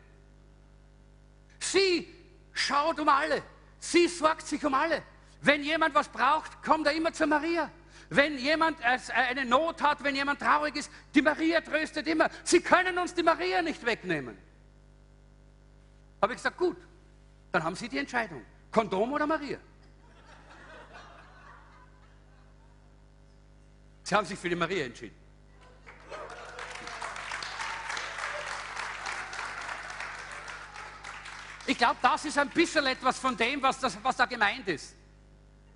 Sie 1.59 2.07
schaut 2.53 2.97
um 3.01 3.09
alle. 3.09 3.43
Sie 3.79 4.07
sorgt 4.07 4.47
sich 4.47 4.63
um 4.63 4.73
alle. 4.73 5.03
Wenn 5.41 5.61
jemand 5.63 5.93
was 5.93 6.07
braucht, 6.07 6.63
kommt 6.63 6.87
er 6.87 6.93
immer 6.93 7.11
zur 7.11 7.27
Maria. 7.27 7.69
Wenn 8.09 8.39
jemand 8.39 8.77
eine 8.83 9.45
Not 9.45 9.81
hat, 9.81 10.03
wenn 10.03 10.15
jemand 10.15 10.39
traurig 10.39 10.75
ist, 10.75 10.91
die 11.13 11.21
Maria 11.21 11.61
tröstet 11.61 12.07
immer. 12.07 12.29
Sie 12.43 12.59
können 12.59 12.97
uns 12.97 13.13
die 13.13 13.21
Maria 13.21 13.61
nicht 13.61 13.85
wegnehmen. 13.85 14.35
Habe 16.21 16.33
ich 16.33 16.37
gesagt, 16.37 16.57
gut, 16.57 16.77
dann 17.51 17.63
haben 17.63 17.75
Sie 17.75 17.87
die 17.87 17.99
Entscheidung. 17.99 18.43
Kondom 18.71 19.13
oder 19.13 19.27
Maria? 19.27 19.59
Sie 24.03 24.15
haben 24.15 24.25
sich 24.25 24.39
für 24.39 24.49
die 24.49 24.55
Maria 24.55 24.85
entschieden. 24.85 25.15
Ich 31.67 31.77
glaube, 31.77 31.97
das 32.01 32.25
ist 32.25 32.35
ein 32.39 32.49
bisschen 32.49 32.87
etwas 32.87 33.19
von 33.19 33.37
dem, 33.37 33.61
was, 33.61 33.79
das, 33.79 33.95
was 34.03 34.15
da 34.15 34.25
gemeint 34.25 34.67
ist. 34.67 34.95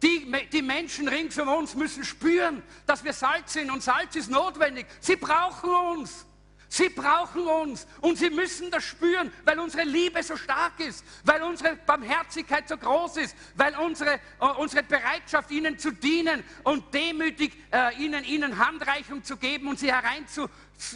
Die, 0.04 0.50
die, 0.52 0.62
Menschen 0.62 1.08
rings 1.08 1.40
um 1.40 1.48
uns 1.48 1.76
müssen 1.76 2.04
spüren, 2.04 2.62
dass 2.86 3.06
wir 3.06 3.14
Salz 3.14 3.54
sind 3.54 3.72
und 3.72 3.82
Salz 3.82 4.18
ist 4.18 4.30
notwendig. 4.30 4.86
Sie 5.00 5.16
brauchen 5.16 5.70
uns. 5.74 6.26
Sie 6.68 6.90
brauchen 6.90 7.44
uns 7.44 7.86
und 8.02 8.18
sie 8.18 8.32
müssen 8.32 8.72
das 8.72 8.84
spüren, 8.84 9.32
weil 9.46 9.60
unsere 9.60 9.84
Liebe 9.84 10.24
so 10.24 10.36
stark 10.36 10.80
ist, 10.80 11.06
weil 11.24 11.44
unsere 11.44 11.76
Barmherzigkeit 11.76 12.68
so 12.68 12.78
groß 12.78 13.18
ist, 13.18 13.36
weil 13.56 13.78
unsere, 13.78 14.16
äh, 14.16 14.46
unsere 14.58 14.82
Bereitschaft, 14.82 15.52
ihnen 15.52 15.78
zu 15.78 15.92
dienen 15.92 16.44
und 16.64 16.92
demütig 16.92 17.54
äh, 17.72 17.96
ihnen, 18.04 18.24
ihnen 18.24 18.58
Handreichung 18.58 19.24
zu 19.24 19.38
geben 19.38 19.68
und 19.68 19.78
sie 19.78 19.94
hereinzu, 19.94 20.50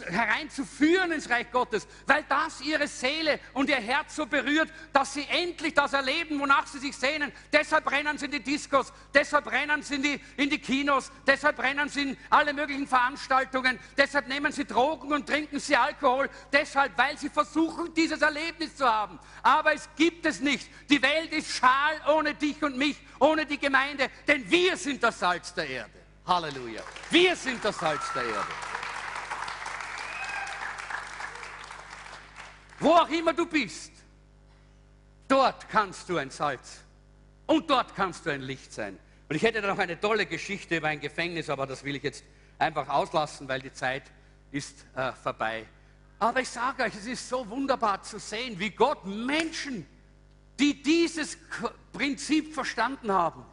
hereinzuführen 0.06 1.12
ins 1.12 1.30
Reich 1.30 1.50
Gottes, 1.50 1.86
weil 2.06 2.24
das 2.28 2.60
ihre 2.60 2.86
Seele 2.86 3.40
und 3.54 3.68
ihr 3.68 3.76
Herz 3.76 4.16
so 4.16 4.26
berührt, 4.26 4.70
dass 4.92 5.14
sie 5.14 5.26
endlich 5.28 5.74
das 5.74 5.92
erleben, 5.92 6.38
wonach 6.40 6.66
sie 6.66 6.78
sich 6.78 6.96
sehnen. 6.96 7.32
Deshalb 7.52 7.90
rennen 7.90 8.18
sie 8.18 8.26
in 8.26 8.32
die 8.32 8.42
Diskos, 8.42 8.92
deshalb 9.14 9.50
rennen 9.50 9.82
sie 9.82 9.96
in 9.96 10.02
die, 10.02 10.20
in 10.36 10.50
die 10.50 10.58
Kinos, 10.58 11.10
deshalb 11.26 11.58
rennen 11.60 11.88
sie 11.88 12.02
in 12.02 12.16
alle 12.30 12.52
möglichen 12.52 12.86
Veranstaltungen, 12.86 13.78
deshalb 13.96 14.28
nehmen 14.28 14.52
sie 14.52 14.64
Drogen 14.64 15.12
und 15.12 15.26
trinken 15.26 15.60
sie 15.60 15.76
Alkohol, 15.76 16.28
deshalb, 16.52 16.96
weil 16.98 17.16
sie 17.18 17.30
versuchen, 17.30 17.92
dieses 17.94 18.20
Erlebnis 18.20 18.76
zu 18.76 18.86
haben. 18.86 19.18
Aber 19.42 19.74
es 19.74 19.88
gibt 19.96 20.26
es 20.26 20.40
nicht. 20.40 20.68
Die 20.90 21.00
Welt 21.02 21.32
ist 21.32 21.50
schal 21.56 22.00
ohne 22.08 22.34
dich 22.34 22.62
und 22.62 22.76
mich, 22.76 22.96
ohne 23.18 23.46
die 23.46 23.58
Gemeinde, 23.58 24.10
denn 24.26 24.48
wir 24.50 24.76
sind 24.76 25.02
das 25.02 25.18
Salz 25.18 25.54
der 25.54 25.68
Erde. 25.68 25.90
Halleluja. 26.26 26.82
Wir 27.10 27.34
sind 27.34 27.64
das 27.64 27.78
Salz 27.78 28.12
der 28.14 28.22
Erde. 28.22 28.77
Wo 32.80 32.90
auch 32.90 33.08
immer 33.08 33.32
du 33.32 33.46
bist, 33.46 33.92
dort 35.26 35.68
kannst 35.68 36.08
du 36.08 36.16
ein 36.16 36.30
Salz 36.30 36.80
und 37.46 37.68
dort 37.68 37.94
kannst 37.94 38.26
du 38.26 38.30
ein 38.30 38.42
Licht 38.42 38.72
sein. 38.72 38.98
Und 39.28 39.36
ich 39.36 39.42
hätte 39.42 39.60
da 39.60 39.68
noch 39.68 39.78
eine 39.78 40.00
tolle 40.00 40.26
Geschichte 40.26 40.76
über 40.76 40.88
ein 40.88 41.00
Gefängnis, 41.00 41.50
aber 41.50 41.66
das 41.66 41.84
will 41.84 41.96
ich 41.96 42.02
jetzt 42.02 42.24
einfach 42.58 42.88
auslassen, 42.88 43.48
weil 43.48 43.60
die 43.60 43.72
Zeit 43.72 44.04
ist 44.50 44.86
äh, 44.94 45.12
vorbei. 45.12 45.66
Aber 46.18 46.40
ich 46.40 46.48
sage 46.48 46.84
euch, 46.84 46.94
es 46.94 47.06
ist 47.06 47.28
so 47.28 47.48
wunderbar 47.48 48.02
zu 48.02 48.18
sehen, 48.18 48.58
wie 48.58 48.70
Gott 48.70 49.04
Menschen, 49.04 49.86
die 50.58 50.82
dieses 50.82 51.38
Prinzip 51.92 52.54
verstanden 52.54 53.12
haben, 53.12 53.44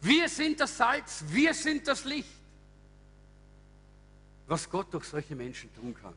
wir 0.00 0.28
sind 0.28 0.60
das 0.60 0.76
Salz, 0.76 1.24
wir 1.28 1.52
sind 1.54 1.86
das 1.86 2.04
Licht, 2.04 2.28
was 4.46 4.68
Gott 4.70 4.92
durch 4.94 5.04
solche 5.04 5.34
Menschen 5.34 5.72
tun 5.74 5.94
kann. 5.94 6.14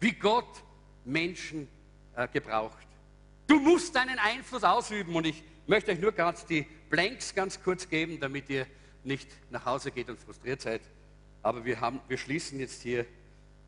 Wie 0.00 0.12
Gott 0.12 0.62
Menschen 1.04 1.68
gebraucht. 2.26 2.86
Du 3.46 3.58
musst 3.60 3.94
deinen 3.94 4.18
Einfluss 4.18 4.64
ausüben 4.64 5.14
und 5.14 5.26
ich 5.26 5.42
möchte 5.66 5.92
euch 5.92 6.00
nur 6.00 6.12
ganz 6.12 6.44
die 6.44 6.66
Blanks 6.90 7.34
ganz 7.34 7.62
kurz 7.62 7.88
geben, 7.88 8.18
damit 8.20 8.50
ihr 8.50 8.66
nicht 9.04 9.28
nach 9.50 9.64
Hause 9.64 9.90
geht 9.90 10.08
und 10.10 10.18
frustriert 10.18 10.60
seid. 10.60 10.82
Aber 11.42 11.64
wir, 11.64 11.80
haben, 11.80 12.00
wir 12.08 12.18
schließen 12.18 12.58
jetzt 12.60 12.82
hier. 12.82 13.06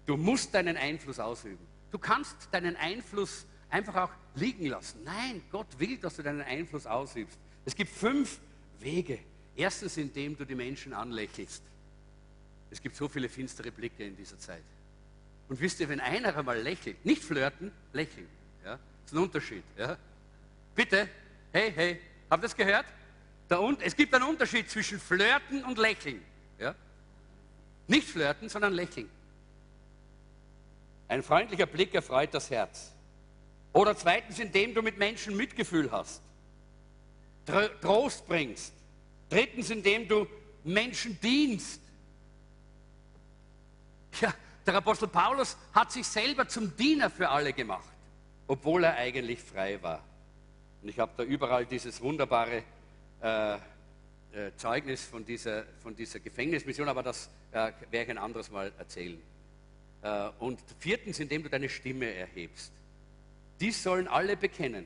Du 0.07 0.17
musst 0.17 0.55
deinen 0.55 0.77
Einfluss 0.77 1.19
ausüben. 1.19 1.67
Du 1.91 1.99
kannst 1.99 2.49
deinen 2.51 2.77
Einfluss 2.77 3.47
einfach 3.69 3.97
auch 3.97 4.11
liegen 4.35 4.67
lassen. 4.67 5.03
Nein, 5.05 5.43
Gott 5.51 5.67
will, 5.79 5.97
dass 5.99 6.17
du 6.17 6.23
deinen 6.23 6.43
Einfluss 6.43 6.87
ausübst. 6.87 7.39
Es 7.65 7.75
gibt 7.75 7.91
fünf 7.91 8.41
Wege. 8.81 9.19
Erstens, 9.57 9.97
indem 9.97 10.37
du 10.37 10.45
die 10.45 10.55
Menschen 10.55 10.93
anlächelst. 10.93 11.63
Es 12.71 12.81
gibt 12.81 12.97
so 12.97 13.09
viele 13.09 13.29
finstere 13.29 13.71
Blicke 13.71 14.05
in 14.05 14.17
dieser 14.17 14.39
Zeit. 14.39 14.63
Und 15.49 15.61
wisst 15.61 15.81
ihr, 15.81 15.89
wenn 15.89 16.01
einer 16.01 16.37
einmal 16.37 16.61
lächelt, 16.61 17.05
nicht 17.05 17.23
flirten, 17.23 17.73
lächeln. 17.93 18.29
Ja? 18.65 18.73
Das 18.73 18.81
ist 19.07 19.13
ein 19.13 19.19
Unterschied. 19.19 19.65
Ja? 19.77 19.97
Bitte, 20.75 21.09
hey, 21.53 21.73
hey, 21.75 22.01
habt 22.31 22.43
ihr 22.43 22.49
das 22.49 22.57
gehört? 22.57 22.87
Und, 23.49 23.83
es 23.83 23.97
gibt 23.97 24.15
einen 24.15 24.25
Unterschied 24.25 24.71
zwischen 24.71 25.01
Flirten 25.01 25.65
und 25.65 25.79
Lächeln. 25.79 26.23
Ja? 26.59 26.75
Nicht 27.89 28.09
flirten, 28.09 28.49
sondern 28.49 28.73
lächeln. 28.73 29.11
Ein 31.09 31.25
freundlicher 31.25 31.67
Blick 31.67 31.93
erfreut 31.93 32.33
das 32.33 32.51
Herz. 32.51 32.93
Oder 33.73 33.97
zweitens, 33.97 34.39
indem 34.39 34.75
du 34.75 34.83
mit 34.83 34.99
Menschen 34.99 35.37
Mitgefühl 35.37 35.91
hast, 35.91 36.23
Trost 37.81 38.27
bringst. 38.29 38.73
Drittens, 39.29 39.71
indem 39.71 40.07
du 40.07 40.27
Menschen 40.63 41.19
dienst. 41.21 41.81
Ja, 44.21 44.33
der 44.65 44.75
Apostel 44.75 45.09
Paulus 45.09 45.57
hat 45.73 45.91
sich 45.91 46.07
selber 46.07 46.47
zum 46.47 46.77
Diener 46.77 47.11
für 47.11 47.29
alle 47.29 47.53
gemacht 47.53 47.89
obwohl 48.51 48.83
er 48.83 48.97
eigentlich 48.97 49.41
frei 49.41 49.81
war. 49.81 50.03
Und 50.83 50.89
ich 50.89 50.99
habe 50.99 51.13
da 51.17 51.23
überall 51.23 51.67
dieses 51.67 52.01
wunderbare 52.01 52.65
äh, 53.23 53.55
äh, 53.55 53.59
Zeugnis 54.57 55.05
von 55.05 55.25
dieser, 55.25 55.63
von 55.81 55.95
dieser 55.95 56.19
Gefängnismission, 56.19 56.89
aber 56.89 57.05
das 57.05 57.31
äh, 57.53 57.71
werde 57.93 58.03
ich 58.03 58.11
ein 58.11 58.19
anderes 58.19 58.51
Mal 58.51 58.73
erzählen. 58.77 59.23
Äh, 60.03 60.31
und 60.41 60.59
viertens, 60.81 61.21
indem 61.21 61.45
du 61.45 61.49
deine 61.49 61.69
Stimme 61.69 62.13
erhebst. 62.13 62.73
Dies 63.61 63.81
sollen 63.81 64.09
alle 64.09 64.37
bekennen, 64.37 64.85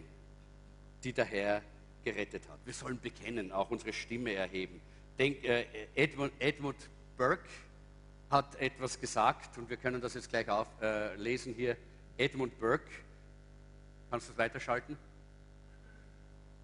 die 1.03 1.15
der 1.15 1.25
Herr 1.25 1.63
gerettet 2.05 2.43
hat. 2.51 2.59
Wir 2.67 2.75
sollen 2.75 3.01
bekennen, 3.01 3.51
auch 3.51 3.71
unsere 3.71 3.95
Stimme 3.95 4.35
erheben. 4.35 4.79
Denk, 5.19 5.43
äh, 5.43 5.65
Edmund, 5.95 6.35
Edmund 6.39 6.77
Burke 7.17 7.49
hat 8.29 8.57
etwas 8.57 9.01
gesagt 9.01 9.57
und 9.57 9.71
wir 9.71 9.79
können 9.79 10.03
das 10.03 10.13
jetzt 10.13 10.29
gleich 10.29 10.51
auflesen 10.51 11.53
äh, 11.53 11.57
hier. 11.57 11.77
Edmund 12.19 12.61
Burke 12.61 12.91
Kannst 14.15 14.29
du 14.29 14.33
es 14.33 14.39
weiterschalten? 14.39 14.97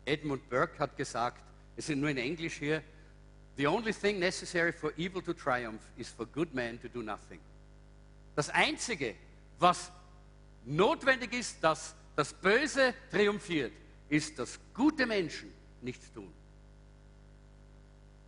Edmund 0.05 0.49
Burke 0.49 0.79
hat 0.79 0.97
gesagt, 0.97 1.43
es 1.77 1.87
sind 1.87 1.99
nur 1.99 2.11
in 2.11 2.17
Englisch 2.17 2.59
hier, 2.59 2.81
The 3.57 3.67
only 3.67 3.93
thing 3.93 4.21
necessary 4.21 4.71
for 4.73 4.93
evil 4.97 5.21
to 5.21 5.33
triumph 5.33 5.83
is 5.97 6.09
for 6.11 6.27
good 6.27 6.55
men 6.55 6.81
to 6.81 6.87
do 6.87 7.03
nothing. 7.03 7.41
Das 8.37 8.51
Einzige, 8.51 9.17
was 9.59 9.91
notwendig 10.65 11.33
ist, 11.33 11.57
dass 11.61 11.97
das 12.15 12.33
Böse 12.33 12.95
triumphiert, 13.11 13.73
ist, 14.09 14.39
dass 14.39 14.57
gute 14.73 15.05
Menschen 15.05 15.53
nichts 15.83 16.13
tun. 16.13 16.33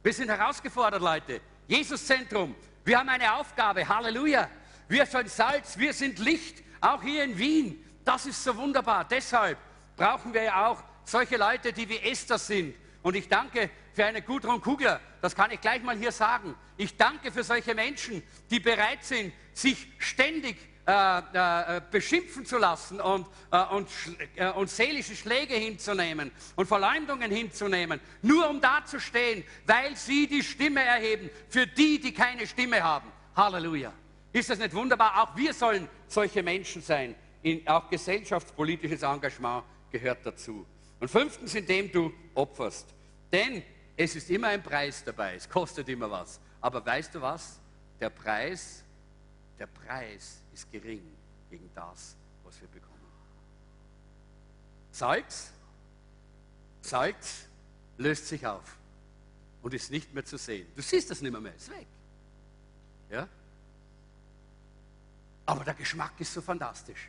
Wir 0.02 0.12
sind 0.12 0.30
herausgefordert, 0.30 1.00
Leute. 1.00 1.40
Jesus-Zentrum. 1.68 2.56
Wir 2.84 2.98
haben 2.98 3.08
eine 3.08 3.32
Aufgabe. 3.36 3.88
Halleluja. 3.88 4.50
Wir 4.88 5.06
sind 5.06 5.30
Salz, 5.30 5.78
wir 5.78 5.92
sind 5.92 6.18
Licht, 6.18 6.64
auch 6.80 7.00
hier 7.00 7.22
in 7.22 7.38
Wien. 7.38 7.84
Das 8.04 8.26
ist 8.26 8.42
so 8.42 8.56
wunderbar. 8.56 9.04
Deshalb 9.04 9.58
brauchen 9.96 10.34
wir 10.34 10.42
ja 10.42 10.66
auch 10.66 10.82
solche 11.04 11.36
Leute, 11.36 11.72
die 11.72 11.88
wie 11.88 11.98
Esther 11.98 12.38
sind. 12.38 12.74
Und 13.02 13.16
ich 13.16 13.28
danke 13.28 13.70
für 13.92 14.04
eine 14.04 14.22
Gudrun 14.22 14.60
Kugler, 14.60 15.00
das 15.20 15.34
kann 15.34 15.50
ich 15.50 15.60
gleich 15.60 15.82
mal 15.82 15.96
hier 15.96 16.12
sagen. 16.12 16.54
Ich 16.76 16.96
danke 16.96 17.30
für 17.30 17.42
solche 17.42 17.74
Menschen, 17.74 18.22
die 18.50 18.60
bereit 18.60 19.04
sind, 19.04 19.32
sich 19.52 19.88
ständig 19.98 20.56
äh, 20.86 21.18
äh, 21.76 21.80
beschimpfen 21.92 22.44
zu 22.44 22.58
lassen 22.58 23.00
und, 23.00 23.26
äh, 23.52 23.64
und, 23.66 23.88
äh, 24.34 24.50
und 24.50 24.68
seelische 24.68 25.14
Schläge 25.14 25.54
hinzunehmen 25.54 26.32
und 26.56 26.66
Verleumdungen 26.66 27.30
hinzunehmen, 27.30 28.00
nur 28.20 28.50
um 28.50 28.60
dazustehen, 28.60 29.44
weil 29.64 29.94
sie 29.94 30.26
die 30.26 30.42
Stimme 30.42 30.82
erheben 30.82 31.30
für 31.48 31.68
die, 31.68 32.00
die 32.00 32.12
keine 32.12 32.46
Stimme 32.48 32.82
haben. 32.82 33.12
Halleluja. 33.36 33.92
Ist 34.32 34.50
das 34.50 34.58
nicht 34.58 34.74
wunderbar? 34.74 35.22
Auch 35.22 35.36
wir 35.36 35.54
sollen 35.54 35.88
solche 36.08 36.42
Menschen 36.42 36.82
sein 36.82 37.14
in, 37.42 37.66
auch 37.66 37.88
gesellschaftspolitisches 37.88 39.02
Engagement 39.02 39.64
gehört 39.90 40.24
dazu. 40.24 40.66
Und 41.00 41.08
fünftens, 41.08 41.54
indem 41.54 41.90
du 41.90 42.12
opferst. 42.34 42.86
Denn 43.32 43.62
es 43.96 44.16
ist 44.16 44.30
immer 44.30 44.48
ein 44.48 44.62
Preis 44.62 45.02
dabei, 45.04 45.34
es 45.34 45.48
kostet 45.48 45.88
immer 45.88 46.10
was. 46.10 46.40
Aber 46.60 46.84
weißt 46.84 47.14
du 47.14 47.20
was? 47.20 47.60
Der 48.00 48.10
Preis, 48.10 48.84
der 49.58 49.66
Preis 49.66 50.40
ist 50.52 50.70
gering 50.70 51.02
gegen 51.50 51.70
das, 51.74 52.16
was 52.44 52.60
wir 52.60 52.68
bekommen. 52.68 52.92
Salz, 54.92 55.52
Salz 56.80 57.46
löst 57.96 58.28
sich 58.28 58.46
auf 58.46 58.76
und 59.62 59.72
ist 59.74 59.90
nicht 59.90 60.12
mehr 60.12 60.24
zu 60.24 60.36
sehen. 60.36 60.66
Du 60.74 60.82
siehst 60.82 61.10
das 61.10 61.20
nicht 61.20 61.32
mehr, 61.32 61.40
mehr 61.40 61.54
ist 61.54 61.70
weg. 61.70 61.86
Ja? 63.10 63.28
Aber 65.46 65.64
der 65.64 65.74
Geschmack 65.74 66.12
ist 66.18 66.32
so 66.32 66.40
fantastisch, 66.40 67.08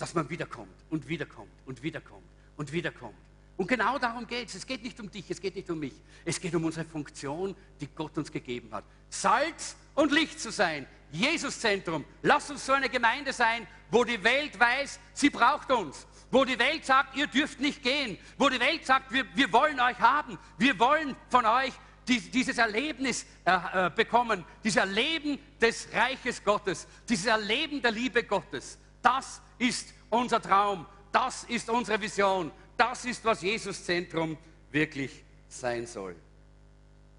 dass 0.00 0.14
man 0.14 0.30
wiederkommt 0.30 0.74
und 0.88 1.06
wiederkommt 1.08 1.52
und 1.66 1.82
wiederkommt 1.82 2.26
und 2.56 2.72
wiederkommt. 2.72 3.14
Und 3.58 3.66
genau 3.66 3.98
darum 3.98 4.26
geht 4.26 4.48
es. 4.48 4.54
Es 4.54 4.66
geht 4.66 4.82
nicht 4.82 4.98
um 4.98 5.10
dich, 5.10 5.30
es 5.30 5.38
geht 5.38 5.54
nicht 5.54 5.68
um 5.68 5.78
mich. 5.78 5.92
Es 6.24 6.40
geht 6.40 6.54
um 6.54 6.64
unsere 6.64 6.86
Funktion, 6.86 7.54
die 7.78 7.86
Gott 7.88 8.16
uns 8.16 8.32
gegeben 8.32 8.70
hat. 8.72 8.84
Salz 9.10 9.76
und 9.94 10.10
Licht 10.10 10.40
zu 10.40 10.50
sein. 10.50 10.86
Jesuszentrum. 11.12 12.06
Lass 12.22 12.50
uns 12.50 12.64
so 12.64 12.72
eine 12.72 12.88
Gemeinde 12.88 13.34
sein, 13.34 13.66
wo 13.90 14.02
die 14.02 14.24
Welt 14.24 14.58
weiß, 14.58 14.98
sie 15.12 15.28
braucht 15.28 15.70
uns. 15.70 16.06
Wo 16.30 16.46
die 16.46 16.58
Welt 16.58 16.86
sagt, 16.86 17.14
ihr 17.16 17.26
dürft 17.26 17.60
nicht 17.60 17.82
gehen. 17.82 18.16
Wo 18.38 18.48
die 18.48 18.60
Welt 18.60 18.86
sagt, 18.86 19.12
wir, 19.12 19.26
wir 19.34 19.52
wollen 19.52 19.78
euch 19.80 19.98
haben. 19.98 20.38
Wir 20.56 20.78
wollen 20.78 21.14
von 21.28 21.44
euch 21.44 21.74
dieses 22.08 22.56
Erlebnis 22.56 23.26
äh, 23.44 23.86
äh, 23.86 23.90
bekommen, 23.90 24.46
dieses 24.64 24.78
Erleben 24.78 25.38
des 25.60 25.88
Reiches 25.92 26.42
Gottes, 26.42 26.86
dieses 27.06 27.26
Erleben 27.26 27.82
der 27.82 27.90
Liebe 27.90 28.24
Gottes. 28.24 28.78
Das 29.02 29.42
ist 29.60 29.92
unser 30.08 30.40
Traum, 30.40 30.86
das 31.12 31.44
ist 31.44 31.68
unsere 31.68 32.00
Vision, 32.00 32.50
das 32.76 33.04
ist, 33.04 33.24
was 33.24 33.42
Jesus 33.42 33.84
Zentrum 33.84 34.36
wirklich 34.70 35.22
sein 35.48 35.86
soll. 35.86 36.16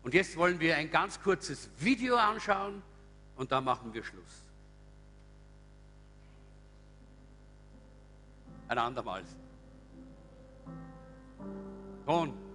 Und 0.03 0.13
jetzt 0.13 0.35
wollen 0.35 0.59
wir 0.59 0.75
ein 0.75 0.89
ganz 0.89 1.21
kurzes 1.21 1.69
Video 1.77 2.15
anschauen 2.15 2.81
und 3.35 3.51
dann 3.51 3.63
machen 3.63 3.93
wir 3.93 4.03
Schluss. 4.03 4.41
Ein 8.67 8.77
andermal. 8.79 9.23
Ton. 12.05 12.50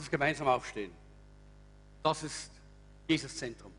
Lass 0.00 0.06
uns 0.06 0.12
gemeinsam 0.12 0.48
aufstehen. 0.48 0.92
Das 2.02 2.22
ist 2.22 2.50
Jesus 3.06 3.36
Zentrum, 3.36 3.70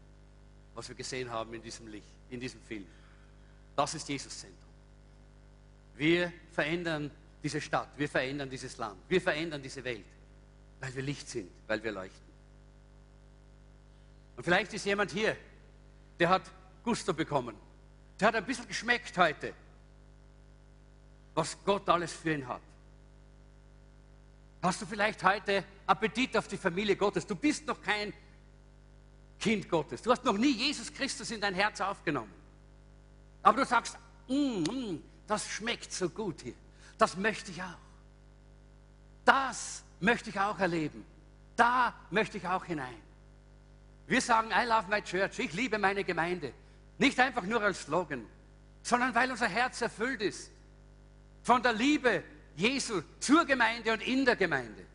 was 0.76 0.88
wir 0.88 0.94
gesehen 0.94 1.32
haben 1.32 1.52
in 1.52 1.64
diesem 1.64 1.88
Licht, 1.88 2.14
in 2.30 2.40
diesem 2.40 2.62
Film. 2.62 2.86
Das 3.76 3.96
ist 3.96 4.08
Jesus 4.08 4.42
Zentrum. 4.42 4.70
Wir 5.96 6.32
verändern 6.52 7.10
diese 7.42 7.60
Stadt, 7.60 7.88
wir 7.98 8.08
verändern 8.08 8.52
dieses 8.52 8.78
Land, 8.78 9.00
wir 9.10 9.20
verändern 9.20 9.64
diese 9.64 9.84
Welt, 9.84 10.06
weil 10.80 10.94
wir 10.94 11.02
Licht 11.02 11.28
sind, 11.28 11.50
weil 11.66 11.82
wir 11.82 11.92
leuchten. 11.92 12.32
Und 14.38 14.44
vielleicht 14.44 14.72
ist 14.74 14.86
jemand 14.86 15.10
hier, 15.10 15.36
der 16.20 16.30
hat 16.30 16.44
Gusto 16.84 17.16
bekommen, 17.16 17.56
der 18.20 18.28
hat 18.28 18.36
ein 18.36 18.46
bisschen 18.46 18.68
geschmeckt 18.68 19.18
heute, 19.18 19.56
was 21.34 21.58
Gott 21.66 21.90
alles 21.90 22.14
für 22.14 22.32
ihn 22.32 22.48
hat. 22.48 22.62
Hast 24.62 24.82
du 24.82 24.86
vielleicht 24.86 25.24
heute 25.24 25.64
Appetit 25.88 26.38
auf 26.38 26.48
die 26.48 26.58
Familie 26.58 26.96
Gottes? 26.96 27.26
Du 27.26 27.36
bist 27.36 27.66
noch 27.66 27.82
kein 27.82 28.14
Kind 29.40 29.68
Gottes. 29.68 30.02
Du 30.02 30.12
hast 30.12 30.24
noch 30.24 30.38
nie 30.38 30.52
Jesus 30.52 30.94
Christus 30.94 31.32
in 31.32 31.42
dein 31.42 31.56
Herz 31.56 31.82
aufgenommen. 31.82 32.32
Aber 33.42 33.58
du 33.58 33.66
sagst, 33.66 33.98
mm, 34.28 34.34
mm, 34.34 35.04
das 35.26 35.50
schmeckt 35.50 35.92
so 35.92 36.10
gut 36.10 36.42
hier. 36.42 36.54
Das 36.98 37.18
möchte 37.18 37.50
ich 37.50 37.62
auch. 37.62 37.78
Das 39.26 39.84
möchte 40.00 40.30
ich 40.30 40.40
auch 40.40 40.60
erleben. 40.60 41.04
Da 41.56 41.96
möchte 42.12 42.38
ich 42.38 42.48
auch 42.48 42.66
hinein. 42.66 43.02
Wir 44.06 44.22
sagen, 44.22 44.50
I 44.52 44.68
love 44.68 44.88
my 44.90 45.02
church. 45.02 45.40
Ich 45.40 45.54
liebe 45.54 45.80
meine 45.80 46.04
Gemeinde. 46.04 46.54
Nicht 47.00 47.20
einfach 47.20 47.44
nur 47.44 47.62
als 47.62 47.82
Slogan, 47.82 48.26
sondern 48.84 49.16
weil 49.16 49.32
unser 49.32 49.48
Herz 49.48 49.82
erfüllt 49.82 50.22
ist 50.22 50.52
von 51.42 51.64
der 51.64 51.74
Liebe 51.74 52.24
Jesu 52.56 53.02
zur 53.20 53.46
Gemeinde 53.46 53.94
und 53.94 54.02
in 54.02 54.26
der 54.26 54.36
Gemeinde. 54.36 54.86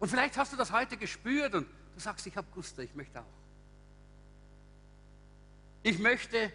Und 0.00 0.08
vielleicht 0.08 0.36
hast 0.36 0.52
du 0.52 0.56
das 0.56 0.72
heute 0.72 0.96
gespürt 0.96 1.54
und 1.54 1.66
du 1.94 2.00
sagst, 2.00 2.26
ich 2.26 2.36
habe 2.36 2.46
Guster, 2.54 2.82
ich 2.82 2.94
möchte 2.94 3.20
auch. 3.20 3.24
Ich 5.82 5.98
möchte 5.98 6.52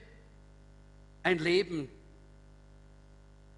ein 1.24 1.40
Leben 1.40 1.90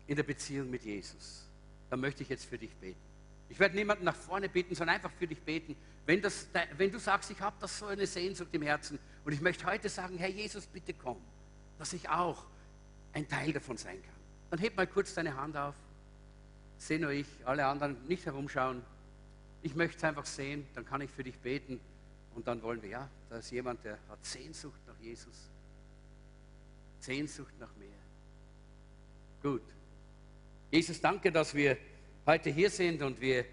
in 0.08 0.16
der 0.16 0.24
Beziehung 0.24 0.70
mit 0.70 0.84
Jesus. 0.84 1.46
Da 1.90 1.98
möchte 1.98 2.24
ich 2.24 2.30
jetzt 2.30 2.46
für 2.46 2.58
dich 2.58 2.76
beten. 2.76 3.00
Ich 3.50 3.60
werde 3.60 3.76
niemanden 3.76 4.06
nach 4.06 4.16
vorne 4.16 4.48
beten, 4.48 4.76
sondern 4.76 4.96
einfach 4.96 5.12
für 5.12 5.28
dich 5.28 5.42
beten. 5.42 5.76
Wenn, 6.06 6.22
das, 6.22 6.48
wenn 6.78 6.92
du 6.92 7.00
sagst, 7.00 7.32
ich 7.32 7.40
habe 7.40 7.56
das 7.60 7.80
so 7.80 7.86
eine 7.86 8.08
Sehnsucht 8.08 8.50
im 8.54 8.62
Herzen 8.62 8.98
und 9.26 9.34
ich 9.34 9.42
möchte 9.42 9.66
heute 9.66 9.90
sagen, 9.90 10.18
Herr 10.18 10.30
Jesus, 10.30 10.66
bitte 10.68 10.94
komm, 10.94 11.18
dass 11.78 11.94
ich 11.94 12.08
auch 12.10 12.46
ein 13.14 13.28
Teil 13.28 13.52
davon 13.54 13.78
sein 13.78 14.02
kann. 14.02 14.16
Dann 14.52 14.60
heb 14.60 14.76
mal 14.76 14.88
kurz 14.88 15.14
deine 15.14 15.36
Hand 15.36 15.56
auf 15.58 15.76
sehe 16.82 17.00
nur 17.00 17.12
ich, 17.12 17.28
alle 17.46 17.68
anderen 17.68 17.96
nicht 18.08 18.26
herumschauen. 18.26 18.82
Ich 19.62 19.76
möchte 19.76 19.98
es 19.98 20.04
einfach 20.04 20.26
sehen, 20.26 20.66
dann 20.74 20.84
kann 20.84 21.02
ich 21.02 21.12
für 21.12 21.24
dich 21.24 21.38
beten 21.38 21.80
und 22.34 22.48
dann 22.48 22.64
wollen 22.64 22.82
wir, 22.82 22.90
ja, 22.90 23.10
da 23.30 23.38
ist 23.38 23.52
jemand, 23.52 23.84
der 23.86 24.00
hat 24.10 24.26
Sehnsucht 24.26 24.80
nach 24.88 24.98
Jesus. 25.00 25.52
Sehnsucht 27.00 27.54
nach 27.60 27.70
mehr. 27.76 27.90
Gut. 29.44 29.62
Jesus, 30.72 31.00
danke, 31.00 31.32
dass 31.32 31.54
wir 31.54 31.78
heute 32.26 32.50
hier 32.50 32.72
sind 32.72 33.04
und 33.04 33.22
wir 33.22 33.42
äh, 33.42 33.46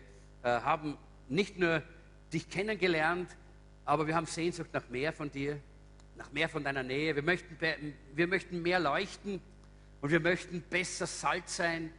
haben 0.44 0.96
nicht 1.28 1.58
nur 1.58 1.82
dich 2.32 2.48
kennengelernt, 2.48 3.28
aber 3.84 4.06
wir 4.06 4.14
haben 4.14 4.26
Sehnsucht 4.26 4.70
nach 4.72 4.88
mehr 4.88 5.12
von 5.12 5.30
dir, 5.30 5.60
nach 6.16 6.32
mehr 6.32 6.48
von 6.48 6.64
deiner 6.64 6.82
Nähe. 6.82 7.14
Wir 7.14 7.22
möchten, 7.22 7.58
wir 8.14 8.26
möchten 8.26 8.62
mehr 8.62 8.80
leuchten 8.80 9.42
und 10.00 10.10
wir 10.10 10.20
möchten 10.20 10.62
besser 10.62 11.06
Salz 11.06 11.56
sein 11.56 11.92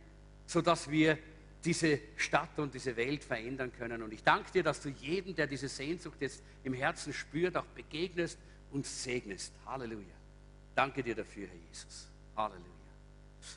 sodass 0.49 0.89
wir 0.89 1.15
diese 1.63 1.99
Stadt 2.15 2.57
und 2.57 2.73
diese 2.73 2.95
Welt 2.95 3.23
verändern 3.23 3.71
können. 3.71 4.01
Und 4.01 4.11
ich 4.11 4.23
danke 4.23 4.51
dir, 4.51 4.63
dass 4.63 4.81
du 4.81 4.89
jeden, 4.89 5.35
der 5.35 5.45
diese 5.45 5.67
Sehnsucht 5.67 6.19
jetzt 6.21 6.41
im 6.63 6.73
Herzen 6.73 7.13
spürt, 7.13 7.55
auch 7.55 7.65
begegnest 7.75 8.39
und 8.71 8.83
segnest. 8.83 9.53
Halleluja. 9.67 10.15
Danke 10.73 11.03
dir 11.03 11.13
dafür, 11.13 11.47
Herr 11.47 11.55
Jesus. 11.69 12.07
Halleluja. 12.35 12.65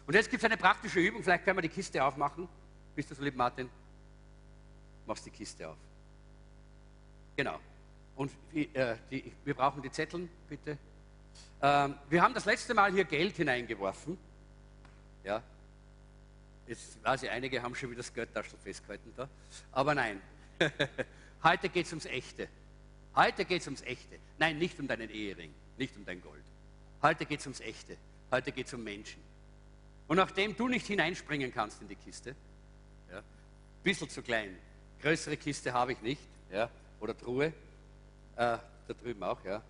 Und 0.07 0.15
jetzt 0.15 0.29
gibt 0.29 0.43
es 0.43 0.45
eine 0.45 0.59
praktische 0.59 1.01
Übung. 1.01 1.23
Vielleicht 1.23 1.45
können 1.45 1.57
wir 1.57 1.63
die 1.63 1.71
Kiste 1.71 2.05
aufmachen. 2.05 2.47
Bist 2.95 3.11
du 3.11 3.15
so 3.15 3.23
lieb, 3.23 3.37
Martin? 3.37 3.71
Machst 5.07 5.25
die 5.25 5.31
Kiste 5.31 5.67
auf. 5.67 5.79
Genau. 7.37 7.59
Und 8.17 8.31
äh, 8.53 8.97
die, 9.11 9.33
wir 9.47 9.55
brauchen 9.55 9.81
die 9.81 9.91
Zetteln, 9.91 10.29
bitte. 10.47 10.77
Ähm, 11.63 11.95
wir 12.11 12.21
haben 12.21 12.35
das 12.35 12.45
letzte 12.45 12.75
Mal 12.75 12.93
hier 12.93 13.05
Geld 13.05 13.37
hineingeworfen. 13.37 14.19
Ja, 15.25 15.43
Jetzt 16.67 17.03
weiß 17.03 17.25
ich, 17.25 17.31
einige 17.31 17.63
haben 17.63 17.75
schon 17.75 17.91
wieder 17.91 17.99
das 17.99 18.13
Geldtaschel 18.13 18.59
festgehalten 18.59 19.13
da. 19.17 19.29
Aber 19.73 19.95
nein, 19.95 20.21
heute 21.43 21.69
geht 21.69 21.87
es 21.87 21.93
ums 21.93 22.07
Echte. 22.07 22.49
Heute 23.15 23.45
geht 23.45 23.61
es 23.61 23.67
ums 23.67 23.83
Echte. 23.83 24.19
Nein, 24.39 24.59
nicht 24.59 24.79
um 24.79 24.87
deinen 24.87 25.11
Ehering, 25.11 25.53
nicht 25.77 25.97
um 25.97 26.05
dein 26.05 26.23
Gold. 26.23 26.45
Heute 27.03 27.27
geht 27.27 27.41
es 27.41 27.47
ums 27.47 27.61
Echte. 27.61 27.97
Heute 28.31 28.53
geht 28.53 28.67
es 28.67 28.75
um 28.75 28.83
Menschen. 28.83 29.21
Und 30.09 30.17
nachdem 30.17 30.57
du 30.57 30.69
nicht 30.69 30.87
hineinspringen 30.87 31.53
kannst 31.53 31.83
in 31.83 31.89
die 31.89 31.97
Kiste, 31.97 32.35
ja, 33.11 33.19
ein 33.19 33.25
bisschen 33.83 34.09
zu 34.09 34.23
klein, 34.23 34.57
größere 35.01 35.37
Kiste 35.37 35.73
habe 35.73 35.93
ich 35.93 36.01
nicht, 36.01 36.23
ja, 36.51 36.71
oder 37.01 37.17
Truhe, 37.17 37.47
äh, 37.47 37.53
da 38.37 38.63
drüben 39.03 39.23
auch, 39.23 39.45
ja. 39.45 39.63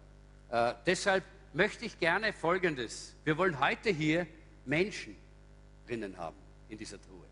Äh, 0.51 0.75
deshalb 0.87 1.25
möchte 1.53 1.85
ich 1.85 1.99
gerne 1.99 2.33
Folgendes. 2.33 3.15
Wir 3.25 3.37
wollen 3.39 3.59
heute 3.59 3.91
hier 3.91 4.27
Menschen 4.65 5.17
drinnen 5.87 6.17
haben 6.17 6.42
in 6.73 6.79
dieser 6.79 7.01
Truhe. 7.01 7.27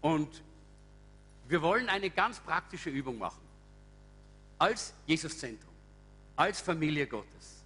Und 0.00 0.42
wir 1.48 1.60
wollen 1.60 1.88
eine 1.88 2.08
ganz 2.08 2.38
praktische 2.40 2.88
Übung 2.88 3.18
machen. 3.18 3.42
Als 4.58 4.94
Jesuszentrum, 5.06 5.74
als 6.36 6.60
Familie 6.60 7.06
Gottes. 7.06 7.64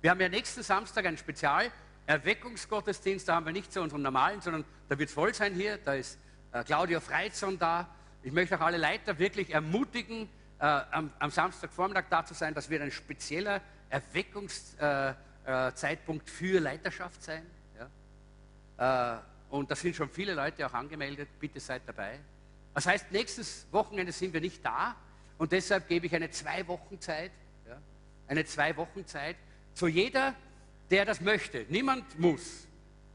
Wir 0.00 0.10
haben 0.10 0.20
ja 0.20 0.30
nächsten 0.30 0.62
Samstag 0.62 1.04
ein 1.06 1.18
Spezial 1.18 1.70
Erweckungsgottesdienst. 2.06 3.28
Da 3.28 3.36
haben 3.36 3.46
wir 3.46 3.52
nicht 3.52 3.72
so 3.72 3.80
unseren 3.82 4.02
normalen, 4.02 4.40
sondern 4.40 4.64
da 4.88 4.98
wird 4.98 5.10
es 5.10 5.14
voll 5.14 5.32
sein 5.34 5.54
hier. 5.54 5.78
Da 5.78 5.94
ist 5.94 6.18
äh, 6.52 6.64
Claudia 6.64 6.98
Freizon 7.00 7.56
da. 7.58 7.88
Ich 8.22 8.32
möchte 8.32 8.56
auch 8.56 8.62
alle 8.62 8.78
Leiter 8.78 9.18
wirklich 9.18 9.50
ermutigen, 9.50 10.28
äh, 10.58 10.64
am, 10.64 11.12
am, 11.18 11.30
Samstagvormittag 11.30 12.06
da 12.08 12.24
zu 12.24 12.32
sein. 12.34 12.54
Das 12.54 12.70
wird 12.70 12.80
ein 12.82 12.90
spezieller 12.90 13.60
Erweckungszeitpunkt 13.90 16.28
äh, 16.28 16.30
äh 16.30 16.32
für 16.32 16.60
Leiterschaft 16.60 17.22
sein. 17.22 17.46
Äh, 18.82 19.16
und 19.50 19.70
da 19.70 19.76
sind 19.76 19.94
schon 19.94 20.08
viele 20.08 20.34
Leute 20.34 20.66
auch 20.66 20.72
angemeldet. 20.72 21.28
Bitte 21.38 21.60
seid 21.60 21.82
dabei. 21.86 22.18
Das 22.74 22.86
heißt, 22.86 23.12
nächstes 23.12 23.66
Wochenende 23.70 24.10
sind 24.12 24.32
wir 24.32 24.40
nicht 24.40 24.64
da 24.64 24.96
und 25.38 25.52
deshalb 25.52 25.86
gebe 25.88 26.06
ich 26.06 26.14
eine 26.14 26.30
zwei 26.30 26.66
Wochen 26.66 26.98
Zeit. 27.00 27.30
Ja? 27.68 27.78
Eine 28.26 28.44
zwei 28.44 28.76
Wochen 28.76 29.06
Zeit. 29.06 29.36
Zu 29.74 29.86
jeder, 29.86 30.34
der 30.90 31.04
das 31.04 31.20
möchte. 31.20 31.64
Niemand 31.68 32.18
muss. 32.18 32.66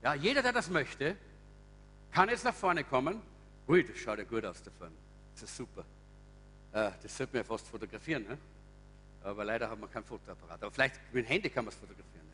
Ja, 0.03 0.14
jeder, 0.14 0.41
der 0.41 0.53
das 0.53 0.69
möchte, 0.69 1.18
kann 2.11 2.30
jetzt 2.30 2.45
nach 2.45 2.56
vorne 2.56 2.84
kommen. 2.84 3.22
Ui, 3.68 3.84
das 3.84 3.98
schaut 3.98 4.19
ja 4.19 4.23
gut 4.23 4.45
aus 4.45 4.64
da 4.64 4.72
vorne. 4.77 4.95
Das 5.34 5.44
ist 5.44 5.57
super. 5.57 5.84
Äh, 6.72 6.91
das 7.02 7.18
sollte 7.18 7.34
man 7.34 7.44
ja 7.44 7.48
fast 7.48 7.68
fotografieren. 7.68 8.23
Ne? 8.23 8.38
Aber 9.23 9.44
leider 9.44 9.69
haben 9.69 9.81
wir 9.81 9.88
kein 9.88 10.03
Fotoapparat. 10.06 10.64
Aber 10.64 10.72
vielleicht 10.72 10.95
mit 11.11 11.26
dem 11.26 11.27
Handy 11.27 11.49
kann 11.49 11.65
man 11.65 11.73
es 11.73 11.80
fotografieren. 11.80 12.27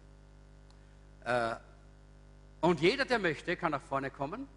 Äh, 1.26 1.73
und 2.64 2.80
jeder, 2.80 3.04
der 3.04 3.20
möchte, 3.20 3.58
kann 3.58 3.72
nach 3.72 3.82
vorne 3.82 4.10
kommen 4.10 4.48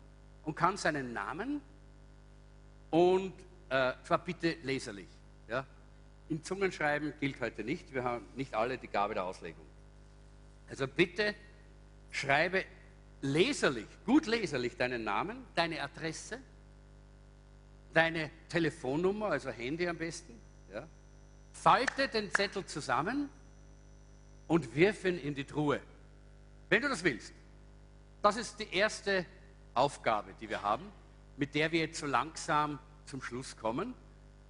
und 0.44 0.54
kann 0.54 0.76
seinen 0.76 1.12
Namen 1.12 1.60
und 2.90 3.32
äh, 3.68 3.94
zwar 4.04 4.18
bitte 4.18 4.56
leserlich. 4.62 5.08
Ja? 5.48 5.66
In 6.28 6.44
Zungen 6.44 6.70
gilt 7.18 7.40
heute 7.40 7.64
nicht. 7.64 7.92
Wir 7.92 8.04
haben 8.04 8.24
nicht 8.36 8.54
alle 8.54 8.78
die 8.78 8.86
Gabe 8.86 9.14
der 9.14 9.24
Auslegung. 9.24 9.66
Also 10.70 10.86
bitte 10.86 11.34
schreibe 12.12 12.64
leserlich, 13.22 13.88
gut 14.04 14.26
leserlich 14.26 14.76
deinen 14.76 15.02
Namen, 15.02 15.44
deine 15.56 15.82
Adresse, 15.82 16.38
deine 17.92 18.30
Telefonnummer, 18.48 19.32
also 19.32 19.50
Handy 19.50 19.88
am 19.88 19.96
besten. 19.96 20.38
Ja? 20.72 20.86
Falte 21.52 22.06
den 22.06 22.32
Zettel 22.32 22.64
zusammen 22.66 23.30
und 24.46 24.76
wirf 24.76 25.04
ihn 25.04 25.18
in 25.18 25.34
die 25.34 25.44
Truhe, 25.44 25.80
wenn 26.68 26.82
du 26.82 26.88
das 26.88 27.02
willst. 27.02 27.32
Das 28.26 28.36
ist 28.36 28.58
die 28.58 28.74
erste 28.74 29.24
Aufgabe, 29.72 30.34
die 30.40 30.48
wir 30.48 30.60
haben, 30.60 30.90
mit 31.36 31.54
der 31.54 31.70
wir 31.70 31.78
jetzt 31.78 32.00
so 32.00 32.06
langsam 32.06 32.80
zum 33.04 33.22
Schluss 33.22 33.56
kommen. 33.56 33.94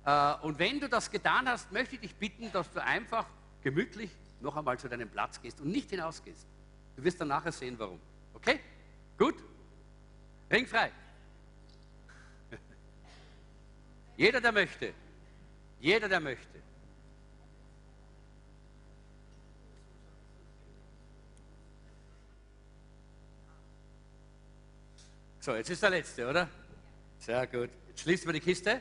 Äh, 0.07 0.35
und 0.37 0.59
wenn 0.59 0.81
du 0.81 0.89
das 0.89 1.11
getan 1.11 1.47
hast, 1.47 1.71
möchte 1.73 1.97
ich 1.97 2.01
dich 2.01 2.15
bitten, 2.15 2.51
dass 2.53 2.73
du 2.73 2.83
einfach 2.83 3.27
gemütlich 3.63 4.11
noch 4.41 4.57
einmal 4.57 4.79
zu 4.79 4.89
deinem 4.89 5.11
Platz 5.11 5.43
gehst 5.43 5.61
und 5.61 5.69
nicht 5.69 5.91
hinausgehst. 5.91 6.47
Du 6.97 7.05
wirst 7.05 7.21
dann 7.21 7.29
nachher 7.29 7.53
sehen, 7.53 7.79
warum. 7.79 8.01
Okay? 8.33 8.61
Gut? 9.19 9.35
Ringfrei. 10.51 10.91
Jeder, 14.17 14.41
der 14.41 14.53
möchte. 14.53 14.95
Jeder, 15.81 16.09
der 16.09 16.21
möchte. 16.21 16.63
So, 25.47 25.55
jetzt 25.55 25.71
ist 25.71 25.81
der 25.81 25.91
letzte, 25.91 26.29
oder? 26.29 26.49
Sehr 27.21 27.47
gut. 27.47 27.71
Jetzt 27.87 28.01
schließen 28.01 28.27
wir 28.27 28.33
die 28.33 28.41
Kiste. 28.41 28.81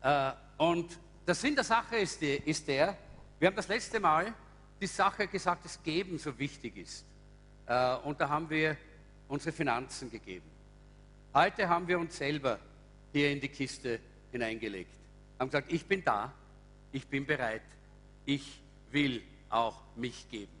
Äh, 0.00 0.30
und 0.56 0.96
der 1.26 1.34
Sinn 1.34 1.56
der 1.56 1.64
Sache 1.64 1.96
ist, 1.96 2.20
die, 2.20 2.36
ist 2.44 2.68
der, 2.68 2.96
wir 3.40 3.48
haben 3.48 3.56
das 3.56 3.66
letzte 3.66 3.98
Mal 3.98 4.32
die 4.80 4.86
Sache 4.86 5.26
gesagt, 5.26 5.64
dass 5.64 5.82
Geben 5.82 6.16
so 6.16 6.38
wichtig 6.38 6.76
ist. 6.76 7.04
Äh, 7.66 7.96
und 8.04 8.20
da 8.20 8.28
haben 8.28 8.48
wir 8.48 8.76
unsere 9.26 9.50
Finanzen 9.50 10.08
gegeben. 10.12 10.48
Heute 11.34 11.68
haben 11.68 11.88
wir 11.88 11.98
uns 11.98 12.16
selber 12.16 12.60
hier 13.12 13.32
in 13.32 13.40
die 13.40 13.48
Kiste 13.48 13.98
hineingelegt. 14.30 14.94
Haben 15.40 15.48
gesagt, 15.48 15.72
ich 15.72 15.84
bin 15.84 16.04
da, 16.04 16.32
ich 16.92 17.04
bin 17.08 17.26
bereit, 17.26 17.62
ich 18.26 18.60
will 18.92 19.24
auch 19.50 19.82
mich 19.96 20.30
geben. 20.30 20.52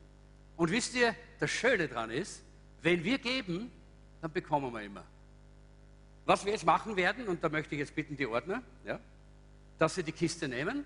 Und 0.56 0.72
wisst 0.72 0.96
ihr, 0.96 1.14
das 1.38 1.52
Schöne 1.52 1.86
daran 1.86 2.10
ist, 2.10 2.42
wenn 2.82 3.04
wir 3.04 3.18
geben, 3.18 3.70
dann 4.20 4.32
bekommen 4.32 4.72
wir 4.72 4.82
immer. 4.82 5.04
Was 6.26 6.44
wir 6.44 6.52
jetzt 6.52 6.66
machen 6.66 6.96
werden, 6.96 7.26
und 7.26 7.42
da 7.42 7.48
möchte 7.48 7.74
ich 7.74 7.78
jetzt 7.78 7.94
bitten 7.94 8.16
die 8.16 8.26
Ordner, 8.26 8.62
ja, 8.84 9.00
dass 9.78 9.94
sie 9.94 10.02
die 10.02 10.12
Kiste 10.12 10.48
nehmen 10.48 10.84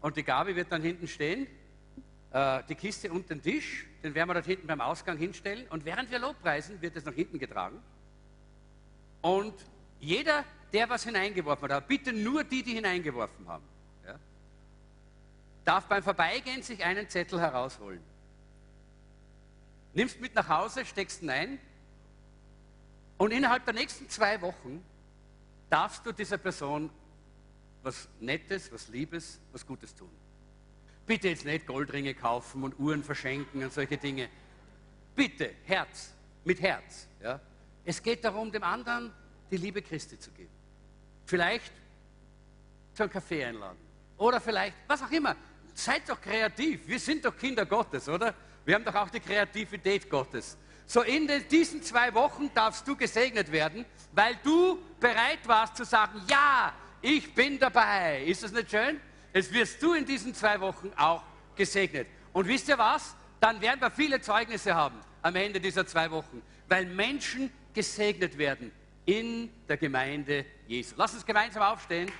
und 0.00 0.16
die 0.16 0.24
Gabi 0.24 0.56
wird 0.56 0.72
dann 0.72 0.82
hinten 0.82 1.06
stehen, 1.06 1.46
äh, 2.32 2.62
die 2.68 2.74
Kiste 2.74 3.12
und 3.12 3.30
den 3.30 3.42
Tisch, 3.42 3.86
den 4.02 4.14
werden 4.14 4.28
wir 4.28 4.34
dort 4.34 4.46
hinten 4.46 4.66
beim 4.66 4.80
Ausgang 4.80 5.18
hinstellen 5.18 5.66
und 5.68 5.84
während 5.84 6.10
wir 6.10 6.18
Lobpreisen 6.18 6.80
wird 6.82 6.96
es 6.96 7.04
nach 7.04 7.12
hinten 7.12 7.38
getragen. 7.38 7.80
Und 9.22 9.54
jeder, 10.00 10.44
der 10.72 10.88
was 10.88 11.04
hineingeworfen 11.04 11.72
hat, 11.72 11.86
bitte 11.86 12.12
nur 12.12 12.42
die, 12.42 12.62
die 12.62 12.74
hineingeworfen 12.74 13.46
haben, 13.46 13.64
ja, 14.04 14.18
darf 15.64 15.86
beim 15.86 16.02
Vorbeigehen 16.02 16.62
sich 16.62 16.82
einen 16.84 17.08
Zettel 17.08 17.40
herausholen. 17.40 18.00
Nimmst 19.92 20.20
mit 20.20 20.34
nach 20.34 20.48
Hause, 20.48 20.84
steckst 20.84 21.22
ihn 21.22 21.30
ein 21.30 21.60
und 23.18 23.32
innerhalb 23.32 23.64
der 23.64 23.74
nächsten 23.74 24.08
zwei 24.08 24.40
Wochen 24.40 24.84
darfst 25.70 26.04
du 26.04 26.12
dieser 26.12 26.38
Person 26.38 26.90
was 27.82 28.08
Nettes, 28.20 28.72
was 28.72 28.88
Liebes, 28.88 29.38
was 29.52 29.66
Gutes 29.66 29.94
tun. 29.94 30.10
Bitte 31.06 31.28
jetzt 31.28 31.44
nicht 31.44 31.66
Goldringe 31.66 32.14
kaufen 32.14 32.62
und 32.62 32.78
Uhren 32.78 33.04
verschenken 33.04 33.62
und 33.62 33.72
solche 33.72 33.98
Dinge. 33.98 34.28
Bitte, 35.14 35.50
Herz, 35.64 36.14
mit 36.44 36.60
Herz. 36.62 37.06
Ja? 37.22 37.40
Es 37.84 38.02
geht 38.02 38.24
darum, 38.24 38.50
dem 38.50 38.62
anderen 38.62 39.12
die 39.50 39.58
Liebe 39.58 39.82
Christi 39.82 40.18
zu 40.18 40.30
geben. 40.30 40.50
Vielleicht 41.26 41.72
zu 42.94 43.02
einem 43.02 43.12
Kaffee 43.12 43.44
einladen. 43.44 43.78
Oder 44.16 44.40
vielleicht, 44.40 44.76
was 44.86 45.02
auch 45.02 45.10
immer. 45.10 45.36
Seid 45.74 46.08
doch 46.08 46.20
kreativ. 46.20 46.86
Wir 46.86 46.98
sind 46.98 47.24
doch 47.24 47.36
Kinder 47.36 47.66
Gottes, 47.66 48.08
oder? 48.08 48.34
Wir 48.64 48.76
haben 48.76 48.84
doch 48.84 48.94
auch 48.94 49.10
die 49.10 49.20
Kreativität 49.20 50.08
Gottes. 50.08 50.56
So 50.86 51.02
in 51.02 51.30
diesen 51.50 51.82
zwei 51.82 52.12
Wochen 52.14 52.50
darfst 52.54 52.86
du 52.86 52.96
gesegnet 52.96 53.50
werden, 53.50 53.84
weil 54.12 54.36
du 54.42 54.78
bereit 55.00 55.40
warst 55.46 55.76
zu 55.76 55.84
sagen, 55.84 56.22
ja, 56.28 56.72
ich 57.00 57.34
bin 57.34 57.58
dabei. 57.58 58.22
Ist 58.24 58.42
das 58.42 58.52
nicht 58.52 58.70
schön? 58.70 59.00
Jetzt 59.32 59.52
wirst 59.52 59.82
du 59.82 59.94
in 59.94 60.04
diesen 60.04 60.34
zwei 60.34 60.60
Wochen 60.60 60.90
auch 60.96 61.22
gesegnet. 61.56 62.06
Und 62.32 62.46
wisst 62.46 62.68
ihr 62.68 62.78
was? 62.78 63.14
Dann 63.40 63.60
werden 63.60 63.80
wir 63.80 63.90
viele 63.90 64.20
Zeugnisse 64.20 64.74
haben 64.74 64.98
am 65.22 65.36
Ende 65.36 65.60
dieser 65.60 65.86
zwei 65.86 66.10
Wochen, 66.10 66.42
weil 66.68 66.86
Menschen 66.86 67.50
gesegnet 67.72 68.38
werden 68.38 68.70
in 69.06 69.50
der 69.68 69.76
Gemeinde 69.76 70.46
Jesu. 70.66 70.94
Lass 70.96 71.14
uns 71.14 71.26
gemeinsam 71.26 71.62
aufstehen. 71.62 72.10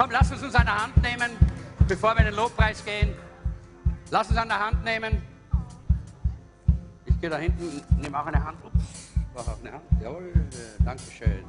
Komm, 0.00 0.12
lass 0.12 0.32
uns 0.32 0.42
uns 0.42 0.54
an 0.54 0.64
der 0.64 0.82
Hand 0.82 0.96
nehmen, 1.02 1.36
bevor 1.86 2.14
wir 2.14 2.20
in 2.20 2.24
den 2.28 2.34
Lobpreis 2.34 2.82
gehen. 2.82 3.14
Lass 4.10 4.30
uns 4.30 4.38
an 4.38 4.48
der 4.48 4.58
Hand 4.58 4.82
nehmen. 4.82 5.20
Ich 7.04 7.20
gehe 7.20 7.28
da 7.28 7.36
hinten, 7.36 7.82
nehme 8.00 8.18
auch 8.18 8.24
eine 8.24 8.42
Hand. 8.42 8.56
Ups, 8.64 9.10
brauche 9.34 9.50
auch 9.50 9.60
eine 9.60 9.72
Hand. 9.72 9.82
Jawohl, 10.02 10.32
äh, 10.32 10.82
danke 10.82 11.02
schön. 11.02 11.44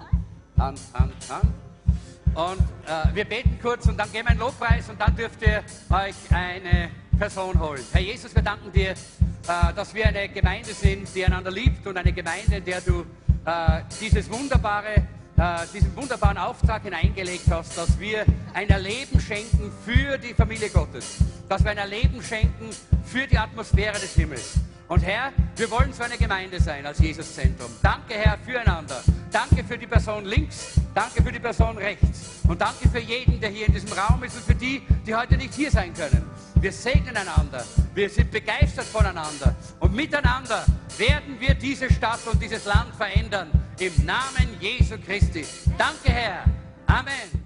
Hand, 0.59 0.81
Hand, 0.93 1.13
Hand. 1.29 1.53
Und 2.35 2.59
äh, 2.89 3.15
wir 3.15 3.23
beten 3.23 3.57
kurz 3.61 3.85
und 3.85 3.97
dann 3.97 4.11
gehen 4.11 4.25
wir 4.25 4.31
in 4.31 4.37
den 4.37 4.45
Lobpreis 4.45 4.89
und 4.89 4.99
dann 4.99 5.15
dürft 5.15 5.41
ihr 5.43 5.63
euch 5.89 6.15
eine 6.31 6.89
Person 7.17 7.57
holen. 7.57 7.85
Herr 7.93 8.01
Jesus, 8.01 8.35
wir 8.35 8.41
danken 8.41 8.69
dir, 8.73 8.89
äh, 8.89 8.95
dass 9.73 9.93
wir 9.93 10.07
eine 10.07 10.27
Gemeinde 10.27 10.73
sind, 10.73 11.07
die 11.15 11.25
einander 11.25 11.51
liebt 11.51 11.87
und 11.87 11.95
eine 11.95 12.11
Gemeinde, 12.11 12.57
in 12.57 12.65
der 12.65 12.81
du 12.81 13.05
äh, 13.45 13.83
dieses 14.01 14.29
wunderbare 14.29 15.07
äh, 15.37 15.67
diesen 15.73 15.95
wunderbaren 15.95 16.37
Auftrag 16.37 16.83
hineingelegt 16.83 17.49
hast, 17.49 17.77
dass 17.77 17.99
wir 17.99 18.25
ein 18.53 18.69
Erleben 18.69 19.19
schenken 19.19 19.71
für 19.85 20.17
die 20.17 20.33
Familie 20.33 20.69
Gottes, 20.69 21.17
dass 21.49 21.63
wir 21.63 21.71
ein 21.71 21.77
Erleben 21.77 22.21
schenken 22.21 22.69
für 23.05 23.27
die 23.27 23.37
Atmosphäre 23.37 23.99
des 23.99 24.13
Himmels. 24.15 24.55
Und 24.91 25.03
Herr, 25.03 25.31
wir 25.55 25.71
wollen 25.71 25.93
so 25.93 26.03
eine 26.03 26.17
Gemeinde 26.17 26.59
sein 26.59 26.85
als 26.85 26.99
Jesuszentrum. 26.99 27.71
Danke, 27.81 28.13
Herr, 28.13 28.37
füreinander. 28.37 29.01
Danke 29.31 29.63
für 29.63 29.77
die 29.77 29.87
Person 29.87 30.25
links, 30.25 30.73
danke 30.93 31.23
für 31.23 31.31
die 31.31 31.39
Person 31.39 31.77
rechts 31.77 32.41
und 32.45 32.59
danke 32.59 32.89
für 32.89 32.99
jeden, 32.99 33.39
der 33.39 33.51
hier 33.51 33.67
in 33.67 33.73
diesem 33.73 33.93
Raum 33.93 34.21
ist 34.23 34.35
und 34.35 34.43
für 34.43 34.53
die, 34.53 34.81
die 35.07 35.15
heute 35.15 35.37
nicht 35.37 35.53
hier 35.53 35.71
sein 35.71 35.93
können. 35.93 36.29
Wir 36.55 36.73
segnen 36.73 37.15
einander. 37.15 37.63
Wir 37.95 38.09
sind 38.09 38.31
begeistert 38.31 38.83
voneinander. 38.83 39.55
Und 39.79 39.95
miteinander 39.95 40.65
werden 40.97 41.39
wir 41.39 41.53
diese 41.53 41.89
Stadt 41.89 42.19
und 42.29 42.43
dieses 42.43 42.65
Land 42.65 42.93
verändern. 42.93 43.49
Im 43.79 43.93
Namen 44.05 44.57
Jesu 44.59 44.97
Christi. 44.97 45.45
Danke, 45.77 46.11
Herr. 46.11 46.43
Amen. 46.87 47.45